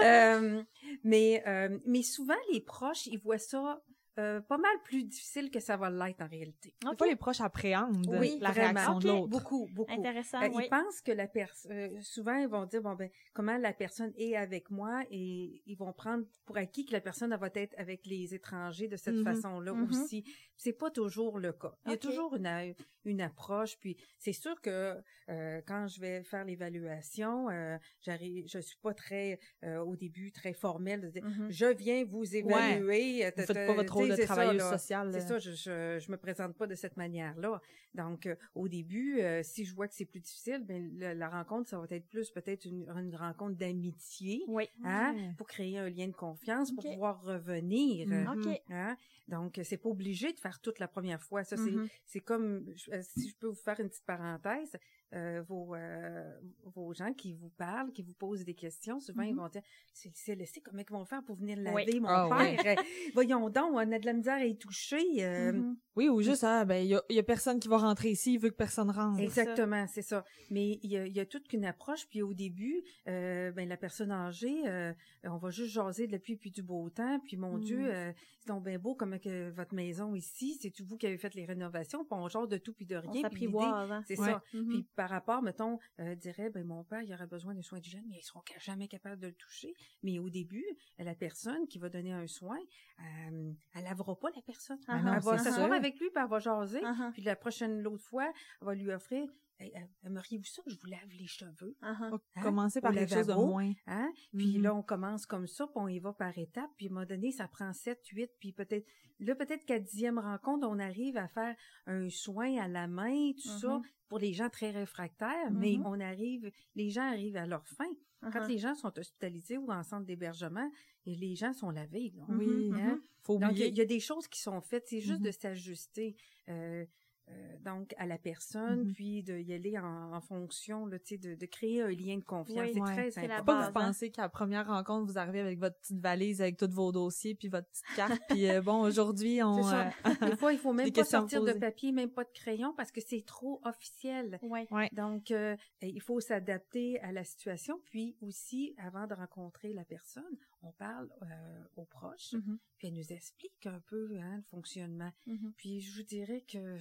Euh, 0.00 0.62
mais, 1.04 1.42
euh, 1.46 1.78
mais 1.86 2.02
souvent, 2.02 2.34
les 2.52 2.60
proches, 2.60 3.06
ils 3.06 3.18
voient 3.18 3.38
ça 3.38 3.82
euh, 4.18 4.40
pas 4.40 4.58
mal 4.58 4.72
plus 4.84 5.04
difficile 5.04 5.50
que 5.50 5.60
ça 5.60 5.76
va 5.76 5.90
l'être 5.90 6.20
en 6.22 6.28
réalité. 6.28 6.74
Okay. 6.84 6.96
Des 7.04 7.10
les 7.10 7.16
proches 7.16 7.40
appréhendent 7.40 8.06
la 8.40 8.50
réaction 8.50 8.98
de 8.98 9.06
l'autre. 9.08 9.28
Beaucoup, 9.28 9.68
beaucoup. 9.72 9.92
Intéressant, 9.92 10.42
euh, 10.42 10.48
oui. 10.54 10.64
Ils 10.66 10.70
pensent 10.70 11.00
que 11.02 11.12
la 11.12 11.26
personne, 11.28 11.72
euh, 11.72 12.00
souvent 12.02 12.36
ils 12.36 12.48
vont 12.48 12.64
dire 12.66 12.82
bon 12.82 12.94
ben 12.94 13.10
comment 13.34 13.56
la 13.58 13.72
personne 13.72 14.12
est 14.16 14.36
avec 14.36 14.70
moi 14.70 15.02
et 15.10 15.62
ils 15.66 15.76
vont 15.76 15.92
prendre 15.92 16.24
pour 16.44 16.56
acquis 16.56 16.84
que 16.86 16.92
la 16.92 17.00
personne 17.00 17.34
va 17.36 17.48
être 17.54 17.74
avec 17.78 18.06
les 18.06 18.34
étrangers 18.34 18.88
de 18.88 18.96
cette 18.96 19.14
Mhm. 19.16 19.24
façon-là 19.24 19.72
Mhm. 19.74 19.88
aussi. 19.90 20.24
C'est 20.56 20.72
pas 20.72 20.90
toujours 20.90 21.38
le 21.38 21.52
cas. 21.52 21.72
Il 21.84 21.90
y 21.90 21.94
a 21.94 21.98
toujours 21.98 22.34
une 22.36 22.74
une 23.04 23.20
approche. 23.20 23.78
Puis 23.78 23.96
c'est 24.18 24.32
sûr 24.32 24.60
que 24.60 24.96
euh, 25.28 25.60
quand 25.66 25.86
je 25.86 26.00
vais 26.00 26.22
faire 26.24 26.44
l'évaluation, 26.44 27.48
euh, 27.50 27.76
j'arrive, 28.00 28.46
je 28.48 28.58
suis 28.58 28.78
pas 28.82 28.94
très 28.94 29.38
euh, 29.64 29.78
au 29.78 29.96
début 29.96 30.32
très 30.32 30.52
formelle 30.52 31.00
de 31.02 31.08
dire 31.10 31.24
Mhm. 31.24 31.50
je 31.50 31.66
viens 31.66 32.04
vous 32.04 32.34
évaluer. 32.36 33.30
Vous 33.36 33.42
faites 33.44 33.66
pas 33.66 33.74
votre 33.74 33.96
rôle 34.10 34.18
de 34.20 34.24
travailleuse 34.24 34.62
sociale. 34.70 35.08
C'est 35.12 35.18
là. 35.20 35.26
ça, 35.26 35.38
je, 35.38 35.50
je, 35.52 35.98
je 36.04 36.10
me 36.12 36.16
présente 36.16 36.56
pas 36.56 36.66
de 36.66 36.74
cette 36.74 36.96
manière-là. 36.96 37.60
Donc, 37.94 38.26
euh, 38.26 38.36
au 38.54 38.68
début, 38.68 39.20
euh, 39.20 39.42
si 39.42 39.64
je 39.64 39.74
vois 39.74 39.88
que 39.88 39.94
c'est 39.94 40.04
plus 40.04 40.20
difficile, 40.20 40.64
ben, 40.64 40.90
la 40.98 41.28
rencontre, 41.28 41.68
ça 41.70 41.78
va 41.78 41.86
être 41.90 42.08
plus 42.08 42.30
peut-être 42.30 42.64
une, 42.66 42.86
une 42.88 43.16
rencontre 43.16 43.56
d'amitié, 43.56 44.42
Oui. 44.48 44.68
hein, 44.84 45.14
Ouais. 45.14 45.34
pour 45.38 45.46
créer 45.46 45.78
un 45.78 45.88
lien 45.88 46.08
de 46.08 46.12
confiance, 46.12 46.72
pour 46.72 46.84
pouvoir 46.84 47.22
revenir. 47.22 48.06
euh, 48.10 48.24
Mhm. 48.24 48.46
OK. 48.46 48.62
Hein? 48.70 48.96
Donc, 49.28 49.58
euh, 49.58 49.62
c'est 49.64 49.76
pas 49.78 49.88
obligé 49.88 50.32
de 50.32 50.38
faire 50.38 50.60
toute 50.60 50.78
la 50.78 50.88
première 50.88 51.20
fois. 51.22 51.42
Ça, 51.44 51.56
c'est 51.56 51.70
Mhm. 51.70 51.88
c'est 52.04 52.20
comme, 52.20 52.64
je- 52.76 52.90
euh, 52.92 53.02
si 53.02 53.28
je 53.30 53.36
peux 53.36 53.48
vous 53.48 53.54
faire 53.54 53.78
une 53.80 53.88
petite 53.88 54.04
parenthèse, 54.06 54.72
euh, 55.14 55.42
vos, 55.48 55.74
euh, 55.74 56.32
vos 56.74 56.92
gens 56.92 57.12
qui 57.12 57.32
vous 57.32 57.50
parlent, 57.50 57.92
qui 57.92 58.02
vous 58.02 58.14
posent 58.14 58.44
des 58.44 58.54
questions, 58.54 58.98
souvent, 59.00 59.22
ils 59.22 59.32
Mhm. 59.34 59.38
vont 59.40 59.48
dire, 59.48 59.62
c'est 59.92 60.10
c'est 60.14 60.34
laissé, 60.34 60.60
comment 60.60 60.82
ils 60.86 60.92
vont 60.92 61.04
faire 61.04 61.22
pour 61.22 61.36
venir 61.36 61.58
Oui. 61.58 61.84
laver 61.86 62.00
mon 62.00 62.08
Ah, 62.08 62.28
père? 62.38 62.76
Euh, 62.78 62.82
Voyons 63.14 63.48
donc, 63.50 63.70
on 63.72 63.78
a 63.78 63.98
de 63.98 64.04
la 64.06 64.12
misère 64.12 64.34
à 64.36 64.44
y 64.44 64.56
toucher. 64.56 65.02
euh, 65.24 65.52
Mhm. 65.52 65.76
Oui, 65.96 66.08
ou 66.08 66.20
juste, 66.20 66.44
ah, 66.44 66.64
ben, 66.64 66.84
il 66.84 66.88
y 66.88 66.94
a, 66.94 67.02
y 67.08 67.18
a 67.18 67.22
personne 67.22 67.58
qui 67.60 67.68
va 67.68 67.78
rentrer 67.78 68.10
ici, 68.10 68.34
il 68.34 68.38
veut 68.38 68.50
que 68.50 68.56
personne 68.56 68.90
rentre. 68.90 69.20
Exactement, 69.20 69.86
c'est 69.86 70.02
ça. 70.02 70.24
Mais 70.50 70.78
il 70.82 70.90
y 70.90 70.96
a, 70.98 71.06
il 71.06 71.14
y 71.16 71.20
a 71.20 71.24
toute 71.24 71.48
qu'une 71.48 71.64
approche. 71.64 72.06
Puis 72.08 72.20
au 72.22 72.34
début, 72.34 72.82
euh, 73.08 73.50
ben 73.52 73.66
la 73.68 73.76
personne 73.78 74.10
âgée, 74.10 74.66
euh, 74.68 74.92
on 75.24 75.38
va 75.38 75.50
juste 75.50 75.70
jaser 75.72 76.06
de 76.06 76.12
la 76.12 76.18
pluie 76.18 76.36
puis 76.36 76.50
du 76.50 76.62
beau 76.62 76.90
temps. 76.90 77.18
Puis 77.20 77.36
mon 77.36 77.56
Mm. 77.56 77.60
Dieu, 77.60 77.78
euh, 77.94 78.12
c'est 78.40 78.48
donc 78.48 78.64
bien 78.64 78.78
beau 78.78 78.94
comme 78.94 79.18
que 79.18 79.50
votre 79.50 79.74
maison 79.74 80.14
ici, 80.14 80.58
c'est 80.60 80.72
vous 80.82 80.96
qui 80.98 81.06
avez 81.06 81.16
fait 81.16 81.34
les 81.34 81.46
rénovations. 81.46 82.04
Puis 82.04 82.12
on 82.12 82.28
jase 82.28 82.48
de 82.48 82.58
tout 82.58 82.74
puis 82.74 82.84
de 82.84 82.96
On 82.96 83.00
rien. 83.00 83.10
Puis 83.10 83.14
l'idée, 83.14 83.22
s'apprivoise, 83.22 83.92
hein. 83.92 84.02
c'est 84.06 84.18
Ouais. 84.20 84.26
ça. 84.26 84.42
Mhm. 84.52 84.68
Puis 84.68 84.86
par 84.96 85.10
rapport, 85.10 85.42
mettons, 85.42 85.78
euh, 86.00 86.14
dirait, 86.14 86.50
ben 86.50 86.66
mon 86.66 86.82
père, 86.82 87.02
il 87.02 87.12
aurait 87.12 87.26
besoin 87.26 87.54
de 87.54 87.62
soins 87.62 87.78
d'hygiène, 87.78 88.04
mais 88.08 88.16
ils 88.18 88.24
seront 88.24 88.42
jamais 88.58 88.88
capables 88.88 89.20
de 89.20 89.28
le 89.28 89.34
toucher. 89.34 89.74
Mais 90.02 90.18
au 90.18 90.30
début, 90.30 90.66
la 90.98 91.14
personne 91.14 91.66
qui 91.68 91.78
va 91.78 91.88
donner 91.88 92.12
un 92.12 92.26
soin, 92.26 92.58
euh, 93.00 93.52
elle 93.74 93.84
lavera 93.84 94.18
pas 94.18 94.28
la 94.34 94.42
personne. 94.42 94.80
Ah, 94.88 94.98
elle 94.98 95.20
va 95.20 95.38
s'asseoir 95.38 95.72
avec 95.72 96.00
lui, 96.00 96.10
puis 96.10 96.22
elle 96.22 96.28
va 96.28 96.38
jaser. 96.38 96.80
Uh-huh. 96.80 97.12
Puis 97.12 97.22
la 97.22 97.36
prochaine, 97.36 97.82
l'autre 97.82 98.02
fois, 98.02 98.32
elle 98.60 98.66
va 98.66 98.74
lui 98.74 98.90
offrir, 98.90 99.28
Euh, 99.60 99.64
aimeriez-vous 100.04 100.44
ça 100.44 100.62
que 100.62 100.70
je 100.70 100.76
vous 100.78 100.86
lave 100.86 101.08
les 101.18 101.26
cheveux? 101.26 101.76
Uh-huh. 101.82 102.18
Hein? 102.34 102.42
Commencer 102.42 102.80
par 102.80 102.90
Au 102.92 102.94
quelque 102.94 103.14
chose 103.14 103.26
de 103.26 103.32
moins. 103.34 103.72
Hein? 103.86 104.12
Puis 104.36 104.56
Mhm. 104.58 104.62
là, 104.62 104.74
on 104.74 104.82
commence 104.82 105.24
comme 105.24 105.46
ça, 105.46 105.66
puis 105.66 105.74
on 105.76 105.88
y 105.88 105.98
va 105.98 106.12
par 106.12 106.36
étapes. 106.36 106.70
Puis 106.76 106.86
à 106.86 106.90
un 106.90 106.94
moment 106.94 107.06
donné, 107.06 107.32
ça 107.32 107.48
prend 107.48 107.72
7, 107.72 108.04
8, 108.08 108.30
puis 108.38 108.52
peut-être... 108.52 108.86
Là, 109.18 109.34
peut-être 109.34 109.64
qu'à 109.64 109.78
dixième 109.78 110.18
rencontre, 110.18 110.68
on 110.68 110.78
arrive 110.78 111.16
à 111.16 111.26
faire 111.28 111.56
un 111.86 112.10
soin 112.10 112.58
à 112.58 112.68
la 112.68 112.86
main, 112.86 113.32
tout 113.32 113.58
ça, 113.60 113.78
Mhm. 113.78 113.82
pour 114.08 114.18
les 114.18 114.34
gens 114.34 114.50
très 114.50 114.70
réfractaires, 114.72 115.50
mais 115.50 115.76
Mhm. 115.78 115.86
on 115.86 116.00
arrive... 116.00 116.50
Les 116.74 116.90
gens 116.90 117.08
arrivent 117.08 117.36
à 117.38 117.46
leur 117.46 117.66
fin. 117.66 117.88
Quand 118.20 118.30
Uh-huh. 118.40 118.48
les 118.48 118.58
gens 118.58 118.74
sont 118.74 118.98
hospitalisés 118.98 119.56
ou 119.58 119.70
en 119.70 119.82
centre 119.82 120.04
d'hébergement, 120.06 120.70
et 121.06 121.14
les 121.14 121.34
gens 121.34 121.52
sont 121.54 121.70
lavés. 121.70 122.12
là. 122.16 122.24
Oui, 122.28 122.70
Hein? 122.74 123.00
Faut 123.22 123.38
Donc, 123.38 123.52
il 123.52 123.58
y, 123.58 123.80
a- 123.80 123.84
y 123.84 123.86
des 123.86 124.00
choses 124.00 124.26
qui 124.28 124.40
sont 124.40 124.60
faites. 124.60 124.86
C'est 124.88 125.00
juste 125.00 125.22
de 125.22 125.30
s'ajuster. 125.30 126.14
euh, 126.48 126.84
euh, 127.28 127.56
donc 127.64 127.94
à 127.98 128.06
la 128.06 128.18
personne, 128.18 128.84
Mhm. 128.84 128.92
puis 128.92 129.22
de 129.22 129.38
y 129.38 129.52
aller 129.52 129.78
en, 129.78 130.12
en 130.14 130.20
fonction, 130.20 130.86
là, 130.86 130.98
tu 130.98 131.14
sais, 131.14 131.18
de, 131.18 131.34
de 131.34 131.46
créer 131.46 131.82
un 131.82 131.88
lien 131.90 132.16
de 132.18 132.24
confiance. 132.24 132.58
Oui, 132.58 132.70
c'est 132.74 132.80
ouais. 132.80 133.10
très 133.10 133.18
important. 133.24 133.44
pas 133.44 133.52
que 133.54 133.62
vous 133.62 133.68
hein. 133.68 133.72
pensez 133.86 134.10
qu'à 134.10 134.22
la 134.22 134.28
première 134.28 134.66
rencontre, 134.66 135.10
vous 135.10 135.18
arrivez 135.18 135.40
avec 135.40 135.58
votre 135.58 135.76
petite 135.80 135.98
valise 136.00 136.40
avec 136.40 136.56
tous 136.56 136.70
vos 136.70 136.92
dossiers 136.92 137.34
puis 137.34 137.48
votre 137.48 137.68
petite 137.68 137.96
carte 137.96 138.20
puis 138.28 138.48
euh, 138.48 138.62
bon, 138.62 138.80
aujourd'hui, 138.80 139.42
on 139.42 139.66
euh, 139.72 139.84
Des 140.30 140.36
fois, 140.36 140.52
il 140.52 140.58
faut 140.58 140.72
même 140.72 140.92
pas 140.92 141.04
sortir 141.04 141.42
de 141.42 141.52
papier, 141.52 141.92
même 141.92 142.10
pas 142.10 142.24
de 142.24 142.30
crayon, 142.32 142.72
parce 142.76 142.92
que 142.92 143.00
c'est 143.00 143.24
trop 143.26 143.60
officiel. 143.64 144.38
Ouais. 144.42 144.66
ouais. 144.70 144.88
Donc, 144.92 145.30
euh, 145.30 145.56
il 145.82 146.00
faut 146.00 146.20
s'adapter 146.20 147.00
à 147.00 147.12
la 147.12 147.24
situation. 147.24 147.80
Puis 147.86 148.16
aussi, 148.20 148.74
avant 148.78 149.06
de 149.06 149.14
rencontrer 149.14 149.72
la 149.72 149.84
personne, 149.84 150.24
on 150.62 150.72
parle 150.72 151.08
euh, 151.22 151.62
aux 151.76 151.84
proches, 151.84 152.32
Mhm. 152.34 152.58
puis 152.78 152.88
elle 152.88 152.94
nous 152.94 153.12
explique 153.12 153.66
un 153.66 153.80
peu 153.88 154.16
hein, 154.20 154.36
le 154.36 154.42
fonctionnement. 154.42 155.10
Mhm. 155.26 155.52
Puis 155.56 155.80
je 155.80 155.96
vous 155.96 156.06
dirais 156.06 156.42
que 156.50 156.76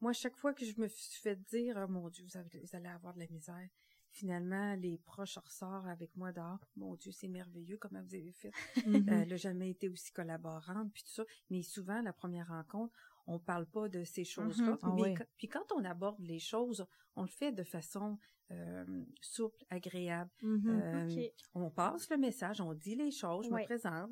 moi, 0.00 0.12
chaque 0.12 0.36
fois 0.36 0.54
que 0.54 0.64
je 0.64 0.78
me 0.80 0.88
suis 0.88 1.20
fait 1.20 1.36
dire, 1.36 1.76
oh 1.82 1.88
mon 1.90 2.08
Dieu, 2.08 2.24
vous, 2.24 2.36
avez- 2.36 2.60
vous 2.60 2.76
allez 2.76 2.88
avoir 2.88 3.14
de 3.14 3.20
la 3.20 3.26
misère, 3.28 3.68
finalement, 4.10 4.74
les 4.74 4.98
proches 4.98 5.36
ressortent 5.38 5.86
avec 5.86 6.16
moi 6.16 6.32
dehors. 6.32 6.60
Mon 6.76 6.94
Dieu, 6.96 7.12
c'est 7.12 7.28
merveilleux 7.28 7.76
comment 7.78 8.02
vous 8.02 8.14
avez 8.14 8.32
fait. 8.32 8.50
Mhm. 8.86 9.08
Euh, 9.08 9.22
elle 9.22 9.28
n'a 9.28 9.36
jamais 9.36 9.70
été 9.70 9.88
aussi 9.88 10.12
collaborante, 10.12 10.92
puis 10.92 11.02
tout 11.02 11.10
ça. 11.12 11.24
Mais 11.50 11.62
souvent, 11.62 12.00
la 12.02 12.12
première 12.12 12.48
rencontre, 12.48 12.94
on 13.26 13.38
parle 13.38 13.66
pas 13.66 13.88
de 13.88 14.04
ces 14.04 14.24
choses-là. 14.24 14.78
Ah 14.82 14.92
Mais 14.96 15.14
puis 15.36 15.48
quand 15.48 15.70
on 15.72 15.84
aborde 15.84 16.18
les 16.20 16.38
choses, 16.38 16.86
on 17.16 17.22
le 17.22 17.28
fait 17.28 17.52
de 17.52 17.62
façon 17.64 18.18
euh, 18.50 19.04
souple, 19.20 19.62
agréable. 19.68 20.30
Mhm. 20.42 20.80
Euh. 20.82 21.28
On 21.54 21.70
passe 21.70 22.08
le 22.10 22.16
message, 22.16 22.60
on 22.60 22.72
dit 22.74 22.94
les 22.94 23.10
choses, 23.10 23.46
je 23.46 23.50
Ouais. 23.50 23.60
me 23.62 23.66
présente. 23.66 24.10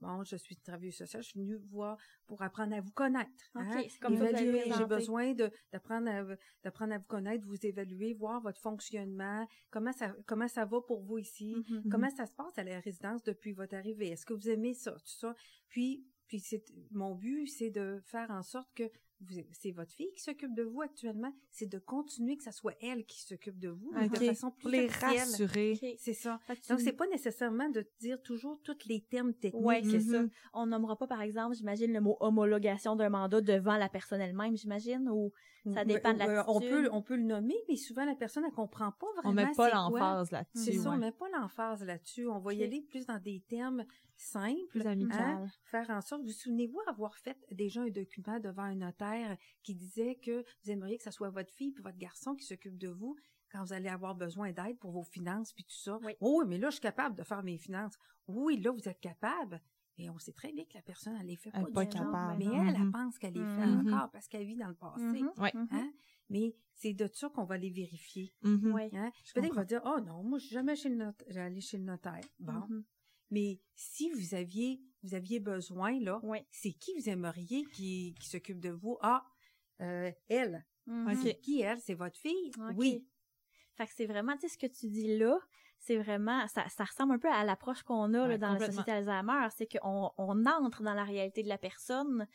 Bon, 0.00 0.22
je 0.24 0.36
suis 0.36 0.56
travailleuse 0.56 0.94
sociale, 0.96 1.22
je 1.22 1.28
suis 1.30 1.40
venue 1.40 1.56
vous 1.56 1.68
voir 1.68 1.98
pour 2.26 2.40
apprendre 2.42 2.74
à 2.76 2.80
vous 2.80 2.92
connaître. 2.92 3.30
Hein. 3.54 3.82
comme 4.00 4.16
J'ai 4.16 4.84
besoin 4.86 5.34
d'apprendre 5.72 6.08
à 6.08 6.36
d'apprendre 6.62 6.94
à 6.94 6.98
vous 6.98 7.06
connaître, 7.06 7.44
vous 7.46 7.66
évaluer, 7.66 8.14
voir 8.14 8.40
votre 8.40 8.60
fonctionnement, 8.60 9.46
comment 9.70 9.92
ça 9.92 10.14
comment 10.26 10.48
ça 10.48 10.64
va 10.64 10.80
pour 10.82 11.02
vous 11.02 11.18
ici, 11.18 11.56
Mhm. 11.68 11.88
comment 11.90 12.10
ça 12.10 12.26
se 12.26 12.32
passe 12.34 12.56
à 12.58 12.64
la 12.64 12.78
résidence 12.80 13.22
depuis 13.24 13.52
votre 13.52 13.74
arrivée. 13.74 14.08
Est-ce 14.10 14.24
que 14.26 14.34
vous 14.34 14.48
aimez 14.48 14.74
ça, 14.74 14.92
tout 14.92 15.00
ça? 15.06 15.34
Puis 15.68 16.06
puis 16.28 16.40
c'est 16.40 16.62
mon 16.90 17.14
but, 17.14 17.46
c'est 17.46 17.70
de 17.70 18.00
faire 18.04 18.30
en 18.30 18.42
sorte 18.42 18.68
que 18.74 18.84
c'est 19.52 19.72
votre 19.72 19.92
fille 19.92 20.12
qui 20.16 20.22
s'occupe 20.22 20.54
de 20.54 20.62
vous 20.62 20.80
actuellement, 20.82 21.32
c'est 21.50 21.66
de 21.66 21.78
continuer 21.78 22.36
que 22.36 22.42
ça 22.44 22.52
soit 22.52 22.74
elle 22.80 23.04
qui 23.04 23.20
s'occupe 23.22 23.58
de 23.58 23.68
vous 23.68 23.90
de 23.92 24.16
façon 24.16 24.50
plus 24.50 24.62
Pour 24.62 24.70
les 24.70 24.86
rassurer. 24.86 25.96
C'est 25.98 26.14
ça. 26.14 26.38
Donc, 26.68 26.80
c'est 26.80 26.92
pas 26.92 27.06
nécessairement 27.08 27.68
de 27.68 27.86
dire 28.00 28.20
toujours 28.22 28.60
tous 28.62 28.76
les 28.86 29.00
termes 29.00 29.34
techniques. 29.34 29.64
Ouais, 29.64 29.82
c'est 29.84 29.98
Mhm. 29.98 30.12
ça. 30.12 30.24
On 30.54 30.66
nommera 30.66 30.96
pas, 30.96 31.06
par 31.06 31.20
exemple, 31.22 31.56
j'imagine, 31.56 31.92
le 31.92 32.00
mot 32.00 32.16
homologation 32.20 32.96
d'un 32.96 33.08
mandat 33.10 33.40
devant 33.40 33.76
la 33.76 33.88
personne 33.88 34.20
elle-même, 34.20 34.56
j'imagine, 34.56 35.08
ou 35.10 35.32
ça 35.72 35.84
dépend 35.84 36.12
de 36.14 36.20
Euh, 36.20 36.26
l'attitude. 36.26 36.44
on 36.48 36.60
peut, 36.60 36.88
on 36.92 37.02
peut 37.02 37.16
le 37.16 37.22
nommer, 37.24 37.56
mais 37.68 37.76
souvent, 37.76 38.04
la 38.04 38.14
personne, 38.14 38.44
elle 38.44 38.52
comprend 38.52 38.92
pas 38.92 39.06
vraiment 39.16 39.30
On 39.30 39.32
met 39.32 39.52
pas 39.56 39.68
c'est 39.68 39.74
l'emphase 39.74 40.28
C'est 40.28 40.34
là-dessus. 40.34 40.72
ça, 40.82 40.90
on 40.90 40.96
met 40.96 41.12
pas 41.12 41.28
l'emphase 41.30 41.84
là-dessus. 41.84 42.26
On 42.28 42.38
va 42.38 42.54
y 42.54 42.62
aller 42.62 42.80
plus 42.82 43.06
dans 43.06 43.18
des 43.18 43.40
termes 43.48 43.84
simples. 44.16 44.56
Plus 44.70 44.86
amical. 44.86 45.20
hein, 45.20 45.46
faire 45.64 45.88
en 45.90 46.00
sorte, 46.00 46.22
vous 46.22 46.30
souvenez-vous 46.32 46.80
avoir 46.88 47.16
fait 47.16 47.36
déjà 47.52 47.82
un 47.82 47.88
document 47.90 48.40
devant 48.40 48.62
un 48.62 48.74
notaire 48.74 49.36
qui 49.62 49.74
disait 49.74 50.16
que 50.16 50.44
vous 50.64 50.70
aimeriez 50.70 50.98
que 50.98 51.04
ce 51.04 51.10
soit 51.10 51.30
votre 51.30 51.52
fille 51.52 51.72
puis 51.72 51.82
votre 51.82 51.98
garçon 51.98 52.34
qui 52.34 52.44
s'occupe 52.44 52.76
de 52.78 52.88
vous 52.88 53.16
quand 53.50 53.64
vous 53.64 53.72
allez 53.72 53.88
avoir 53.88 54.14
besoin 54.14 54.52
d'aide 54.52 54.78
pour 54.78 54.90
vos 54.90 55.04
finances 55.04 55.52
puis 55.52 55.64
tout 55.64 55.76
ça? 55.76 55.98
Oui. 56.02 56.12
Oh, 56.20 56.40
oui, 56.40 56.44
mais 56.48 56.58
là, 56.58 56.68
je 56.68 56.74
suis 56.74 56.80
capable 56.82 57.16
de 57.16 57.22
faire 57.22 57.42
mes 57.42 57.56
finances. 57.58 57.94
Oui, 58.26 58.60
là, 58.60 58.70
vous 58.72 58.88
êtes 58.88 59.00
capable. 59.00 59.60
Et 59.98 60.08
on 60.10 60.18
sait 60.18 60.32
très 60.32 60.52
bien 60.52 60.64
que 60.64 60.74
la 60.74 60.82
personne, 60.82 61.16
elle 61.20 61.26
les 61.26 61.36
fait 61.36 61.50
Elle 61.54 61.62
pas, 61.62 61.68
est 61.68 61.72
pas 61.72 61.86
capable. 61.86 62.38
Mais 62.38 62.44
elle, 62.46 62.74
elle 62.76 62.82
Mhm. 62.84 62.92
pense 62.92 63.18
qu'elle 63.18 63.34
les 63.34 63.40
fait 63.44 63.66
Mhm. 63.66 63.92
encore 63.92 64.10
parce 64.10 64.28
qu'elle 64.28 64.46
vit 64.46 64.56
dans 64.56 64.68
le 64.68 64.74
passé. 64.74 65.02
Mhm. 65.02 65.30
Ouais. 65.38 65.50
Mhm. 65.54 65.68
Hein? 65.72 65.92
Mais 66.30 66.54
c'est 66.74 66.92
de 66.94 67.08
ça 67.12 67.28
qu'on 67.30 67.44
va 67.44 67.56
les 67.58 67.70
vérifier. 67.70 68.32
Mhm. 68.42 68.72
Ouais. 68.72 68.90
Hein? 68.94 69.10
Je 69.24 69.32
Peut-être 69.32 69.46
comprends. 69.48 69.60
va 69.60 69.64
dire, 69.64 69.82
oh 69.84 70.00
non, 70.00 70.22
moi, 70.22 70.38
je 70.38 70.46
suis 70.46 70.54
jamais 70.54 70.76
chez 70.76 70.88
le 70.88 70.96
notaire. 70.96 71.26
J'allais 71.30 71.60
chez 71.60 71.78
le 71.78 71.84
notaire. 71.84 72.20
Bon. 72.38 72.62
Mais 73.30 73.60
si 73.74 74.08
vous 74.10 74.34
aviez, 74.34 74.80
vous 75.02 75.14
aviez 75.14 75.40
besoin, 75.40 75.98
là, 76.00 76.20
c'est 76.50 76.72
qui 76.72 76.94
vous 76.94 77.08
aimeriez 77.08 77.64
qui, 77.72 78.14
qui 78.20 78.28
s'occupe 78.28 78.60
de 78.60 78.70
vous? 78.70 78.98
Ah, 79.02 79.24
euh, 79.80 80.10
elle. 80.28 80.64
OK. 80.86 81.16
C'est 81.22 81.40
Qui, 81.40 81.60
elle? 81.60 81.80
C'est 81.80 81.94
votre 81.94 82.16
fille? 82.18 82.50
Oui. 82.76 83.04
Fait 83.74 83.86
que 83.86 83.92
c'est 83.94 84.06
vraiment, 84.06 84.34
tu 84.36 84.42
sais, 84.42 84.54
ce 84.54 84.58
que 84.58 84.66
tu 84.66 84.88
dis 84.88 85.18
là, 85.18 85.38
c'est 85.78 85.96
vraiment, 85.96 86.46
ça, 86.48 86.68
ça 86.68 86.84
ressemble 86.84 87.14
un 87.14 87.18
peu 87.18 87.30
à 87.30 87.44
l'approche 87.44 87.82
qu'on 87.82 88.12
a 88.14 88.26
là, 88.28 88.38
dans 88.38 88.52
la 88.52 88.66
société 88.66 88.90
Alzheimer, 88.92 89.46
c'est 89.56 89.66
qu'on 89.66 90.10
on 90.18 90.46
entre 90.46 90.82
dans 90.82 90.94
la 90.94 91.04
réalité 91.04 91.42
de 91.42 91.48
la 91.48 91.58
personne. 91.58 92.26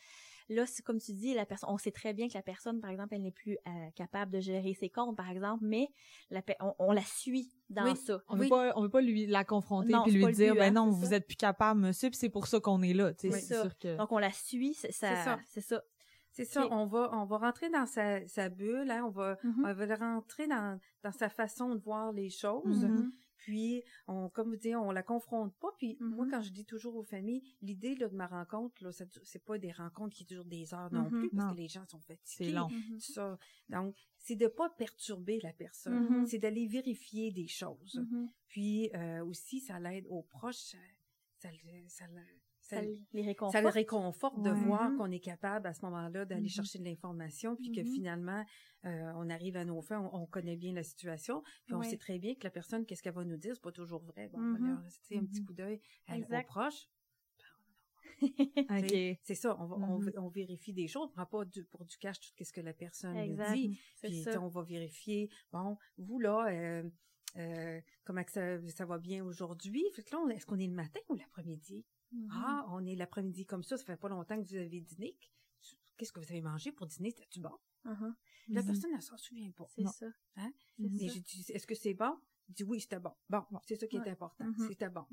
Là, 0.49 0.65
c'est 0.65 0.83
comme 0.83 0.99
tu 0.99 1.13
dis, 1.13 1.33
la 1.33 1.45
personne, 1.45 1.69
on 1.71 1.77
sait 1.77 1.91
très 1.91 2.13
bien 2.13 2.27
que 2.27 2.33
la 2.33 2.41
personne, 2.41 2.81
par 2.81 2.89
exemple, 2.89 3.13
elle 3.15 3.21
n'est 3.21 3.31
plus 3.31 3.57
euh, 3.65 3.89
capable 3.95 4.29
de 4.31 4.41
gérer 4.41 4.73
ses 4.73 4.89
comptes, 4.89 5.15
par 5.15 5.29
exemple, 5.29 5.63
mais 5.65 5.87
la, 6.29 6.41
on, 6.59 6.73
on 6.79 6.91
la 6.91 7.01
suit 7.01 7.49
dans 7.69 7.85
Oui. 7.85 7.95
ça. 7.95 8.21
On 8.27 8.35
veut 8.35 8.41
Oui. 8.43 8.49
pas, 8.49 8.73
on 8.75 8.81
veut 8.81 8.89
pas 8.89 8.99
lui 9.01 9.25
la 9.25 9.45
confronter 9.45 9.93
Non, 9.93 10.03
puis 10.03 10.11
lui 10.11 10.25
dire 10.33 10.53
but, 10.53 10.59
ben 10.59 10.67
hein, 10.77 10.85
non, 10.85 10.89
vous 10.91 11.07
ça. 11.07 11.15
êtes 11.15 11.27
plus 11.27 11.37
capable 11.37 11.79
monsieur, 11.79 12.09
puis 12.09 12.17
c'est 12.19 12.29
pour 12.29 12.47
ça 12.47 12.59
qu'on 12.59 12.81
est 12.81 12.93
là, 12.93 13.13
Oui. 13.23 13.31
c'est 13.31 13.55
sûr 13.61 13.77
que 13.77 13.95
Donc 13.97 14.11
on 14.11 14.17
la 14.19 14.31
suit, 14.31 14.73
c'est 14.73 14.91
ça, 14.91 15.39
C'est 15.47 15.61
ça. 15.61 15.81
c'est 16.31 16.45
ça. 16.45 16.61
Ça, 16.61 16.67
on 16.71 16.87
va 16.87 17.09
on 17.13 17.25
va 17.25 17.37
rentrer 17.37 17.69
dans 17.69 17.85
sa, 17.85 18.27
sa 18.27 18.49
bulle, 18.49 18.89
hein, 18.91 19.03
on 19.05 19.11
va 19.11 19.37
Mhm. 19.43 19.65
on 19.65 19.73
va 19.73 19.95
rentrer 19.95 20.47
dans, 20.47 20.77
dans 21.03 21.11
sa 21.11 21.29
façon 21.29 21.75
de 21.75 21.79
voir 21.81 22.11
les 22.11 22.29
choses. 22.29 22.83
Mhm. 22.85 23.11
Puis, 23.43 23.83
on, 24.07 24.29
comme 24.29 24.51
vous 24.51 24.55
dites, 24.55 24.73
on 24.75 24.91
la 24.91 25.03
confronte 25.03 25.53
pas. 25.59 25.67
Puis, 25.77 25.97
moi, 25.99 26.25
Mhm. 26.25 26.31
quand 26.31 26.41
je 26.41 26.49
dis 26.51 26.63
toujours 26.65 26.95
aux 26.95 27.03
familles, 27.03 27.43
l'idée 27.61 27.93
là, 27.95 28.07
de 28.07 28.15
ma 28.15 28.25
rencontre, 28.25 28.81
là, 28.81 28.91
c'est 28.93 29.43
pas 29.43 29.57
des 29.57 29.73
rencontres 29.73 30.15
qui 30.15 30.23
durent 30.23 30.45
des 30.45 30.73
heures 30.73 30.91
non 30.93 31.03
Mhm. 31.03 31.09
plus, 31.19 31.29
parce 31.29 31.43
Non. 31.47 31.51
que 31.53 31.57
les 31.57 31.67
gens 31.67 31.85
sont 31.87 31.99
C'est 31.99 32.15
fatigués. 32.15 32.51
long. 32.53 32.69
Mhm. 32.69 32.95
tout 32.99 33.11
ça. 33.11 33.37
Donc, 33.67 33.95
c'est 34.17 34.37
de 34.37 34.47
pas 34.47 34.69
perturber 34.69 35.41
la 35.41 35.51
personne. 35.51 36.07
Mhm. 36.21 36.25
C'est 36.25 36.39
d'aller 36.39 36.67
vérifier 36.67 37.31
des 37.31 37.47
choses. 37.47 37.95
Mhm. 37.95 38.29
Puis, 38.47 38.89
euh, 38.95 39.25
aussi, 39.25 39.59
ça 39.59 39.77
l'aide 39.79 40.05
aux 40.07 40.23
proches. 40.23 40.55
Ça, 41.35 41.49
ça 42.63 42.77
Ça 42.77 42.81
le- 42.81 42.97
les 43.13 43.21
ça 43.23 43.27
réconforte. 43.27 43.63
le 43.63 43.69
réconforte 43.69 44.41
de 44.41 44.49
Ouais. 44.51 44.59
voir 44.65 44.89
Mhm. 44.89 44.97
qu'on 44.97 45.11
est 45.11 45.19
capable 45.19 45.67
à 45.67 45.73
ce 45.73 45.83
moment-là 45.85 46.23
d'aller 46.25 46.41
Mhm. 46.43 46.47
chercher 46.47 46.79
de 46.79 46.85
l'information, 46.85 47.55
puis 47.57 47.71
que 47.71 47.81
Mhm. 47.81 47.87
finalement, 47.93 48.43
euh, 48.85 49.11
on 49.15 49.29
arrive 49.29 49.57
à 49.57 49.65
nos 49.65 49.81
fins, 49.81 49.99
on, 50.13 50.21
on 50.21 50.25
connaît 50.25 50.55
bien 50.55 50.73
la 50.73 50.83
situation, 50.83 51.43
puis 51.65 51.75
on 51.75 51.83
sait 51.83 51.97
très 51.97 52.19
bien 52.19 52.35
que 52.35 52.43
la 52.45 52.49
personne, 52.51 52.85
qu'est-ce 52.85 53.03
qu'elle 53.03 53.13
va 53.13 53.25
nous 53.25 53.37
dire, 53.37 53.53
c'est 53.55 53.61
pas 53.61 53.71
toujours 53.73 54.01
vrai. 54.03 54.29
Bon, 54.29 54.39
Mhm. 54.39 54.57
voilà, 54.57 54.83
c'est 55.01 55.17
un 55.17 55.25
petit 55.25 55.43
coup 55.43 55.53
d'œil 55.53 55.81
à- 56.07 56.17
Exact. 56.17 56.47
proches. 56.47 56.87
C'est 59.23 59.35
ça, 59.35 59.57
on, 59.59 59.65
va- 59.65 59.75
on, 59.75 59.99
on 60.17 60.29
vérifie 60.29 60.71
des 60.73 60.87
choses, 60.87 61.09
on 61.09 61.11
prend 61.11 61.25
pas 61.25 61.45
du- 61.45 61.65
pour 61.65 61.83
du 61.85 61.97
cash 61.97 62.19
tout 62.19 62.31
ce 62.43 62.53
que 62.53 62.61
la 62.61 62.73
personne 62.73 63.15
nous 63.15 63.35
dit. 63.53 63.79
Puis, 64.01 64.23
on 64.39 64.47
va 64.47 64.61
vérifier, 64.63 65.29
bon, 65.51 65.77
vous 65.97 66.19
là, 66.19 66.47
euh, 66.49 66.89
euh, 67.37 67.81
comment 68.05 68.23
que 68.23 68.31
ça, 68.31 68.65
ça 68.69 68.85
va 68.85 68.97
bien 68.99 69.25
aujourd'hui? 69.25 69.83
Fait 69.95 70.03
que 70.03 70.11
là, 70.15 70.21
on- 70.21 70.29
est-ce 70.29 70.45
qu'on 70.45 70.59
est 70.59 70.67
le 70.67 70.73
matin 70.73 70.99
ou 71.09 71.15
l'après-midi? 71.15 71.83
Mhm. 72.13 72.29
Ah, 72.31 72.65
on 72.69 72.85
est 72.85 72.95
l'après-midi 72.95 73.45
comme 73.45 73.63
ça, 73.63 73.75
ça 73.77 73.83
fait 73.83 73.97
pas 73.97 74.09
longtemps 74.09 74.35
que 74.41 74.47
vous 74.47 74.55
avez 74.55 74.81
dîné. 74.81 75.15
Qu'est-ce 75.97 76.11
que 76.11 76.19
vous 76.19 76.31
avez 76.31 76.41
mangé 76.41 76.71
pour 76.71 76.87
dîner? 76.87 77.11
C'était-tu 77.11 77.39
bon? 77.39 77.51
Mhm. 77.85 78.15
La 78.49 78.61
Mhm. 78.61 78.67
personne, 78.67 78.91
elle 78.95 79.01
s'en 79.01 79.17
souvient 79.17 79.51
pas. 79.51 79.65
C'est 79.75 79.83
Non. 79.83 79.91
ça. 79.91 80.05
Hein? 80.37 80.51
Ça. 80.79 80.83
j'ai 80.87 81.19
dit, 81.21 81.45
est-ce 81.49 81.67
que 81.67 81.75
c'est 81.75 81.93
bon? 81.93 82.17
Il 82.49 82.53
dit 82.55 82.63
oui, 82.63 82.81
c'était 82.81 82.99
bon. 82.99 83.13
Bon, 83.29 83.43
c'est 83.65 83.75
ça 83.75 83.87
qui 83.87 83.95
est 83.97 84.07
important. 84.09 84.43
Mhm. 84.45 84.67
C'était 84.67 84.89
bon. 84.89 85.05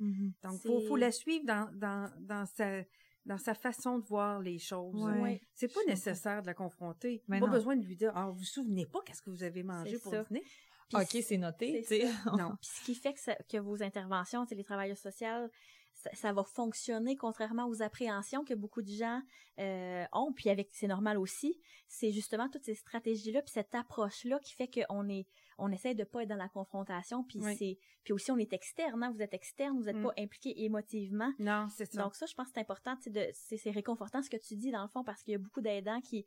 Donc, 0.42 0.60
faut, 0.62 0.80
faut 0.88 0.96
la 0.96 1.12
suivre 1.12 1.44
dans, 1.46 1.70
dans, 1.74 2.10
dans 2.20 2.44
sa, 2.46 2.82
dans 3.24 3.38
sa 3.38 3.54
façon 3.54 3.98
de 3.98 4.04
voir 4.06 4.40
les 4.40 4.58
choses. 4.58 4.94
Ouais. 4.94 5.20
Ouais. 5.20 5.40
C'est 5.54 5.72
pas 5.72 5.80
Je 5.86 5.90
nécessaire 5.90 6.42
de 6.42 6.46
la 6.46 6.54
confronter. 6.54 7.22
Mais 7.28 7.38
pas 7.40 7.46
non. 7.46 7.52
besoin 7.52 7.76
de 7.76 7.84
lui 7.84 7.94
dire, 7.96 8.12
ah, 8.16 8.28
vous 8.30 8.38
vous 8.38 8.44
souvenez 8.44 8.86
pas 8.86 9.00
qu'est-ce 9.04 9.22
que 9.22 9.30
vous 9.30 9.42
avez 9.44 9.62
mangé 9.62 9.92
C'est 9.92 10.02
pour 10.02 10.12
ça. 10.12 10.24
dîner? 10.24 10.42
OK, 10.92 11.18
c'est 11.22 11.38
noté. 11.38 11.84
Non. 12.48 12.56
Puis 12.60 12.70
ce 12.72 12.84
qui 12.84 12.94
fait 12.96 13.12
que, 13.14 13.20
ça- 13.20 13.36
que 13.48 13.58
vos 13.58 13.80
interventions, 13.82 14.44
c'est 14.46 14.56
les 14.56 14.64
travailleurs 14.64 14.98
sociaux, 14.98 15.48
ça, 16.02 16.10
ça 16.14 16.32
va 16.32 16.44
fonctionner 16.44 17.16
contrairement 17.16 17.66
aux 17.68 17.82
appréhensions 17.82 18.44
que 18.44 18.54
beaucoup 18.54 18.82
de 18.82 18.90
gens 18.90 19.20
euh, 19.58 20.04
ont, 20.12 20.32
puis 20.32 20.48
avec 20.50 20.68
c'est 20.72 20.86
normal 20.86 21.18
aussi. 21.18 21.60
C'est 21.88 22.10
justement 22.12 22.48
toutes 22.48 22.64
ces 22.64 22.74
stratégies-là, 22.74 23.42
puis 23.42 23.52
cette 23.52 23.74
approche-là 23.74 24.38
qui 24.40 24.54
fait 24.54 24.68
qu'on 24.68 25.08
est, 25.08 25.26
on 25.58 25.70
essaie 25.70 25.94
de 25.94 26.04
pas 26.04 26.22
être 26.22 26.28
dans 26.30 26.36
la 26.36 26.48
confrontation, 26.48 27.22
puis 27.24 27.38
Oui. 27.42 27.56
c'est, 27.56 27.78
puis 28.04 28.12
aussi 28.14 28.30
on 28.30 28.38
est 28.38 28.52
externe, 28.52 29.02
hein, 29.02 29.10
vous 29.12 29.20
êtes 29.20 29.34
externe, 29.34 29.76
vous 29.76 29.84
n'êtes 29.84 29.96
Mm. 29.96 30.02
pas 30.04 30.14
impliqué 30.18 30.64
émotivement. 30.64 31.32
Non, 31.38 31.66
c'est 31.68 31.92
ça. 31.92 32.02
Donc 32.02 32.14
ça, 32.14 32.24
je 32.26 32.34
pense 32.34 32.46
que 32.48 32.52
c'est 32.54 32.60
important, 32.60 32.94
de, 33.06 33.28
c'est 33.34 33.70
réconfortant 33.70 34.22
ce 34.22 34.30
que 34.30 34.38
tu 34.38 34.56
dis 34.56 34.70
dans 34.70 34.82
le 34.82 34.88
fond 34.88 35.04
parce 35.04 35.22
qu'il 35.22 35.32
y 35.32 35.34
a 35.34 35.38
beaucoup 35.38 35.60
d'aidants 35.60 36.00
qui, 36.00 36.24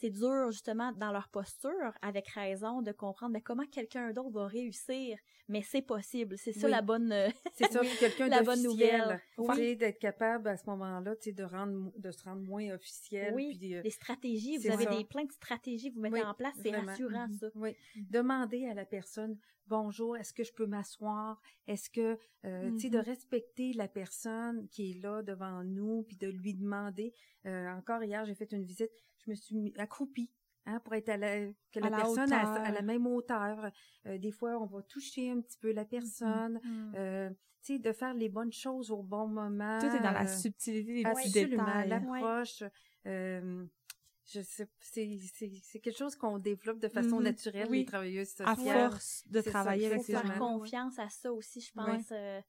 c'est 0.00 0.10
dur 0.10 0.50
justement 0.50 0.92
dans 0.92 1.10
leur 1.12 1.28
posture, 1.28 1.92
avec 2.02 2.28
raison, 2.28 2.82
de 2.82 2.92
comprendre 2.92 3.32
mais 3.32 3.40
comment 3.40 3.66
quelqu'un 3.66 4.12
d'autre 4.12 4.30
va 4.30 4.46
réussir, 4.46 5.18
mais 5.48 5.62
c'est 5.62 5.82
possible. 5.82 6.36
C'est 6.38 6.52
ça 6.52 6.66
Oui. 6.66 6.70
la 6.70 6.82
bonne. 6.82 7.10
euh, 7.12 7.28
C'est 7.54 7.70
ça, 7.72 7.80
quelqu'un 7.98 8.28
La 8.28 8.42
bonne 8.42 8.62
nouvelle. 8.62 9.20
Oui. 9.38 9.76
d'être 9.76 9.98
capable 9.98 10.48
à 10.48 10.56
ce 10.56 10.64
moment-là, 10.70 11.14
de 11.26 11.42
rendre, 11.44 11.92
de 11.98 12.10
se 12.10 12.22
rendre 12.24 12.42
moins 12.42 12.70
officiel. 12.74 13.34
oui, 13.34 13.56
puis 13.58 13.74
euh, 13.76 13.82
des 13.82 13.90
stratégies. 13.90 14.56
Vous 14.58 14.70
avez 14.70 14.84
ça. 14.84 14.96
des 14.96 15.04
plein 15.04 15.24
de 15.24 15.32
stratégies 15.32 15.90
que 15.90 15.94
vous 15.96 16.02
mettez 16.02 16.14
Oui, 16.16 16.22
en 16.22 16.34
place. 16.34 16.54
C'est 16.62 16.70
rassurant 16.76 17.26
Mhm. 17.28 17.38
ça. 17.38 17.46
Oui. 17.54 17.74
Demander 18.10 18.66
à 18.66 18.74
la 18.74 18.84
personne, 18.84 19.36
bonjour, 19.66 20.16
est-ce 20.16 20.32
que 20.32 20.44
je 20.44 20.52
peux 20.52 20.66
m'asseoir? 20.66 21.40
Est-ce 21.66 21.90
que, 21.90 22.18
euh, 22.44 22.70
tu 22.72 22.80
sais, 22.80 22.90
de 22.90 22.98
Mhm. 22.98 23.04
respecter 23.04 23.72
la 23.74 23.88
personne 23.88 24.68
qui 24.68 24.92
est 24.92 25.02
là 25.02 25.22
devant 25.22 25.62
nous, 25.64 26.04
puis 26.04 26.16
de 26.16 26.28
lui 26.28 26.54
demander. 26.54 27.12
Euh, 27.46 27.68
encore 27.70 28.02
hier, 28.04 28.24
j'ai 28.24 28.34
fait 28.34 28.50
une 28.52 28.64
visite, 28.64 28.90
je 29.28 29.32
me 29.32 29.36
suis 29.36 29.54
mis 29.56 29.74
accroupie. 29.76 30.30
Hein, 30.66 30.80
pour 30.80 30.94
être 30.94 31.08
à 31.08 31.16
la, 31.16 31.46
que 31.72 31.80
la, 31.80 31.86
À 31.86 31.90
la 31.90 31.96
personne 31.98 32.32
à, 32.32 32.52
à 32.62 32.70
la 32.72 32.82
même 32.82 33.06
hauteur. 33.06 33.70
Euh, 34.06 34.18
des 34.18 34.30
fois, 34.30 34.58
on 34.60 34.66
va 34.66 34.82
toucher 34.82 35.30
un 35.30 35.40
petit 35.40 35.56
peu 35.58 35.72
la 35.72 35.86
personne. 35.86 36.60
Mhm. 36.62 36.92
Euh, 36.96 37.30
tu 37.62 37.74
sais, 37.74 37.78
de 37.78 37.90
faire 37.92 38.12
les 38.12 38.28
bonnes 38.28 38.52
choses 38.52 38.90
au 38.90 39.02
bon 39.02 39.26
moment. 39.28 39.78
Tout 39.80 39.86
est 39.86 40.00
dans 40.02 40.12
la 40.12 40.24
euh, 40.24 40.26
subtilité 40.26 40.92
des 40.94 41.02
petits 41.04 41.38
Absolument, 41.38 41.64
détails. 41.64 41.88
l'approche. 41.88 42.62
je 43.06 44.40
sais, 44.42 44.68
c'est, 44.80 45.80
quelque 45.80 45.96
chose 45.96 46.16
qu'on 46.16 46.38
développe 46.38 46.78
de 46.80 46.88
façon 46.88 47.16
Mhm. 47.16 47.22
naturelle, 47.24 47.68
Oui. 47.70 47.78
les 47.78 47.84
travailleuses 47.86 48.34
À 48.40 48.54
sociales. 48.54 48.90
force 48.90 49.24
de 49.26 49.40
ça, 49.40 49.50
travailler 49.50 49.86
avec 49.86 50.02
ces 50.02 50.12
faire 50.12 50.26
gens. 50.26 50.38
confiance 50.38 50.98
à 50.98 51.08
ça 51.08 51.32
aussi, 51.32 51.62
je 51.62 51.72
pense. 51.72 52.12
euh, 52.12 52.42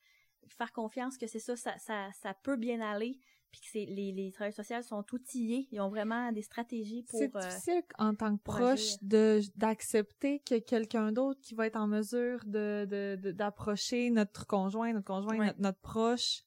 faire 0.50 0.74
confiance 0.74 1.18
que 1.18 1.26
c'est 1.28 1.40
ça, 1.40 1.56
ça, 1.56 1.78
ça, 1.78 2.10
ça 2.22 2.34
peut 2.34 2.58
bien 2.58 2.82
aller, 2.82 3.18
puis 3.52 3.62
que 3.62 3.68
c'est 3.72 3.86
les, 3.86 4.12
les 4.12 4.32
travailleurs 4.32 4.56
sociaux 4.56 4.82
sont 4.82 5.04
outillés, 5.14 5.68
ils 5.72 5.80
ont 5.82 5.90
vraiment 5.90 6.32
des 6.32 6.42
stratégies 6.42 7.04
pour. 7.04 7.20
C'est 7.20 7.36
euh, 7.36 7.40
difficile 7.40 7.84
en 7.98 8.14
tant 8.16 8.36
que 8.38 8.42
proche 8.44 8.80
agir. 8.80 8.98
de 9.02 9.42
d'accepter 9.56 10.40
que 10.40 10.60
quelqu'un 10.60 11.12
d'autre 11.12 11.40
qui 11.42 11.56
va 11.56 11.66
être 11.68 11.76
en 11.78 11.88
mesure 11.88 12.40
de 12.46 12.86
de- 12.90 13.16
de- 13.22 13.32
d'approcher 13.32 14.10
notre 14.10 14.46
conjoint, 14.48 14.94
notre 14.94 15.06
conjoint, 15.08 15.38
Ouais. 15.38 15.46
notre, 15.48 15.62
notre 15.62 15.80
proche 15.80 16.44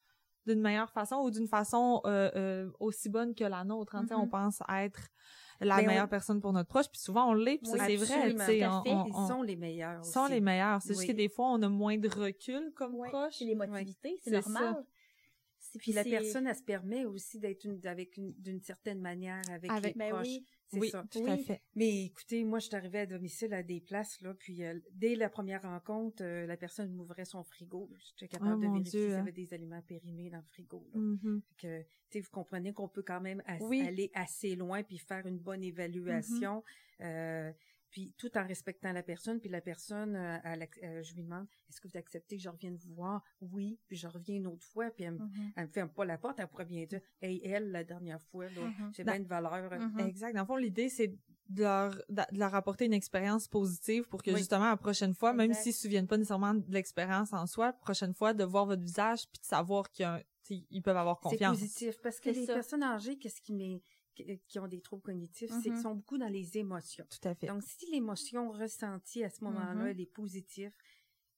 d'une 0.47 0.61
meilleure 0.61 0.91
façon 0.91 1.17
ou 1.17 1.31
d'une 1.31 1.47
façon 1.47 2.01
euh, 2.05 2.31
euh, 2.35 2.71
aussi 2.81 3.09
bonne 3.09 3.35
que 3.35 3.45
la 3.45 3.63
nôtre. 3.65 3.95
hein. 3.95 4.05
On 4.11 4.25
Mhm. 4.25 4.31
pense 4.31 4.59
être 4.69 5.09
la 5.61 5.77
Ben, 5.77 5.85
on- 5.85 5.87
meilleure 5.87 6.09
personne 6.09 6.41
pour 6.41 6.53
notre 6.53 6.69
proche, 6.69 6.89
puis 6.91 6.99
souvent 7.01 7.31
on 7.31 7.35
l'est, 7.35 7.59
puis 7.59 7.69
ça 7.69 7.75
Oui, 7.75 7.81
c'est 7.87 7.97
vrai. 7.97 8.35
on- 8.35 8.39
fait. 8.39 8.67
on- 8.67 9.05
Ils 9.07 9.13
on- 9.15 9.29
sont 9.29 9.43
les 9.43 9.55
meilleurs 9.55 10.05
sont 10.05 10.23
aussi. 10.25 10.33
les 10.33 10.41
meilleurs. 10.41 10.83
C'est 10.83 10.95
juste 10.95 11.07
que 11.07 11.13
des 11.13 11.29
fois 11.29 11.47
on 11.53 11.63
a 11.63 11.69
moins 11.69 11.97
de 11.97 12.09
recul 12.09 12.73
comme 12.75 12.97
proche. 13.09 13.37
puis 13.37 13.45
l'émotivité, 13.47 14.19
c'est 14.21 14.31
C'est 14.31 14.51
normal. 14.51 14.75
ça. 14.75 14.85
Puis 15.79 15.93
la 15.93 16.05
personne, 16.05 16.47
elle 16.47 16.55
se 16.57 16.63
permet 16.63 17.05
aussi 17.05 17.39
d'être 17.39 17.65
une, 17.65 17.81
avec 17.87 18.17
une, 18.17 18.33
d'une 18.35 18.61
certaine 18.61 19.01
manière 19.01 19.43
avec, 19.51 19.71
Avec- 19.71 19.95
les 19.95 19.99
Ben 19.99 20.11
proches. 20.11 20.27
oui. 20.29 20.47
C'est 20.69 20.79
oui, 20.81 20.89
ça. 20.89 21.05
tout 21.11 21.23
à 21.27 21.37
fait. 21.37 21.61
Mais 21.75 22.05
écoutez, 22.07 22.45
moi, 22.45 22.59
je 22.59 22.67
suis 22.69 22.75
arrivée 22.75 23.01
à 23.01 23.07
domicile 23.07 23.53
à 23.53 23.63
des 23.63 23.81
places, 23.83 24.23
là, 24.23 24.33
puis 24.33 24.65
euh, 24.65 24.81
dès 24.93 25.15
la 25.17 25.29
première 25.29 25.61
rencontre, 25.61 26.23
euh, 26.25 26.47
la 26.47 26.57
personne 26.57 26.91
m'ouvrait 26.95 27.27
son 27.27 27.43
frigo. 27.45 27.91
J'étais 28.17 28.29
capable 28.29 28.55
Oh, 28.55 28.57
de 28.57 28.63
vérifier 28.73 29.01
s'il 29.03 29.11
y 29.11 29.13
hein. 29.13 29.19
avait 29.21 29.33
des 29.33 29.53
aliments 29.53 29.83
périmés 29.83 30.31
dans 30.31 30.39
le 30.39 30.45
frigo. 30.45 30.89
là. 30.95 30.99
Mhm. 31.01 31.43
Fait 31.47 31.55
que, 31.67 31.83
tu 31.83 31.89
sais, 32.11 32.21
vous 32.21 32.31
comprenez 32.31 32.73
qu'on 32.73 32.89
peut 32.89 33.03
quand 33.03 33.21
même 33.21 33.43
as- 33.45 33.63
Oui. 33.63 33.83
aller 33.87 34.11
assez 34.15 34.57
loin 34.57 34.83
puis 34.83 34.97
faire 34.97 35.27
une 35.27 35.39
bonne 35.39 35.63
évaluation, 35.63 36.65
euh, 37.03 37.53
puis 37.93 38.13
tout 38.19 38.37
en 38.37 38.45
respectant 38.47 38.91
la 38.93 39.05
personne. 39.05 39.39
Puis 39.39 39.49
la 39.51 39.61
personne, 39.61 40.17
euh, 40.17 40.39
elle 40.43 40.67
euh, 40.83 41.03
je 41.05 41.15
lui 41.15 41.23
demande, 41.23 41.47
est-ce 41.69 41.81
que 41.81 41.87
vous 41.87 41.97
acceptez 41.97 42.37
que 42.39 42.43
je 42.43 42.49
revienne 42.49 42.75
vous 42.77 42.95
voir? 42.95 43.23
Oui, 43.41 43.79
puis 43.87 43.97
je 43.97 44.09
reviens 44.09 44.37
une 44.39 44.47
autre 44.49 44.65
fois, 44.67 44.91
puis 44.91 45.05
elle, 45.05 45.13
me- 45.15 45.29
elle 45.55 45.67
me 45.67 45.71
ferme 45.71 45.91
pas 45.91 46.05
la 46.05 46.19
porte, 46.19 46.41
elle 46.41 46.49
pourrait 46.49 46.65
bien 46.65 46.85
dire, 46.87 47.01
hey, 47.21 47.41
elle, 47.45 47.71
la 47.71 47.85
dernière 47.85 48.21
fois, 48.23 48.47
là, 48.49 48.63
Mhm. 48.63 48.93
j'ai 48.97 49.05
Dans- 49.05 49.13
bien 49.13 49.21
de 49.21 49.29
valeur. 49.29 49.71
Mhm. 49.79 50.01
Exact. 50.01 50.33
Dans 50.35 50.41
le 50.41 50.47
fond, 50.47 50.57
l'idée, 50.57 50.89
c'est 50.89 51.15
de 51.49 51.63
leur, 51.63 51.95
de 52.09 52.23
leur 52.39 52.55
apporter 52.55 52.87
une 52.87 52.95
expérience 52.95 53.47
positive 53.47 54.09
pour 54.09 54.23
que 54.23 54.31
Oui. 54.31 54.39
justement, 54.39 54.71
la 54.71 54.77
prochaine 54.79 55.15
fois, 55.15 55.35
même 55.35 55.53
s'ils 55.53 55.75
se 55.75 55.83
souviennent 55.83 56.07
pas 56.07 56.17
nécessairement 56.17 56.55
de 56.55 56.65
l'expérience 56.73 57.33
en 57.35 57.47
soi, 57.47 57.67
la 57.67 57.73
prochaine 57.75 58.15
fois, 58.15 58.33
de 58.33 58.43
voir 58.45 58.65
votre 58.65 58.81
visage 58.83 59.29
puis 59.31 59.39
de 59.41 59.45
savoir 59.47 59.91
qu'ils 59.91 60.83
peuvent 60.83 60.97
avoir 60.97 61.19
C'est 61.23 61.29
confiance. 61.31 61.59
positif 61.59 62.01
parce 62.03 62.21
que 62.21 62.33
C'est 62.33 62.41
les 62.41 62.47
ça. 62.47 62.55
personnes 62.55 62.83
âgées, 62.83 63.19
qu'est-ce 63.19 63.43
qui, 63.43 63.53
m'est- 63.53 63.83
qui 64.15 64.41
qui 64.47 64.59
ont 64.59 64.69
des 64.69 64.81
troubles 64.81 65.03
cognitifs, 65.03 65.51
c'est 65.63 65.71
qu'ils 65.71 65.81
sont 65.81 65.95
beaucoup 65.95 66.19
dans 66.19 66.29
les 66.29 66.59
émotions. 66.59 67.05
Tout 67.11 67.29
à 67.29 67.35
fait. 67.35 67.47
Donc, 67.47 67.63
si 67.63 67.91
l'émotion 67.91 68.51
ressentie 68.51 69.25
à 69.25 69.31
ce 69.31 69.43
moment-là, 69.45 69.75
Mhm. 69.75 69.87
elle 69.89 70.01
est 70.01 70.07
positive, 70.13 70.73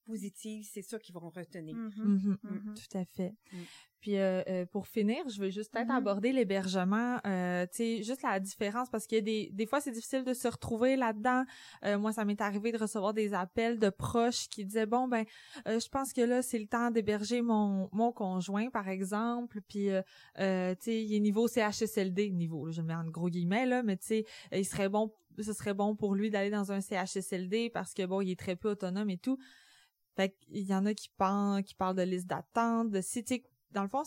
positive, 0.04 0.66
c'est 0.70 0.82
ça 0.82 0.98
qu'ils 0.98 1.14
vont 1.14 1.30
retenir. 1.30 1.74
Mhm, 1.76 2.38
Mhm. 2.42 2.74
Tout 2.74 2.98
à 2.98 3.04
fait. 3.04 3.34
Mm. 3.52 3.56
Puis 4.00 4.18
euh, 4.18 4.42
euh, 4.48 4.66
pour 4.66 4.86
finir, 4.86 5.26
je 5.30 5.40
veux 5.40 5.48
juste 5.48 5.72
peut-être 5.72 5.90
aborder 5.90 6.30
l'hébergement, 6.32 7.18
euh, 7.26 7.64
tu 7.64 7.76
sais, 7.76 8.02
juste 8.02 8.22
la 8.22 8.38
différence 8.38 8.90
parce 8.90 9.06
qu'il 9.06 9.16
y 9.16 9.18
a 9.18 9.22
des 9.22 9.50
des 9.50 9.64
fois 9.64 9.80
c'est 9.80 9.92
difficile 9.92 10.24
de 10.24 10.34
se 10.34 10.46
retrouver 10.46 10.96
là-dedans. 10.96 11.44
Euh, 11.86 11.98
moi, 11.98 12.12
ça 12.12 12.26
m'est 12.26 12.42
arrivé 12.42 12.70
de 12.70 12.76
recevoir 12.76 13.14
des 13.14 13.32
appels 13.32 13.78
de 13.78 13.88
proches 13.88 14.48
qui 14.48 14.66
disaient 14.66 14.84
bon 14.84 15.08
ben, 15.08 15.24
euh, 15.66 15.80
je 15.80 15.88
pense 15.88 16.12
que 16.12 16.20
là 16.20 16.42
c'est 16.42 16.58
le 16.58 16.66
temps 16.66 16.90
d'héberger 16.90 17.40
mon 17.40 17.88
mon 17.92 18.12
conjoint 18.12 18.68
par 18.68 18.88
exemple, 18.90 19.62
puis 19.68 19.88
euh, 19.88 20.02
euh, 20.38 20.74
tu 20.74 20.84
sais, 20.84 21.02
il 21.02 21.14
est 21.14 21.20
niveau 21.20 21.48
CHSLD, 21.48 22.30
niveau, 22.30 22.66
là, 22.66 22.72
je 22.72 22.82
le 22.82 22.86
mets 22.86 22.94
en 22.94 23.04
gros 23.06 23.30
guillemets 23.30 23.64
là, 23.64 23.82
mais 23.82 23.96
tu 23.96 24.06
sais, 24.06 24.24
il 24.52 24.66
serait 24.66 24.90
bon 24.90 25.14
ce 25.38 25.52
serait 25.52 25.74
bon 25.74 25.96
pour 25.96 26.14
lui 26.14 26.30
d'aller 26.30 26.50
dans 26.50 26.72
un 26.72 26.80
CHSLD 26.80 27.70
parce 27.70 27.92
que 27.94 28.04
bon, 28.06 28.20
il 28.20 28.30
est 28.30 28.38
très 28.38 28.54
peu 28.54 28.70
autonome 28.70 29.10
et 29.10 29.18
tout. 29.18 29.38
Fait 30.16 30.30
qu'il 30.30 30.66
y 30.66 30.74
en 30.74 30.86
a 30.86 30.94
qui 30.94 31.08
parlent, 31.16 31.62
qui 31.62 31.74
parlent 31.74 31.96
de 31.96 32.02
liste 32.02 32.26
d'attente, 32.26 32.90
de 32.90 33.00
si, 33.00 33.24
dans 33.70 33.82
le 33.82 33.88
fond, 33.88 34.02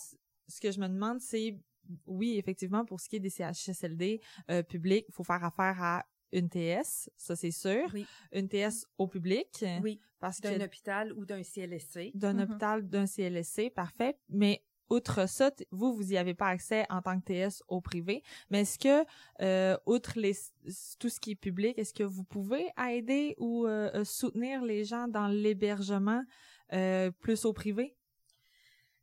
ce 0.48 0.60
que 0.62 0.72
je 0.72 0.80
me 0.80 0.88
demande, 0.88 1.20
c'est, 1.20 1.58
oui, 2.06 2.38
effectivement, 2.38 2.86
pour 2.86 3.00
ce 3.02 3.10
qui 3.10 3.18
est 3.18 3.20
des 3.20 3.30
CHSLD 3.30 4.22
euh, 4.50 4.64
publics, 4.64 5.06
il 5.10 5.14
faut 5.14 5.24
faire 5.24 5.44
affaire 5.44 5.82
à 5.84 6.06
une 6.34 6.50
TS, 6.50 7.10
ça 7.16 7.36
c'est 7.38 7.52
sûr. 7.52 7.90
Oui. 7.94 8.06
Une 8.34 8.50
TS 8.50 8.86
au 8.98 9.08
public. 9.08 9.64
Oui, 9.82 10.00
Parce 10.20 10.42
que 10.42 10.48
d'un 10.58 10.66
hôpital 10.66 11.14
ou 11.14 11.26
d'un 11.26 11.42
CLSC. 11.44 12.12
d'un 12.16 12.34
Mhm. 12.34 12.42
hôpital, 12.42 12.88
d'un 12.90 13.06
CLSC, 13.06 13.70
parfait. 13.70 14.18
Mais 14.30 14.62
outre 14.90 15.28
ça, 15.28 15.52
vous, 15.72 15.94
vous 15.94 16.14
y 16.14 16.18
avez 16.18 16.34
pas 16.34 16.48
accès 16.48 16.86
en 16.90 17.02
tant 17.02 17.20
que 17.20 17.26
TS 17.26 17.64
au 17.68 17.82
privé. 17.82 18.24
Mais 18.50 18.62
est-ce 18.62 18.80
que, 18.80 19.06
euh, 19.42 19.78
outre 19.86 20.14
les, 20.20 20.34
tout 21.00 21.10
ce 21.10 21.20
qui 21.20 21.32
est 21.32 21.36
public, 21.36 21.78
est-ce 21.78 21.94
que 21.94 22.04
vous 22.04 22.24
pouvez 22.24 22.68
aider 22.90 23.36
ou 23.38 23.66
euh, 23.66 23.90
euh, 23.94 24.04
soutenir 24.04 24.64
les 24.64 24.84
gens 24.84 25.08
dans 25.08 25.28
l'hébergement 25.28 26.24
plus 27.22 27.46
au 27.46 27.54
privé? 27.54 27.98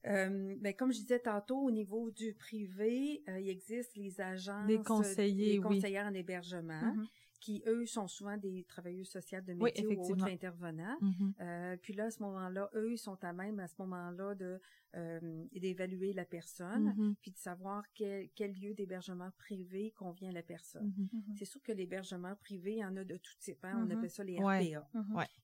Euh, 0.07 0.55
ben, 0.61 0.75
comme 0.75 0.93
je 0.93 0.99
disais 0.99 1.19
tantôt, 1.19 1.59
au 1.59 1.71
niveau 1.71 2.11
du 2.11 2.35
privé, 2.35 3.23
euh, 3.29 3.41
il 3.41 3.49
existe 3.49 3.97
les 3.97 4.21
agents, 4.21 4.67
des 4.67 4.79
conseillers, 4.79 5.55
des 5.55 5.61
conseillères 5.61 6.07
en 6.07 6.15
hébergement, 6.15 6.75
mm-hmm. 6.75 7.07
Qui 7.45 7.63
eux 7.67 7.85
sont 7.85 8.09
souvent 8.09 8.39
des 8.39 8.65
travailleurs 8.65 9.05
sociaux 9.05 9.43
de 9.43 9.53
métier 9.53 9.87
ou 9.87 10.11
autres 10.11 10.25
intervenants. 10.25 10.97
Mm-hmm. 11.03 11.33
euh, 11.43 11.77
puis 11.77 11.93
là, 11.93 12.05
à 12.05 12.11
ce 12.11 12.23
moment-là, 12.23 12.71
eux, 12.75 12.93
ils 12.93 12.99
sont 12.99 13.23
à 13.23 13.35
même 13.35 13.61
à 13.61 13.69
ce 13.69 13.75
moment-là 13.81 14.35
de 14.35 14.59
euh, 14.97 15.45
d'évaluer 15.53 16.15
la 16.15 16.25
personne, 16.25 16.95
mm-hmm. 16.95 17.15
puis 17.21 17.33
de 17.33 17.37
savoir 17.37 17.85
quel, 17.93 18.31
quel 18.35 18.55
lieu 18.55 18.73
d'hébergement 18.73 19.31
privé 19.37 19.91
convient 19.91 20.31
à 20.31 20.33
la 20.33 20.43
personne. 20.43 20.91
C'est 21.37 21.45
sûr 21.45 21.61
que 21.61 21.73
l'hébergement 21.73 22.35
privé, 22.37 22.77
il 22.77 22.79
y 22.79 22.85
en 22.85 22.97
a 22.97 23.05
de 23.05 23.17
tout 23.19 23.35
type. 23.41 23.63
Hein? 23.63 23.87
On 23.87 23.91
appelle 23.91 24.11
ça 24.11 24.25
les 24.25 24.39
RPA. 24.39 24.89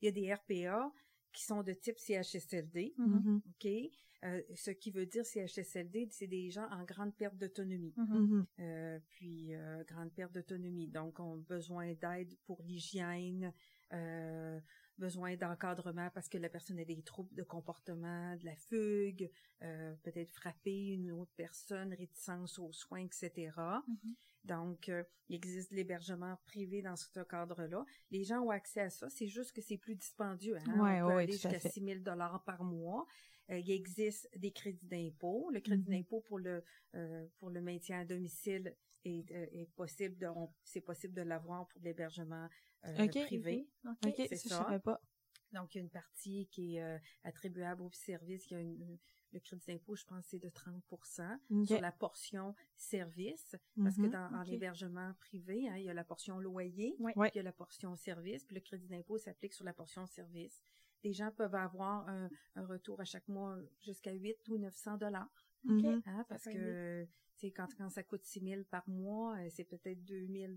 Il 0.01 0.07
y 0.07 0.09
a 0.09 0.11
des 0.11 0.33
RPA 0.33 0.91
qui 1.33 1.45
sont 1.45 1.63
de 1.63 1.73
type 1.73 1.99
CHSLD, 1.99 2.95
ok? 2.99 3.69
Euh, 4.23 4.43
ce 4.55 4.71
qui 4.71 4.91
veut 4.91 5.07
dire 5.07 5.25
CHSLD, 5.25 6.09
c'est 6.11 6.27
des 6.27 6.51
gens 6.51 6.69
en 6.71 6.85
grande 6.85 7.15
perte 7.17 7.37
d'autonomie. 7.37 7.95
Mm-hmm. 7.97 8.19
Mm-hmm. 8.19 8.45
euh, 8.61 8.99
puis 9.09 9.55
euh, 9.55 9.83
grande 9.85 10.13
perte 10.13 10.33
d'autonomie, 10.33 10.89
donc 10.89 11.21
ont 11.21 11.39
besoin 11.39 11.95
d'aide 11.95 12.37
pour 12.45 12.63
l'hygiène, 12.63 13.53
euh, 13.95 14.61
besoin 14.99 15.37
d'encadrement 15.37 16.11
parce 16.13 16.29
que 16.29 16.37
la 16.37 16.51
personne 16.51 16.79
a 16.79 16.85
des 16.85 17.03
troubles 17.03 17.35
de 17.35 17.43
comportement, 17.43 18.37
de 18.37 18.45
la 18.45 18.55
fugue, 18.57 19.31
euh, 19.63 19.95
peut-être 20.03 20.33
frapper 20.33 20.89
une 20.89 21.11
autre 21.13 21.33
personne, 21.37 21.95
réticence 21.95 22.59
aux 22.59 22.73
soins, 22.73 23.01
etc. 23.01 23.31
Mm-hmm. 23.57 24.15
Donc, 24.45 24.91
il 25.29 25.37
existe 25.37 25.71
l'hébergement 25.71 26.37
privé 26.47 26.83
dans 26.83 26.97
ce 26.97 27.21
cadre-là. 27.21 27.85
Les 28.11 28.25
gens 28.25 28.41
ont 28.41 28.51
accès 28.51 28.81
à 28.81 28.91
ça, 28.91 29.09
c'est 29.11 29.29
juste 29.29 29.53
que 29.53 29.61
c'est 29.61 29.77
plus 29.77 29.95
dispendieux. 29.95 30.57
Hein? 30.57 30.81
Ouais, 30.81 31.03
On 31.03 31.09
peut 31.09 31.15
ouais, 31.15 31.23
aller 31.25 31.33
jusqu'à 31.33 31.61
6 31.61 31.85
000 31.85 32.01
par 32.47 32.65
mois. 32.65 33.07
Euh, 33.51 33.59
il 33.59 33.71
existe 33.71 34.29
des 34.37 34.53
crédits 34.53 34.87
d'impôt. 34.87 35.51
Le 35.53 35.61
crédit 35.61 35.83
mm-hmm. 35.83 35.97
d'impôt 35.97 36.21
pour 36.21 36.39
le 36.39 36.63
euh, 36.95 37.27
pour 37.39 37.51
le 37.51 37.61
maintien 37.61 38.01
à 38.01 38.05
domicile 38.05 38.77
est, 39.05 39.31
euh, 39.33 39.47
est 39.53 39.71
possible 39.75 40.17
de 40.19 40.29
c'est 40.63 40.81
possible 40.81 41.15
de 41.15 41.23
l'avoir 41.23 41.67
pour 41.69 41.81
l'hébergement 41.83 42.49
privé. 42.83 43.69
OK, 43.85 44.15
c'est 44.17 44.37
ça. 44.37 44.67
Je 44.71 44.79
pas. 44.79 45.01
Donc 45.53 45.75
il 45.75 45.79
y 45.79 45.81
a 45.81 45.83
une 45.83 45.91
partie 45.91 46.47
qui 46.49 46.77
est 46.77 47.01
attribuable 47.25 47.83
au 47.83 47.91
service, 47.91 48.47
il 48.51 48.53
y 48.53 48.57
a 48.57 48.61
une, 48.61 48.99
le 49.33 49.41
crédit 49.41 49.67
d'impôt, 49.67 49.97
je 49.97 50.05
pense, 50.05 50.27
c'est 50.27 50.39
de 50.39 50.49
30% 50.49 51.67
sur 51.67 51.81
la 51.81 51.93
portion 51.93 52.55
service, 52.77 53.57
parce 53.77 53.97
que 53.97 54.03
mm-hmm. 54.03 54.31
dans 54.31 54.43
l'hébergement 54.43 55.15
privé, 55.21 55.69
hein, 55.69 55.77
il 55.77 55.85
y 55.85 55.91
a 55.91 55.95
la 55.95 56.05
portion 56.05 56.39
loyer, 56.39 56.97
puis 56.99 57.31
il 57.35 57.37
y 57.37 57.41
a 57.41 57.43
la 57.43 57.53
portion 57.53 57.97
service, 57.97 58.45
puis 58.45 58.55
le 58.55 58.61
crédit 58.61 58.89
d'impôt 58.89 59.19
s'applique 59.19 59.55
sur 59.55 59.65
la 59.65 59.73
portion 59.73 60.07
service 60.07 60.65
des 61.03 61.13
gens 61.13 61.31
peuvent 61.31 61.55
avoir 61.55 62.09
un, 62.09 62.29
retour 62.57 63.01
à 63.01 63.05
chaque 63.05 63.29
mois 63.29 63.59
jusqu'à 63.81 64.13
8 64.13 64.49
ou 64.49 64.59
900 64.59 64.99
dollars. 64.99 65.51
Hein, 65.69 66.25
parce 66.29 66.45
que 66.45 67.07
quand, 67.55 67.69
quand 67.77 67.91
ça 67.91 68.03
coûte 68.03 68.25
6 68.25 68.41
000 68.41 68.63
par 68.71 68.89
mois, 68.89 69.37
euh, 69.39 69.49
c'est 69.51 69.65
peut-être 69.65 70.05
2 70.05 70.27
000 70.27 70.53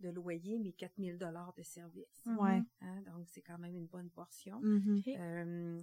de, 0.00 0.10
loyer, 0.10 0.58
mais 0.58 0.72
4 0.72 0.92
000 0.98 1.18
dollars 1.18 1.52
de 1.54 1.62
service. 1.62 2.26
Ouais. 2.38 2.62
Hein, 2.80 3.02
donc, 3.02 3.28
c'est 3.28 3.42
quand 3.42 3.58
même 3.58 3.76
une 3.76 3.86
bonne 3.86 4.10
portion. 4.10 4.60
Mm-hmm. 4.62 5.16
Euh, 5.18 5.82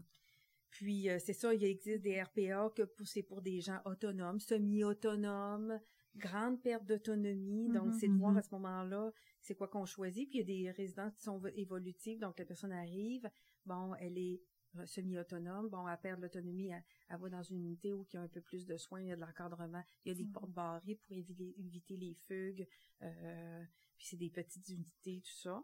puis, 0.71 1.09
euh, 1.09 1.19
c'est 1.19 1.33
ça, 1.33 1.53
il 1.53 1.63
existe 1.65 2.01
des 2.01 2.21
RPA 2.21 2.71
que 2.75 2.83
c'est 3.03 3.23
pour 3.23 3.41
des 3.41 3.59
gens 3.59 3.79
autonomes, 3.85 4.39
semi-autonomes, 4.39 5.79
grande 6.15 6.61
perte 6.61 6.85
d'autonomie. 6.85 7.69
Donc, 7.69 7.89
mm-hmm, 7.89 7.99
c'est 7.99 8.07
de 8.07 8.13
voir 8.13 8.37
à 8.37 8.41
ce 8.41 8.49
moment-là, 8.55 9.11
c'est 9.41 9.53
quoi 9.53 9.67
qu'on 9.67 9.85
choisit. 9.85 10.29
Puis, 10.29 10.39
il 10.39 10.49
y 10.49 10.69
a 10.69 10.71
des 10.71 10.71
résidences 10.71 11.13
qui 11.15 11.23
sont 11.23 11.41
évolutives. 11.55 12.19
Donc, 12.19 12.39
la 12.39 12.45
personne 12.45 12.71
arrive, 12.71 13.29
bon, 13.65 13.93
elle 13.95 14.17
est 14.17 14.41
semi-autonome, 14.85 15.69
bon, 15.69 15.87
elle 15.87 15.97
perd 15.97 16.21
l'autonomie, 16.21 16.71
elle, 17.09 17.17
va 17.17 17.29
dans 17.29 17.43
une 17.43 17.57
unité 17.57 17.93
où 17.93 18.05
il 18.11 18.15
y 18.15 18.17
a 18.17 18.21
un 18.21 18.27
peu 18.27 18.41
plus 18.41 18.65
de 18.65 18.77
soins, 18.77 19.01
il 19.01 19.07
y 19.07 19.11
a 19.11 19.15
de 19.15 19.21
l'encadrement, 19.21 19.83
il 20.05 20.09
y 20.09 20.11
a 20.11 20.15
des 20.15 20.25
mm. 20.25 20.31
portes 20.31 20.51
barrées 20.51 20.95
pour 20.95 21.15
éviter, 21.15 21.55
éviter 21.59 21.97
les 21.97 22.13
fugues, 22.13 22.67
euh, 23.01 23.63
puis 23.97 24.07
c'est 24.07 24.17
des 24.17 24.29
petites 24.29 24.67
unités, 24.69 25.21
tout 25.21 25.39
ça. 25.41 25.63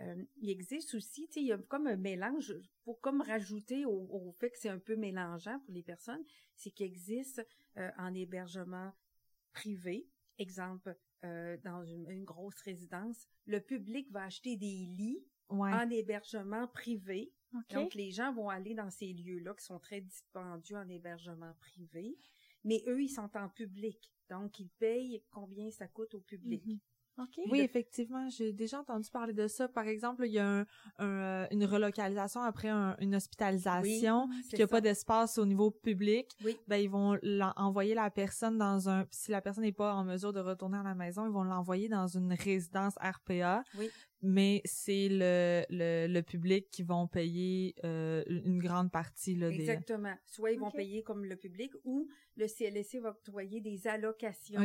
Euh, 0.00 0.24
il 0.36 0.50
existe 0.50 0.94
aussi, 0.94 1.26
tu 1.28 1.34
sais, 1.34 1.40
il 1.40 1.46
y 1.46 1.52
a 1.52 1.58
comme 1.58 1.86
un 1.86 1.96
mélange, 1.96 2.54
pour 2.84 3.00
comme 3.00 3.20
rajouter 3.20 3.84
au, 3.84 4.32
fait 4.38 4.50
que 4.50 4.58
c'est 4.58 4.68
un 4.68 4.78
peu 4.78 4.96
mélangeant 4.96 5.58
pour 5.60 5.74
les 5.74 5.82
personnes, 5.82 6.24
c'est 6.56 6.70
qu'il 6.70 6.86
existe 6.86 7.46
euh, 7.76 7.90
en 7.98 8.14
hébergement 8.14 8.92
privé, 9.52 10.08
exemple, 10.38 10.96
dans 11.64 11.82
une, 11.82 12.10
une 12.10 12.24
grosse 12.24 12.60
résidence, 12.60 13.26
le 13.46 13.58
public 13.58 14.10
va 14.10 14.24
acheter 14.24 14.58
des 14.58 14.84
lits 14.84 15.24
en 15.48 15.90
hébergement 15.90 16.66
privé. 16.68 17.32
Donc, 17.70 17.94
les 17.94 18.10
gens 18.10 18.32
vont 18.32 18.48
aller 18.48 18.74
dans 18.74 18.90
ces 18.90 19.12
lieux-là 19.12 19.54
qui 19.54 19.64
sont 19.64 19.78
très 19.78 20.00
dispendieux 20.00 20.76
en 20.76 20.88
hébergement 20.88 21.54
privé, 21.60 22.18
mais 22.64 22.82
eux, 22.86 23.02
ils 23.02 23.08
sont 23.08 23.30
en 23.36 23.48
public. 23.48 24.12
Donc, 24.30 24.58
ils 24.58 24.70
payent 24.70 25.22
combien 25.30 25.70
ça 25.70 25.86
coûte 25.86 26.14
au 26.14 26.20
public. 26.20 26.64
Mhm. 26.66 26.78
Oui, 27.50 27.60
effectivement, 27.60 28.28
j'ai 28.28 28.52
déjà 28.52 28.80
entendu 28.80 29.08
parler 29.08 29.32
de 29.32 29.46
ça. 29.46 29.68
Par 29.68 29.86
exemple, 29.86 30.26
il 30.26 30.32
y 30.32 30.38
a 30.40 30.64
euh, 31.00 31.46
une 31.50 31.64
relocalisation 31.64 32.42
après 32.42 32.70
une 32.70 33.14
hospitalisation, 33.14 34.28
puis 34.28 34.48
qu'il 34.48 34.58
n'y 34.58 34.64
a 34.64 34.66
pas 34.68 34.80
d'espace 34.80 35.38
au 35.38 35.46
niveau 35.46 35.70
public. 35.70 36.36
Ben 36.66 36.76
ils 36.76 36.90
vont 36.90 37.16
envoyer 37.56 37.94
la 37.94 38.10
personne 38.10 38.58
dans 38.58 38.88
un. 38.88 39.06
Si 39.10 39.30
la 39.30 39.40
personne 39.40 39.62
n'est 39.62 39.72
pas 39.72 39.94
en 39.94 40.04
mesure 40.04 40.32
de 40.32 40.40
retourner 40.40 40.78
à 40.78 40.82
la 40.82 40.94
maison, 40.94 41.24
ils 41.26 41.32
vont 41.32 41.44
l'envoyer 41.44 41.88
dans 41.88 42.08
une 42.08 42.32
résidence 42.32 42.94
RPA. 42.96 43.62
Oui 43.78 43.90
mais 44.24 44.62
c'est 44.64 45.08
le, 45.10 45.64
le, 45.68 46.06
le, 46.06 46.22
public 46.22 46.70
qui 46.70 46.82
vont 46.82 47.06
payer 47.06 47.74
euh, 47.84 48.24
une 48.26 48.58
grande 48.58 48.90
partie 48.90 49.36
là, 49.36 49.48
Exactement. 49.48 50.14
Soit 50.24 50.52
ils 50.52 50.58
vont 50.58 50.70
payer 50.70 51.02
comme 51.02 51.24
le 51.26 51.36
public 51.36 51.72
ou 51.84 52.08
le 52.36 52.48
CLSC 52.48 53.00
va 53.00 53.10
octroyer 53.10 53.60
des 53.60 53.86
allocations. 53.86 54.60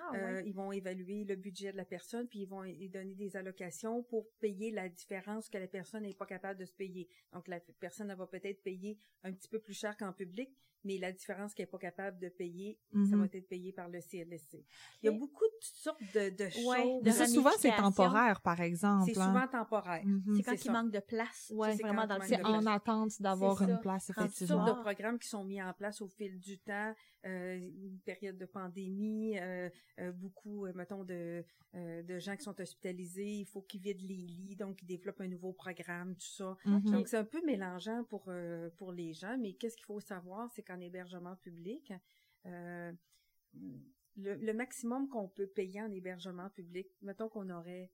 Ah, 0.00 0.12
euh, 0.14 0.42
Ils 0.46 0.54
vont 0.54 0.72
évaluer 0.72 1.24
le 1.24 1.36
budget 1.36 1.72
de 1.72 1.76
la 1.76 1.84
personne 1.84 2.26
puis 2.26 2.40
ils 2.40 2.48
vont 2.48 2.62
donner 2.88 3.14
des 3.14 3.36
allocations 3.36 4.02
pour 4.02 4.26
payer 4.40 4.70
la 4.70 4.88
différence 4.88 5.50
que 5.50 5.58
la 5.58 5.68
personne 5.68 6.04
n'est 6.04 6.14
pas 6.14 6.26
capable 6.26 6.58
de 6.58 6.64
se 6.64 6.72
payer. 6.72 7.06
Donc 7.32 7.48
la 7.48 7.60
personne 7.60 8.10
elle 8.10 8.16
va 8.16 8.26
peut-être 8.26 8.62
payer 8.62 8.96
un 9.24 9.32
petit 9.32 9.48
peu 9.48 9.58
plus 9.58 9.74
cher 9.74 9.94
qu'en 9.96 10.12
public, 10.14 10.50
mais 10.84 10.98
la 10.98 11.12
différence 11.12 11.54
qu'elle 11.54 11.66
n'est 11.66 11.70
pas 11.70 11.78
capable 11.78 12.18
de 12.18 12.28
payer, 12.28 12.78
ça 12.92 12.98
mhm. 12.98 13.20
va 13.20 13.24
être 13.26 13.48
payé 13.48 13.72
par 13.72 13.88
le 13.88 14.00
CLSC. 14.00 14.64
Il 15.02 15.06
y 15.06 15.08
a 15.08 15.12
beaucoup 15.12 15.44
de 15.44 15.56
sortes 15.60 16.00
de, 16.14 16.30
de 16.30 16.50
choses. 16.50 17.02
mais 17.02 17.12
ça, 17.12 17.26
souvent, 17.26 17.50
c'est 17.58 17.74
temporaire, 17.76 18.40
par 18.40 18.60
exemple. 18.60 19.10
C'est 19.12 19.18
hein. 19.18 19.26
souvent 19.26 19.46
temporaire. 19.48 20.04
Mhm. 20.04 20.36
C'est 20.36 20.42
quand 20.42 20.64
il 20.64 20.72
manque 20.72 20.90
de 20.90 21.00
place. 21.00 21.52
Ouais, 21.54 21.76
c'est 21.76 21.82
vraiment 21.82 22.06
dans 22.06 22.18
le 22.18 22.24
C'est 22.24 22.44
en 22.44 22.66
attente 22.66 23.20
d'avoir 23.20 23.60
une 23.62 23.78
place, 23.80 24.10
effectivement. 24.10 24.64
Il 24.64 24.68
y 24.68 24.70
a 24.70 24.74
de 24.74 24.80
programmes 24.80 25.18
qui 25.18 25.28
sont 25.28 25.44
mis 25.44 25.62
en 25.62 25.72
place 25.72 26.00
au 26.00 26.08
fil 26.08 26.38
du 26.38 26.58
temps. 26.58 26.94
Euh, 27.24 27.56
une 27.56 28.00
période 28.00 28.36
de 28.36 28.46
pandémie, 28.46 29.38
euh, 29.38 29.70
euh, 30.00 30.10
beaucoup, 30.10 30.66
mettons, 30.74 31.04
de, 31.04 31.44
de 31.72 32.18
gens 32.18 32.36
qui 32.36 32.42
sont 32.42 32.60
hospitalisés. 32.60 33.38
Il 33.38 33.46
faut 33.46 33.62
qu'ils 33.62 33.80
vident 33.80 34.02
les 34.02 34.26
lits, 34.26 34.56
donc 34.56 34.82
ils 34.82 34.86
développent 34.86 35.20
un 35.20 35.28
nouveau 35.28 35.52
programme, 35.52 36.16
tout 36.16 36.26
ça. 36.26 36.56
Mhm. 36.64 36.90
Donc, 36.90 37.08
c'est 37.08 37.16
un 37.16 37.24
peu 37.24 37.40
mélangeant 37.44 38.04
pour, 38.04 38.28
pour 38.76 38.92
les 38.92 39.12
gens, 39.12 39.38
mais 39.38 39.52
qu'est-ce 39.52 39.76
qu'il 39.76 39.86
faut 39.86 40.00
savoir, 40.00 40.50
c'est 40.50 40.62
qu'en 40.62 40.80
hébergement 40.80 41.36
public, 41.36 41.92
le, 42.44 42.96
le, 44.16 44.52
maximum 44.52 45.08
qu'on 45.08 45.28
peut 45.28 45.46
payer 45.46 45.80
en 45.80 45.90
hébergement 45.92 46.50
public, 46.50 46.88
mettons 47.02 47.28
qu'on 47.28 47.48
aurait 47.50 47.90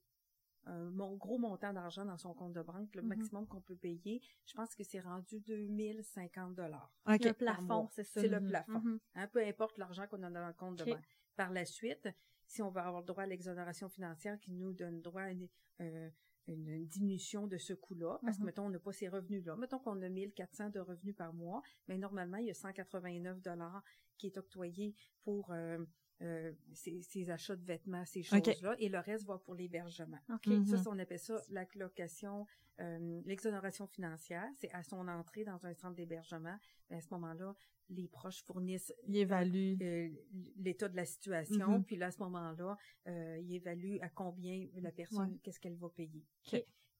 mon 0.67 1.17
gros 1.17 1.39
montant 1.39 1.73
d'argent 1.73 2.05
dans 2.05 2.19
son 2.19 2.35
compte 2.35 2.53
de 2.53 2.63
banque, 2.63 2.95
le 2.95 3.03
mm-hmm. 3.03 3.07
maximum 3.07 3.47
qu'on 3.47 3.61
peut 3.61 3.77
payer, 3.77 4.21
je 4.45 4.55
pense 4.55 4.75
que 4.75 4.85
c'est 4.85 5.01
rendu 5.01 5.41
2050 5.41 6.55
dollars. 6.55 6.93
Le 7.07 7.33
plafond, 7.33 7.89
c'est 7.91 8.05
ça. 8.05 8.21
C'est 8.21 8.29
le 8.29 8.45
plafond. 8.45 8.81
Mm-hmm. 8.81 8.99
Hein, 9.15 9.29
peu 9.29 9.45
importe 9.47 9.79
l'argent 9.79 10.07
qu'on 10.07 10.23
a 10.23 10.31
dans 10.31 10.47
le 10.47 10.53
compte 10.53 10.79
de 10.79 10.85
banque. 10.85 11.05
Par 11.37 11.53
la 11.53 11.65
suite, 11.65 12.09
si 12.49 12.63
on 12.63 12.71
va 12.71 12.87
avoir 12.87 13.03
le 13.03 13.07
droit 13.07 13.23
à 13.23 13.27
l'exonération 13.27 13.89
financière 13.89 14.41
qui 14.41 14.53
nous 14.53 14.73
donne 14.73 15.01
droit 15.03 15.23
à 15.23 15.31
une, 15.31 15.49
euh, 15.81 16.11
diminution 16.49 17.47
de 17.47 17.59
ce 17.59 17.75
coût-là, 17.75 18.19
parce 18.25 18.39
que, 18.39 18.45
mettons, 18.45 18.65
on 18.65 18.71
n'a 18.71 18.79
pas 18.79 18.93
ces 18.93 19.09
revenus-là. 19.09 19.55
Mettons 19.57 19.79
qu'on 19.79 20.01
a 20.01 20.09
1400 20.09 20.71
de 20.71 20.81
revenus 20.81 21.15
par 21.15 21.35
mois, 21.35 21.63
mais 21.87 21.99
normalement, 21.99 22.39
il 22.39 22.47
y 22.47 22.51
a 22.51 22.55
189 22.55 23.43
dollars 23.43 23.85
qui 24.17 24.29
est 24.29 24.39
octroyé 24.39 24.95
pour 25.23 25.53
euh, 25.53 25.85
euh, 26.23 26.53
ces, 26.73 27.31
achats 27.31 27.57
de 27.57 27.65
vêtements, 27.65 28.05
ces 28.05 28.23
choses-là, 28.23 28.75
et 28.79 28.89
le 28.89 28.99
reste 28.99 29.25
va 29.27 29.39
pour 29.39 29.55
l'hébergement. 29.55 30.19
Okay. 30.35 30.65
Ça, 30.65 30.83
on 30.87 30.99
appelle 30.99 31.19
ça 31.19 31.41
la 31.51 31.65
location, 31.77 32.47
euh, 32.81 33.21
l'exonération 33.25 33.87
financière. 33.87 34.49
C'est 34.57 34.73
à 34.73 34.83
son 34.83 35.07
entrée 35.09 35.45
dans 35.45 35.65
un 35.65 35.75
centre 35.75 35.95
d'hébergement. 35.95 36.57
À 36.91 37.01
ce 37.01 37.09
moment-là, 37.13 37.55
les 37.91 38.09
proches 38.09 38.43
fournissent 38.43 38.93
euh, 39.09 40.11
l'état 40.57 40.89
de 40.89 40.97
la 40.97 41.05
situation, 41.05 41.79
mm-hmm. 41.79 41.85
puis 41.85 41.97
là, 41.97 42.07
à 42.07 42.11
ce 42.11 42.19
moment-là, 42.19 42.77
euh, 43.07 43.39
ils 43.41 43.55
évaluent 43.55 44.01
à 44.01 44.09
combien 44.09 44.67
la 44.75 44.93
personne, 44.93 45.39
qu'est-ce 45.43 45.61
qu'elle 45.61 45.77
va 45.77 45.89
payer. 45.89 46.25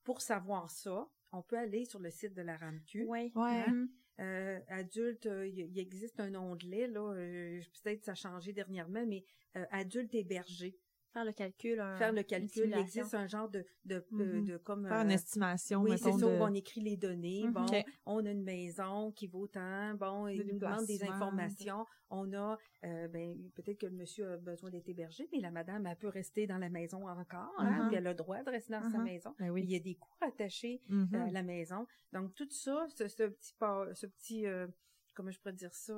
Pour 0.05 0.23
savoir 0.23 0.71
ça, 0.71 1.07
on 1.33 1.43
peut 1.43 1.59
aller 1.59 1.85
sur 1.85 1.99
le 1.99 2.11
site 2.11 2.35
de 2.35 2.43
la 2.43 2.57
RAMQ. 2.57 3.05
Oui. 3.07 3.33
Ouais. 3.35 3.65
Hein? 3.67 3.89
Euh, 4.21 4.59
adulte, 4.69 5.27
il 5.27 5.63
euh, 5.63 5.81
existe 5.81 6.19
un 6.19 6.35
onglet 6.35 6.89
là, 6.89 7.13
euh, 7.13 7.61
peut-être 7.83 8.05
ça 8.05 8.13
a 8.13 8.15
changé 8.17 8.53
dernièrement, 8.53 9.05
mais 9.07 9.25
adulte 9.71 10.15
hébergé. 10.15 10.77
Faire 11.13 11.25
le 11.25 11.33
calcul. 11.33 11.81
Un, 11.81 11.97
faire 11.97 12.13
le 12.13 12.23
calcul. 12.23 12.67
Il 12.67 12.75
existe 12.79 13.15
un 13.15 13.27
genre 13.27 13.49
de, 13.49 13.65
de, 13.85 13.97
euh, 14.13 14.41
Mhm. 14.41 14.45
de 14.45 14.57
comme. 14.59 14.87
Faire 14.87 15.01
une 15.03 15.11
euh, 15.11 15.15
estimation, 15.15 15.81
oui, 15.83 15.93
c'est 15.99 16.13
ça, 16.13 16.19
de... 16.19 16.25
où 16.25 16.29
on 16.43 16.53
écrit 16.55 16.81
les 16.83 16.97
données. 16.97 17.45
Mhm. 17.47 17.53
Bon, 17.53 17.65
Ok. 17.65 17.85
on 18.07 18.27
a 18.27 18.31
une 18.31 18.43
maison 18.45 19.11
qui 19.13 19.27
vaut 19.27 19.47
tant. 19.47 19.95
Bon, 19.95 20.29
il 20.29 20.47
nous 20.47 20.59
demande 20.59 20.85
des 20.87 21.03
informations. 21.05 21.87
On 22.11 22.33
a, 22.35 22.57
euh, 22.85 23.09
ben, 23.09 23.37
peut-être 23.55 23.79
que 23.81 23.87
le 23.87 23.93
monsieur 23.97 24.33
a 24.33 24.37
besoin 24.39 24.71
d'être 24.71 24.89
hébergé, 24.89 25.29
mais 25.33 25.41
la 25.41 25.51
madame, 25.51 25.87
elle 25.87 25.97
peut 25.97 26.09
rester 26.09 26.47
dans 26.47 26.59
la 26.59 26.69
maison 26.71 27.07
encore, 27.09 27.53
hein, 27.59 27.83
Mhm. 27.83 27.89
puis 27.89 27.97
elle 27.97 28.07
a 28.07 28.11
le 28.11 28.15
droit 28.17 28.43
de 28.43 28.51
rester 28.51 28.73
dans 28.73 28.91
sa 28.91 28.99
maison. 28.99 29.35
Ben 29.39 29.57
Il 29.57 29.71
y 29.71 29.77
a 29.77 29.81
des 29.81 29.95
coûts 29.95 30.09
attachés 30.21 30.81
euh, 30.91 31.07
à 31.13 31.31
la 31.31 31.43
maison. 31.43 31.87
Donc, 32.13 32.35
tout 32.35 32.49
ça, 32.51 32.87
ce, 32.95 33.09
ce 33.09 33.25
petit, 33.25 33.55
pas- 33.59 33.93
ce 33.95 34.07
petit, 34.07 34.47
euh, 34.47 34.67
comment 35.15 35.31
je 35.31 35.39
pourrais 35.39 35.53
dire 35.55 35.75
ça, 35.75 35.93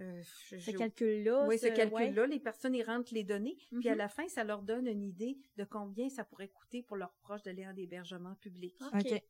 euh, 0.00 0.22
je- 0.48 0.58
Ce 0.58 0.70
calcul-là. 0.72 1.46
oui, 1.46 1.58
ce 1.58 1.66
calcul-là, 1.68 2.26
les 2.26 2.40
personnes, 2.40 2.74
ils 2.74 2.82
rentrent 2.82 3.14
les 3.14 3.24
données, 3.24 3.56
puis 3.78 3.88
à 3.88 3.92
Mhm. 3.92 3.98
la 3.98 4.08
fin, 4.08 4.26
ça 4.28 4.44
leur 4.44 4.62
donne 4.62 4.86
une 4.86 5.02
idée 5.04 5.38
de 5.56 5.64
combien 5.64 6.08
ça 6.08 6.24
pourrait 6.24 6.48
coûter 6.48 6.82
pour 6.82 6.96
leurs 6.96 7.14
proches 7.22 7.42
d'aller 7.42 7.66
en 7.66 7.76
hébergement 7.76 8.34
public. 8.36 8.74
OK. 8.92 9.00
OK. 9.12 9.22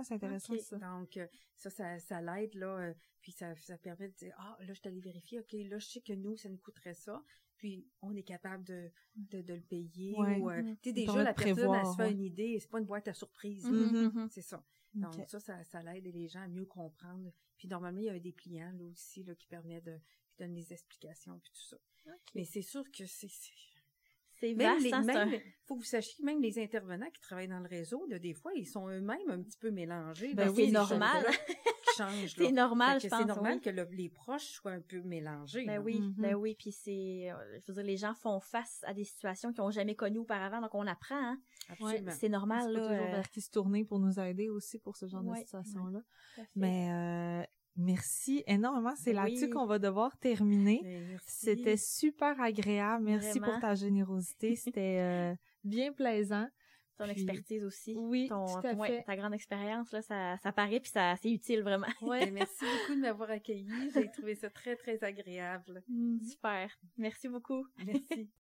Ah, 0.00 0.04
c'est 0.04 0.14
intéressant, 0.14 0.56
ça. 0.58 0.76
Donc, 0.78 1.16
euh, 1.16 1.26
ça, 1.56 1.70
ça, 1.70 1.98
ça 1.98 2.20
l'aide, 2.20 2.54
là, 2.54 2.78
euh, 2.78 2.94
puis 3.20 3.32
ça, 3.32 3.56
ça 3.56 3.76
permet 3.78 4.08
de 4.08 4.14
dire, 4.14 4.34
ah, 4.38 4.56
là, 4.60 4.66
je 4.68 4.74
suis 4.74 4.88
allée 4.88 5.00
vérifier, 5.00 5.40
OK, 5.40 5.52
là, 5.52 5.78
je 5.80 5.86
sais 5.86 6.00
que 6.00 6.12
nous, 6.12 6.36
ça 6.36 6.48
nous 6.48 6.58
coûterait 6.58 6.94
ça, 6.94 7.20
puis 7.56 7.84
on 8.00 8.14
est 8.14 8.22
capable 8.22 8.62
de, 8.62 8.92
de, 9.16 9.42
de 9.42 9.54
le 9.54 9.60
payer, 9.60 10.14
Ouais. 10.16 10.38
ou, 10.38 10.50
euh, 10.50 10.62
Mhm. 10.62 10.76
tu 10.80 10.90
sais, 10.90 10.92
déjà, 10.92 11.12
de 11.14 11.22
la 11.24 11.34
personne, 11.34 11.74
elle 11.74 11.86
se 11.86 11.96
fait 11.96 12.02
ouais. 12.04 12.12
une 12.12 12.22
idée, 12.22 12.58
c'est 12.60 12.70
pas 12.70 12.78
une 12.78 12.84
boîte 12.86 13.08
à 13.08 13.12
surprise, 13.14 13.64
là. 13.68 13.76
Mhm, 13.76 14.12
mhm. 14.14 14.28
c'est 14.30 14.42
ça. 14.42 14.64
Donc, 14.94 15.14
ça, 15.28 15.38
ça, 15.40 15.62
ça 15.64 15.82
l'aide 15.82 16.06
les 16.06 16.28
gens 16.28 16.42
à 16.42 16.48
mieux 16.48 16.64
comprendre. 16.66 17.30
Puis, 17.56 17.68
normalement, 17.68 18.00
il 18.00 18.06
y 18.06 18.10
a 18.10 18.18
des 18.18 18.32
clients, 18.32 18.72
là, 18.78 18.84
aussi, 18.84 19.22
là, 19.24 19.34
qui 19.34 19.46
permettent 19.46 19.84
de, 19.84 19.98
qui 20.30 20.36
donnent 20.38 20.54
des 20.54 20.72
explications, 20.72 21.38
puis 21.40 21.52
tout 21.52 21.62
ça. 21.68 21.76
Mais 22.34 22.44
c'est 22.44 22.62
sûr 22.62 22.82
que 22.90 23.06
c'est... 23.06 23.28
c'est- 23.28 23.52
C'est 24.40 24.54
Même 24.54 24.74
vaste, 24.74 24.84
les, 24.84 24.92
hein, 24.92 25.02
c'est 25.04 25.10
un- 25.16 25.26
même, 25.26 25.40
faut 25.66 25.74
que 25.74 25.80
vous 25.80 25.84
sachiez 25.84 26.14
que 26.16 26.22
même 26.24 26.40
les 26.40 26.60
intervenants 26.60 27.10
qui 27.10 27.20
travaillent 27.20 27.48
dans 27.48 27.58
le 27.58 27.66
réseau, 27.68 28.06
des 28.06 28.34
fois, 28.34 28.52
ils 28.54 28.66
sont 28.66 28.86
eux-mêmes 28.88 29.28
un 29.30 29.42
petit 29.42 29.58
peu 29.58 29.72
mélangés. 29.72 30.32
Ben 30.32 30.48
oui, 30.50 30.66
ces 30.66 30.70
normal. 30.70 31.26
là. 32.06 32.28
C'est 32.46 32.52
normal, 32.52 33.00
je 33.00 33.04
que 33.06 33.10
pense. 33.10 33.20
C'est 33.20 33.26
normal 33.26 33.54
oui. 33.54 33.60
que 33.60 33.70
le- 33.70 33.88
les 33.92 34.08
proches 34.08 34.46
soient 34.46 34.72
un 34.72 34.80
peu 34.80 35.00
mélangés. 35.02 35.64
Ben 35.66 35.74
là. 35.76 35.80
oui, 35.80 36.00
Mhm. 36.00 36.14
ben 36.18 36.34
oui, 36.34 36.54
puis 36.58 36.72
c'est, 36.72 37.30
euh, 37.30 37.58
je 37.66 37.72
veux 37.72 37.74
dire, 37.74 37.84
les 37.84 37.96
gens 37.96 38.14
font 38.14 38.40
face 38.40 38.80
à 38.86 38.94
des 38.94 39.04
situations 39.04 39.52
qu'ils 39.52 39.62
ont 39.62 39.70
jamais 39.70 39.94
connues 39.94 40.18
auparavant, 40.18 40.60
donc 40.60 40.74
on 40.74 40.86
apprend, 40.86 41.16
hein. 41.16 41.40
Absolument. 41.68 42.12
C'est 42.18 42.28
normal, 42.28 42.62
C'est 42.66 42.72
là. 42.72 42.78
toujours 42.80 42.92
euh, 42.96 43.10
vers 43.10 43.28
qui 43.30 43.40
se 43.40 43.50
tourner 43.50 43.84
pour 43.84 43.98
nous 43.98 44.18
aider 44.20 44.48
aussi 44.48 44.78
pour 44.78 44.96
ce 44.96 45.06
genre 45.06 45.24
Ouais. 45.24 45.38
de 45.40 45.44
situation-là. 45.44 46.00
tout 46.34 46.40
à 46.40 46.44
fait. 46.44 46.50
Mais 46.56 46.88
euh, 46.92 47.44
merci 47.76 48.42
énormément. 48.46 48.94
C'est 48.96 49.10
Oui. 49.10 49.16
là-dessus 49.16 49.50
qu'on 49.50 49.66
va 49.66 49.78
devoir 49.78 50.16
terminer. 50.18 50.80
Ben. 50.82 51.18
C'était 51.26 51.76
super 51.76 52.40
agréable. 52.40 53.04
Merci 53.04 53.38
Vraiment. 53.38 53.52
pour 53.54 53.60
ta 53.60 53.74
générosité. 53.74 54.54
C'était 54.72 54.98
euh, 55.00 55.34
bien 55.64 55.92
plaisant. 55.92 56.48
Ton 56.98 57.04
puis- 57.04 57.12
expertise 57.12 57.64
aussi. 57.64 57.94
Oui, 57.96 58.28
ton, 58.28 58.44
tout 58.46 58.66
à 58.66 58.72
ouais, 58.74 58.88
fait. 58.88 59.02
ta 59.04 59.16
grande 59.16 59.34
expérience, 59.34 59.90
là, 59.92 60.02
ça, 60.02 60.36
ça 60.42 60.52
paraît, 60.52 60.80
puis 60.80 60.90
ça, 60.90 61.14
c'est 61.16 61.30
utile, 61.30 61.62
vraiment. 61.62 61.86
Ben, 62.02 62.30
merci 62.32 62.64
beaucoup 62.64 62.96
de 62.96 63.00
m'avoir 63.00 63.30
accueilli. 63.30 63.68
J'ai 63.94 64.10
trouvé 64.10 64.34
ça 64.34 64.50
très, 64.50 64.76
très 64.76 65.02
agréable. 65.02 65.82
Super. 66.28 66.70
Merci 66.96 67.28
beaucoup. 67.28 67.64
Merci. 67.84 68.28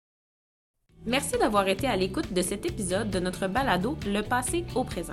Merci 1.04 1.38
d'avoir 1.38 1.68
été 1.68 1.86
à 1.86 1.94
l'écoute 1.94 2.32
de 2.32 2.40
cet 2.40 2.64
épisode 2.64 3.10
de 3.10 3.20
notre 3.20 3.48
balado 3.48 3.98
Le 4.06 4.22
passé 4.22 4.64
au 4.74 4.82
présent. 4.82 5.12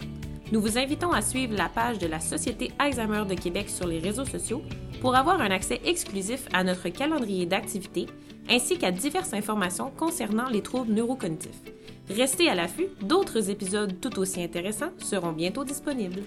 Nous 0.52 0.62
vous 0.62 0.78
invitons 0.78 1.12
à 1.12 1.22
suivre 1.22 1.56
la 1.58 1.68
page 1.68 2.00
de 2.00 2.08
la 2.08 2.22
Société 2.22 2.72
Alzheimer 2.80 3.26
de 3.28 3.36
Québec 3.36 3.70
sur 3.70 3.86
les 3.86 4.00
réseaux 4.00 4.26
sociaux 4.26 4.62
pour 5.02 5.16
avoir 5.16 5.42
un 5.42 5.52
accès 5.52 5.82
exclusif 5.84 6.48
à 6.54 6.64
notre 6.64 6.88
calendrier 6.90 7.46
d'activités 7.46 8.08
ainsi 8.50 8.78
qu'à 8.78 8.92
diverses 8.92 9.34
informations 9.34 9.92
concernant 9.92 10.50
les 10.50 10.62
troubles 10.62 10.94
neurocognitifs. 10.94 11.62
Restez 12.10 12.50
à 12.50 12.56
l'affût, 12.56 12.88
d'autres 13.02 13.50
épisodes 13.50 14.00
tout 14.02 14.20
aussi 14.20 14.44
intéressants 14.44 14.92
seront 14.98 15.32
bientôt 15.32 15.64
disponibles. 15.64 16.24